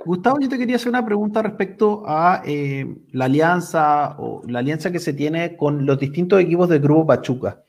Gustavo, 0.04 0.38
yo 0.38 0.48
te 0.48 0.58
quería 0.58 0.76
hacer 0.76 0.90
una 0.90 1.04
pregunta 1.04 1.42
respecto 1.42 2.04
a 2.06 2.40
la 2.44 3.24
alianza 3.24 4.14
o 4.20 4.42
la 4.46 4.60
alianza 4.60 4.92
que 4.92 5.00
se 5.00 5.12
tiene 5.12 5.56
con 5.56 5.84
los 5.84 5.98
distintos 5.98 6.40
equipos 6.40 6.68
del 6.68 6.78
Grupo 6.78 7.04
Pachuca. 7.04 7.64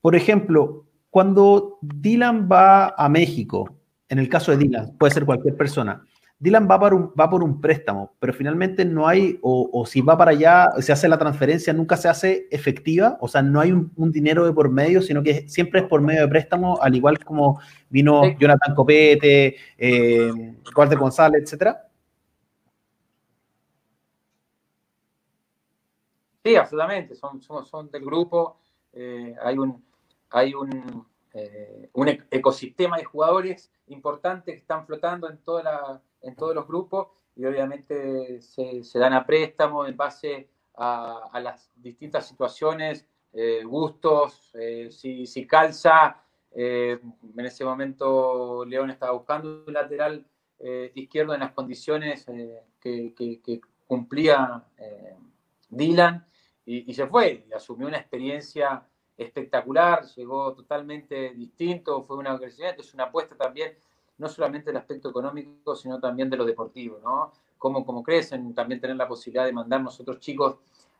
Por 0.00 0.14
ejemplo, 0.14 0.84
cuando 1.10 1.78
Dylan 1.80 2.48
va 2.48 2.90
a 2.90 3.08
México, 3.08 3.74
en 4.08 4.20
el 4.20 4.28
caso 4.28 4.52
de 4.52 4.58
Dylan, 4.58 4.96
puede 4.96 5.14
ser 5.14 5.24
cualquier 5.24 5.56
persona, 5.56 6.06
Dylan 6.38 6.68
va 6.70 6.78
por 6.78 6.94
un, 6.94 7.12
va 7.18 7.30
por 7.30 7.42
un 7.42 7.60
préstamo, 7.60 8.16
pero 8.18 8.32
finalmente 8.32 8.84
no 8.84 9.06
hay, 9.06 9.38
o, 9.42 9.86
si 9.86 10.00
va 10.00 10.18
para 10.18 10.32
allá, 10.32 10.72
se 10.80 10.92
hace 10.92 11.08
la 11.08 11.18
transferencia, 11.18 11.72
nunca 11.72 11.96
se 11.96 12.08
hace 12.08 12.48
efectiva, 12.50 13.16
o 13.20 13.28
sea, 13.28 13.40
no 13.40 13.60
hay 13.60 13.72
un, 13.72 13.92
dinero 14.12 14.44
de 14.44 14.52
por 14.52 14.68
medio, 14.68 15.00
sino 15.00 15.22
que 15.22 15.48
siempre 15.48 15.80
es 15.80 15.86
por 15.86 16.00
medio 16.00 16.22
de 16.22 16.28
préstamo, 16.28 16.78
al 16.82 16.94
igual 16.94 17.22
como 17.24 17.60
vino 17.88 18.22
Jonathan 18.38 18.74
Copete, 18.74 19.56
eh, 19.78 20.54
Walter 20.76 20.98
González, 20.98 21.42
etcétera. 21.44 21.88
Sí, 26.44 26.56
absolutamente, 26.56 27.14
son, 27.14 27.40
son, 27.40 27.90
del 27.90 28.04
grupo, 28.04 28.58
eh, 28.92 29.34
hay 29.42 29.56
un, 29.56 29.82
hay 30.30 30.52
un, 30.52 31.06
eh, 31.32 31.88
un 31.94 32.08
ecosistema 32.30 32.98
de 32.98 33.04
jugadores 33.04 33.72
importantes 33.86 34.54
que 34.54 34.60
están 34.60 34.84
flotando 34.86 35.30
en 35.30 35.38
toda 35.38 35.62
la 35.62 36.02
en 36.24 36.34
todos 36.34 36.54
los 36.54 36.66
grupos 36.66 37.08
y 37.36 37.44
obviamente 37.44 38.40
se, 38.40 38.98
dan 38.98 39.12
a 39.12 39.26
préstamo 39.26 39.86
en 39.86 39.96
base 39.96 40.48
a, 40.76 41.40
las 41.40 41.70
distintas 41.76 42.28
situaciones, 42.28 43.06
eh, 43.32 43.62
gustos, 43.64 44.50
eh, 44.54 44.88
si, 44.90 45.46
calza. 45.46 46.20
Eh, 46.56 47.00
en 47.36 47.46
ese 47.46 47.64
momento 47.64 48.64
León 48.64 48.90
estaba 48.90 49.12
buscando 49.12 49.64
un 49.66 49.72
lateral 49.72 50.24
izquierdo 50.94 51.34
en 51.34 51.40
las 51.40 51.52
condiciones 51.52 52.24
que, 52.80 53.60
cumplía 53.86 54.64
Dylan 55.68 56.26
y, 56.64 56.94
se 56.94 57.06
fue 57.06 57.44
y 57.46 57.52
asumió 57.52 57.88
una 57.88 57.98
experiencia 57.98 58.86
espectacular, 59.16 60.04
llegó 60.16 60.54
totalmente 60.54 61.34
distinto, 61.34 62.04
fue 62.04 62.16
una 62.16 62.38
es 62.78 62.94
una 62.94 63.04
apuesta 63.04 63.36
también 63.36 63.76
no 64.18 64.28
solamente 64.28 64.70
el 64.70 64.76
aspecto 64.76 65.10
económico, 65.10 65.74
sino 65.74 65.98
también 66.00 66.30
de 66.30 66.36
lo 66.36 66.44
deportivo, 66.44 66.98
¿no? 67.02 67.32
Cómo, 67.58 67.84
cómo 67.84 68.02
crecen, 68.02 68.54
también 68.54 68.80
tener 68.80 68.96
la 68.96 69.08
posibilidad 69.08 69.44
de 69.44 69.52
mandar 69.52 69.80
nosotros 69.80 70.20
chicos 70.20 70.56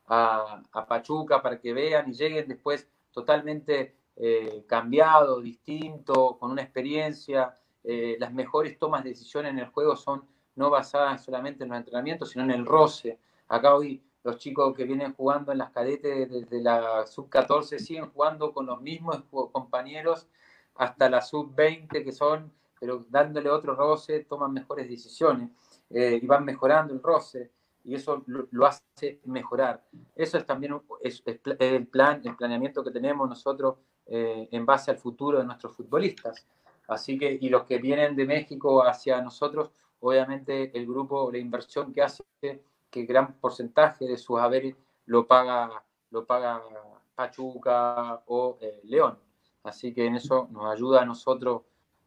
a, 0.07 0.63
Pachuca 0.89 1.43
para 1.43 1.59
que 1.59 1.73
vean 1.73 2.09
y 2.09 2.15
lleguen 2.15 2.49
después 2.49 2.89
totalmente 3.13 3.95
eh, 4.17 4.65
cambiados, 4.67 5.43
distintos, 5.43 6.37
con 6.39 6.51
una 6.51 6.63
experiencia. 6.63 7.57
Eh, 7.83 8.17
las 8.19 8.33
mejores 8.33 8.79
tomas 8.79 9.05
de 9.05 9.11
decisiones 9.11 9.53
en 9.53 9.59
el 9.59 9.67
juego 9.67 9.97
son 9.97 10.25
no 10.57 10.71
basadas 10.71 11.25
solamente 11.25 11.65
en 11.65 11.71
los 11.71 11.79
entrenamientos, 11.79 12.31
sino 12.31 12.45
en 12.45 12.51
el 12.51 12.67
roce. 12.67 13.19
Acá 13.49 13.75
hoy 13.75 14.03
los 14.23 14.39
chicos 14.39 14.75
que 14.75 14.85
vienen 14.85 15.15
jugando 15.15 15.53
en 15.53 15.59
las 15.59 15.71
cadetes 15.71 16.31
desde 16.31 16.63
la 16.63 17.07
sub-14 17.07 17.79
siguen 17.79 18.11
jugando 18.11 18.53
con 18.53 18.67
los 18.67 18.81
mismos 18.81 19.23
compañeros 19.53 20.27
hasta 20.77 21.11
la 21.11 21.21
sub-20, 21.21 22.05
que 22.05 22.13
son 22.13 22.51
pero 22.79 23.05
dándole 23.09 23.51
otro 23.51 23.75
roce 23.75 24.21
toman 24.25 24.53
mejores 24.53 24.89
decisiones 24.89 25.51
eh, 25.91 26.19
y 26.23 26.27
van 26.27 26.45
mejorando 26.45 26.93
el 26.93 27.03
roce 27.03 27.51
y 27.85 27.95
eso 27.95 28.25
lo, 28.27 28.67
hace 28.67 29.21
mejorar. 29.25 29.85
Eso 30.15 30.39
es 30.39 30.47
también 30.47 30.81
el 31.59 31.87
plan, 31.87 32.23
el 32.25 32.35
planeamiento 32.35 32.83
que 32.83 32.91
tenemos 32.91 33.29
nosotros 33.29 33.77
eh, 34.07 34.49
en 34.51 34.65
base 34.65 34.91
al 34.91 34.97
futuro 34.97 35.39
de 35.39 35.45
nuestros 35.45 35.77
futbolistas. 35.77 36.47
Así 36.89 37.19
que, 37.19 37.39
y 37.41 37.49
los 37.51 37.65
que 37.65 37.79
vienen 37.79 38.17
de 38.17 38.27
México 38.27 38.83
hacia 38.83 39.21
nosotros, 39.21 39.71
obviamente 40.01 40.77
el 40.77 40.87
grupo, 40.87 41.31
la 41.31 41.39
inversión 41.39 41.93
que 41.93 42.03
hace, 42.03 42.25
que 42.91 43.05
gran 43.05 43.35
porcentaje 43.35 44.07
de 44.07 44.17
sus 44.17 44.41
haberes 44.41 44.75
lo 45.07 45.27
paga, 45.27 45.85
lo 46.11 46.25
paga 46.25 46.63
Pachuca 47.15 48.23
o 48.27 48.57
eh, 48.61 48.81
León. 48.85 49.19
Así 49.63 49.93
que 49.93 50.07
en 50.07 50.17
eso 50.17 50.49
nos 50.51 50.73
ayuda 50.73 51.03
a 51.03 51.05
nosotros 51.05 51.63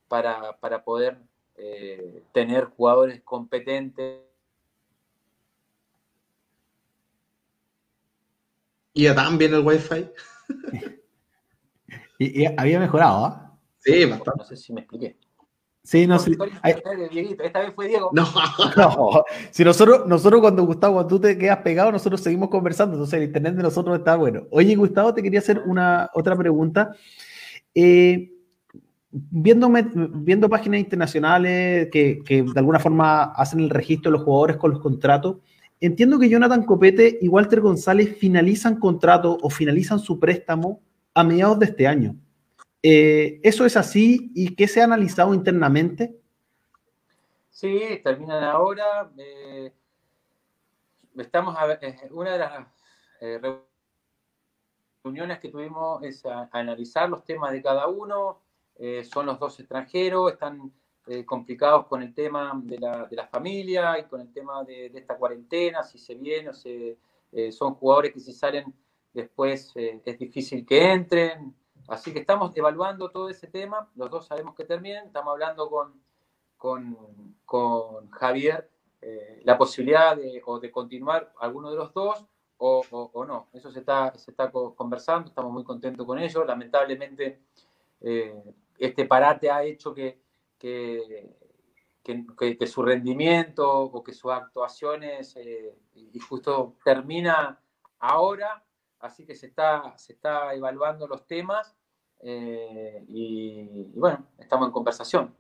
para, 0.08 0.58
para 0.60 0.84
poder 0.84 1.18
eh, 1.58 2.24
tener 2.34 2.66
jugadores 2.66 3.22
competentes. 3.24 4.22
¿Y 8.94 9.04
ya 9.04 9.16
también 9.16 9.54
el 9.54 9.66
Wi-Fi? 9.66 10.10
y, 12.20 12.46
había 12.46 12.80
mejorado, 12.80 13.26
¿ah? 13.26 13.60
Sí, 13.80 14.06
bastante. 14.06 14.38
No 14.38 14.44
sé 14.44 14.58
si 14.58 14.74
me 14.74 14.82
expliqué. 14.82 15.18
Sí, 15.84 16.06
no, 16.06 16.20
sé. 16.20 16.32
Esta 16.64 17.62
vez 17.62 17.74
fue 17.74 17.88
Diego. 17.88 18.10
No, 18.12 18.28
no. 18.76 19.24
Si 19.52 19.64
nosotros, 19.64 20.06
nosotros 20.06 20.42
cuando 20.42 20.64
Gustavo, 20.64 20.96
cuando 20.96 21.08
tú 21.08 21.22
te 21.22 21.38
quedas 21.38 21.60
pegado, 21.60 21.94
nosotros 21.94 22.20
seguimos 22.20 22.50
conversando. 22.50 22.96
Entonces 22.96 23.20
el 23.20 23.28
internet 23.28 23.56
de 23.56 23.64
nosotros 23.64 23.98
está 23.98 24.18
bueno. 24.18 24.48
Oye, 24.52 24.76
Gustavo, 24.76 25.14
te 25.14 25.24
quería 25.24 25.40
hacer 25.40 25.60
una 25.66 26.10
otra 26.14 26.36
pregunta. 26.36 26.94
Eh, 27.74 28.37
viendo, 29.12 29.70
viendo 29.70 30.50
páginas 30.50 30.80
internacionales 30.80 31.90
que, 31.92 32.22
de 32.28 32.60
alguna 32.60 32.80
forma 32.80 33.24
hacen 33.24 33.60
el 33.60 33.70
registro 33.70 34.12
de 34.12 34.18
los 34.18 34.26
jugadores 34.26 34.58
con 34.58 34.72
los 34.72 34.82
contratos, 34.82 35.38
entiendo 35.80 36.20
que 36.20 36.30
Jonathan 36.30 36.66
Copete 36.66 37.18
y 37.22 37.28
Walter 37.28 37.62
González 37.62 38.18
finalizan 38.18 38.80
contrato 38.80 39.38
o 39.42 39.50
finalizan 39.50 40.00
su 40.00 40.20
préstamo 40.20 40.82
a 41.14 41.24
mediados 41.24 41.60
de 41.60 41.66
este 41.66 41.88
año. 41.88 42.16
Eh, 42.84 43.40
¿Eso 43.44 43.66
es 43.66 43.76
así 43.76 44.32
y 44.36 44.56
qué 44.56 44.68
se 44.68 44.82
ha 44.82 44.86
analizado 44.86 45.34
internamente? 45.34 46.16
Sí, 47.50 48.00
terminan 48.04 48.44
ahora. 48.44 49.10
Eh, 49.18 49.72
estamos 51.18 51.56
a 51.58 51.66
ver, 51.66 51.80
una 52.12 52.34
de 52.34 52.38
las 52.38 52.68
eh, 53.20 53.42
reuniones 55.04 55.40
que 55.40 55.50
tuvimos 55.50 56.04
es 56.04 56.24
analizar 56.52 57.10
los 57.10 57.26
temas 57.26 57.52
de 57.52 57.64
cada 57.64 57.88
uno, 57.88 58.42
eh, 58.80 59.04
son 59.04 59.26
los 59.26 59.40
dos 59.40 59.60
extranjeros, 59.60 60.32
están 60.32 60.72
eh, 61.08 61.26
complicados 61.26 61.88
con 61.88 62.04
el 62.04 62.14
tema 62.14 62.52
de 62.64 62.78
la, 62.78 63.06
de 63.06 63.16
la, 63.16 63.28
familia 63.28 63.98
y 63.98 64.04
con 64.04 64.22
el 64.22 64.32
tema 64.32 64.64
de, 64.64 64.88
esta 64.94 65.18
cuarentena, 65.18 65.84
si 65.84 65.98
se 65.98 66.16
viene 66.16 66.50
o 66.50 66.54
se, 66.54 66.98
eh, 67.32 67.52
son 67.52 67.74
jugadores 67.76 68.14
que 68.14 68.20
si 68.20 68.34
salen 68.34 68.74
después 69.14 69.74
es 69.76 70.20
difícil 70.20 70.66
que 70.66 70.92
entren. 70.92 71.56
Así 71.88 72.14
que 72.14 72.20
estamos 72.20 72.56
evaluando 72.56 73.10
todo 73.10 73.30
ese 73.30 73.48
tema, 73.48 73.90
los 73.96 74.12
dos 74.12 74.28
sabemos 74.28 74.54
que 74.56 74.66
terminen, 74.66 75.06
estamos 75.06 75.32
hablando 75.32 75.70
con, 75.70 75.94
con, 76.58 77.36
con 77.46 78.10
Javier 78.12 78.70
la 79.44 79.58
posibilidad 79.58 80.18
de, 80.18 80.42
o 80.46 80.60
de 80.60 80.70
continuar 80.70 81.32
alguno 81.40 81.72
de 81.72 81.78
los 81.78 81.94
dos 81.94 82.26
o, 82.58 82.84
o, 82.92 83.26
no. 83.26 83.48
Eso 83.54 83.72
se 83.72 83.80
está, 83.80 84.14
se 84.18 84.32
está 84.32 84.52
conversando, 84.52 85.30
estamos 85.30 85.52
muy 85.52 85.64
contentos 85.64 86.06
con 86.06 86.20
ello. 86.20 86.44
Lamentablemente, 86.44 87.40
este 88.78 89.06
parate 89.06 89.50
ha 89.50 89.64
hecho 89.64 89.94
que, 89.94 90.20
que, 90.58 91.36
que, 92.04 92.58
que, 92.58 92.68
su 92.68 92.82
rendimiento 92.82 93.70
o 93.70 94.04
que 94.04 94.14
sus 94.14 94.32
actuaciones, 94.32 95.36
eh, 95.36 95.74
y 95.94 96.20
justo 96.20 96.78
termina 96.84 97.60
ahora, 98.00 98.64
así 99.00 99.26
que 99.26 99.36
se 99.36 99.48
está, 99.48 99.94
se 99.98 100.14
está 100.14 100.54
evaluando 100.54 101.08
los 101.08 101.26
temas 101.28 101.76
eh, 102.22 103.04
y, 103.08 103.92
y, 103.94 104.00
bueno, 104.00 104.28
estamos 104.38 104.68
en 104.68 104.72
conversación. 104.72 105.36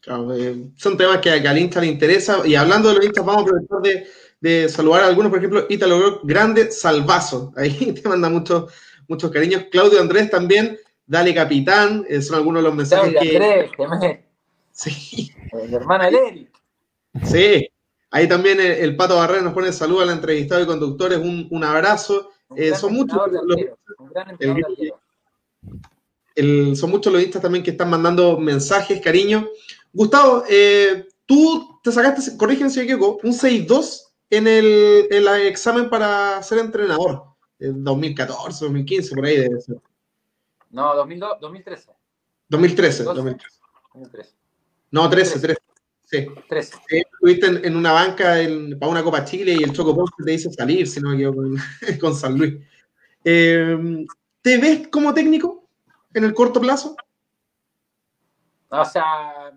Claro, 0.00 0.34
eh, 0.34 0.70
son 0.76 0.96
temas 0.96 1.18
que, 1.18 1.40
que 1.40 1.48
al 1.48 1.58
Insta 1.58 1.80
le 1.80 1.86
interesa 1.86 2.46
y 2.46 2.54
hablando 2.54 2.90
de 2.90 2.96
los 2.96 3.04
Instas 3.06 3.24
vamos 3.24 3.42
a 3.42 3.44
aprovechar 3.44 3.80
de, 3.80 4.06
de, 4.40 4.68
saludar 4.68 5.04
a 5.04 5.06
algunos, 5.06 5.30
por 5.30 5.38
ejemplo, 5.38 5.64
Italo 5.68 6.20
Grande 6.22 6.70
Salvazo, 6.70 7.52
ahí 7.56 7.92
te 8.02 8.06
manda 8.08 8.28
muchos, 8.28 8.72
muchos 9.08 9.30
cariños, 9.30 9.64
Claudio 9.70 10.00
Andrés 10.00 10.30
también, 10.30 10.78
Dale 11.06 11.34
Capitán, 11.34 12.04
eh, 12.08 12.22
son 12.22 12.36
algunos 12.36 12.62
de 12.62 12.68
los 12.68 12.76
mensajes 12.76 13.12
Claudia 13.12 13.30
que... 13.30 13.36
Andrés, 13.36 13.70
que 13.76 13.88
me... 13.88 14.24
Sí. 14.72 15.30
Eh, 15.52 15.68
mi 15.68 15.74
hermana 15.74 16.08
Eric. 16.08 16.50
Sí, 17.24 17.68
ahí 18.10 18.26
también 18.28 18.58
el, 18.58 18.66
el, 18.72 18.96
Pato 18.96 19.16
Barrera 19.16 19.42
nos 19.42 19.52
pone 19.54 19.72
saludo 19.72 20.00
al 20.00 20.10
entrevistado 20.10 20.62
y 20.62 20.66
conductores, 20.66 21.18
un, 21.18 21.46
un 21.50 21.64
abrazo. 21.64 22.30
Un 22.48 22.58
Eh, 22.58 22.74
son 22.74 22.92
muchos 22.94 23.20
de 23.30 23.38
los, 23.44 23.56
de 23.56 24.20
arquero. 24.20 25.00
el- 26.34 26.76
son 26.76 26.90
muchos 26.90 27.12
los 27.12 27.22
instas 27.22 27.42
también 27.42 27.62
que 27.62 27.70
están 27.70 27.90
mandando 27.90 28.38
mensajes, 28.38 29.00
cariño. 29.00 29.48
Gustavo, 29.92 30.42
eh, 30.48 31.06
tú 31.26 31.78
te 31.82 31.92
sacaste, 31.92 32.36
corrígeme 32.36 32.70
si 32.70 32.78
me 32.80 32.84
equivoco, 32.86 33.20
un 33.22 33.32
6-2 33.32 34.00
en 34.30 34.48
el, 34.48 35.06
en 35.10 35.16
el 35.28 35.28
examen 35.46 35.88
para 35.88 36.42
ser 36.42 36.58
entrenador. 36.58 37.22
En 37.60 37.84
2014, 37.84 38.64
2015, 38.64 39.14
por 39.14 39.24
ahí 39.24 39.36
debe 39.36 39.60
ser. 39.60 39.76
No, 40.74 40.94
2002, 40.96 41.38
2013. 41.40 41.92
2013, 42.48 43.04
Dos. 43.04 43.14
2013. 43.16 43.60
2013. 43.94 44.34
No, 44.90 45.08
13, 45.08 45.40
13. 45.40 45.60
Sí. 46.04 46.26
13. 46.48 46.76
Sí, 46.88 46.96
Estuviste 46.98 47.46
en, 47.46 47.64
en 47.64 47.76
una 47.76 47.92
banca 47.92 48.40
en- 48.40 48.78
para 48.78 48.90
una 48.90 49.02
Copa 49.04 49.24
Chile 49.24 49.56
y 49.58 49.62
el 49.62 49.72
Choco 49.72 49.94
Ponce 49.94 50.12
te 50.24 50.30
dice 50.32 50.50
salir, 50.52 50.86
si 50.86 51.00
no 51.00 51.10
me 51.10 51.14
equivoco, 51.14 51.42
con, 51.42 51.56
con 52.00 52.14
San 52.14 52.36
Luis. 52.36 52.54
Eh, 53.24 54.04
¿Te 54.42 54.58
ves 54.58 54.88
como 54.88 55.14
técnico 55.14 55.64
en 56.12 56.24
el 56.24 56.34
corto 56.34 56.60
plazo? 56.60 56.96
O 58.68 58.84
sea, 58.84 59.56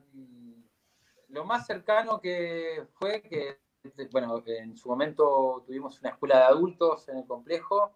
lo 1.29 1.43
más 1.45 1.65
cercano 1.65 2.21
que 2.21 2.83
fue 2.93 3.21
que, 3.23 3.57
bueno, 4.11 4.41
en 4.45 4.77
su 4.77 4.87
momento 4.87 5.63
tuvimos 5.65 5.99
una 5.99 6.11
escuela 6.11 6.37
de 6.37 6.43
adultos 6.43 7.09
en 7.09 7.17
el 7.17 7.25
complejo, 7.25 7.91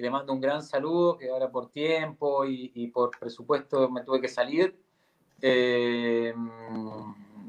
le 0.00 0.10
mando 0.10 0.32
un 0.32 0.40
gran 0.40 0.62
saludo, 0.62 1.16
que 1.16 1.30
ahora 1.30 1.50
por 1.50 1.70
tiempo 1.70 2.44
y, 2.44 2.86
por 2.88 3.10
presupuesto 3.18 3.90
me 3.90 4.02
tuve 4.02 4.20
que 4.20 4.28
salir. 4.28 4.78
Eh, 5.42 6.34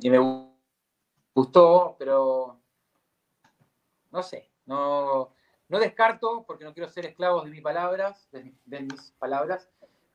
y 0.01 0.09
me 0.09 0.47
gustó, 1.33 1.95
pero 1.97 2.59
no 4.11 4.23
sé, 4.23 4.49
no, 4.65 5.33
no 5.69 5.79
descarto, 5.79 6.43
porque 6.45 6.65
no 6.65 6.73
quiero 6.73 6.89
ser 6.89 7.05
esclavo 7.05 7.41
de 7.43 7.51
mis 7.51 7.61
palabras, 7.61 8.27
de, 8.31 8.53
mis- 8.81 9.13
palabras, 9.19 9.69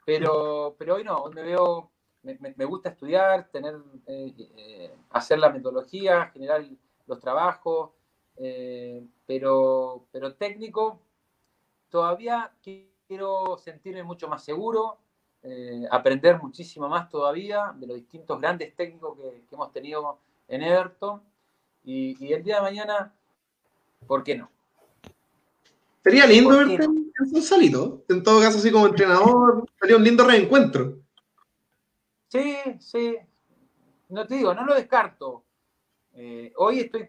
pero, 0.05 0.77
pero 0.79 0.97
hoy 0.97 1.05
no, 1.05 1.17
hoy 1.17 1.35
me 1.35 1.43
veo 1.43 1.91
me, 2.23 2.65
gusta 2.65 2.89
estudiar, 2.89 3.49
tener, 3.51 3.77
eh, 4.07 4.35
eh, 4.57 4.95
hacer 5.11 5.39
la 5.39 5.51
metodología, 5.51 6.27
generar 6.33 6.65
los 7.07 7.21
trabajos, 7.21 7.93
pero, 9.27 10.07
pero 10.11 10.35
técnico, 10.35 11.01
todavía 11.91 12.53
quiero 12.63 13.57
sentirme 13.59 14.03
mucho 14.03 14.29
más 14.29 14.45
seguro, 14.45 14.99
eh, 15.43 15.87
aprender 15.91 16.41
muchísimo 16.43 16.89
más 16.89 17.09
todavía 17.09 17.75
de 17.77 17.87
los 17.87 17.97
distintos 17.97 18.41
grandes 18.41 18.75
técnicos 18.75 19.17
que, 19.17 19.45
que 19.49 19.55
hemos 19.55 19.73
tenido 19.73 20.19
en 20.49 20.63
Everton. 20.63 21.23
Y, 21.85 22.17
y 22.25 22.33
el 22.33 22.43
día 22.43 22.57
de 22.57 22.63
mañana, 22.63 23.15
¿por 24.07 24.25
qué 24.25 24.37
no? 24.37 24.51
Sería 26.03 26.27
lindo 26.27 26.51
¿Por 26.51 26.69
qué 26.69 26.77
verte 26.77 26.85
en 26.85 27.07
en 27.35 27.43
Salito. 27.43 28.05
En 28.09 28.23
todo 28.23 28.41
caso, 28.41 28.59
así 28.59 28.71
como 28.71 28.87
entrenador, 28.87 29.69
sería 29.81 29.97
un 29.97 30.05
lindo 30.05 30.25
reencuentro. 30.25 30.99
Sí, 32.29 32.57
sí. 32.79 33.17
No 34.09 34.27
te 34.27 34.37
digo, 34.37 34.55
no 34.55 34.65
lo 34.65 34.75
descarto. 34.75 35.45
Eh, 36.15 36.53
hoy 36.57 36.81
estoy, 36.81 37.09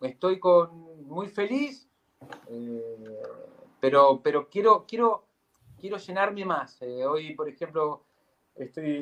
estoy 0.00 0.40
con, 0.40 1.06
muy 1.06 1.28
feliz, 1.28 1.88
eh, 2.48 3.06
pero, 3.82 4.20
pero 4.22 4.48
quiero, 4.48 4.86
quiero, 4.86 5.24
quiero 5.80 5.96
llenarme 5.98 6.44
más. 6.44 6.80
Eh, 6.82 7.04
hoy, 7.04 7.34
por 7.34 7.48
ejemplo, 7.48 8.04
estoy 8.54 9.00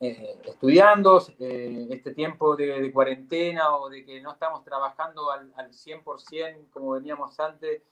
eh, 0.00 0.38
estudiando 0.46 1.22
eh, 1.38 1.88
este 1.90 2.14
tiempo 2.14 2.56
de, 2.56 2.80
de 2.80 2.90
cuarentena 2.92 3.76
o 3.76 3.90
de 3.90 4.02
que 4.06 4.22
no 4.22 4.32
estamos 4.32 4.64
trabajando 4.64 5.30
al, 5.30 5.52
al 5.56 5.74
100% 5.74 6.70
como 6.72 6.92
veníamos 6.92 7.38
antes, 7.38 7.82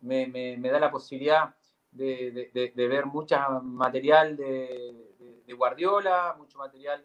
me, 0.00 0.26
me- 0.26 0.58
me 0.58 0.68
da 0.70 0.78
la 0.78 0.90
posibilidad 0.90 1.54
de, 1.90 2.50
de- 2.52 2.72
de- 2.74 2.88
ver 2.88 3.06
mucho 3.06 3.36
material 3.62 4.36
de, 4.36 4.94
Guardiola, 5.56 6.34
mucho 6.38 6.58
material 6.58 7.02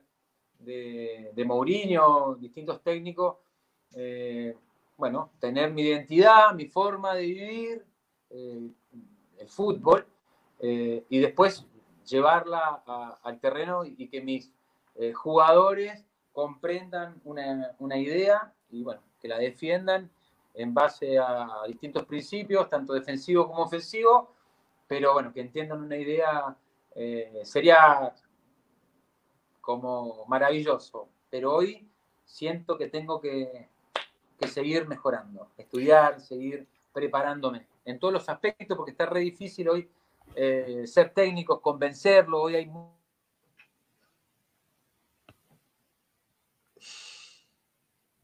de, 0.60 1.32
de 1.34 1.46
Mourinho, 1.46 2.36
distintos 2.36 2.82
técnicos. 2.84 3.38
Eh, 3.96 4.56
bueno, 4.98 5.32
tener 5.40 5.72
mi 5.72 5.84
identidad, 5.84 6.54
mi 6.54 6.66
forma 6.68 7.16
de 7.16 7.22
vivir, 7.24 7.86
el 8.32 9.48
fútbol, 9.48 10.06
eh, 10.64 11.06
y 11.10 11.20
después 11.20 11.66
llevarla 12.06 12.84
al 13.24 13.40
terreno 13.40 13.84
y 13.84 14.08
que 14.08 14.22
mis 14.22 14.52
eh, 14.96 15.12
jugadores 15.12 16.06
comprendan 16.34 17.20
una, 17.24 17.76
una 17.80 17.98
idea 17.98 18.54
y 18.70 18.84
bueno, 18.84 19.02
que 19.20 19.28
la 19.28 19.40
defiendan 19.40 20.10
en 20.54 20.74
base 20.74 21.18
a 21.18 21.64
distintos 21.68 22.06
principios, 22.06 22.70
tanto 22.70 22.94
defensivos 22.94 23.48
como 23.48 23.64
ofensivos, 23.64 24.28
pero 24.88 25.14
bueno, 25.14 25.34
que 25.34 25.42
entiendan 25.42 25.82
una 25.82 25.96
idea 25.96 26.56
eh, 26.94 27.42
sería 27.44 28.14
como 29.62 30.26
maravilloso. 30.28 31.08
Pero 31.30 31.56
hoy 31.56 31.88
siento 32.26 32.78
que 32.78 32.88
tengo 32.88 33.20
que, 33.20 33.70
que 34.38 34.48
seguir 34.48 34.88
mejorando, 34.88 35.48
estudiar, 35.58 36.20
seguir 36.20 36.68
preparándome 36.94 37.71
en 37.86 38.00
todos 38.00 38.14
los 38.14 38.30
aspectos, 38.30 38.78
porque 38.78 38.92
está 38.92 39.06
re 39.06 39.22
difícil 39.22 39.70
hoy 39.70 39.90
eh, 40.36 40.84
ser 40.86 41.14
técnicos, 41.14 41.60
convencerlo. 41.62 42.42
Hoy 42.42 42.56
hay 42.56 42.66
mu- 42.68 42.92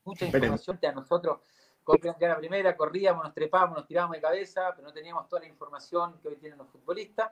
mucha 0.03 0.25
información 0.25 0.77
que 0.77 0.87
a 0.87 0.91
nosotros 0.91 1.39
corrían 1.83 2.15
que 2.17 2.25
a 2.25 2.29
la 2.29 2.37
primera, 2.37 2.75
corríamos, 2.75 3.23
nos 3.23 3.33
trepábamos, 3.33 3.77
nos 3.77 3.87
tirábamos 3.87 4.17
de 4.17 4.21
cabeza, 4.21 4.73
pero 4.75 4.87
no 4.87 4.93
teníamos 4.93 5.27
toda 5.29 5.41
la 5.41 5.47
información 5.47 6.19
que 6.21 6.27
hoy 6.27 6.35
tienen 6.35 6.57
los 6.57 6.67
futbolistas. 6.69 7.31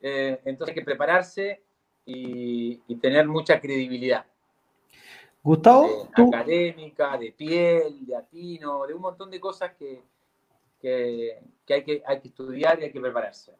Eh, 0.00 0.40
entonces 0.44 0.74
hay 0.74 0.80
que 0.80 0.84
prepararse 0.84 1.62
y, 2.04 2.82
y 2.86 2.96
tener 2.96 3.26
mucha 3.26 3.58
credibilidad. 3.60 4.26
Gustavo, 5.42 6.08
tú, 6.14 6.28
académica, 6.28 7.16
de 7.18 7.32
piel, 7.32 8.06
de 8.06 8.16
atino, 8.16 8.86
de 8.86 8.94
un 8.94 9.00
montón 9.02 9.30
de 9.30 9.40
cosas 9.40 9.74
que, 9.74 10.02
que, 10.84 11.38
que 11.64 11.74
hay 11.74 11.82
que 11.82 12.02
hay 12.06 12.20
que 12.20 12.28
estudiar 12.28 12.78
y 12.78 12.84
hay 12.84 12.92
que 12.92 13.00
prepararse. 13.00 13.52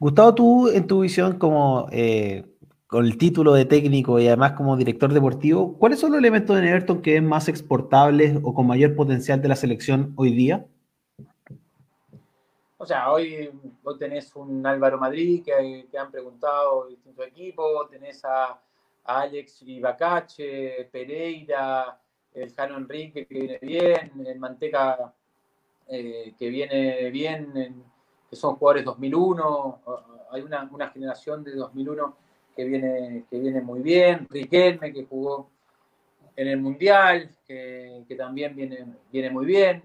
Gustavo, 0.00 0.34
tú 0.34 0.68
en 0.68 0.86
tu 0.86 1.00
visión 1.00 1.38
como 1.38 1.88
eh, 1.92 2.44
con 2.88 3.04
el 3.04 3.16
título 3.16 3.54
de 3.54 3.64
técnico 3.64 4.18
y 4.18 4.26
además 4.26 4.52
como 4.52 4.76
director 4.76 5.12
deportivo, 5.12 5.78
¿cuáles 5.78 6.00
son 6.00 6.10
los 6.10 6.18
elementos 6.18 6.56
de 6.56 6.68
Everton 6.68 7.02
que 7.02 7.16
es 7.16 7.22
más 7.22 7.48
exportables 7.48 8.36
o 8.42 8.52
con 8.52 8.66
mayor 8.66 8.96
potencial 8.96 9.40
de 9.40 9.48
la 9.48 9.54
selección 9.54 10.12
hoy 10.16 10.32
día? 10.32 10.66
O 12.78 12.84
sea, 12.84 13.12
hoy, 13.12 13.50
hoy 13.84 13.98
tenés 13.98 14.34
un 14.34 14.66
Álvaro 14.66 14.98
Madrid 14.98 15.42
que, 15.44 15.86
que 15.90 15.98
han 15.98 16.10
preguntado 16.10 16.88
distintos 16.88 17.26
equipos, 17.28 17.88
tenés 17.90 18.24
a, 18.24 18.60
a 19.04 19.20
Alex 19.20 19.62
Ibacache, 19.62 20.88
Pereira, 20.92 21.98
el 22.34 22.52
Jano 22.52 22.76
Enrique 22.76 23.26
que 23.26 23.34
viene 23.34 23.58
bien, 23.62 24.26
el 24.26 24.38
Manteca 24.38 25.14
eh, 25.88 26.34
que 26.38 26.48
viene 26.48 27.10
bien, 27.10 27.56
en- 27.56 27.84
que 28.28 28.36
son 28.36 28.56
jugadores 28.56 28.84
2001, 28.84 29.80
hay 30.30 30.42
una, 30.42 30.68
una 30.72 30.88
generación 30.90 31.44
de 31.44 31.54
2001 31.54 32.16
que 32.56 32.64
viene, 32.64 33.24
que 33.30 33.38
viene 33.38 33.60
muy 33.60 33.80
bien, 33.80 34.26
Riquelme, 34.28 34.92
que 34.92 35.04
jugó 35.04 35.50
en 36.34 36.48
el 36.48 36.60
Mundial, 36.60 37.30
que, 37.46 38.04
también 38.18 38.56
viene, 38.56 38.84
viene 39.12 39.30
muy 39.30 39.46
bien, 39.46 39.82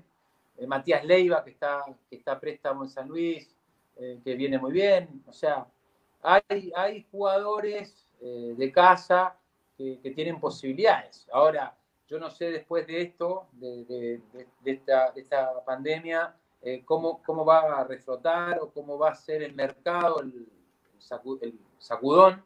eh, 0.57 0.65
Matías 0.65 1.05
Leiva, 1.05 1.43
que 1.43 1.51
está, 1.51 1.85
que 2.09 2.15
está 2.15 2.39
préstamo 2.39 2.83
en 2.83 2.89
San 2.89 3.07
Luis, 3.07 3.47
eh, 3.97 4.19
que 4.23 4.35
viene 4.35 4.57
muy 4.57 4.71
bien, 4.71 5.23
o 5.27 5.33
sea, 5.33 5.67
hay, 6.23 6.71
hay 6.75 7.05
jugadores 7.11 8.07
de 8.21 8.71
casa 8.71 9.35
que, 10.01 10.11
tienen 10.11 10.39
posibilidades. 10.39 11.27
Ahora, 11.31 11.75
yo 12.11 12.19
no 12.19 12.29
sé 12.29 12.51
después 12.51 12.85
de 12.87 13.03
esto, 13.03 13.47
de, 13.53 14.19
esta, 14.65 15.63
pandemia, 15.63 16.35
cómo, 16.83 17.23
cómo 17.23 17.45
va 17.45 17.79
a 17.79 17.85
reflotar 17.85 18.59
o 18.59 18.69
cómo 18.69 18.97
va 18.97 19.11
a 19.11 19.15
ser 19.15 19.41
el 19.41 19.55
mercado, 19.55 20.19
el, 20.19 20.45
sacudón 21.77 22.43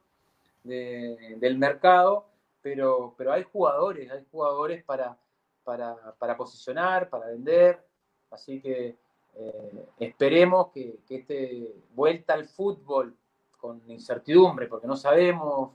del 0.64 1.58
mercado, 1.58 2.28
pero, 2.62 3.16
pero 3.18 3.34
hay 3.34 3.42
jugadores, 3.42 4.12
hay 4.12 4.24
jugadores 4.32 4.84
para, 4.84 5.18
para, 5.64 6.38
posicionar, 6.38 7.10
para 7.10 7.26
vender, 7.26 7.84
así 8.30 8.62
que 8.62 8.96
eh, 9.34 9.86
esperemos 10.00 10.68
que, 10.74 11.00
que 11.08 11.16
este 11.16 11.76
vuelta 11.96 12.36
al 12.36 12.48
fútbol 12.48 13.18
con 13.58 13.82
incertidumbre, 13.88 14.68
porque 14.68 14.86
no 14.86 14.96
sabemos 14.96 15.72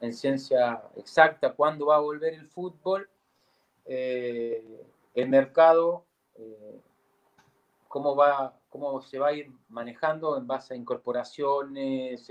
en 0.00 0.12
ciencia 0.12 0.82
exacta 0.96 1.52
cuándo 1.52 1.86
va 1.86 1.96
a 1.96 2.00
volver 2.00 2.34
el 2.34 2.46
fútbol, 2.46 3.08
eh, 3.84 4.84
el 5.14 5.28
mercado, 5.28 6.04
eh, 6.36 6.80
cómo, 7.88 8.14
va, 8.14 8.54
cómo 8.68 9.00
se 9.00 9.18
va 9.18 9.28
a 9.28 9.32
ir 9.32 9.50
manejando 9.68 10.36
en 10.36 10.46
base 10.46 10.74
a 10.74 10.76
incorporaciones, 10.76 12.28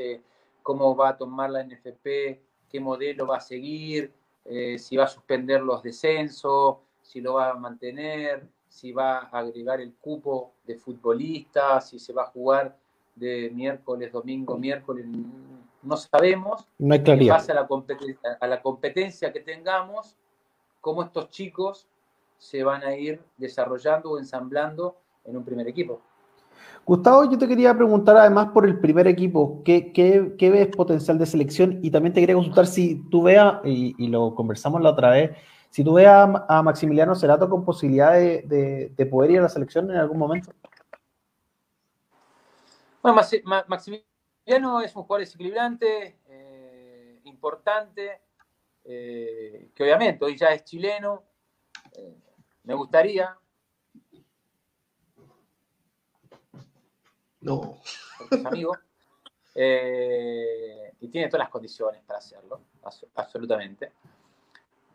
cómo 0.62 0.96
va 0.96 1.10
a 1.10 1.18
tomar 1.18 1.50
la 1.50 1.64
NFP, 1.64 2.42
qué 2.70 2.80
modelo 2.80 3.28
va 3.28 3.38
a 3.38 3.42
seguir, 3.42 4.12
eh, 4.46 4.78
si 4.78 4.96
va 4.96 5.06
a 5.06 5.08
suspender 5.08 5.62
los 5.62 5.82
descensos, 5.82 6.78
si 7.02 7.22
lo 7.22 7.36
va 7.36 7.52
a 7.52 7.56
mantener, 7.56 8.48
si 8.68 8.92
va 8.92 9.20
a 9.20 9.40
agregar 9.40 9.80
el 9.80 9.94
cupo 9.96 10.54
de 10.66 10.76
futbolistas, 10.76 11.90
si 11.90 12.00
se 12.00 12.14
va 12.14 12.24
a 12.24 12.28
jugar 12.28 12.78
de 13.16 13.50
miércoles, 13.54 14.12
domingo, 14.12 14.58
miércoles, 14.58 15.06
no 15.86 15.98
sabemos. 15.98 16.68
No 16.78 16.94
hay 16.94 17.04
claridad. 17.04 17.36
En 17.36 17.40
base 17.40 17.52
a 17.52 17.56
la, 17.56 17.68
competencia, 17.68 18.38
a 18.40 18.48
la 18.48 18.62
competencia 18.62 19.32
que 19.32 19.40
tengamos, 19.40 20.18
cómo 20.82 21.04
estos 21.04 21.30
chicos 21.30 21.88
se 22.38 22.64
van 22.64 22.84
a 22.84 22.96
ir 22.96 23.22
desarrollando 23.38 24.12
o 24.12 24.20
ensamblando 24.20 24.98
en 25.24 25.38
un 25.38 25.44
primer 25.44 25.68
equipo. 25.68 26.02
Gustavo, 26.86 27.30
yo 27.30 27.38
te 27.38 27.48
quería 27.48 27.74
preguntar 27.74 28.16
además 28.18 28.50
por 28.54 28.66
el 28.66 28.80
primer 28.80 29.08
equipo, 29.08 29.62
¿qué, 29.66 29.92
qué, 29.92 30.50
ves 30.50 30.68
potencial 30.68 31.18
de 31.18 31.26
selección? 31.26 31.80
Y 31.82 31.90
también 31.90 32.14
te 32.14 32.20
quería 32.20 32.36
consultar 32.36 32.68
si 32.68 33.04
tú 33.10 33.24
veas, 33.24 33.56
y, 33.64 34.08
lo 34.08 34.36
conversamos 34.36 34.82
la 34.82 34.92
otra 34.92 35.10
vez, 35.10 35.32
si 35.72 35.84
tú 35.84 35.94
ves 35.94 36.08
a, 36.08 36.62
Maximiliano 36.64 37.16
Cerato 37.16 37.50
con 37.50 37.66
posibilidad 37.66 38.14
de, 38.14 39.08
poder 39.10 39.32
ir 39.32 39.40
a 39.40 39.44
la 39.44 39.50
selección 39.50 39.90
en 39.90 39.98
algún 39.98 40.20
momento. 40.20 40.52
Bueno, 43.02 43.20
Maximiliano 43.68 44.15
es 44.46 44.96
un 44.96 45.04
jugador 45.04 45.22
desequilibrante, 45.22 46.20
eh, 46.28 47.20
importante, 47.24 48.22
eh, 48.84 49.72
que 49.74 49.84
obviamente 49.84 50.24
hoy 50.24 50.38
ya 50.38 50.50
es 50.50 50.64
chileno. 50.64 51.24
Eh, 51.94 52.16
me 52.64 52.74
gustaría, 52.74 53.38
No. 57.42 57.80
Porque 58.18 58.36
es 58.36 58.46
amigo. 58.46 58.78
Y 59.58 61.08
tiene 61.10 61.28
todas 61.30 61.46
las 61.46 61.50
condiciones 61.50 62.02
para 62.02 62.20
hacerlo, 62.20 62.62
absolutamente. 63.14 63.92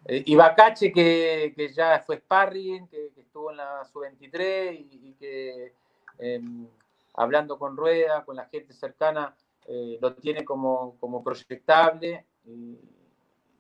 Y 0.06 0.34
Bacache, 0.34 0.92
que, 0.92 1.54
que, 1.56 1.72
ya 1.72 2.00
fue 2.00 2.16
sparring, 2.16 2.88
que, 2.88 3.12
estuvo 3.16 3.52
en 3.52 3.58
la 3.58 3.84
sub-23 3.84 4.86
y, 4.90 5.14
que 5.14 5.72
em, 6.18 6.68
hablando 7.14 7.58
con 7.58 7.76
Rueda, 7.76 8.24
con 8.24 8.36
la 8.36 8.46
gente 8.46 8.72
cercana, 8.72 9.34
eh, 9.66 9.98
lo 10.00 10.14
tiene 10.14 10.44
como, 10.44 10.96
como 10.98 11.22
proyectable, 11.22 12.26
y 12.44 12.78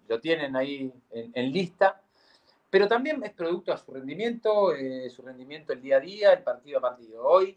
lo 0.08 0.20
tienen 0.20 0.56
ahí 0.56 0.92
en, 1.10 1.52
lista, 1.52 2.02
pero 2.68 2.88
también 2.88 3.22
es 3.22 3.32
producto 3.32 3.70
de 3.70 3.78
su 3.78 3.92
rendimiento, 3.92 4.72
su 5.08 5.22
rendimiento 5.22 5.72
el 5.72 5.82
día 5.82 5.98
a 5.98 6.00
día, 6.00 6.32
el 6.32 6.42
partido 6.42 6.78
a 6.78 6.82
partido. 6.82 7.24
Hoy 7.24 7.56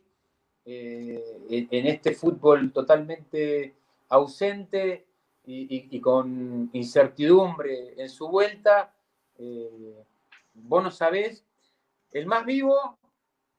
eh, 0.65 1.21
en 1.49 1.87
este 1.87 2.13
fútbol 2.13 2.71
totalmente 2.71 3.75
ausente 4.07 5.05
y, 5.45 5.99
con 5.99 6.69
incertidumbre 6.71 8.01
en 8.01 8.09
su 8.09 8.29
vuelta, 8.29 8.93
eh, 9.37 10.05
vos 10.53 10.81
no 10.81 10.89
sabés, 10.89 11.43
el 12.11 12.25
más 12.27 12.45
vivo, 12.45 12.97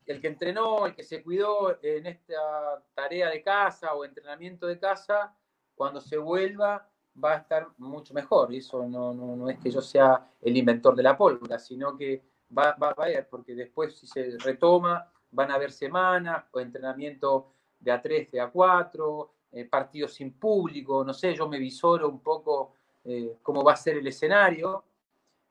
el 0.07 0.21
que 0.21 0.29
entrenó, 0.29 0.87
el 0.87 0.95
que 0.95 1.03
se 1.03 1.23
cuidó 1.23 1.79
en 1.83 2.07
esta 2.07 2.83
tarea 2.95 3.31
de 3.31 3.43
casa 3.43 3.95
o 3.95 4.05
entrenamiento 4.05 4.67
de 4.67 4.79
casa, 4.79 5.35
cuando 5.75 6.01
se 6.01 6.19
vuelva 6.19 6.89
va 7.23 7.33
a 7.35 7.37
estar 7.39 7.69
mucho 7.79 8.13
mejor. 8.13 8.53
Eso 8.55 8.87
no, 8.87 9.49
es 9.49 9.59
que 9.59 9.71
yo 9.71 9.81
sea 9.81 10.31
el 10.41 10.57
inventor 10.57 10.95
de 10.95 11.03
la 11.03 11.17
pólvora, 11.17 11.59
sino 11.59 11.97
que 11.97 12.23
va, 12.57 12.77
a 12.97 13.11
ir, 13.11 13.27
porque 13.31 13.55
después 13.55 13.97
si 13.97 14.07
se 14.07 14.37
retoma 14.39 15.11
van 15.31 15.51
a 15.51 15.55
haber 15.55 15.73
semanas 15.73 16.45
o 16.53 16.61
entrenamiento 16.61 17.53
de 17.81 17.93
A3, 17.93 18.31
de 18.31 18.43
A4, 18.43 19.29
eh, 19.53 19.65
partidos 19.65 20.15
sin 20.15 20.33
público, 20.33 21.05
no 21.05 21.13
sé, 21.13 21.35
yo 21.35 21.49
me 21.49 21.59
visoro 21.59 22.09
un 22.09 22.21
poco 22.21 22.75
eh, 23.05 23.39
cómo 23.43 23.63
va 23.63 23.73
a 23.73 23.77
ser 23.77 23.97
el 23.97 24.07
escenario, 24.07 24.85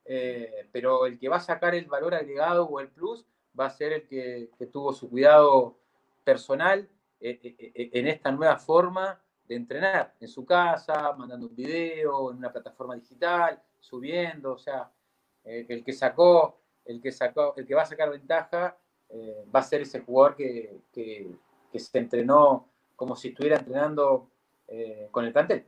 eh, 0.05 0.67
pero 0.71 1.05
el 1.05 1.17
que 1.17 1.29
va 1.29 1.37
a 1.37 1.41
sacar 1.41 1.75
el 1.75 1.85
valor 1.85 2.13
agregado 2.13 2.65
o 2.65 2.79
el 2.79 2.89
plus 2.89 3.25
va 3.59 3.67
a 3.67 3.69
ser 3.69 3.93
el 3.93 4.07
que, 4.07 4.49
tuvo 4.71 4.93
su 4.93 5.09
cuidado 5.09 5.77
personal 6.23 6.87
en 7.19 8.07
esta 8.07 8.31
nueva 8.31 8.57
forma 8.57 9.21
de 9.47 9.55
entrenar, 9.55 10.13
en 10.19 10.27
su 10.27 10.45
casa, 10.45 11.13
mandando 11.13 11.47
un 11.47 11.55
video, 11.55 12.31
en 12.31 12.37
una 12.37 12.51
plataforma 12.51 12.95
digital, 12.95 13.61
subiendo, 13.79 14.53
o 14.53 14.57
sea, 14.57 14.89
el 15.43 15.83
que 15.83 15.93
sacó, 15.93 16.59
el 16.85 17.01
que 17.01 17.11
sacó, 17.11 17.53
el 17.57 17.65
que 17.65 17.75
va 17.75 17.83
a 17.83 17.85
sacar 17.85 18.09
ventaja 18.09 18.77
eh, 19.09 19.45
va 19.53 19.59
a 19.59 19.63
ser 19.63 19.81
ese 19.81 19.99
jugador 19.99 20.35
que, 20.35 20.79
se 21.75 21.97
entrenó 21.97 22.69
como 22.95 23.15
si 23.15 23.29
estuviera 23.29 23.57
entrenando 23.57 24.29
eh, 24.67 25.07
con 25.11 25.25
el 25.25 25.33
plantel. 25.33 25.65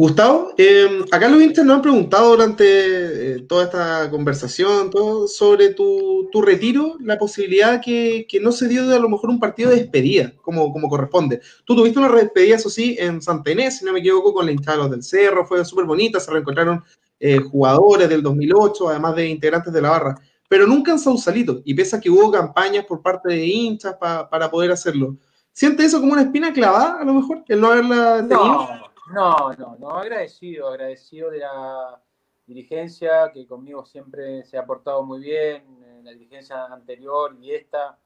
Gustavo, 0.00 0.54
eh, 0.56 1.04
acá 1.12 1.28
los 1.28 1.42
hinchas 1.42 1.62
nos 1.62 1.76
han 1.76 1.82
preguntado 1.82 2.30
durante 2.30 3.40
toda 3.40 3.64
esta 3.64 4.10
conversación 4.10 4.88
todo, 4.88 5.28
sobre 5.28 5.74
tu, 5.74 6.26
retiro, 6.42 6.96
la 7.00 7.18
posibilidad 7.18 7.82
que, 7.82 8.26
no 8.40 8.50
se 8.50 8.66
dio 8.66 8.86
de 8.86 8.96
a 8.96 8.98
lo 8.98 9.10
mejor 9.10 9.28
un 9.28 9.38
partido 9.38 9.68
de 9.68 9.76
despedida, 9.76 10.32
como, 10.40 10.72
como 10.72 10.88
corresponde. 10.88 11.42
Tú 11.66 11.76
tuviste 11.76 11.98
una 11.98 12.10
despedida, 12.10 12.56
eso 12.56 12.70
sí, 12.70 12.96
en 12.98 13.20
Santa 13.20 13.50
Inés, 13.50 13.76
si 13.76 13.84
no 13.84 13.92
me 13.92 13.98
equivoco, 13.98 14.32
con 14.32 14.46
la 14.46 14.52
hinchada 14.52 14.88
del 14.88 15.02
Cerro, 15.02 15.44
fue 15.44 15.62
súper 15.66 15.84
bonita, 15.84 16.18
se 16.18 16.30
reencontraron 16.30 16.82
eh, 17.18 17.36
jugadores 17.36 18.08
del 18.08 18.22
2008, 18.22 18.88
además 18.88 19.16
de 19.16 19.28
integrantes 19.28 19.70
de 19.70 19.82
la 19.82 19.90
barra, 19.90 20.14
pero 20.48 20.66
nunca 20.66 20.92
en 20.92 20.98
Sausalito, 20.98 21.60
y 21.62 21.74
pese 21.74 21.96
a 21.96 22.00
que 22.00 22.08
hubo 22.08 22.30
campañas 22.30 22.86
por 22.86 23.02
parte 23.02 23.28
de 23.28 23.44
hinchas 23.44 23.96
para 23.98 24.50
poder 24.50 24.72
hacerlo. 24.72 25.18
¿Siente 25.52 25.84
eso 25.84 26.00
como 26.00 26.12
una 26.14 26.22
espina 26.22 26.54
clavada, 26.54 27.00
a 27.00 27.04
lo 27.04 27.12
mejor, 27.12 27.44
el 27.48 27.60
no 27.60 27.70
haberla 27.70 28.26
tenido? 28.26 28.44
No, 28.46 28.89
no, 29.12 29.76
no, 29.78 29.90
agradecido, 29.90 30.68
agradecido 30.68 31.30
de 31.30 31.38
la 31.38 32.00
dirigencia, 32.46 33.30
que 33.32 33.46
conmigo 33.46 33.84
siempre 33.84 34.44
se 34.44 34.58
ha 34.58 34.64
portado 34.64 35.02
muy 35.02 35.20
bien, 35.20 35.64
en 35.84 36.04
la 36.04 36.12
dirigencia 36.12 36.64
anterior 36.66 37.36
y 37.40 37.52
esta, 37.52 37.98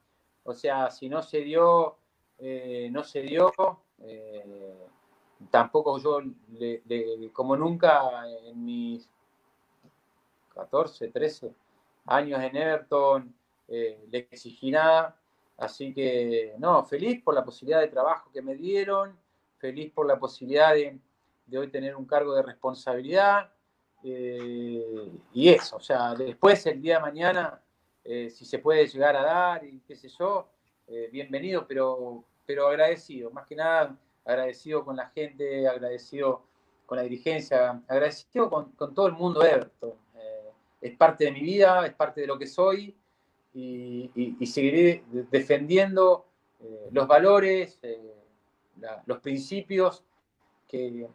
o 0.43 0.53
sea, 0.53 0.91
si 0.91 1.09
no 1.09 1.21
se 1.21 1.39
dio, 1.41 1.97
eh, 2.37 2.89
no 2.91 3.03
se 3.03 3.21
dio, 3.21 3.51
eh, 3.99 4.87
tampoco 5.49 5.97
yo, 5.97 6.19
como 7.33 7.55
nunca 7.55 8.27
en 8.27 8.63
mis 8.63 9.09
14, 10.53 11.09
13 11.09 11.53
años 12.05 12.41
en 12.41 12.55
Everton, 12.55 13.35
eh, 13.67 14.05
le 14.09 14.17
exigí 14.19 14.71
nada. 14.71 15.19
Así 15.57 15.93
que, 15.93 16.55
no, 16.57 16.83
feliz 16.83 17.21
por 17.23 17.33
la 17.33 17.45
posibilidad 17.45 17.79
de 17.79 17.87
trabajo 17.87 18.29
que 18.31 18.41
me 18.41 18.55
dieron, 18.55 19.17
feliz 19.65 19.91
por 19.91 20.05
la 20.05 20.19
posibilidad 20.19 20.73
de, 20.73 20.99
hoy 21.57 21.67
tener 21.69 21.95
un 21.95 22.05
cargo 22.05 22.35
de 22.35 22.43
responsabilidad. 22.43 23.51
Eh, 24.03 25.11
y 25.33 25.49
eso, 25.49 25.77
o 25.77 25.79
sea, 25.79 26.13
después 26.13 26.65
el 26.67 26.81
día 26.81 26.95
de 26.95 27.01
mañana, 27.01 27.61
eh, 28.03 28.29
si 28.29 28.45
se 28.45 28.59
puede 28.59 28.87
llegar 28.87 29.15
a 29.15 29.23
dar 29.23 29.63
y 29.63 29.79
qué 29.87 29.95
sé 29.95 30.09
yo, 30.09 30.49
bienvenido, 31.11 31.65
pero, 31.67 32.23
pero 32.45 32.67
agradecido. 32.67 33.31
Más 33.31 33.47
que 33.47 33.55
nada, 33.55 33.97
agradecido 34.23 34.85
con 34.85 34.95
la 34.95 35.09
gente, 35.09 35.67
agradecido 35.67 36.43
con 36.85 36.97
la 36.97 37.03
dirigencia, 37.03 37.81
agradecido 37.87 38.49
con, 38.49 38.75
todo 38.93 39.07
el 39.07 39.13
mundo. 39.13 39.43
Eh, 39.43 39.67
es 40.81 40.95
parte 40.95 41.25
de 41.25 41.31
mi 41.31 41.41
vida, 41.41 41.85
es 41.85 41.93
parte 41.93 42.21
de 42.21 42.27
lo 42.27 42.37
que 42.37 42.47
soy 42.47 42.95
y, 43.53 44.11
seguiré 44.45 45.03
defendiendo 45.31 46.25
eh, 46.61 46.89
los 46.91 47.07
valores, 47.07 47.79
los 49.05 49.19
principios 49.19 50.03
que, 50.67 51.07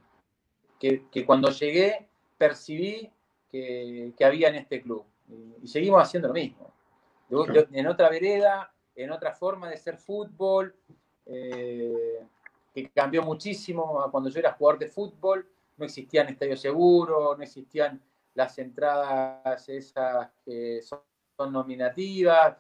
que, 0.79 1.27
cuando 1.27 1.51
llegué 1.51 2.09
percibí 2.39 3.11
que, 3.51 4.15
había 4.25 4.49
en 4.49 4.57
este 4.57 4.81
club. 4.81 5.05
Y, 5.63 5.69
seguimos 5.69 6.03
haciendo 6.03 6.29
lo 6.29 6.35
mismo. 6.35 6.73
en 7.31 7.87
otra 7.87 8.09
vereda, 8.09 8.73
en 8.95 9.11
otra 9.11 9.35
forma 9.35 9.69
de 9.69 9.77
ser 9.77 9.97
fútbol, 9.97 10.75
eh, 11.27 12.27
que 12.75 12.91
cambió 12.91 13.23
muchísimo 13.23 14.03
a 14.03 14.11
cuando 14.11 14.31
yo 14.31 14.39
era 14.39 14.53
jugador 14.53 14.79
de 14.79 14.89
fútbol. 14.89 15.49
No 15.77 15.85
existían 15.85 16.29
estadios 16.29 16.61
seguros, 16.61 17.37
no 17.37 17.43
existían 17.43 18.01
las 18.35 18.59
entradas 18.59 19.69
esas 19.69 20.31
que 20.45 20.83
son, 20.83 21.01
nominativas, 21.53 22.59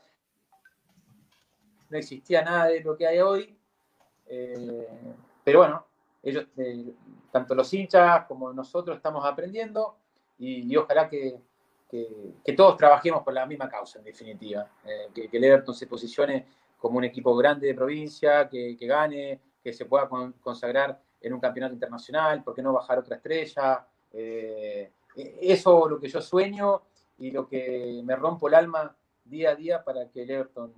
no 1.91 1.99
existía 1.99 2.43
nada 2.43 2.67
de 2.67 2.81
lo 2.81 2.97
que 2.97 3.07
hay 3.07 3.19
hoy. 3.19 3.60
Eh, 4.31 4.89
pero 5.43 5.59
bueno, 5.59 5.85
ellos, 6.23 6.47
eh, 6.57 6.93
tanto 7.31 7.55
los 7.55 7.73
hinchas 7.73 8.27
como 8.27 8.53
nosotros 8.53 8.97
estamos 8.97 9.25
aprendiendo 9.25 9.97
y, 10.39 10.75
ojalá 10.77 11.09
que, 11.09 11.39
todos 12.57 12.77
trabajemos 12.77 13.23
por 13.23 13.35
la 13.35 13.47
misma 13.47 13.69
causa, 13.69 13.99
en 13.99 14.05
definitiva. 14.05 14.71
Eh, 14.85 15.09
que, 15.15 15.37
el 15.37 15.45
Everton 15.45 15.75
se 15.75 15.87
posicione 15.87 16.47
como 16.79 16.99
un 16.99 17.05
equipo 17.05 17.37
grande 17.37 17.67
de 17.67 17.75
provincia, 17.75 18.49
que, 18.49 18.75
gane, 18.81 19.41
que 19.63 19.73
se 19.73 19.85
pueda 19.85 20.09
consagrar 20.41 20.99
en 21.21 21.35
un 21.35 21.41
campeonato 21.41 21.75
internacional, 21.75 22.43
¿por 22.43 22.55
qué 22.55 22.63
no 22.63 22.73
bajar 22.73 22.99
otra 22.99 23.17
estrella? 23.17 23.87
Eh, 24.13 24.91
eso 25.15 25.85
es 25.85 25.91
lo 25.91 26.01
que 26.01 26.09
yo 26.09 26.23
sueño 26.23 26.83
y 27.19 27.31
lo 27.31 27.47
que 27.47 28.01
me 28.03 28.17
rompo 28.17 28.49
el 28.49 28.55
alma 28.55 28.97
día 29.25 29.51
a 29.51 29.55
día 29.55 29.85
para 29.85 30.09
que 30.09 30.23
el 30.23 30.31
Everton 30.31 30.73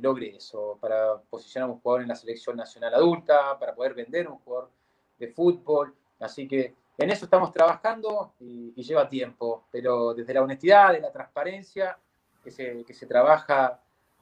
logre 0.00 0.36
eso, 0.36 0.78
para 0.80 1.16
posicionar 1.30 1.68
a 1.68 1.72
un 1.72 1.80
jugador 1.80 2.02
en 2.02 2.08
la 2.08 2.16
selección 2.16 2.56
nacional 2.56 2.94
adulta, 2.94 3.58
para 3.58 3.74
poder 3.74 3.94
vender 3.94 4.28
un 4.28 4.38
jugador 4.38 4.70
de 5.18 5.28
fútbol. 5.28 5.94
Así 6.18 6.48
que 6.48 6.74
en 6.98 7.10
eso 7.10 7.26
estamos 7.26 7.52
trabajando 7.52 8.32
y, 8.40 8.72
lleva 8.82 9.08
tiempo, 9.08 9.64
pero 9.70 10.14
desde 10.14 10.32
la 10.32 10.42
honestidad, 10.42 10.92
de 10.92 11.00
la 11.00 11.12
transparencia, 11.12 11.98
que 12.42 12.50
se, 12.50 12.84
que 12.84 12.94
se 12.94 13.06
trabaja 13.06 13.80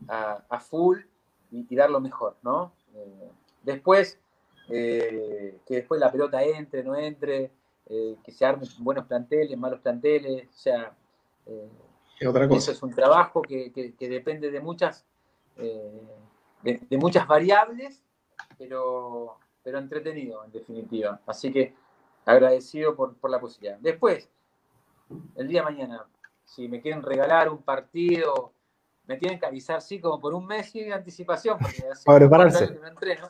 a, 0.09 0.61
full 0.61 0.99
y, 1.51 1.77
dar 1.77 1.91
lo 1.91 2.01
mejor, 2.01 2.37
¿no? 2.43 2.73
Eh, 2.95 3.31
después, 3.63 4.19
eh, 4.69 5.59
que 5.67 5.75
después 5.77 6.01
la 6.01 6.11
pelota 6.11 6.43
entre, 6.43 6.83
no 6.83 6.97
entre, 6.97 7.53
eh, 7.87 8.17
que 8.25 8.33
se 8.33 8.45
armen 8.45 8.69
buenos 8.79 9.07
planteles, 9.07 9.57
malos 9.57 9.81
planteles, 9.81 10.49
o 10.49 10.59
sea, 10.59 10.97
eso 12.51 12.73
es 12.73 12.83
un 12.83 12.95
trabajo 12.95 13.43
que, 13.43 13.71
que, 13.73 14.09
depende 14.09 14.51
de 14.51 14.61
muchas, 14.61 15.05
de 15.57 16.99
muchas 16.99 17.27
variables, 17.27 18.03
pero 18.59 19.39
pero 19.65 19.79
entretenido 19.79 20.45
en 20.45 20.53
definitiva. 20.53 21.21
Así 21.27 21.51
que 21.51 21.75
agradecido 22.27 22.95
por, 22.95 23.17
la 23.29 23.41
posibilidad. 23.41 23.79
Después, 23.81 24.29
el 25.35 25.49
día 25.49 25.63
de 25.63 25.65
mañana, 25.65 26.07
si 26.45 26.69
me 26.69 26.81
quieren 26.81 27.03
regalar 27.03 27.49
un 27.49 27.63
partido, 27.63 28.53
me 29.07 29.17
tienen 29.17 29.41
que 29.41 29.47
avisar, 29.47 29.81
sí, 29.81 29.99
como 30.01 30.21
por 30.21 30.35
un 30.35 30.47
mes 30.47 30.73
de 30.73 30.93
anticipación, 30.93 31.59
porque 31.59 31.83
Para 32.05 32.19
prepararse. 32.19 32.65
entreno. 32.87 33.29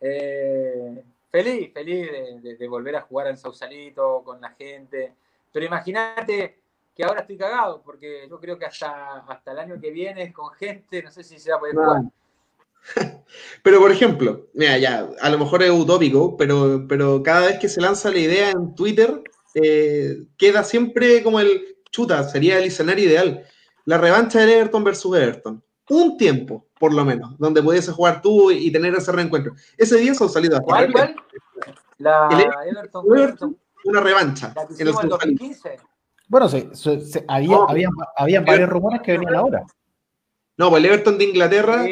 Eh, 0.00 1.04
feliz, 1.30 1.72
feliz 1.72 2.10
de, 2.42 2.68
volver 2.68 2.96
a 2.96 3.02
jugar 3.02 3.28
en 3.28 3.36
Sausalito 3.36 4.22
con 4.24 4.40
la 4.40 4.50
gente. 4.50 5.14
Pero 5.52 5.64
imagínate 5.64 6.61
que 6.94 7.04
ahora 7.04 7.20
estoy 7.20 7.38
cagado, 7.38 7.82
porque 7.82 8.26
yo 8.28 8.38
creo 8.38 8.58
que 8.58 8.66
hasta, 8.66 9.18
hasta 9.28 9.52
el 9.52 9.58
año 9.58 9.80
que 9.80 9.90
viene 9.90 10.32
con 10.32 10.50
gente, 10.52 11.02
no 11.02 11.10
sé 11.10 11.24
si 11.24 11.38
se 11.38 11.50
va 11.50 11.56
a 11.56 11.60
poder 11.60 11.74
jugar. 11.74 12.02
Pero, 13.62 13.80
por 13.80 13.90
ejemplo, 13.90 14.48
mira, 14.54 14.76
ya, 14.78 15.08
a 15.20 15.30
lo 15.30 15.38
mejor 15.38 15.62
es 15.62 15.70
utópico, 15.70 16.36
pero, 16.36 16.84
pero 16.88 17.22
cada 17.22 17.46
vez 17.46 17.58
que 17.58 17.68
se 17.68 17.80
lanza 17.80 18.10
la 18.10 18.18
idea 18.18 18.50
en 18.50 18.74
Twitter, 18.74 19.22
eh, 19.54 20.24
queda 20.36 20.64
siempre 20.64 21.22
como 21.22 21.40
el 21.40 21.76
chuta, 21.90 22.24
sería 22.24 22.58
el 22.58 22.64
escenario 22.64 23.06
ideal. 23.06 23.44
La 23.84 23.98
revancha 23.98 24.40
de 24.40 24.58
Everton 24.58 24.84
versus 24.84 25.16
Everton. 25.16 25.62
Un 25.88 26.16
tiempo, 26.16 26.66
por 26.78 26.92
lo 26.92 27.04
menos, 27.04 27.38
donde 27.38 27.62
pudiese 27.62 27.92
jugar 27.92 28.22
tú 28.22 28.50
y 28.50 28.70
tener 28.72 28.94
ese 28.94 29.12
reencuentro. 29.12 29.54
Ese 29.76 29.98
día 29.98 30.14
son 30.14 30.28
salido 30.28 30.56
hasta 30.56 30.64
¿Cuál, 30.64 30.92
cuál? 30.92 31.16
La 31.98 32.28
Everton, 32.66 33.56
una 33.84 34.00
revancha. 34.00 34.54
en 34.78 34.86
el 34.88 34.92
2015. 34.92 35.76
Bueno, 36.32 36.48
sí, 36.48 36.66
había, 37.28 37.58
había, 38.16 38.40
varios 38.40 38.70
rumores 38.70 39.02
que 39.02 39.12
venían 39.12 39.34
ahora. 39.34 39.64
No, 40.56 40.70
pues 40.70 40.82
el 40.82 40.88
Everton 40.88 41.18
de 41.18 41.24
Inglaterra. 41.24 41.84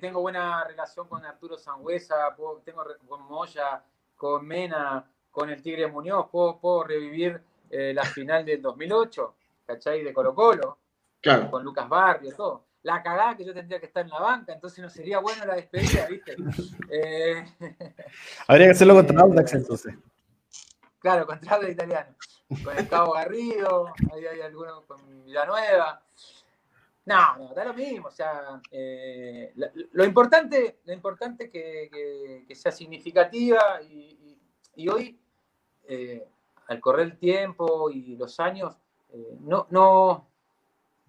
tengo 0.00 0.22
buena 0.22 0.64
relación 0.64 1.06
con 1.06 1.22
Arturo 1.22 1.58
Sangüesa, 1.58 2.34
tengo 2.64 2.86
con 3.06 3.22
Moya, 3.28 3.84
con 4.16 4.46
Mena, 4.46 5.04
con 5.30 5.50
el 5.50 5.60
Tigre 5.60 5.88
Muñoz, 5.88 6.30
puedo, 6.30 6.82
revivir 6.84 7.42
eh, 7.68 7.92
la 7.92 8.02
final 8.02 8.46
del 8.46 8.62
2008, 8.62 9.34
¿cachai? 9.66 10.02
De 10.02 10.14
Colo 10.14 10.34
Colo, 10.34 10.78
claro. 11.20 11.50
con 11.50 11.62
Lucas 11.62 11.86
Barrio, 11.86 12.34
todo. 12.34 12.64
La 12.84 13.02
cagada 13.02 13.36
que 13.36 13.44
yo 13.44 13.52
tendría 13.52 13.78
que 13.78 13.86
estar 13.86 14.06
en 14.06 14.10
la 14.10 14.20
banca, 14.20 14.54
entonces 14.54 14.82
no 14.82 14.88
sería 14.88 15.18
buena 15.18 15.44
la 15.44 15.56
despedida, 15.56 16.06
¿viste? 16.06 16.34
Eh, 16.90 17.44
Habría 18.48 18.68
que 18.68 18.72
hacerlo 18.72 18.94
contra 18.94 19.20
Audax 19.20 19.52
entonces. 19.52 19.94
Claro, 20.98 21.26
contra 21.26 21.56
Audax 21.56 21.72
italiano. 21.72 22.16
Con 22.64 22.76
el 22.76 22.88
Cabo 22.88 23.12
Garrido, 23.12 23.92
hay 24.12 24.40
algunos 24.40 24.84
con 24.84 25.24
Villanueva. 25.24 26.02
No, 27.06 27.36
no, 27.38 27.54
da 27.54 27.64
lo 27.64 27.74
mismo. 27.74 28.08
O 28.08 28.10
sea, 28.10 28.60
eh, 28.70 29.52
lo, 29.92 30.04
importante, 30.04 30.80
lo 30.84 30.92
importante 30.92 31.48
que, 31.48 32.44
que, 32.46 32.54
sea 32.54 32.72
significativa 32.72 33.80
y, 33.82 34.88
hoy, 34.88 35.18
eh, 35.88 36.26
al 36.66 36.80
correr 36.80 37.06
el 37.06 37.18
tiempo 37.18 37.90
y 37.90 38.16
los 38.16 38.40
años, 38.40 38.76
eh, 39.12 39.36
no, 39.40 39.66
no 39.70 40.26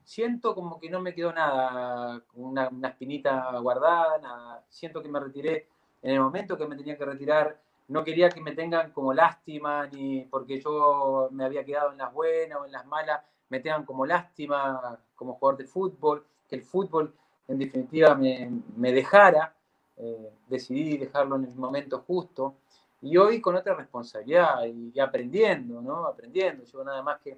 siento 0.04 0.54
como 0.54 0.80
que 0.80 0.90
no 0.90 1.02
me 1.02 1.14
quedó 1.14 1.34
nada, 1.34 2.22
una, 2.34 2.70
una 2.70 2.90
espinita 2.90 3.58
guardada, 3.58 4.20
nada. 4.20 4.64
Siento 4.70 5.02
que 5.02 5.10
me 5.10 5.20
retiré 5.20 5.68
en 6.02 6.12
el 6.12 6.20
momento 6.20 6.58
que 6.58 6.68
me 6.68 6.76
tenía 6.76 6.98
que 6.98 7.06
retirar. 7.06 7.60
No 7.92 8.06
quería 8.06 8.30
que 8.30 8.40
me 8.40 8.54
tengan 8.54 8.92
como 8.92 9.14
lástima, 9.14 9.86
ni 9.88 10.22
porque 10.22 10.62
yo 10.62 11.28
me 11.32 11.44
había 11.44 11.66
quedado 11.66 11.92
en 11.92 11.98
las 11.98 12.14
buenas 12.14 12.60
o 12.60 12.66
en 12.66 12.72
las 12.72 12.86
malas 12.86 13.22
me 13.50 13.60
tengan 13.60 13.84
como 13.84 14.06
lástima 14.06 14.98
como 15.14 15.34
jugador 15.34 15.58
de 15.58 15.66
fútbol, 15.66 16.26
que 16.48 16.56
el 16.56 16.64
fútbol 16.64 17.14
en 17.50 17.58
definitiva 17.60 18.16
me, 18.16 18.94
dejara, 18.94 19.54
eh, 19.98 20.32
decidí 20.48 20.98
dejarlo 20.98 21.36
en 21.36 21.44
el 21.44 21.56
momento 21.56 22.00
justo, 22.08 22.56
y 23.02 23.18
hoy 23.18 23.42
con 23.42 23.58
otra 23.58 23.76
responsabilidad 23.76 24.64
y, 24.66 24.98
aprendiendo, 25.02 25.82
¿no? 25.82 26.06
Aprendiendo, 26.06 26.64
llevo 26.64 26.86
nada 26.86 27.04
más 27.04 27.20
que 27.20 27.38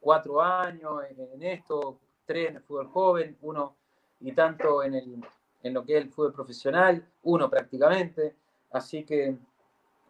cuatro 0.00 0.42
años 0.42 1.04
en, 1.32 1.44
esto, 1.44 2.00
tres 2.26 2.50
en 2.50 2.56
el 2.56 2.62
fútbol 2.62 2.88
joven, 2.88 3.36
uno 3.42 3.76
y 4.18 4.32
tanto 4.32 4.82
en, 4.82 4.94
el, 4.94 5.24
en 5.62 5.74
lo 5.74 5.84
que 5.84 5.96
es 5.96 6.02
el 6.02 6.10
fútbol 6.10 6.32
profesional, 6.32 7.06
uno 7.22 7.48
prácticamente, 7.48 8.34
así 8.72 9.04
que 9.04 9.36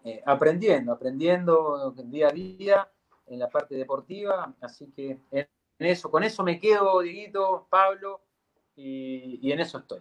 eh, 0.05 0.23
aprendiendo, 0.27 0.93
aprendiendo 0.93 1.95
día 2.05 2.29
a 2.29 2.33
día 2.33 2.89
en 3.27 3.39
la 3.39 3.49
parte 3.49 3.77
deportiva, 3.77 4.55
así 4.61 4.91
que 4.95 5.19
en 5.31 5.47
eso, 5.79 6.11
con 6.11 6.25
eso 6.25 6.43
me 6.43 6.59
quedo, 6.59 7.01
Dieguito, 7.01 7.67
Pablo, 7.71 8.21
y, 8.77 9.51
en 9.51 9.61
eso 9.61 9.79
estoy. 9.79 10.01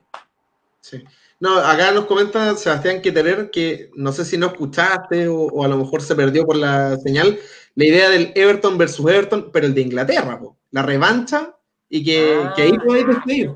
Sí. 0.80 1.04
No, 1.40 1.58
acá 1.58 1.92
nos 1.92 2.06
comenta 2.06 2.56
Sebastián 2.56 3.02
Queterer 3.02 3.52
que 3.52 3.92
no 3.96 4.12
sé 4.12 4.26
si 4.26 4.38
no 4.38 4.48
escuchaste 4.48 5.28
o, 5.28 5.64
a 5.64 5.68
lo 5.68 5.78
mejor 5.78 6.02
se 6.02 6.16
perdió 6.16 6.46
por 6.46 6.56
la 6.56 6.98
señal, 6.98 7.38
la 7.76 7.86
idea 7.86 8.10
del 8.10 8.32
Everton 8.36 8.78
versus 8.78 9.08
Everton, 9.08 9.52
pero 9.52 9.68
el 9.68 9.76
de 9.76 9.82
Inglaterra, 9.82 10.40
la 10.72 10.82
revancha 10.82 11.56
y 11.88 12.04
que, 12.04 12.42
ah, 12.44 12.54
que 12.56 12.64
ahí 12.64 12.78
podéis 12.80 13.08
despedir. 13.08 13.50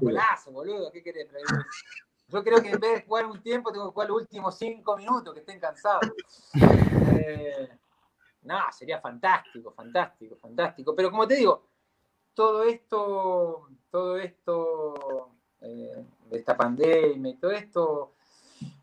boludo, 0.52 0.92
¿qué 0.92 1.02
querés? 1.02 1.28
Yo 2.36 2.44
creo 2.44 2.62
que 2.62 2.70
en 2.70 2.80
vez 2.82 2.96
de 2.96 3.06
jugar 3.08 3.28
un 3.28 3.42
tiempo, 3.42 3.72
tengo 3.72 3.86
que 3.86 3.94
jugar 3.94 4.10
los 4.10 4.22
últimos 4.24 4.58
cinco 4.58 4.98
minutos, 4.98 5.34
que 5.34 5.40
estén 5.40 5.58
cansados. 5.58 6.12
Eh, 7.18 7.70
no, 8.42 8.60
sería 8.78 9.00
fantástico, 9.00 9.72
fantástico, 9.72 10.36
fantástico. 10.36 10.94
Pero 10.94 11.12
como 11.12 11.26
te 11.26 11.36
digo, 11.36 11.64
todo 12.34 12.64
esto, 12.64 13.70
todo 13.90 14.18
esto, 14.18 15.30
eh, 15.62 16.06
de 16.30 16.38
esta 16.38 16.58
pandemia 16.58 17.32
y 17.32 17.38
todo 17.38 17.52
esto, 17.52 18.12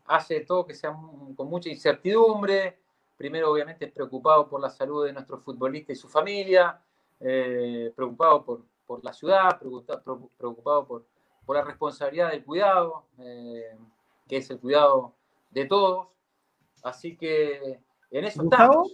hace 0.05 0.39
todo 0.39 0.65
que 0.65 0.73
sea 0.73 0.91
con 1.35 1.47
mucha 1.47 1.69
incertidumbre. 1.69 2.79
Primero, 3.15 3.51
obviamente, 3.51 3.87
preocupado 3.87 4.49
por 4.49 4.61
la 4.61 4.71
salud 4.71 5.05
de 5.05 5.13
nuestro 5.13 5.37
futbolista 5.37 5.93
y 5.93 5.95
su 5.95 6.09
familia, 6.09 6.81
eh, 7.19 7.93
preocupado 7.95 8.43
por, 8.43 9.03
la 9.03 9.13
ciudad, 9.13 9.59
preocupado, 9.59 10.87
por, 10.87 11.05
por, 11.45 11.55
la 11.55 11.63
responsabilidad 11.63 12.31
del 12.31 12.43
cuidado, 12.43 13.05
eh, 13.19 13.77
que 14.27 14.37
es 14.37 14.49
el 14.49 14.59
cuidado 14.59 15.13
de 15.51 15.65
todos. 15.65 16.07
Así 16.83 17.15
que 17.15 17.79
en 18.11 18.25
eso 18.25 18.43
estamos. 18.43 18.93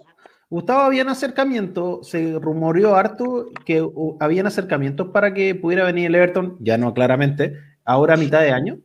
Gustavo, 0.50 0.82
habían 0.82 1.10
acercamientos, 1.10 2.08
se 2.08 2.40
rumoreó 2.40 2.96
harto 2.96 3.46
que 3.66 3.88
habían 4.20 4.48
acercamientos 4.48 5.10
para 5.10 5.32
que 5.32 5.54
pudiera 5.54 5.86
venir 5.86 6.08
el 6.08 6.16
Everton, 6.16 6.58
ya 6.60 6.76
no 6.76 6.92
claramente, 6.92 7.56
ahora 7.86 8.16
a 8.16 8.18
mitad 8.18 8.42
de 8.42 8.52
año. 8.52 8.80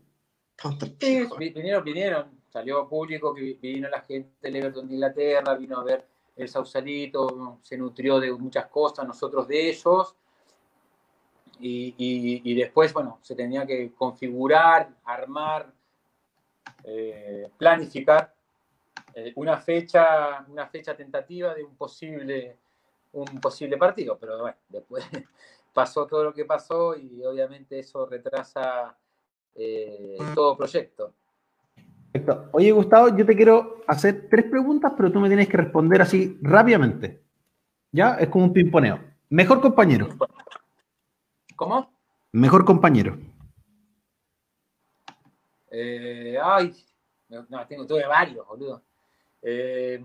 Sí, 1.00 1.26
vinieron, 1.38 1.82
vinieron. 1.82 2.26
salió 2.50 2.86
público 2.86 3.34
que 3.34 3.58
vino 3.62 3.88
la 3.88 4.02
gente 4.02 4.30
del 4.42 4.56
Everton 4.56 4.88
de 4.88 4.94
Inglaterra, 4.94 5.54
vino 5.54 5.78
a 5.78 5.84
ver 5.84 6.06
el 6.36 6.48
Sausalito, 6.48 7.58
se 7.62 7.78
nutrió 7.78 8.20
de 8.20 8.32
muchas 8.32 8.66
cosas, 8.66 9.06
nosotros 9.06 9.48
de 9.48 9.70
ellos. 9.70 10.16
Y, 11.60 12.54
después, 12.54 12.92
bueno, 12.92 13.18
se 13.22 13.34
tenía 13.34 13.66
que 13.66 13.92
configurar, 13.92 14.88
armar, 15.04 15.72
eh, 16.84 17.48
planificar 17.56 18.34
eh, 19.14 19.32
una, 19.36 19.58
fecha, 19.58 20.44
una 20.48 20.66
fecha 20.66 20.96
tentativa 20.96 21.54
de 21.54 21.64
un 21.64 21.76
posible, 21.76 22.56
un 23.12 23.40
posible 23.40 23.76
partido. 23.76 24.18
Pero 24.18 24.40
bueno, 24.40 24.56
después 24.68 25.04
pasó 25.72 26.06
todo 26.06 26.24
lo 26.24 26.34
que 26.34 26.44
pasó 26.44 26.96
y 26.96 27.24
obviamente 27.24 27.78
eso 27.78 28.06
retrasa 28.06 28.96
eh, 29.54 30.16
todo 30.34 30.56
proyecto. 30.56 31.12
Perfecto. 32.12 32.48
Oye, 32.52 32.70
Gustavo, 32.70 33.16
yo 33.16 33.26
te 33.26 33.34
quiero 33.34 33.82
hacer 33.88 34.28
tres 34.30 34.44
preguntas, 34.44 34.92
pero 34.96 35.10
tú 35.10 35.18
me 35.18 35.28
tienes 35.28 35.48
que 35.48 35.56
responder 35.56 36.00
así 36.00 36.38
rápidamente. 36.42 37.20
¿Ya? 37.90 38.14
Es 38.14 38.28
como 38.28 38.44
un 38.44 38.52
pimponeo. 38.52 39.00
Mejor 39.30 39.60
compañero. 39.60 40.08
¿Cómo? 41.56 41.92
Mejor 42.32 42.64
compañero. 42.64 43.16
Eh, 45.70 46.38
ay, 46.42 46.74
no, 47.28 47.66
tengo, 47.66 47.86
tuve 47.86 48.06
varios, 48.06 48.46
boludo. 48.46 48.82
Eh, 49.42 50.02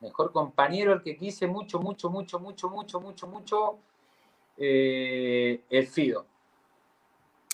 mejor 0.00 0.32
compañero, 0.32 0.92
el 0.92 1.02
que 1.02 1.16
quise 1.16 1.46
mucho, 1.46 1.80
mucho, 1.80 2.10
mucho, 2.10 2.38
mucho, 2.38 2.68
mucho, 2.68 3.00
mucho, 3.00 3.26
mucho, 3.26 3.78
eh, 4.56 5.64
el 5.70 5.86
Fido. 5.86 6.26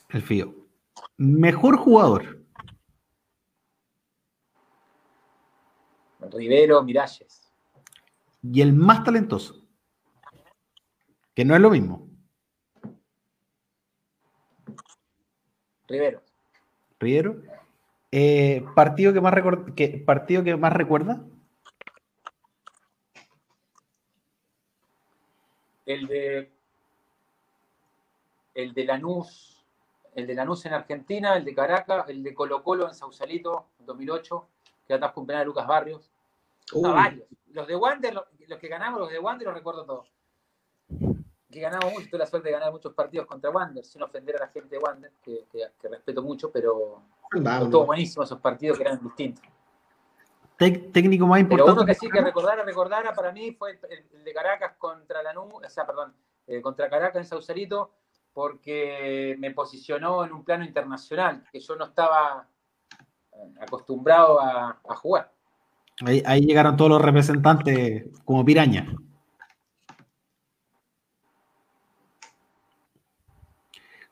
El 0.08 0.22
Fido. 0.22 0.54
Mejor 1.16 1.76
jugador. 1.76 2.40
Rivero, 6.32 6.82
Miralles. 6.82 7.52
Y 8.42 8.60
el 8.60 8.72
más 8.72 9.04
talentoso. 9.04 9.66
Que 11.34 11.44
no 11.44 11.54
es 11.54 11.60
lo 11.60 11.70
mismo. 11.70 12.10
Rivero. 15.90 16.22
Rivero. 17.00 17.42
Eh, 18.12 18.64
¿partido, 18.76 19.12
que 19.12 19.20
más 19.20 19.34
¿Partido 20.06 20.44
que 20.44 20.56
más 20.56 20.72
recuerda? 20.72 21.20
El 25.84 26.06
de 26.06 26.52
el 28.54 28.72
de 28.72 28.84
Lanús, 28.84 29.64
el 30.14 30.26
de 30.26 30.34
Lanús 30.34 30.64
en 30.66 30.74
Argentina, 30.74 31.36
el 31.36 31.44
de 31.44 31.54
Caracas, 31.54 32.08
el 32.08 32.22
de 32.22 32.34
Colo 32.34 32.62
Colo 32.62 32.86
en 32.86 32.94
Sausalito, 32.94 33.70
en 33.80 33.86
2008, 33.86 34.48
que 34.86 34.94
atrás 34.94 35.12
cumpleaños 35.12 35.42
de 35.42 35.46
Lucas 35.46 35.66
Barrios. 35.66 36.12
varios. 36.72 37.26
Los 37.48 37.66
de 37.66 37.74
Wander, 37.74 38.14
los, 38.14 38.58
que 38.60 38.68
ganamos, 38.68 39.00
los 39.00 39.10
de 39.10 39.18
Wander 39.18 39.46
los 39.48 39.56
recuerdo 39.56 39.84
todos. 39.84 40.12
Que 41.51 41.60
ganamos 41.60 41.93
mucho, 41.93 42.06
tuve 42.09 42.18
la 42.18 42.27
suerte 42.27 42.48
de 42.48 42.52
ganar 42.52 42.70
muchos 42.70 42.94
partidos 42.94 43.27
contra 43.27 43.51
Wander, 43.51 43.85
sin 43.85 44.02
ofender 44.02 44.36
a 44.36 44.40
la 44.40 44.48
gente 44.48 44.77
de 44.77 44.78
Wander, 44.78 45.12
que, 45.20 45.47
respeto 45.89 46.22
mucho, 46.22 46.51
pero 46.52 47.02
estuvo 47.35 47.86
buenísimo 47.86 48.22
esos 48.22 48.39
partidos 48.40 48.78
que 48.78 48.85
eran 48.85 49.02
distintos. 49.02 49.44
técnico 50.56 51.27
más 51.27 51.40
importante. 51.40 51.72
Pero 51.72 51.82
uno 51.82 51.86
que 51.86 51.94
sí 51.94 52.09
que 52.09 52.20
recordara, 52.20 52.62
recordara 52.62 53.12
para 53.12 53.32
mí 53.32 53.52
fue 53.52 53.81
el, 53.90 54.24
de 54.24 54.32
Caracas 54.32 54.74
contra 54.78 55.22
Lanús, 55.22 55.52
o 55.52 55.68
sea, 55.68 55.85
perdón, 55.85 56.14
eh, 56.47 56.60
contra 56.60 56.89
Caracas 56.89 57.22
en 57.22 57.27
Sausalito, 57.27 57.90
porque 58.32 59.36
me 59.39 59.51
posicionó 59.51 60.24
en 60.24 60.32
un 60.32 60.44
plano 60.44 60.64
internacional, 60.64 61.44
que 61.51 61.59
yo 61.59 61.74
no 61.74 61.86
estaba 61.86 62.47
eh, 63.32 63.55
acostumbrado 63.60 64.40
a, 64.40 64.78
jugar. 64.97 65.32
Ahí, 66.06 66.47
llegaron 66.47 66.77
todos 66.77 66.93
los 66.93 67.02
representantes 67.02 68.05
como 68.24 68.44
piraña. 68.44 68.94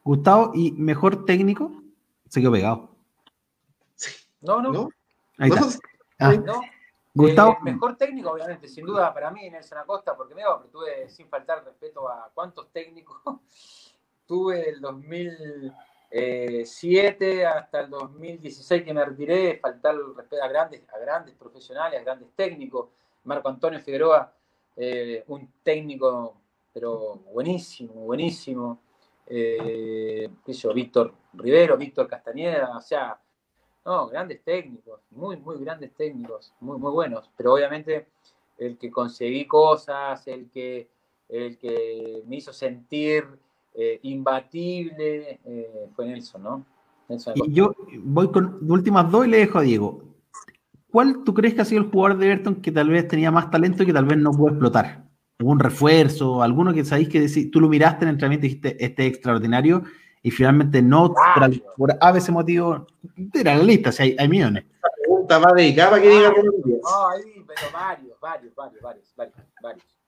Gustavo, 0.08 0.52
¿y 0.54 0.72
mejor 0.72 1.26
técnico? 1.26 1.70
Se 2.30 2.40
quedó 2.40 2.50
pegado. 2.50 2.88
No, 4.40 4.62
no. 4.62 4.88
Ahí 5.36 5.50
está. 5.50 5.66
Ah. 6.18 6.32
Gustavo. 7.12 7.52
Eh, 7.52 7.56
mejor 7.64 7.98
técnico, 7.98 8.30
obviamente, 8.30 8.68
sin 8.68 8.86
duda 8.86 9.12
para 9.12 9.30
mí, 9.30 9.50
Nelson 9.50 9.76
Acosta, 9.76 10.16
porque 10.16 10.34
me 10.34 10.44
tuve, 10.72 11.10
sin 11.10 11.28
faltar 11.28 11.62
respeto 11.62 12.08
a 12.08 12.30
cuántos 12.32 12.72
técnicos 12.72 13.18
tuve 14.26 14.62
del 14.62 14.80
2007 14.80 17.46
hasta 17.46 17.80
el 17.80 17.90
2016 17.90 18.84
que 18.84 18.94
me 18.94 19.04
retiré, 19.04 19.58
faltar 19.58 19.94
el 19.94 20.16
respeto 20.16 20.42
a 20.42 20.48
grandes, 20.48 20.88
a 20.88 20.98
grandes 20.98 21.34
profesionales, 21.34 22.00
a 22.00 22.02
grandes 22.02 22.30
técnicos. 22.34 22.88
Marco 23.24 23.50
Antonio 23.50 23.78
Figueroa, 23.78 24.32
eh, 24.74 25.22
un 25.26 25.52
técnico, 25.62 26.34
pero 26.72 27.16
buenísimo, 27.30 27.92
buenísimo. 27.92 28.87
Eh, 29.30 30.28
Víctor 30.74 31.14
Rivero, 31.34 31.76
Víctor 31.76 32.08
Castañeda, 32.08 32.76
o 32.76 32.80
sea, 32.80 33.20
no, 33.84 34.08
grandes 34.08 34.42
técnicos, 34.42 35.00
muy, 35.10 35.36
muy 35.36 35.58
grandes 35.58 35.92
técnicos, 35.94 36.52
muy, 36.60 36.78
muy 36.78 36.92
buenos. 36.92 37.30
Pero 37.36 37.54
obviamente 37.54 38.08
el 38.58 38.76
que 38.78 38.90
conseguí 38.90 39.46
cosas, 39.46 40.26
el 40.26 40.50
que, 40.50 40.88
el 41.28 41.58
que 41.58 42.22
me 42.26 42.36
hizo 42.36 42.52
sentir 42.52 43.24
eh, 43.74 44.00
imbatible 44.02 45.40
eh, 45.44 45.88
fue 45.94 46.06
Nelson, 46.06 46.42
¿no? 46.42 46.66
y 47.34 47.52
yo 47.52 47.74
voy 48.02 48.30
con 48.30 48.58
últimas 48.70 49.10
dos 49.10 49.26
y 49.26 49.30
le 49.30 49.38
dejo 49.38 49.58
a 49.58 49.62
Diego. 49.62 50.02
¿Cuál 50.90 51.24
tú 51.24 51.32
crees 51.32 51.54
que 51.54 51.62
ha 51.62 51.64
sido 51.64 51.82
el 51.82 51.90
jugador 51.90 52.18
de 52.18 52.26
Everton 52.26 52.56
que 52.56 52.72
tal 52.72 52.90
vez 52.90 53.08
tenía 53.08 53.30
más 53.30 53.50
talento 53.50 53.82
y 53.82 53.86
que 53.86 53.92
tal 53.92 54.04
vez 54.04 54.18
no 54.18 54.30
pudo 54.30 54.50
explotar? 54.50 55.07
¿Algún 55.38 55.60
refuerzo? 55.60 56.42
¿Alguno 56.42 56.74
que 56.74 56.84
sabéis 56.84 57.08
que 57.08 57.28
tú 57.52 57.60
lo 57.60 57.68
miraste 57.68 58.04
en 58.04 58.08
el 58.08 58.14
entrenamiento 58.14 58.46
y 58.46 58.48
dijiste, 58.48 58.84
este 58.84 59.06
es 59.06 59.14
extraordinario? 59.14 59.84
Y 60.22 60.30
finalmente 60.30 60.82
no, 60.82 61.14
por, 61.76 61.96
a 62.00 62.12
veces 62.12 62.30
motivo, 62.30 62.86
era 63.32 63.54
la 63.54 63.62
lista, 63.62 63.92
si 63.92 64.16
hay, 64.18 64.28
millones. 64.28 64.64
La 64.82 64.90
pregunta 65.00 65.38
va 65.38 65.52
dedicada 65.54 65.90
para 65.90 66.02
que 66.02 66.08
diga 66.08 66.30
No, 66.30 67.08
hay 67.08 67.44
pero 67.46 67.72
varios, 67.72 68.20
varios, 68.20 68.54
varios, 68.54 68.82
varios, 68.82 69.14
varios. 69.62 69.98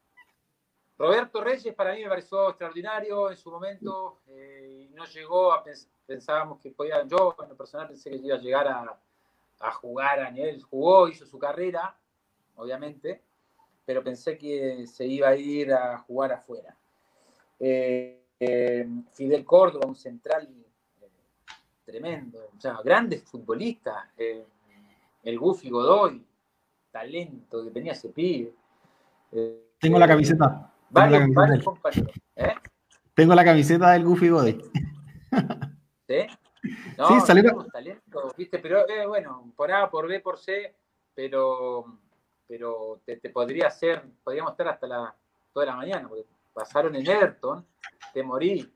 Roberto 0.98 1.43
Reyes 1.43 1.74
para 1.74 1.94
mí 1.94 2.02
me 2.02 2.11
pareció 2.11 2.51
extraordinario 2.51 3.31
en 3.31 3.36
su 3.39 3.51
momento 3.51 4.19
eh, 4.27 4.90
no 4.93 5.07
llegó 5.07 5.52
a 5.52 5.65
pensábamos 6.05 6.61
que 6.61 6.73
podía, 6.73 7.07
yo 7.07 7.35
en 7.43 7.48
lo 7.48 7.57
personal 7.57 7.89
pensé 7.89 8.11
que 8.11 8.16
iba 8.16 8.36
a 8.36 8.40
llegar 8.40 8.69
a, 8.69 9.70
jugar 9.73 10.20
a 10.20 10.31
nivel, 10.31 10.62
jugó, 10.62 11.09
hizo 11.09 11.24
su 11.24 11.39
carrera, 11.39 11.97
obviamente, 12.57 13.23
pero 13.91 14.05
pensé 14.05 14.39
que 14.39 14.87
se 14.87 15.05
iba 15.05 15.31
a 15.31 15.35
ir 15.35 15.73
a 15.73 15.99
jugar 15.99 16.33
afuera. 16.33 16.77
Eh, 17.59 18.23
eh, 18.39 18.89
Fidel 19.12 19.45
Córdoba, 19.45 19.89
un 19.89 19.97
central 19.97 20.49
tremendo, 21.85 22.39
o 22.57 22.61
sea, 22.61 22.79
grandes 22.85 23.25
futbolistas, 23.25 23.97
el 24.17 25.39
Goofy 25.41 25.71
Godoy, 25.71 26.25
talento 26.93 27.65
que 27.65 27.73
tenía 27.73 27.91
ese 27.91 28.11
pibe. 28.11 28.55
Tengo 29.81 29.99
la 29.99 30.07
camiseta. 30.07 30.73
Varios, 30.89 31.35
varios 31.35 31.65
compañeros. 31.65 32.12
¿eh? 32.37 32.55
Tengo 33.12 33.35
la 33.35 33.45
camiseta 33.45 33.91
del 33.91 34.05
Goofy 34.05 34.31
Body. 34.31 34.71
¿Sí? 36.07 36.27
No, 36.97 37.09
sí, 37.09 37.27
salió. 37.27 37.67
Talento, 37.73 38.33
¿viste? 38.37 38.61
Pero 38.61 38.89
eh, 38.89 39.05
bueno, 39.09 39.53
por 39.57 39.73
A, 39.73 39.91
por 39.91 40.07
B, 40.07 40.21
por 40.21 40.39
C, 40.39 40.77
pero, 41.12 41.87
pero 42.51 43.01
te, 43.06 43.31
podría 43.31 43.68
hacer, 43.68 44.02
podríamos 44.24 44.51
estar 44.51 44.66
hasta 44.66 44.85
la, 44.89 45.14
toda 45.52 45.66
la 45.66 45.77
mañana, 45.77 46.09
porque 46.09 46.27
pasaron 46.52 46.97
en 46.97 47.09
Everton, 47.09 47.64
te 48.12 48.24
morí. 48.24 48.68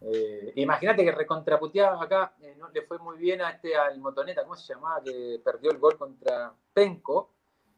Eh, 0.00 0.52
Imagínate 0.54 1.04
que 1.04 1.10
recontraputeaba 1.10 2.00
acá, 2.00 2.36
eh, 2.40 2.54
no 2.56 2.68
le 2.68 2.82
fue 2.82 3.00
muy 3.00 3.18
bien 3.18 3.42
a 3.42 3.50
este 3.50 3.76
al 3.76 3.98
Motoneta, 3.98 4.44
¿cómo 4.44 4.54
se 4.54 4.72
llamaba? 4.72 5.02
Que 5.02 5.40
perdió 5.44 5.72
el 5.72 5.78
gol 5.78 5.98
contra 5.98 6.54
Penco 6.72 7.32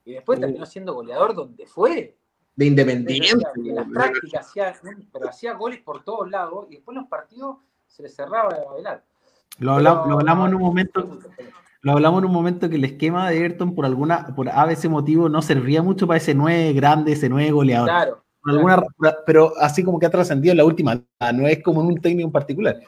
y 0.04 0.12
después 0.12 0.38
uh. 0.38 0.42
terminó 0.42 0.66
siendo 0.66 0.92
goleador 0.92 1.34
donde 1.34 1.66
fue 1.66 2.18
de 2.54 2.66
Independiente. 2.66 3.46
En 3.56 3.74
las 3.74 3.88
prácticas 3.88 4.48
hacía, 4.48 4.78
pero 5.10 5.30
hacía 5.30 5.54
goles 5.54 5.80
por 5.80 6.04
todos 6.04 6.30
lados 6.30 6.66
y 6.68 6.74
después 6.74 6.94
los 6.94 7.08
partidos 7.08 7.56
se 7.86 8.02
le 8.02 8.10
cerraba 8.10 8.52
de 8.52 8.66
bailar. 8.66 9.02
Lo 9.56 9.72
hablamos, 9.72 10.46
en 10.46 10.54
un 10.56 10.60
momento. 10.60 11.18
Lo 11.82 11.92
hablamos 11.92 12.22
en 12.22 12.26
un 12.26 12.32
momento 12.32 12.68
que 12.68 12.76
el 12.76 12.84
esquema 12.84 13.30
de 13.30 13.38
Everton 13.38 13.74
por 13.74 13.86
alguna, 13.86 14.34
por 14.34 14.48
a 14.48 14.66
veces 14.66 14.90
motivo, 14.90 15.28
no 15.28 15.40
servía 15.40 15.82
mucho 15.82 16.06
para 16.06 16.18
ese 16.18 16.34
nueve 16.34 16.72
grande, 16.74 17.12
ese 17.12 17.28
nueve 17.28 17.50
goleador. 17.50 17.88
Claro. 17.88 18.24
Alguna, 18.44 18.82
Pero 19.26 19.52
así 19.58 19.84
como 19.84 19.98
que 19.98 20.06
ha 20.06 20.10
trascendido 20.10 20.52
en 20.52 20.58
la 20.58 20.64
última, 20.64 21.02
no 21.34 21.46
es 21.46 21.62
como 21.62 21.82
en 21.82 21.88
un 21.88 22.00
técnico 22.00 22.26
en 22.26 22.32
particular. 22.32 22.80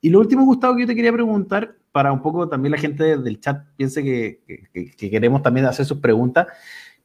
Y 0.00 0.10
lo 0.10 0.20
último, 0.20 0.44
Gustavo, 0.44 0.74
que 0.74 0.82
yo 0.82 0.86
te 0.86 0.94
quería 0.94 1.12
preguntar, 1.12 1.76
para 1.92 2.12
un 2.12 2.22
poco 2.22 2.48
también 2.48 2.72
la 2.72 2.78
gente 2.78 3.16
del 3.16 3.40
chat 3.40 3.62
piense 3.76 4.02
que, 4.02 4.40
que 4.72 5.10
queremos 5.10 5.42
también 5.42 5.66
hacer 5.66 5.86
sus 5.86 5.98
preguntas, 5.98 6.46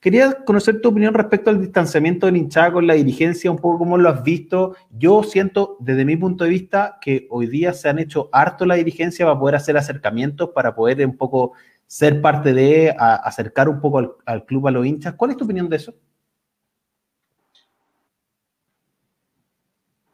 Quería 0.01 0.43
conocer 0.45 0.81
tu 0.81 0.89
opinión 0.89 1.13
respecto 1.13 1.51
al 1.51 1.61
distanciamiento 1.61 2.25
del 2.25 2.37
hinchada 2.37 2.73
con 2.73 2.87
la 2.87 2.95
dirigencia, 2.95 3.51
un 3.51 3.59
poco 3.59 3.77
cómo 3.77 3.99
lo 3.99 4.09
has 4.09 4.23
visto. 4.23 4.75
Yo 4.89 5.21
siento, 5.21 5.77
desde 5.79 6.05
mi 6.05 6.17
punto 6.17 6.43
de 6.43 6.49
vista, 6.49 6.97
que 6.99 7.27
hoy 7.29 7.45
día 7.45 7.71
se 7.71 7.87
han 7.87 7.99
hecho 7.99 8.27
harto 8.31 8.65
la 8.65 8.73
dirigencia 8.73 9.27
para 9.27 9.39
poder 9.39 9.55
hacer 9.57 9.77
acercamientos, 9.77 10.49
para 10.49 10.73
poder 10.73 11.05
un 11.05 11.15
poco 11.15 11.53
ser 11.85 12.19
parte 12.19 12.51
de, 12.51 12.95
acercar 12.97 13.69
un 13.69 13.79
poco 13.79 14.17
al, 14.25 14.45
club 14.45 14.67
a 14.67 14.71
los 14.71 14.87
hinchas. 14.87 15.13
¿Cuál 15.13 15.31
es 15.31 15.37
tu 15.37 15.45
opinión 15.45 15.69
de 15.69 15.75
eso? 15.75 15.93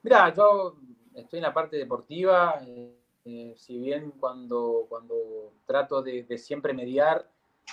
Mira, 0.03 0.33
yo 0.33 0.75
estoy 1.15 1.37
en 1.37 1.43
la 1.43 1.53
parte 1.53 1.77
deportiva, 1.77 2.59
eh, 2.67 2.93
eh, 3.23 3.53
si 3.55 3.77
bien 3.77 4.11
cuando, 4.19 4.85
cuando 4.89 5.53
trato 5.65 6.01
de, 6.01 6.37
siempre 6.37 6.73
mediar 6.73 7.29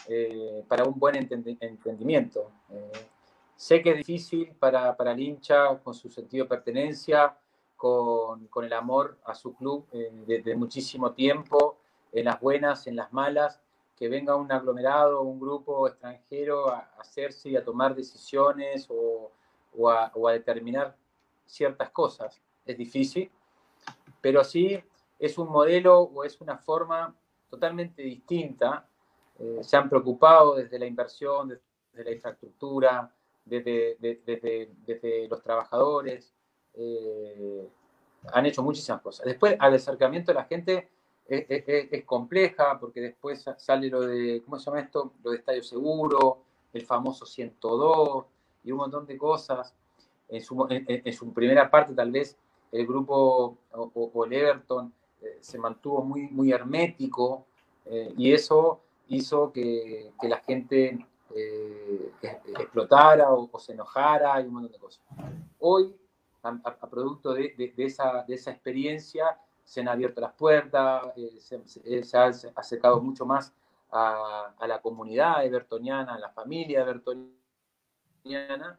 eh, 0.09 0.65
para 0.69 0.85
un 0.85 0.99
buen 0.99 1.17
entendimiento. 1.17 2.51
sé 3.57 3.83
que 3.83 3.91
es 3.91 3.97
difícil 3.99 4.55
para, 4.59 4.97
para, 4.97 5.13
el 5.13 5.21
hincha 5.21 5.79
con 5.79 5.95
su 5.95 6.11
sentido 6.11 6.45
de 6.45 6.49
pertenencia, 6.49 7.37
con, 7.77 8.47
con 8.49 8.65
el 8.65 8.73
amor 8.73 9.19
a 9.25 9.35
su 9.35 9.55
club 9.55 9.87
desde 10.27 10.55
muchísimo 10.57 11.13
tiempo, 11.13 11.79
en 12.13 12.27
las 12.27 12.41
buenas, 12.41 12.87
en 12.87 12.97
las 12.97 13.13
malas, 13.13 13.61
que 13.97 14.09
venga 14.09 14.37
un 14.37 14.51
aglomerado, 14.51 15.23
un 15.23 15.39
grupo 15.39 15.87
extranjero 15.89 16.69
a 16.69 16.91
hacerse 16.99 17.51
y 17.51 17.57
a 17.57 17.65
tomar 17.65 17.95
decisiones 17.95 18.89
o, 18.91 19.31
o 19.77 20.29
a 20.29 20.33
determinar 20.33 20.97
ciertas 21.47 21.91
cosas. 21.91 22.41
Es 22.65 22.77
difícil, 22.77 23.31
pero 24.21 24.43
sí 24.43 24.83
es 25.19 25.39
un 25.39 25.49
modelo 25.49 26.01
o 26.01 26.25
es 26.25 26.41
una 26.41 26.59
forma 26.59 27.15
totalmente 27.49 28.03
distinta. 28.03 28.89
Eh, 29.39 29.59
se 29.63 29.77
han 29.77 29.89
preocupado 29.89 30.55
desde 30.55 30.79
la 30.79 30.87
inversión, 30.87 31.49
desde 31.49 32.05
la 32.05 32.13
infraestructura, 32.13 33.13
desde, 33.45 33.97
desde, 34.01 35.29
los 35.29 35.43
trabajadores, 35.43 36.33
eh, 36.75 37.69
han 38.33 38.47
hecho 38.47 38.63
muchísimas 38.63 39.03
cosas. 39.03 39.27
Después, 39.27 39.57
al 39.59 39.75
acercamiento 39.75 40.33
de 40.33 40.35
la 40.35 40.45
gente 40.45 40.89
es, 41.27 42.05
compleja, 42.05 42.79
porque 42.79 43.01
después 43.01 43.45
sale 43.59 43.89
lo 43.89 44.03
de, 44.03 44.43
¿cómo 44.45 44.59
se 44.59 44.67
llama 44.67 44.81
esto? 44.81 45.13
Lo 45.23 45.31
de 45.31 45.39
Estadio 45.39 45.63
Seguro, 45.63 46.39
el 46.73 46.87
famoso 46.87 47.27
102 47.27 48.25
y 48.65 48.73
un 48.73 48.79
montón 48.79 49.07
de 49.07 49.19
cosas. 49.19 49.75
En 50.27 50.43
su, 50.43 50.67
en 50.69 51.13
su 51.13 51.33
primera 51.35 51.71
parte, 51.71 51.93
tal 51.93 52.11
vez, 52.11 52.37
el 52.75 52.87
grupo 52.87 53.59
o, 53.73 54.25
el 54.25 54.33
Everton 54.33 54.93
eh, 55.23 55.39
se 55.41 55.59
mantuvo 55.59 56.03
muy, 56.03 56.29
muy 56.29 56.51
hermético 56.51 57.47
eh, 57.85 58.13
y 58.17 58.33
eso 58.33 58.81
hizo 59.09 59.53
que, 59.53 60.13
la 60.23 60.39
gente 60.39 61.07
eh, 61.35 62.13
explotara 62.59 63.33
o, 63.33 63.59
se 63.59 63.73
enojara 63.73 64.41
y 64.41 64.47
un 64.47 64.55
montón 64.55 64.73
de 64.73 64.79
cosas. 64.79 65.05
Hoy, 65.59 65.95
a, 66.43 66.89
producto 66.89 67.33
de, 67.35 67.73
esa, 67.77 68.25
de 68.25 68.35
esa 68.35 68.51
experiencia, 68.51 69.39
se 69.65 69.81
han 69.81 69.89
abierto 69.89 70.21
las 70.21 70.35
puertas, 70.35 71.07
se, 71.39 72.19
ha 72.19 72.27
acercado 72.55 73.01
mucho 73.01 73.25
más 73.25 73.55
a, 73.91 74.55
la 74.67 74.81
comunidad 74.81 75.45
evertoniana, 75.45 76.15
a 76.15 76.19
la 76.19 76.31
familia 76.31 76.81
evertoniana. 76.83 78.79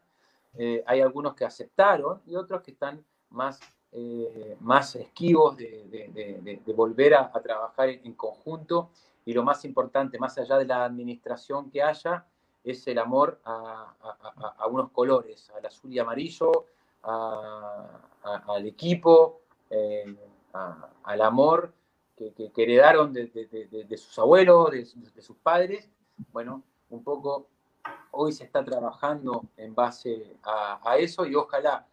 hay 0.85 1.01
algunos 1.01 1.33
que 1.33 1.45
aceptaron 1.45 2.21
y 2.25 2.35
otros 2.35 2.61
que 2.61 2.71
están 2.71 3.03
más 3.29 3.59
eh, 3.97 4.57
más 4.59 4.93
esquivos 4.97 5.55
de, 5.55 6.61
volver 6.75 7.13
a, 7.15 7.31
trabajar 7.41 7.87
en, 7.87 8.11
conjunto 8.11 8.89
y 9.25 9.33
lo 9.33 9.43
más 9.43 9.65
importante, 9.65 10.19
más 10.19 10.37
allá 10.37 10.57
de 10.57 10.65
la 10.65 10.85
administración 10.85 11.69
que 11.69 11.81
haya, 11.81 12.25
es 12.63 12.87
el 12.87 12.97
amor 12.99 13.39
a, 13.43 13.93
unos 14.69 14.91
colores, 14.91 15.51
al 15.51 15.65
azul 15.65 15.93
y 15.93 15.99
amarillo, 15.99 16.51
al 17.03 18.65
equipo, 18.65 19.41
eh, 19.69 20.15
al 21.03 21.21
amor 21.21 21.73
que, 22.15 22.33
heredaron 22.55 23.13
de, 23.13 23.97
sus 23.97 24.17
abuelos, 24.19 24.71
de, 24.71 25.21
sus 25.21 25.37
padres. 25.37 25.89
Bueno, 26.31 26.63
un 26.89 27.03
poco 27.03 27.47
hoy 28.11 28.31
se 28.31 28.45
está 28.45 28.63
trabajando 28.63 29.43
en 29.57 29.75
base 29.75 30.37
a 30.43 30.95
eso 30.97 31.25
y 31.25 31.35
ojalá 31.35 31.87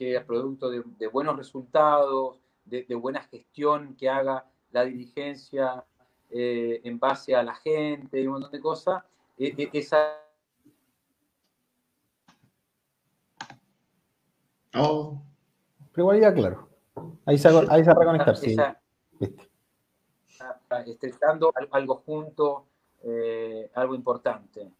que 0.00 0.16
es 0.16 0.24
producto 0.24 0.70
de, 0.70 1.06
buenos 1.08 1.36
resultados, 1.36 2.38
de, 2.64 2.94
buena 2.94 3.20
gestión 3.20 3.94
que 3.96 4.08
haga 4.08 4.46
la 4.72 4.84
dirigencia 4.84 5.84
eh, 6.30 6.80
en 6.84 6.98
base 6.98 7.34
a 7.34 7.42
la 7.42 7.54
gente 7.54 8.20
y 8.20 8.26
un 8.26 8.34
montón 8.34 8.52
de 8.52 8.60
cosas, 8.60 9.02
e, 9.38 9.54
e, 9.56 9.70
esa... 9.72 10.16
Oh. 14.74 15.20
Pero 15.92 16.04
igual 16.04 16.20
ya 16.20 16.32
claro. 16.32 16.68
Ahí 17.26 17.38
se, 17.38 17.48
ahí 17.48 17.84
se 17.84 17.94
reconectar, 17.94 18.36
sí. 18.36 18.56
Estresando 20.86 21.52
algo 21.72 21.96
junto, 21.96 22.66
eh, 23.02 23.70
algo 23.74 23.94
importante. 23.94 24.70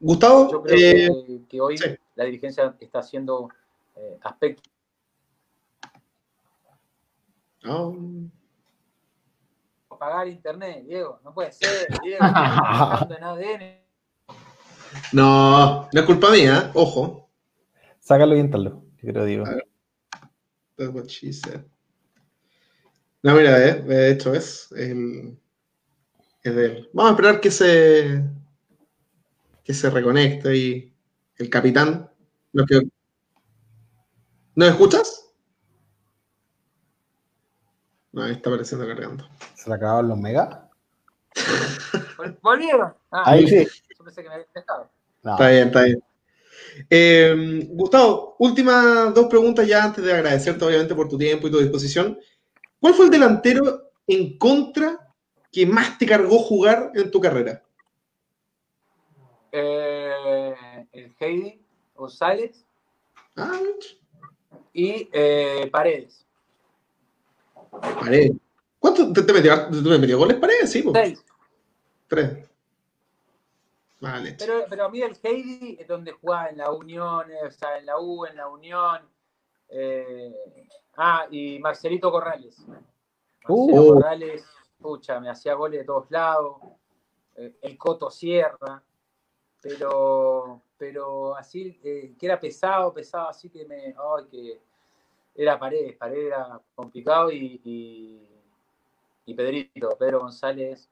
Gustavo, 0.00 0.50
yo 0.50 0.62
creo 0.62 0.76
que, 0.76 1.56
eh, 1.56 1.60
hoy 1.60 1.76
la 2.16 2.24
dirigencia 2.24 2.74
está 2.80 3.00
haciendo 3.00 3.48
eh, 3.94 4.18
aspectos. 4.22 4.72
Oh. 7.64 7.94
Pagar 10.02 10.26
internet, 10.26 10.84
Diego, 10.84 11.20
no 11.22 11.32
puede 11.32 11.52
ser, 11.52 11.86
Diego, 12.02 12.24
en 12.24 13.22
ADN. 13.22 13.78
No, 15.12 15.88
no 15.92 16.00
es 16.00 16.02
culpa 16.04 16.28
mía, 16.32 16.72
ojo. 16.74 17.30
Sácalo 18.00 18.34
y 18.34 18.40
entralo, 18.40 18.82
yo 19.00 19.12
creo 19.12 19.24
digo. 19.24 19.44
That's 20.76 20.92
what 20.92 21.06
she 21.06 21.32
said. 21.32 21.60
No, 23.22 23.36
mira, 23.36 23.64
eh, 23.64 23.74
de 23.74 24.10
hecho 24.10 24.34
es 24.34 24.72
el, 24.72 25.38
es 26.42 26.52
de 26.52 26.66
él. 26.66 26.90
Vamos 26.92 27.12
a 27.12 27.14
esperar 27.14 27.40
que 27.40 27.52
se 27.52 28.24
que 29.62 29.72
se 29.72 29.88
reconecte 29.88 30.56
y 30.56 30.92
el 31.36 31.48
capitán. 31.48 32.10
Lo 32.50 32.66
que... 32.66 32.80
¿No 34.56 34.64
escuchas? 34.64 35.21
No, 38.12 38.22
ahí 38.22 38.32
está 38.32 38.50
apareciendo 38.50 38.86
cargando. 38.86 39.28
¿Se 39.54 39.68
le 39.68 39.76
acabaron 39.76 40.08
los 40.08 40.18
megas? 40.18 40.58
¿Volvieron? 42.42 42.94
Ah, 43.10 43.22
ahí 43.26 43.48
sí. 43.48 43.66
Yo 43.98 44.04
pensé 44.04 44.22
que 44.22 44.28
me 44.28 44.34
había 44.34 44.46
dejado. 44.54 44.90
Está 45.24 45.48
bien, 45.48 45.66
está 45.68 45.82
bien. 45.84 46.02
Eh, 46.88 47.66
Gustavo, 47.70 48.36
últimas 48.38 49.14
dos 49.14 49.26
preguntas 49.26 49.66
ya 49.66 49.84
antes 49.84 50.04
de 50.04 50.12
agradecerte 50.12 50.64
obviamente 50.64 50.94
por 50.94 51.08
tu 51.08 51.18
tiempo 51.18 51.46
y 51.46 51.50
tu 51.50 51.58
disposición. 51.58 52.18
¿Cuál 52.80 52.94
fue 52.94 53.06
el 53.06 53.10
delantero 53.10 53.90
en 54.06 54.36
contra 54.38 55.14
que 55.50 55.66
más 55.66 55.98
te 55.98 56.06
cargó 56.06 56.38
jugar 56.38 56.90
en 56.94 57.10
tu 57.10 57.20
carrera? 57.20 57.62
Eh, 59.52 60.54
el 60.92 61.14
Heidi 61.18 61.60
González 61.94 62.64
ah, 63.36 63.60
y 64.72 65.08
eh, 65.12 65.68
Paredes. 65.70 66.26
Paredes. 67.80 68.32
¿Cuánto 68.78 69.12
te, 69.12 69.32
metió, 69.32 69.68
te 69.70 69.98
metió 69.98 70.18
goles 70.18 70.36
Paredes? 70.38 70.70
Sí, 70.70 70.84
Seis. 70.92 71.24
Tres. 72.08 72.50
Vale. 74.00 74.36
Pero, 74.38 74.64
pero 74.68 74.84
a 74.86 74.88
mí 74.88 75.00
el 75.00 75.16
Heidi 75.22 75.76
es 75.80 75.86
donde 75.86 76.12
jugaba 76.12 76.48
en 76.48 76.58
la 76.58 76.72
Unión, 76.72 77.26
o 77.46 77.50
sea, 77.50 77.78
en 77.78 77.86
la 77.86 77.98
U, 78.00 78.26
en 78.26 78.36
la 78.36 78.48
Unión. 78.48 79.00
Eh, 79.68 80.34
ah, 80.96 81.26
y 81.30 81.58
Marcelito 81.60 82.10
Corrales. 82.10 82.58
Marcelo 83.48 83.82
uh. 83.82 83.94
Corrales, 83.94 84.44
pucha, 84.80 85.20
me 85.20 85.30
hacía 85.30 85.54
goles 85.54 85.80
de 85.80 85.86
todos 85.86 86.10
lados. 86.10 86.56
el 87.36 87.78
Coto 87.78 88.10
Sierra 88.10 88.82
pero, 89.62 90.60
pero 90.76 91.36
así, 91.36 91.80
eh, 91.84 92.14
que 92.18 92.26
era 92.26 92.38
pesado, 92.38 92.92
pesado, 92.92 93.28
así 93.28 93.48
que 93.48 93.64
me, 93.64 93.94
que 94.28 94.60
era 95.34 95.58
pared, 95.58 95.96
pared 95.98 96.26
era 96.26 96.60
complicado 96.74 97.30
y, 97.30 97.60
y, 97.64 99.34
Pedrito, 99.34 99.96
Pedro 99.98 100.20
González, 100.20 100.90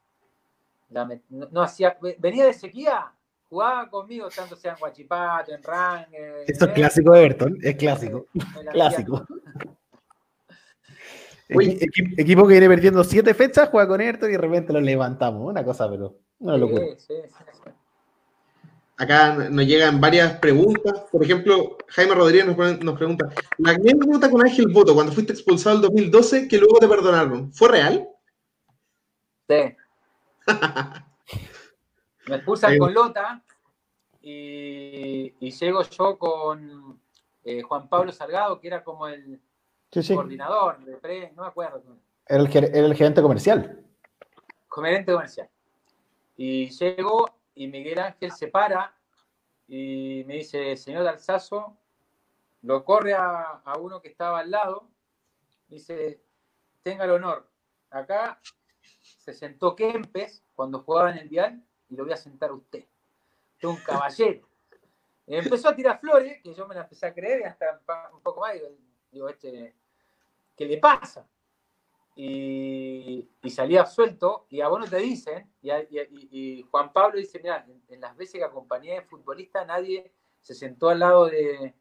no, 1.29 1.63
hacía, 1.63 1.99
venía 2.19 2.47
de 2.47 2.55
sequía, 2.55 3.13
jugaba 3.51 3.91
conmigo, 3.91 4.29
tanto 4.35 4.57
sea 4.57 4.73
en 4.73 4.79
Guachipato, 4.79 5.53
en 5.53 5.63
Rang. 5.63 6.07
Esto 6.47 6.65
es 6.65 6.73
clásico 6.73 7.13
de 7.13 7.21
Everton, 7.21 7.59
es 7.61 7.77
clásico, 7.77 8.27
clásico. 8.73 9.27
equipo 11.49 12.47
que 12.47 12.53
viene 12.53 12.69
perdiendo 12.69 13.05
siete 13.05 13.35
fechas, 13.35 13.69
juega 13.69 13.89
con 13.89 14.01
Everton 14.01 14.31
y 14.31 14.33
de 14.33 14.39
repente 14.39 14.73
lo 14.73 14.81
levantamos, 14.81 15.47
una 15.47 15.63
cosa, 15.65 15.91
pero 15.91 16.17
una 16.39 16.57
locura. 16.57 16.87
sí, 16.97 17.15
sí. 17.27 17.60
Acá 19.01 19.33
nos 19.35 19.65
llegan 19.65 19.99
varias 19.99 20.39
preguntas. 20.41 21.07
Por 21.11 21.25
ejemplo, 21.25 21.79
Jaime 21.89 22.15
Rodríguez 22.15 22.45
nos, 22.83 22.99
pregunta: 22.99 23.31
La 23.57 23.71
anécdota 23.71 24.31
con 24.31 24.43
Ángel 24.43 24.69
Boto 24.69 24.93
cuando 24.93 25.11
fuiste 25.11 25.33
expulsado 25.33 25.77
en 25.77 25.83
2012, 25.83 26.47
que 26.47 26.59
luego 26.59 26.79
te 26.79 26.87
perdonaron, 26.87 27.51
¿fue 27.51 27.71
real? 27.71 28.07
Sí. 29.49 29.75
Me 32.27 32.37
expulsan 32.37 32.77
con 32.77 32.93
Lota 32.93 33.43
y, 34.21 35.51
llego 35.51 35.83
yo 35.83 36.19
con 36.19 37.01
eh, 37.43 37.63
Juan 37.63 37.89
Pablo 37.89 38.13
Salgado, 38.13 38.61
que 38.61 38.67
era 38.67 38.85
como 38.85 39.09
el 39.09 39.41
coordinador 40.15 40.85
de 40.85 40.97
pre, 40.99 41.33
no 41.35 41.45
me 41.45 41.49
acuerdo. 41.49 41.83
Era 42.27 42.43
el, 42.43 42.75
el 42.75 42.95
gerente 42.95 43.23
comercial. 43.23 43.83
gerente 44.71 45.11
comercial. 45.11 45.49
Y 46.37 46.69
llego 46.69 47.40
y 47.61 47.69
Miguel 47.69 47.99
Ángel 47.99 48.33
se 48.33 48.49
para 48.49 48.97
y 49.69 50.25
me 50.27 50.37
dice, 50.37 50.79
señor 50.79 51.07
Alzazo, 51.07 51.77
lo 52.63 52.83
corre 52.87 53.13
a, 53.13 53.63
uno 53.79 54.01
que 54.01 54.09
estaba 54.09 54.39
al 54.39 54.51
lado, 54.51 54.89
dice, 55.69 56.23
tenga 56.83 57.05
el 57.05 57.11
honor, 57.11 57.47
acá 57.91 58.41
se 58.81 59.35
sentó 59.35 59.77
Kempes 59.77 60.43
cuando 60.55 60.81
jugaba 60.81 61.11
en 61.11 61.19
el 61.19 61.29
Vial 61.29 61.63
y 61.91 61.97
lo 61.97 62.05
voy 62.05 62.15
a 62.15 62.17
sentar 62.17 62.49
a 62.49 62.55
usted. 62.55 62.87
Es 63.59 63.65
un 63.65 63.77
caballero. 63.77 64.49
empezó 65.27 65.69
a 65.69 65.77
tirar 65.77 66.01
flores, 66.01 66.41
que 66.43 66.55
yo 66.55 66.67
me 66.67 66.75
la 66.75 66.81
empecé 66.81 67.09
a 67.09 67.13
creer 67.13 67.41
y 67.41 67.45
hasta 67.45 67.79
un 68.11 68.23
poco 68.23 68.41
más, 68.41 68.55
digo, 69.13 69.29
este, 69.29 69.77
¿qué 70.57 70.65
le 70.65 70.79
pasa? 70.79 71.29
Y, 72.15 73.29
salía 73.49 73.87
suelto, 73.87 74.47
y 74.51 74.61
a 74.61 74.69
vos 74.69 74.81
no 74.81 74.87
te 74.87 74.99
dicen, 74.99 75.51
y, 75.63 76.63
Juan 76.71 76.93
Pablo 76.93 77.19
dice, 77.19 77.41
mira, 77.43 77.67
en, 77.89 78.01
las 78.01 78.17
veces 78.17 78.41
que 78.41 78.45
acompañé 78.45 78.95
de 78.95 79.03
futbolista 79.03 79.65
nadie 79.65 80.13
se 80.41 80.55
sentó 80.55 80.89
al 80.89 80.99
lado 80.99 81.27
de, 81.27 81.75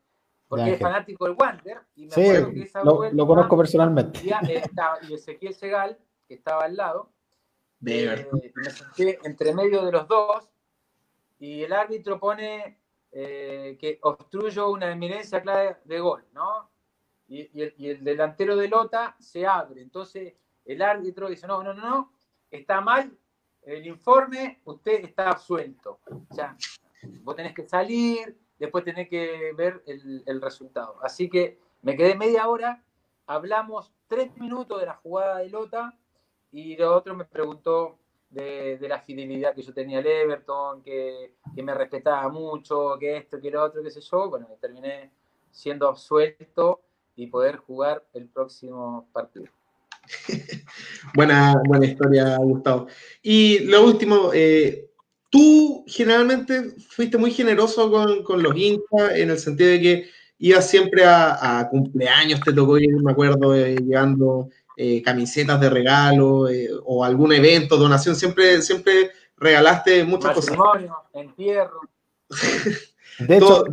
porque 0.47 0.73
es 0.73 0.79
fanático 0.79 1.25
del 1.25 1.35
Wander, 1.37 1.81
y 1.95 2.07
me 2.07 2.11
acuerdo 2.13 2.53
que 2.53 2.61
esa 2.61 2.83
lo, 2.83 3.11
lo 3.11 3.27
conozco 3.27 3.57
personalmente. 3.57 4.19
Y, 4.23 4.31
estaba, 4.51 4.97
y 5.07 5.13
Ezequiel 5.13 5.53
Segal, 5.53 5.97
que 6.27 6.35
estaba 6.35 6.65
al 6.65 6.75
lado, 6.75 7.11
eh, 7.85 8.27
me 8.55 8.69
senté 8.69 9.19
entre 9.23 9.53
medio 9.53 9.85
de 9.85 9.91
los 9.91 10.07
dos, 10.07 10.49
y 11.39 11.63
el 11.63 11.73
árbitro 11.73 12.19
pone 12.19 12.79
eh, 13.11 13.77
que 13.79 13.97
obstruyo 14.01 14.69
una 14.69 14.91
eminencia 14.91 15.41
clave 15.41 15.77
de 15.85 15.99
gol, 15.99 16.23
¿no? 16.33 16.69
Y, 17.29 17.87
el, 17.87 18.03
delantero 18.03 18.55
de 18.55 18.67
Lota 18.67 19.15
se 19.19 19.45
abre. 19.45 19.81
Entonces 19.81 20.33
el 20.65 20.81
árbitro 20.81 21.29
dice, 21.29 21.47
no, 21.47 21.63
no, 21.63 21.73
no, 21.73 21.87
no, 21.87 22.13
está 22.49 22.81
mal 22.81 23.15
el 23.61 23.85
informe, 23.85 24.61
usted 24.65 25.05
está 25.05 25.29
absuelto. 25.29 25.99
O 26.29 26.33
sea, 26.33 26.57
vos 27.21 27.35
tenés 27.35 27.53
que 27.53 27.67
salir, 27.67 28.35
después 28.57 28.83
tenés 28.83 29.07
que 29.07 29.53
ver 29.55 29.83
el, 29.85 30.41
resultado. 30.41 30.97
Así 31.03 31.29
que 31.29 31.59
me 31.81 31.95
quedé 31.95 32.15
media 32.15 32.47
hora, 32.47 32.83
hablamos 33.27 33.93
tres 34.07 34.35
minutos 34.37 34.79
de 34.79 34.87
la 34.87 34.95
jugada 34.95 35.37
de 35.37 35.49
Lota 35.49 35.95
y 36.51 36.75
lo 36.77 36.95
otro 36.95 37.15
me 37.15 37.25
preguntó 37.25 37.99
de, 38.31 38.79
la 38.81 38.99
fidelidad 39.01 39.53
que 39.53 39.61
yo 39.61 39.73
tenía 39.73 39.99
al 39.99 40.07
Everton, 40.07 40.81
que, 40.81 41.35
que, 41.53 41.61
me 41.61 41.73
respetaba 41.75 42.27
mucho, 42.29 42.97
que 42.99 43.17
esto, 43.17 43.39
que 43.39 43.51
lo 43.51 43.63
otro, 43.63 43.83
qué 43.83 43.91
sé 43.91 44.01
yo. 44.01 44.29
Bueno, 44.29 44.47
terminé 44.59 45.11
siendo 45.51 45.87
absuelto 45.87 46.81
y 47.19 47.27
poder 47.27 47.57
jugar 47.57 48.01
el 48.13 48.29
próximo 48.29 49.09
partido. 49.11 49.47
buena, 51.13 51.53
buena 51.67 51.85
historia, 51.85 52.37
Gustavo. 52.37 52.87
Y 53.21 53.59
lo 53.65 53.83
último, 53.83 54.31
eh, 54.33 54.89
tú 55.29 55.83
generalmente 55.85 56.75
fuiste 56.89 57.17
muy 57.17 57.31
generoso 57.31 57.91
con, 57.91 58.41
los 58.41 58.55
hinchas 58.55 59.11
en 59.15 59.31
el 59.31 59.37
sentido 59.37 59.71
de 59.71 59.81
que 59.81 60.09
ibas 60.37 60.69
siempre 60.69 61.03
a, 61.05 61.67
cumpleaños, 61.69 62.39
te 62.39 62.53
tocó 62.53 62.77
ir, 62.77 62.89
me 63.03 63.11
acuerdo, 63.11 63.53
eh, 63.53 63.75
llevando 63.75 64.49
eh, 64.77 65.01
camisetas 65.01 65.59
de 65.59 65.69
regalo 65.69 66.47
o 66.85 67.03
algún 67.03 67.33
evento, 67.33 67.75
donación, 67.75 68.15
siempre, 68.15 68.61
siempre 68.61 69.11
regalaste 69.35 70.05
muchas 70.05 70.35
cosas. 70.35 70.57
entierro. 71.13 71.81
De 73.19 73.37
hecho, 73.37 73.63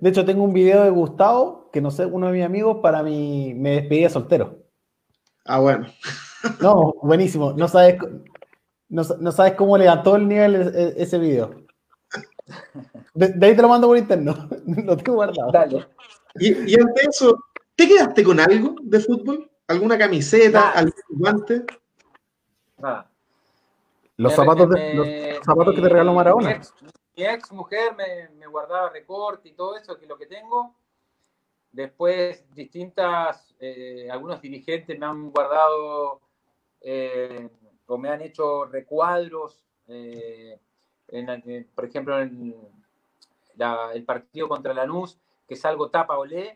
de 0.00 0.08
hecho, 0.08 0.24
tengo 0.24 0.44
un 0.44 0.52
video 0.52 0.84
de 0.84 0.90
Gustavo, 0.90 1.70
que 1.72 1.80
no 1.80 1.90
sé, 1.90 2.06
uno 2.06 2.26
de 2.28 2.32
mis 2.32 2.44
amigos, 2.44 2.78
para 2.80 3.02
mi. 3.02 3.52
Me 3.54 3.70
despedía 3.70 4.08
soltero. 4.08 4.58
Ah, 5.44 5.58
bueno. 5.58 5.86
No, 6.60 6.94
buenísimo. 7.02 7.52
No 7.52 7.68
sabes, 7.68 7.96
no, 8.88 9.32
sabes 9.32 9.54
cómo 9.54 9.76
levantó 9.76 10.16
el 10.16 10.28
nivel 10.28 10.72
ese 10.96 11.18
video. 11.18 11.64
De, 13.14 13.46
ahí 13.46 13.56
te 13.56 13.62
lo 13.62 13.68
mando 13.68 13.88
por 13.88 13.98
interno. 13.98 14.48
Lo 14.84 14.96
tengo 14.96 15.14
guardado. 15.16 15.50
Dale. 15.50 15.86
Y, 16.36 16.72
y 16.72 16.74
ante 16.74 17.06
eso, 17.08 17.36
¿te 17.74 17.88
quedaste 17.88 18.22
con 18.22 18.40
algo 18.40 18.76
de 18.82 19.00
fútbol? 19.00 19.50
¿Alguna 19.66 19.96
camiseta? 19.96 20.70
¿Algún 20.70 20.94
guante? 21.08 21.64
Los 24.16 24.34
zapatos, 24.34 24.70
de, 24.70 24.94
los 24.94 25.44
zapatos 25.44 25.74
que 25.74 25.80
te 25.80 25.88
regaló 25.88 26.14
Maradona 26.14 26.60
mi 27.16 27.24
ex 27.24 27.52
mujer 27.52 27.94
me, 27.94 28.46
guardaba 28.46 28.90
recorte 28.90 29.48
y 29.48 29.52
todo 29.52 29.76
eso, 29.76 29.96
que 29.96 30.04
es 30.04 30.08
lo 30.08 30.18
que 30.18 30.26
tengo. 30.26 30.74
Después, 31.70 32.44
distintas, 32.54 33.54
eh, 33.58 34.08
algunos 34.10 34.40
dirigentes 34.40 34.98
me 34.98 35.06
han 35.06 35.30
guardado 35.30 36.20
eh, 36.80 37.48
o 37.86 37.98
me 37.98 38.08
han 38.08 38.22
hecho 38.22 38.66
recuadros, 38.66 39.64
eh, 39.88 40.58
por 41.74 41.84
ejemplo, 41.84 42.20
en 42.20 42.54
el 43.58 44.04
partido 44.04 44.48
contra 44.48 44.74
Lanús, 44.74 45.18
que 45.46 45.54
es 45.54 45.64
algo 45.64 45.90
tapa 45.90 46.18
o 46.18 46.24
lee, 46.24 46.50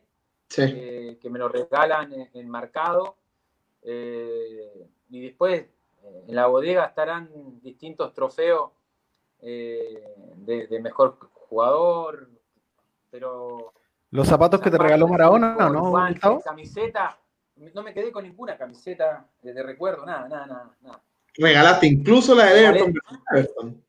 que 0.49 1.29
me 1.31 1.39
lo 1.39 1.49
regalan 1.49 2.31
enmarcado. 2.33 3.17
y 3.83 5.21
después, 5.21 5.67
en 6.27 6.35
la 6.35 6.47
bodega 6.47 6.87
estarán 6.87 7.61
distintos 7.61 8.15
trofeos 8.15 8.71
eh, 9.41 10.03
de, 10.37 10.81
mejor 10.81 11.19
jugador, 11.33 12.29
pero... 13.11 13.73
¿Los 14.11 14.27
zapatos 14.27 14.61
que 14.61 14.71
te 14.71 14.79
regaló 14.79 15.07
Maradona 15.07 15.57
o 15.57 15.71
no? 15.71 16.41
camiseta, 16.41 17.19
no 17.75 17.83
me 17.83 17.93
quedé 17.93 18.11
con 18.11 18.25
ninguna 18.25 18.57
camiseta 18.57 19.27
de, 19.43 19.63
recuerdo, 19.63 20.07
nada, 20.07 20.29
nada, 20.29 20.75
nada, 20.81 21.03
Regalaste 21.37 21.87
incluso 21.87 22.35
la 22.35 22.47
de 22.47 22.65
Everton. 22.65 23.85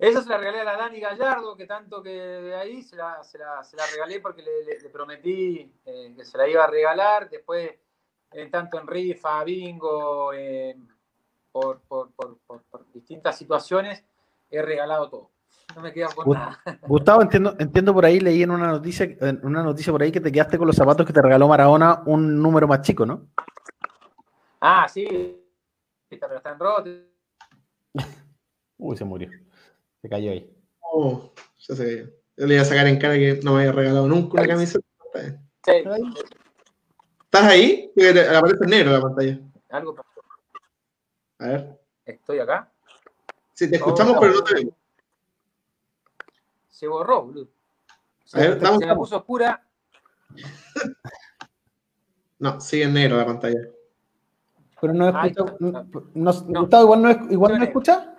Esa 0.00 0.22
se 0.22 0.30
la 0.30 0.38
regalé 0.38 0.60
a 0.60 0.64
la 0.64 0.76
Dani 0.78 0.98
Gallardo, 0.98 1.54
que 1.54 1.66
tanto 1.66 2.02
que 2.02 2.10
de 2.10 2.56
ahí 2.56 2.82
se 2.82 2.96
la, 2.96 3.22
se 3.22 3.36
la, 3.36 3.62
se 3.62 3.76
la 3.76 3.84
regalé 3.86 4.20
porque 4.20 4.42
le, 4.42 4.88
prometí 4.88 5.70
eh, 5.84 6.14
que 6.16 6.24
se 6.24 6.38
la 6.38 6.48
iba 6.48 6.64
a 6.64 6.68
regalar. 6.68 7.28
Después, 7.28 7.70
en 8.32 8.46
eh, 8.46 8.50
tanto 8.50 8.80
en 8.80 8.86
rifa, 8.86 9.44
bingo, 9.44 10.32
por, 11.52 11.80
por, 11.82 12.10
por, 12.12 12.38
por, 12.46 12.92
distintas 12.92 13.36
situaciones, 13.36 14.04
he 14.50 14.62
regalado 14.62 15.08
todo. 15.08 15.30
No 15.74 15.82
me 15.82 15.92
queda 15.92 16.08
con 16.14 16.30
nada. 16.30 16.60
Gustavo, 16.88 17.22
entiendo, 17.22 17.54
entiendo 17.58 17.94
por 17.94 18.04
ahí, 18.04 18.20
leí 18.20 18.42
en 18.42 18.50
una 18.50 18.68
noticia, 18.68 19.04
en 19.20 19.40
una 19.44 19.62
noticia 19.62 19.92
por 19.92 20.02
ahí 20.02 20.10
que 20.10 20.20
te 20.20 20.32
quedaste 20.32 20.58
con 20.58 20.66
los 20.66 20.76
zapatos 20.76 21.06
que 21.06 21.12
te 21.12 21.22
regaló 21.22 21.48
Maradona 21.48 22.02
un 22.06 22.40
número 22.40 22.66
más 22.66 22.82
chico, 22.82 23.06
¿no? 23.06 23.28
Ah, 24.60 24.86
sí. 24.88 25.06
Pero 26.08 26.36
están 26.36 26.58
rotos. 26.58 26.92
Uy, 28.78 28.96
se 28.96 29.04
murió. 29.04 29.30
Se 30.02 30.08
cayó 30.08 30.32
ahí. 30.32 30.50
Oh, 30.80 31.32
ya 31.58 31.76
se 31.76 31.84
cayó. 31.84 32.10
Yo 32.36 32.46
le 32.46 32.54
iba 32.54 32.62
a 32.62 32.66
sacar 32.66 32.86
en 32.86 32.98
cara 32.98 33.14
que 33.14 33.40
no 33.42 33.52
me 33.52 33.60
había 33.60 33.72
regalado 33.72 34.08
nunca 34.08 34.40
una 34.40 34.48
camiseta. 34.48 34.84
Sí. 35.64 35.72
¿Estás 37.24 37.44
ahí? 37.44 37.92
Aparece 37.96 38.64
en 38.64 38.70
negro 38.70 38.92
la 38.92 39.00
pantalla. 39.00 39.38
Algo 39.68 39.94
a 41.40 41.46
ver. 41.46 41.80
¿Estoy 42.04 42.38
acá? 42.38 42.70
Sí, 43.54 43.68
te 43.68 43.76
escuchamos, 43.76 44.16
pero 44.20 44.34
no 44.34 44.44
te 44.44 44.54
vemos. 44.54 44.74
Se 46.68 46.86
borró, 46.86 47.24
boludo. 47.24 47.48
Se, 48.24 48.38
a 48.38 48.40
ver, 48.40 48.60
se 48.60 48.86
me 48.86 48.94
puso 48.94 49.16
oscura. 49.16 49.66
no, 52.38 52.60
sigue 52.60 52.84
en 52.84 52.94
negro 52.94 53.16
la 53.16 53.26
pantalla. 53.26 53.60
Pero 54.80 54.94
no 54.94 55.08
escucha. 55.08 55.56
No, 56.14 56.60
Gustavo, 56.60 56.84
igual 56.84 57.02
no, 57.02 57.32
igual 57.32 57.58
no 57.58 57.64
escucha. 57.64 58.14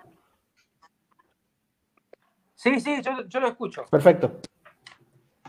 Sí, 2.54 2.78
sí, 2.78 3.02
yo, 3.02 3.26
yo, 3.26 3.40
lo 3.40 3.48
escucho. 3.48 3.84
Perfecto. 3.90 4.40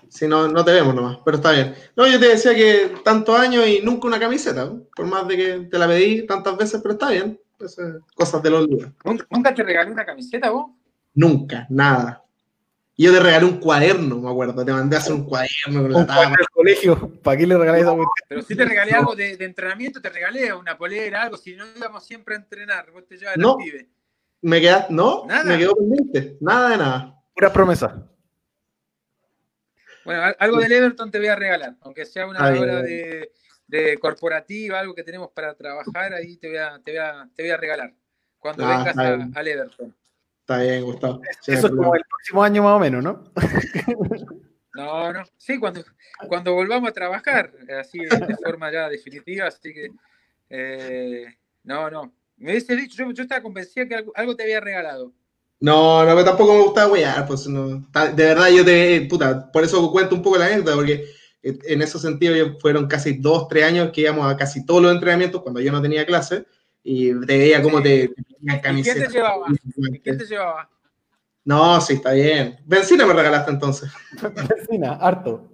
Si 0.09 0.27
no, 0.27 0.47
no 0.47 0.65
te 0.65 0.73
vemos 0.73 0.95
nomás, 0.95 1.19
pero 1.23 1.37
está 1.37 1.51
bien. 1.51 1.75
No, 1.95 2.07
yo 2.07 2.19
te 2.19 2.29
decía 2.29 2.55
que 2.55 2.95
tantos 3.03 3.39
años 3.39 3.67
y 3.67 3.81
nunca 3.83 4.07
una 4.07 4.19
camiseta, 4.19 4.71
por 4.95 5.05
más 5.05 5.27
de 5.27 5.37
que 5.37 5.59
te 5.69 5.77
la 5.77 5.87
pedí 5.87 6.25
tantas 6.25 6.57
veces, 6.57 6.81
pero 6.81 6.93
está 6.93 7.09
bien 7.09 7.39
cosas 8.15 8.43
de 8.43 8.49
los 8.49 8.69
días. 8.69 8.89
¿Nunca 9.29 9.53
te 9.53 9.63
regalé 9.63 9.91
una 9.91 10.05
camiseta 10.05 10.49
vos? 10.49 10.71
Nunca, 11.13 11.67
nada. 11.69 12.23
Yo 12.95 13.11
te 13.11 13.19
regalé 13.19 13.45
un 13.45 13.59
cuaderno, 13.59 14.19
me 14.19 14.29
acuerdo. 14.29 14.63
Te 14.63 14.71
mandé 14.71 14.95
a 14.95 14.99
hacer 14.99 15.13
un 15.13 15.25
cuaderno 15.25 15.81
con 15.81 15.91
la 15.91 16.05
tabla. 16.05 16.35
colegio. 16.51 17.11
¿Para 17.23 17.37
qué 17.37 17.47
le 17.47 17.57
regalé 17.57 17.79
eso? 17.79 17.97
Pero 18.27 18.41
si 18.43 18.55
te 18.55 18.65
regalé 18.65 18.91
algo 18.91 19.15
de, 19.15 19.33
entrenamiento, 19.39 19.99
te 19.99 20.09
regalé 20.09 20.53
una 20.53 20.77
polera, 20.77 21.23
algo. 21.23 21.37
Si 21.37 21.55
no 21.55 21.65
íbamos 21.75 22.05
siempre 22.05 22.35
a 22.35 22.37
entrenar, 22.37 22.91
vos 22.91 23.07
te 23.07 23.17
llevas 23.17 23.37
no, 23.37 23.57
Me 24.41 24.61
queda, 24.61 24.87
no, 24.89 25.25
¿Nada? 25.27 25.43
me 25.43 25.57
quedó 25.57 25.75
pendiente. 25.75 26.37
Nada 26.39 26.69
de 26.69 26.77
nada. 26.77 27.19
Pura 27.33 27.51
promesa. 27.51 28.07
Bueno, 30.05 30.21
algo 30.37 30.57
del 30.57 30.71
Everton 30.71 31.09
te 31.09 31.17
voy 31.17 31.27
a 31.27 31.35
regalar, 31.35 31.75
aunque 31.81 32.05
sea 32.05 32.27
una 32.27 32.39
hora 32.39 32.81
de, 32.81 33.31
de 33.67 33.97
corporativa, 33.97 34.79
algo 34.79 34.93
que 34.93 35.03
tenemos 35.03 35.31
para 35.31 35.55
trabajar, 35.55 36.13
ahí 36.13 36.37
te 36.37 36.49
voy 36.49 36.57
a, 36.57 36.79
te 36.83 36.91
voy 36.91 36.99
a, 36.99 37.29
te 37.35 37.43
voy 37.43 37.51
a 37.51 37.57
regalar 37.57 37.93
cuando 38.39 38.65
ah, 38.65 38.77
vengas 38.77 38.97
a, 38.97 39.39
al 39.39 39.47
Everton. 39.47 39.95
Está 40.41 40.57
bien, 40.59 40.83
Gustavo. 40.83 41.21
Eso 41.47 41.67
es 41.67 41.73
como 41.73 41.95
el 41.95 42.03
próximo 42.03 42.43
año 42.43 42.63
más 42.63 42.73
o 42.73 42.79
menos, 42.79 43.03
¿no? 43.03 43.31
No, 44.75 45.13
no. 45.13 45.23
Sí, 45.37 45.59
cuando, 45.59 45.83
cuando 46.27 46.53
volvamos 46.53 46.89
a 46.89 46.93
trabajar, 46.93 47.51
así 47.79 47.99
de, 47.99 48.35
forma 48.43 48.71
ya 48.71 48.89
definitiva, 48.89 49.47
así 49.47 49.71
que 49.71 49.91
eh, 50.49 51.25
no, 51.63 51.89
no. 51.91 52.11
Me 52.37 52.51
hubiese 52.51 52.75
dicho, 52.75 52.97
yo, 52.97 53.11
yo 53.11 53.23
estaba 53.23 53.43
convencida 53.43 53.87
que 53.87 53.95
algo, 53.95 54.11
algo 54.15 54.35
te 54.35 54.43
había 54.43 54.59
regalado. 54.59 55.13
No, 55.59 56.03
no, 56.03 56.11
pero 56.11 56.25
tampoco 56.25 56.53
me 56.53 56.63
gusta 56.63 56.87
wear, 56.87 57.25
pues 57.25 57.47
no. 57.47 57.87
De 58.15 58.25
verdad, 58.25 58.49
yo 58.49 58.65
te, 58.65 59.01
puta, 59.09 59.51
por 59.51 59.63
eso 59.63 59.91
cuento 59.91 60.15
un 60.15 60.21
poco 60.21 60.37
la 60.37 60.47
anécdota, 60.47 60.75
porque 60.75 61.05
en 61.43 61.81
ese 61.81 61.99
sentido 61.99 62.57
fueron 62.59 62.87
casi 62.87 63.17
dos, 63.17 63.47
tres 63.49 63.65
años 63.65 63.91
que 63.91 64.01
íbamos 64.01 64.31
a 64.31 64.37
casi 64.37 64.65
todos 64.65 64.81
los 64.81 64.93
entrenamientos 64.93 65.41
cuando 65.41 65.59
yo 65.59 65.71
no 65.71 65.81
tenía 65.81 66.05
clase 66.05 66.45
y 66.83 67.09
te 67.25 67.37
veía 67.37 67.61
cómo 67.61 67.81
te, 67.81 68.07
te 68.09 68.13
¿Y 68.41 68.81
quién 68.83 68.97
te 69.03 69.07
llevaba? 69.09 69.45
¿Y 69.93 69.99
quién 69.99 70.17
te 70.17 70.25
llevaba? 70.25 70.69
No, 71.45 71.79
sí, 71.81 71.93
está 71.95 72.13
bien. 72.13 72.57
Benzina 72.65 73.05
me 73.05 73.13
regalaste 73.13 73.51
entonces, 73.51 73.91
Vecina, 74.49 74.93
harto. 74.93 75.49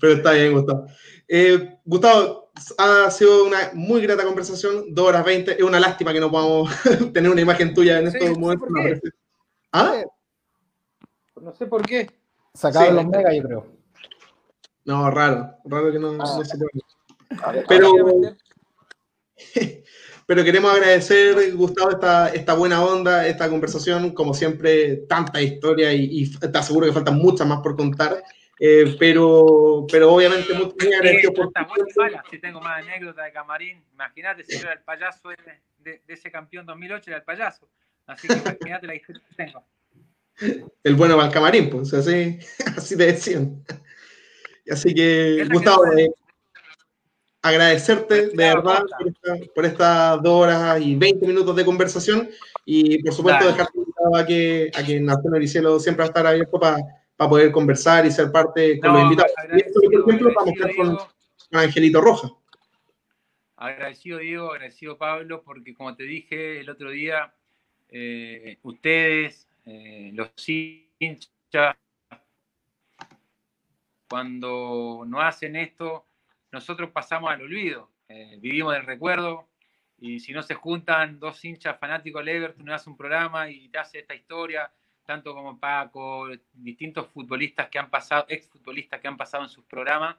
pero 0.00 0.14
está 0.14 0.32
bien, 0.32 0.52
Gustavo. 0.54 0.86
Eh, 1.28 1.78
Gustavo, 1.84 2.50
ha 2.78 3.10
sido 3.10 3.44
una 3.44 3.70
muy 3.74 4.00
grata 4.02 4.24
conversación, 4.24 4.94
dos 4.94 5.06
horas 5.08 5.24
veinte. 5.24 5.52
Es 5.52 5.62
una 5.62 5.78
lástima 5.80 6.12
que 6.12 6.20
no 6.20 6.30
podamos 6.30 6.70
tener 7.12 7.30
una 7.30 7.40
imagen 7.40 7.74
tuya 7.74 7.98
en 7.98 8.10
Sí, 8.10 8.16
estos 8.18 8.28
no 8.30 8.34
sé 8.34 8.40
momentos. 8.40 8.68
qué. 8.68 8.82
parece. 8.82 9.08
¿Ah? 9.72 10.02
No 11.40 11.54
sé 11.54 11.66
por 11.66 11.82
qué. 11.86 12.10
Sacado 12.54 12.86
Sí. 12.86 12.92
los 12.94 13.06
megas, 13.06 13.34
yo 13.36 13.42
creo. 13.42 13.66
No, 14.84 15.10
raro, 15.10 15.56
raro 15.64 15.92
que 15.92 15.98
no, 15.98 16.12
Ah. 16.12 16.16
no 16.38 16.44
se 16.44 16.56
Pero- 17.68 17.92
Pero 20.26 20.44
queremos 20.44 20.72
agradecer, 20.72 21.54
Gustavo, 21.56 21.90
esta, 21.90 22.28
esta 22.28 22.54
buena 22.54 22.84
onda, 22.84 23.26
esta 23.26 23.48
conversación. 23.50 24.10
Como 24.14 24.32
siempre, 24.32 24.98
tanta 25.08 25.42
historia 25.42 25.92
y, 25.92 26.04
y 26.22 26.30
te 26.38 26.56
aseguro 26.56 26.86
que 26.86 26.92
faltan 26.92 27.16
muchas 27.16 27.48
más 27.48 27.60
por 27.60 27.76
contar. 27.76 28.22
Eh, 28.60 28.94
pero, 28.98 29.86
pero 29.90 30.12
obviamente 30.12 30.52
muy, 30.54 30.66
muy 30.78 30.94
agradecido 30.94 31.32
por 31.32 31.50
Tantas 31.50 31.68
buenas 31.74 31.96
y 31.96 31.98
malas, 31.98 32.24
si 32.30 32.38
tengo 32.38 32.60
más 32.60 32.82
anécdotas 32.84 33.24
de 33.24 33.32
camarín. 33.32 33.82
Imagínate 33.94 34.44
si 34.44 34.52
yo 34.58 34.62
era 34.64 34.74
el 34.74 34.80
payaso 34.82 35.30
de, 35.30 35.36
de- 35.78 36.02
de 36.06 36.14
ese 36.14 36.30
campeón 36.30 36.64
2008, 36.66 37.04
era 37.10 37.16
el 37.16 37.24
payaso. 37.24 37.66
Así 38.06 38.28
que 38.28 38.34
imagínate 38.34 38.86
la 38.86 38.94
historia 38.94 39.22
que 39.28 39.34
tengo. 39.34 39.64
el 40.84 40.94
bueno 40.94 41.16
Valcamarín, 41.16 41.70
pues 41.70 41.92
así, 41.94 42.38
así 42.76 42.96
te 42.96 43.06
decían. 43.06 43.64
Así 44.70 44.94
que, 44.94 45.46
Gustavo, 45.50 45.84
eh, 45.96 46.10
agradecerte 47.42 48.26
de 48.28 48.30
Claro, 48.32 48.62
verdad 48.62 48.84
por, 48.98 49.08
esta- 49.08 49.52
por 49.54 49.64
estas 49.66 50.22
dos 50.22 50.42
horas 50.42 50.80
y 50.80 50.94
20 50.94 51.26
minutos 51.26 51.56
de 51.56 51.64
conversación 51.64 52.28
y 52.64 53.02
por 53.02 53.14
supuesto 53.14 53.44
Dale. 53.44 53.52
dejarte 53.56 53.78
invitado 53.78 54.16
a 54.16 54.26
que, 54.26 54.70
a 54.74 54.82
que 54.84 55.00
Nación 55.00 55.34
Oricielo 55.34 55.80
siempre 55.80 56.00
va 56.02 56.04
a 56.04 56.08
estar 56.08 56.26
abierto 56.26 56.60
para 56.60 56.76
poder 57.16 57.50
conversar 57.52 58.04
y 58.06 58.10
ser 58.10 58.30
parte 58.30 58.78
con 58.80 58.92
los 58.92 59.02
invitados. 59.02 59.32
Y 59.54 59.60
esto, 59.60 59.80
por 59.82 59.94
ejemplo, 59.94 60.32
vamos 60.34 60.50
a 60.50 60.68
estar 60.68 60.76
con 60.76 60.98
Angelito 61.52 62.00
Roja. 62.00 62.30
Agradecido 63.56 64.18
Diego, 64.18 64.52
agradecido 64.52 64.96
Pablo, 64.96 65.42
porque 65.42 65.74
como 65.74 65.94
te 65.94 66.04
dije 66.04 66.60
el 66.60 66.70
otro 66.70 66.90
día, 66.90 67.32
eh, 67.90 68.58
ustedes, 68.62 69.46
eh, 69.66 70.12
los 70.14 70.30
hinchas, 70.46 71.76
cuando 74.10 75.04
no 75.06 75.20
hacen 75.22 75.56
esto, 75.56 76.06
nosotros 76.52 76.90
pasamos 76.90 77.30
al 77.30 77.42
olvido, 77.42 77.92
eh, 78.08 78.38
vivimos 78.40 78.74
del 78.74 78.84
recuerdo, 78.84 79.48
y 79.98 80.18
si 80.20 80.32
no 80.32 80.42
se 80.42 80.54
juntan 80.54 81.20
dos 81.20 81.44
hinchas 81.44 81.78
fanáticos 81.78 82.24
del 82.24 82.36
Everton, 82.36 82.66
no 82.66 82.74
hace 82.74 82.90
un 82.90 82.96
programa 82.96 83.50
y 83.50 83.68
te 83.68 83.78
hace 83.78 84.00
esta 84.00 84.14
historia, 84.16 84.72
tanto 85.06 85.34
como 85.34 85.60
Paco, 85.60 86.28
distintos 86.52 87.08
futbolistas 87.08 87.68
que 87.68 87.78
han 87.78 87.90
pasado, 87.90 88.26
exfutbolistas 88.28 89.00
que 89.00 89.08
han 89.08 89.16
pasado 89.16 89.44
en 89.44 89.50
sus 89.50 89.64
programas, 89.66 90.16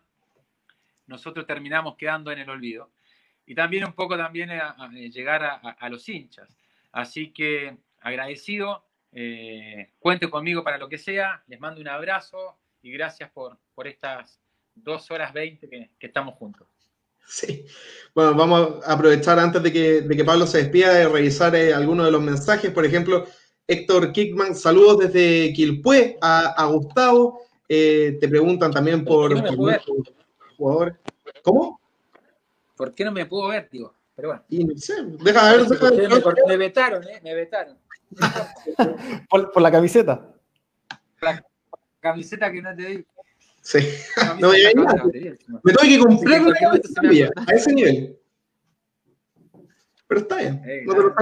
nosotros 1.08 1.46
terminamos 1.46 1.98
quedando 1.98 2.32
en 2.32 2.40
el 2.40 2.50
olvido 2.50 2.92
y 3.46 3.56
también 3.56 3.86
un 3.86 3.94
poco 3.94 4.18
también 4.18 4.52
a, 4.52 4.70
a 4.72 4.88
llegar 4.90 5.44
a, 5.44 5.56
a- 5.56 5.72
a 5.80 5.90
los 5.90 6.08
hinchas. 6.08 6.58
Así 6.94 7.32
que 7.32 7.78
agradecido, 8.00 8.86
eh, 9.12 9.92
cuente 10.00 10.30
conmigo 10.30 10.64
para 10.64 10.78
lo 10.78 10.88
que 10.90 10.98
sea, 10.98 11.44
les 11.48 11.60
mando 11.60 11.82
un 11.82 11.90
abrazo 11.90 12.58
y 12.82 12.92
gracias 12.92 13.32
por, 13.32 13.58
por 13.76 13.88
estas 13.88 14.40
dos 14.76 15.10
horas 15.12 15.34
veinte 15.34 15.70
que, 15.70 15.92
que 16.00 16.08
estamos 16.08 16.36
juntos. 16.36 16.68
Sí. 17.28 17.66
Bueno, 18.14 18.36
vamos 18.36 18.86
a 18.86 18.94
aprovechar 18.94 19.40
antes 19.40 19.64
de 19.64 19.72
que, 19.72 20.02
de 20.02 20.18
que 20.18 20.26
Pablo 20.26 20.46
se 20.46 20.60
despida 20.60 20.94
de 20.94 21.08
revisar 21.08 21.56
eh, 21.56 21.74
algunos 21.74 22.06
de 22.06 22.12
los 22.12 22.22
mensajes. 22.22 22.72
Por 22.72 22.86
ejemplo, 22.86 23.26
Héctor 23.68 24.12
Kickman, 24.12 24.56
saludos 24.56 25.00
desde 25.00 25.54
Quilpué 25.54 26.18
a, 26.22 26.48
a 26.50 26.66
Gustavo. 26.66 27.42
Eh, 27.70 28.18
te 28.20 28.28
preguntan 28.28 28.72
también 28.72 29.06
por, 29.06 29.32
¿Por 29.32 29.44
qué 29.44 29.52
no 29.56 30.08
por. 30.58 31.00
¿Cómo? 31.42 31.80
¿Por 32.76 32.94
qué 32.94 33.06
no 33.06 33.12
me 33.12 33.26
puedo 33.26 33.48
ver, 33.48 33.70
digo? 33.72 33.94
Pero 34.16 34.28
bueno. 34.30 34.44
Y 34.50 34.66
no 34.66 34.78
sé, 34.78 34.96
deja 35.24 35.52
ver, 35.52 35.66
deja 35.68 35.86
Ustedes 35.86 36.10
me, 36.10 36.20
ver. 36.20 36.36
me 36.48 36.58
vetaron, 36.58 37.04
¿eh? 37.08 37.22
Me 37.24 37.34
vetaron. 37.34 37.78
Por, 39.30 39.54
por 39.54 39.62
la 39.62 39.72
camiseta. 39.72 40.31
Camiseta 42.02 42.52
que 42.52 42.62
no 42.62 42.76
te 42.76 42.86
di. 42.86 43.06
Sí. 43.62 43.80
No, 44.40 44.52
de 44.52 44.74
batería. 44.76 45.36
Me 45.64 45.74
tuve 45.74 45.88
que 45.88 46.00
comprar 46.00 46.42
una 46.42 46.52
me 46.52 46.60
camiseta 46.60 47.42
a 47.48 47.54
ese 47.54 47.74
nivel. 47.74 48.18
Pero 50.08 50.22
está 50.22 50.38
bien, 50.38 50.62
no 50.86 50.94
te 50.94 51.02
lo 51.02 51.16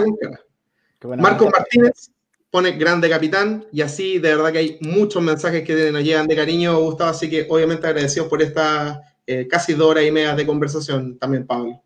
buena 1.03 1.21
Marcos. 1.21 1.49
Martínez 1.51 2.11
pone 2.49 2.71
grande 2.71 3.09
capitán 3.09 3.65
y 3.71 3.81
así 3.81 4.17
de 4.17 4.35
verdad 4.35 4.51
que 4.51 4.57
hay 4.57 4.77
muchos 4.81 5.21
mensajes 5.21 5.63
que 5.63 5.91
nos 5.91 6.03
llegan 6.03 6.27
de 6.27 6.35
cariño, 6.35 6.79
Gustavo, 6.79 7.11
así 7.11 7.29
que 7.29 7.45
obviamente 7.49 7.85
agradecidos 7.85 8.27
por 8.27 8.41
estas 8.41 8.99
eh, 9.27 9.47
casi 9.47 9.73
dos 9.73 9.91
horas 9.91 10.05
y 10.05 10.11
media 10.11 10.33
de 10.33 10.45
conversación 10.45 11.19
también, 11.19 11.45
Pablo. 11.45 11.83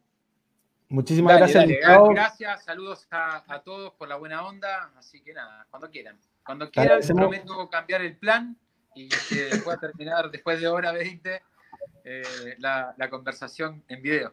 Muchísimas 0.87 1.33
Dale, 1.33 1.51
gracias, 1.51 1.81
dale, 1.81 2.13
gracias, 2.13 2.63
saludos 2.63 3.07
a, 3.11 3.43
a 3.53 3.63
todos 3.63 3.93
por 3.95 4.07
la 4.07 4.15
buena 4.15 4.45
onda, 4.45 4.93
así 4.95 5.21
que 5.21 5.33
nada, 5.33 5.67
cuando 5.69 5.89
quieran. 5.89 6.17
Cuando 6.45 6.69
quieran, 6.69 7.01
prometo 7.07 7.69
cambiar 7.69 8.01
el 8.01 8.17
plan 8.17 8.57
y 8.95 9.09
que 9.09 9.49
pueda 9.63 9.77
terminar 9.77 10.29
después 10.31 10.59
de 10.61 10.67
hora 10.67 10.91
20 10.91 11.41
eh, 12.05 12.23
la, 12.59 12.93
la 12.97 13.09
conversación 13.09 13.83
en 13.87 14.01
video. 14.01 14.31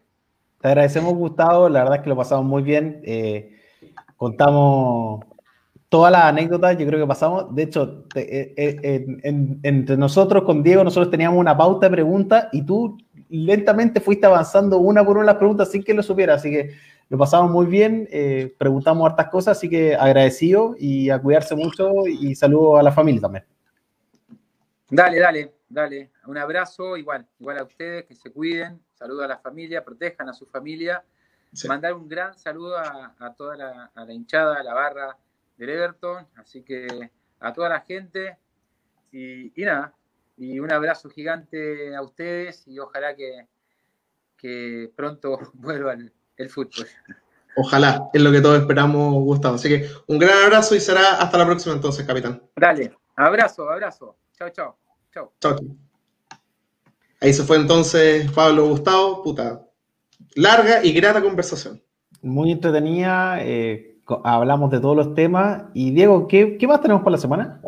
Te 0.60 0.68
agradecemos, 0.68 1.14
Gustavo. 1.14 1.68
La 1.68 1.80
verdad 1.80 1.96
es 1.98 2.02
que 2.02 2.08
lo 2.10 2.16
pasamos 2.16 2.44
muy 2.44 2.62
bien. 2.62 3.00
Eh, 3.04 3.56
contamos 4.16 5.24
todas 5.88 6.12
las 6.12 6.24
anécdotas, 6.24 6.76
yo 6.78 6.86
creo 6.86 7.00
que 7.00 7.06
pasamos. 7.06 7.54
De 7.54 7.62
hecho, 7.62 8.04
te- 8.12 8.40
eh, 8.40 8.54
eh, 8.56 8.76
en- 8.82 9.20
en- 9.24 9.60
entre 9.62 9.96
nosotros 9.96 10.44
con 10.44 10.62
Diego, 10.62 10.84
nosotros 10.84 11.10
teníamos 11.10 11.38
una 11.38 11.56
pauta 11.56 11.86
de 11.86 11.92
preguntas 11.92 12.46
y 12.52 12.62
tú 12.62 12.98
lentamente 13.28 14.00
fuiste 14.00 14.26
avanzando 14.26 14.78
una 14.78 15.04
por 15.04 15.16
una 15.16 15.26
las 15.26 15.36
preguntas 15.36 15.70
sin 15.70 15.82
que 15.82 15.94
lo 15.94 16.02
supieras. 16.02 16.40
Así 16.40 16.50
que 16.50 16.70
lo 17.08 17.18
pasamos 17.18 17.50
muy 17.50 17.66
bien, 17.66 18.08
eh, 18.12 18.54
preguntamos 18.58 19.08
hartas 19.08 19.28
cosas, 19.30 19.56
así 19.56 19.68
que 19.68 19.96
agradecido 19.96 20.76
y 20.78 21.10
a 21.10 21.18
cuidarse 21.20 21.56
mucho 21.56 22.06
y 22.06 22.34
saludo 22.36 22.76
a 22.76 22.82
la 22.82 22.92
familia 22.92 23.22
también. 23.22 23.44
Dale, 24.90 25.18
dale, 25.18 25.54
dale. 25.68 26.10
Un 26.26 26.36
abrazo, 26.36 26.96
igual, 26.96 27.26
igual 27.38 27.58
a 27.58 27.64
ustedes, 27.64 28.06
que 28.06 28.14
se 28.14 28.32
cuiden, 28.32 28.82
saludo 28.94 29.22
a 29.22 29.28
la 29.28 29.38
familia, 29.38 29.84
protejan 29.84 30.28
a 30.28 30.34
su 30.34 30.46
familia. 30.46 31.04
Sí. 31.52 31.68
Mandar 31.68 31.94
un 31.94 32.08
gran 32.08 32.36
saludo 32.36 32.76
a, 32.76 33.14
a 33.18 33.34
toda 33.34 33.56
la, 33.56 33.90
a 33.94 34.04
la 34.04 34.12
hinchada, 34.12 34.60
a 34.60 34.62
la 34.62 34.74
barra 34.74 35.16
del 35.56 35.70
Everton, 35.70 36.26
así 36.36 36.62
que 36.62 37.10
a 37.40 37.52
toda 37.52 37.68
la 37.68 37.80
gente 37.80 38.36
y, 39.12 39.60
y 39.60 39.64
nada, 39.64 39.94
y 40.36 40.58
un 40.58 40.72
abrazo 40.72 41.10
gigante 41.10 41.94
a 41.94 42.02
ustedes 42.02 42.66
y 42.66 42.78
ojalá 42.78 43.14
que, 43.14 43.46
que 44.36 44.90
pronto 44.96 45.38
vuelva 45.54 45.92
el, 45.92 46.12
el 46.36 46.48
fútbol. 46.48 46.86
Ojalá, 47.56 48.08
es 48.12 48.22
lo 48.22 48.30
que 48.30 48.40
todos 48.40 48.60
esperamos, 48.60 49.12
Gustavo. 49.24 49.56
Así 49.56 49.68
que 49.68 49.88
un 50.06 50.18
gran 50.18 50.44
abrazo 50.44 50.74
y 50.74 50.80
será 50.80 51.16
hasta 51.20 51.36
la 51.36 51.46
próxima 51.46 51.74
entonces, 51.74 52.06
capitán. 52.06 52.42
Dale, 52.56 52.96
abrazo, 53.16 53.68
abrazo. 53.68 54.16
Chao, 54.40 54.48
chao. 54.48 54.76
Chao. 55.12 55.32
Chao. 55.38 55.56
chao. 55.58 55.76
Ahí 57.20 57.30
se 57.34 57.42
fue 57.42 57.58
entonces 57.58 58.30
Pablo 58.32 58.68
Gustavo, 58.68 59.22
puta. 59.22 59.68
Larga 60.34 60.82
y 60.82 60.94
grata 60.94 61.20
conversación. 61.20 61.82
Muy 62.22 62.50
entretenida, 62.50 63.44
eh, 63.44 63.98
hablamos 64.24 64.70
de 64.70 64.80
todos 64.80 64.96
los 64.96 65.14
temas. 65.14 65.64
Y 65.74 65.90
Diego, 65.90 66.26
¿qué, 66.26 66.56
qué 66.56 66.66
más 66.66 66.80
tenemos 66.80 67.02
para 67.02 67.16
la 67.16 67.18
semana? 67.18 67.60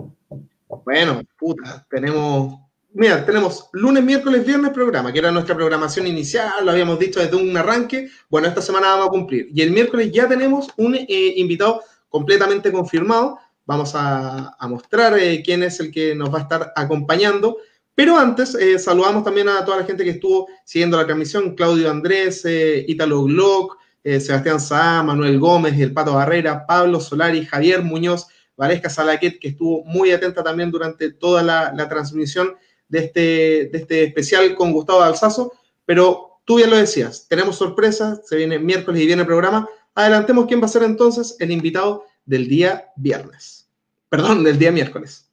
Bueno, 0.87 1.21
puta, 1.39 1.87
tenemos. 1.91 2.59
Mira, 2.95 3.27
tenemos 3.27 3.69
lunes, 3.73 4.03
miércoles, 4.03 4.47
viernes 4.47 4.73
programa, 4.73 5.13
que 5.13 5.19
era 5.19 5.31
nuestra 5.31 5.55
programación 5.55 6.07
inicial, 6.07 6.65
lo 6.65 6.71
habíamos 6.71 6.99
dicho 6.99 7.21
desde 7.21 7.37
un 7.37 7.55
arranque. 7.55 8.09
Bueno, 8.31 8.49
esta 8.49 8.63
semana 8.63 8.93
vamos 8.93 9.09
a 9.09 9.11
cumplir. 9.11 9.51
Y 9.53 9.61
el 9.61 9.73
miércoles 9.73 10.11
ya 10.11 10.27
tenemos 10.27 10.71
un 10.79 10.95
eh, 10.95 11.35
invitado 11.37 11.83
completamente 12.09 12.73
confirmado. 12.73 13.39
Vamos 13.65 13.93
a, 13.95 14.57
mostrar 14.69 15.17
eh, 15.19 15.43
quién 15.45 15.63
es 15.63 15.79
el 15.81 15.93
que 15.93 16.15
nos 16.15 16.33
va 16.33 16.39
a 16.39 16.43
estar 16.43 16.73
acompañando. 16.75 17.59
Pero 17.95 18.17
antes, 18.17 18.55
eh, 18.55 18.79
saludamos 18.79 19.23
también 19.23 19.49
a 19.49 19.65
toda 19.65 19.79
la 19.79 19.85
gente 19.85 20.03
que 20.03 20.11
estuvo 20.11 20.49
siguiendo 20.65 20.97
la 20.97 21.05
transmisión: 21.05 21.55
Claudio 21.55 21.91
Andrés, 21.91 22.45
eh, 22.45 22.85
Ítalo 22.89 23.25
Glock, 23.25 23.79
Sebastián 24.03 24.59
Saá, 24.59 25.03
Manuel 25.05 25.39
Gómez, 25.39 25.79
El 25.79 25.93
Pato 25.93 26.15
Barrera, 26.15 26.67
Pablo 26.67 26.99
Solari, 26.99 27.47
Javier 27.47 27.83
Muñoz, 27.83 28.27
Valesca 28.57 28.91
Salaquet, 28.91 29.39
que 29.39 29.49
estuvo 29.49 29.85
muy 29.85 30.11
atenta 30.11 30.43
también 30.43 30.73
durante 30.73 31.13
toda 31.13 31.43
la, 31.43 31.89
transmisión 31.89 32.57
de 32.89 32.99
este, 32.99 33.21
de 33.21 33.79
este 33.79 34.05
especial 34.05 34.57
con 34.57 34.73
Gustavo 34.73 35.03
Alzazo. 35.03 35.53
Pero 35.85 36.41
tú 36.45 36.57
bien 36.57 36.71
lo 36.71 36.77
decías, 36.77 37.27
tenemos 37.29 37.57
sorpresas, 37.57 38.23
se 38.27 38.37
viene 38.37 38.59
miércoles 38.59 39.01
y 39.03 39.07
viene 39.07 39.23
el 39.23 39.27
programa. 39.27 39.69
Adelantemos 39.95 40.47
quién 40.47 40.61
va 40.61 40.67
a 40.67 40.69
ser 40.69 40.83
entonces 40.83 41.37
el 41.39 41.51
invitado 41.51 42.07
del 42.25 42.49
día 42.49 42.93
viernes. 42.97 43.69
Perdón, 44.09 44.45
del 44.45 44.59
día 44.59 44.71
miércoles. 44.71 45.29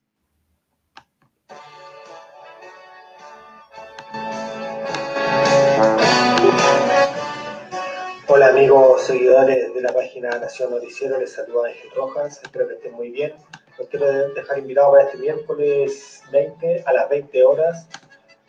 Hola 8.27 8.50
amigos 8.50 9.01
seguidores 9.03 9.74
de 9.74 9.82
la 9.82 9.92
página 9.92 10.30
Nación 10.38 10.72
Noticiero, 10.72 11.19
les 11.19 11.34
saluda 11.34 11.69
Ángel 11.69 11.90
Rojas, 11.95 12.40
espero 12.43 12.68
que 12.68 12.76
estén 12.76 12.93
muy 12.93 13.09
bien. 13.09 13.34
Los 13.77 13.88
quiero 13.90 14.30
dejar 14.34 14.59
invitados 14.59 14.92
para 14.92 15.03
este 15.06 15.18
miércoles 15.18 16.24
20 16.32 16.84
a 16.85 16.93
las 16.93 17.09
20 17.09 17.43
horas 17.43 17.88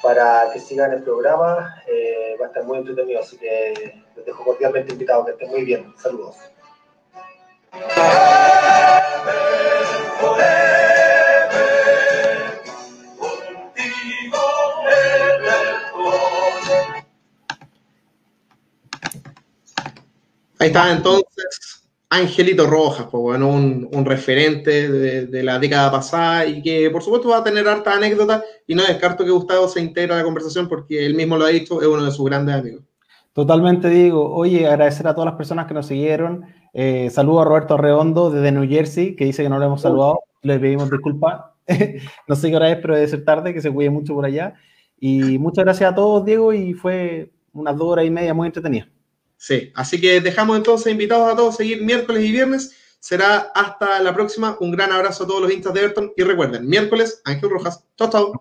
para 0.03 0.51
que 0.53 0.61
sigan 0.61 0.93
el 0.93 1.03
programa, 1.03 1.83
eh, 1.87 2.37
va 2.41 2.47
a 2.47 2.49
estar 2.49 2.65
muy 2.65 2.79
entretenido, 2.79 3.21
así 3.21 3.37
que 3.37 4.03
los 4.17 4.25
dejo 4.25 4.45
cordialmente 4.45 4.93
invitados, 4.93 5.27
que 5.27 5.33
estén 5.33 5.51
muy 5.51 5.65
bien. 5.65 5.95
Saludos. 5.99 6.37
Ahí 20.61 20.67
está 20.67 20.93
entonces 20.93 21.89
Angelito 22.11 22.67
Rojas, 22.67 23.07
pues 23.11 23.23
bueno, 23.23 23.49
un, 23.49 24.05
referente 24.05 24.91
de, 24.91 25.27
de, 25.27 25.43
la 25.43 25.59
década 25.59 25.91
pasada 25.91 26.45
y 26.45 26.61
que 26.61 26.91
por 26.91 27.03
supuesto 27.03 27.31
va 27.31 27.39
a 27.39 27.45
tener 27.45 27.67
harta 27.67 27.95
anécdota 27.95 28.45
y 28.67 28.75
no 28.75 28.85
descarto 28.85 29.25
que 29.25 29.31
Gustavo 29.31 29.69
se 29.69 29.81
integre 29.81 30.13
a 30.13 30.17
la 30.19 30.25
conversación 30.25 30.69
porque 30.69 31.07
él 31.07 31.15
mismo 31.15 31.39
lo 31.39 31.47
ha 31.47 31.49
dicho, 31.49 31.81
es 31.81 31.89
uno 31.89 32.05
de 32.05 32.13
sus 32.13 32.27
grandes 32.27 32.57
amigos. 32.57 32.90
Totalmente 33.33 33.89
digo, 33.89 34.35
oye, 34.35 34.67
agradecer 34.67 35.07
a 35.07 35.15
todas 35.15 35.27
las 35.27 35.37
personas 35.37 35.67
que 35.67 35.75
nos 35.75 35.87
siguieron. 35.87 36.47
Eh, 36.73 37.11
saludo 37.11 37.41
a 37.41 37.45
Roberto 37.45 37.77
Redondo 37.77 38.31
desde 38.31 38.53
New 38.53 38.69
Jersey, 38.69 39.15
que 39.15 39.25
dice 39.25 39.43
que 39.43 39.49
no 39.49 39.59
le 39.59 39.67
hemos 39.67 39.83
saludado, 39.83 40.21
le 40.43 40.59
pedimos 40.59 40.91
disculpas. 40.91 41.43
no 42.29 42.35
sé 42.35 42.51
qué 42.51 42.57
hora 42.57 42.71
es, 42.71 42.79
pero 42.79 42.95
debe 42.95 43.07
ser 43.07 43.25
tarde, 43.25 43.55
que 43.55 43.63
se 43.63 43.71
cuide 43.71 43.91
mucho 43.91 44.15
por 44.15 44.25
allá. 44.25 44.55
Y 44.99 45.39
muchas 45.39 45.65
gracias 45.65 45.93
a 45.93 45.95
todos, 45.95 46.25
Diego, 46.25 46.53
y 46.53 46.75
fue 46.75 47.31
unas 47.53 47.77
dos 47.77 47.89
horas 47.89 48.05
y 48.05 48.11
media 48.11 48.35
muy 48.35 48.47
entretenidas. 48.47 48.89
Sí, 49.37 49.73
así 49.75 50.01
que 50.01 50.21
dejamos 50.21 50.57
entonces 50.57 50.93
invitados 50.93 51.33
a 51.33 51.37
todos 51.37 51.55
a 51.55 51.57
seguir 51.59 51.83
miércoles 51.83 52.25
y 52.25 52.33
viernes. 52.33 52.77
Será 52.99 53.51
hasta 53.55 54.03
la 54.03 54.13
próxima. 54.13 54.59
Un 54.61 54.73
gran 54.73 54.93
abrazo 54.93 55.25
a 55.25 55.27
todos 55.27 55.41
los 55.41 55.51
hinchas 55.51 55.73
de 55.73 55.81
Everton 55.81 56.13
y 56.15 56.23
recuerden, 56.23 56.69
miércoles, 56.69 57.23
Ángel 57.25 57.49
Rojas. 57.49 57.83
Chao, 57.97 58.11
chao. 58.11 58.33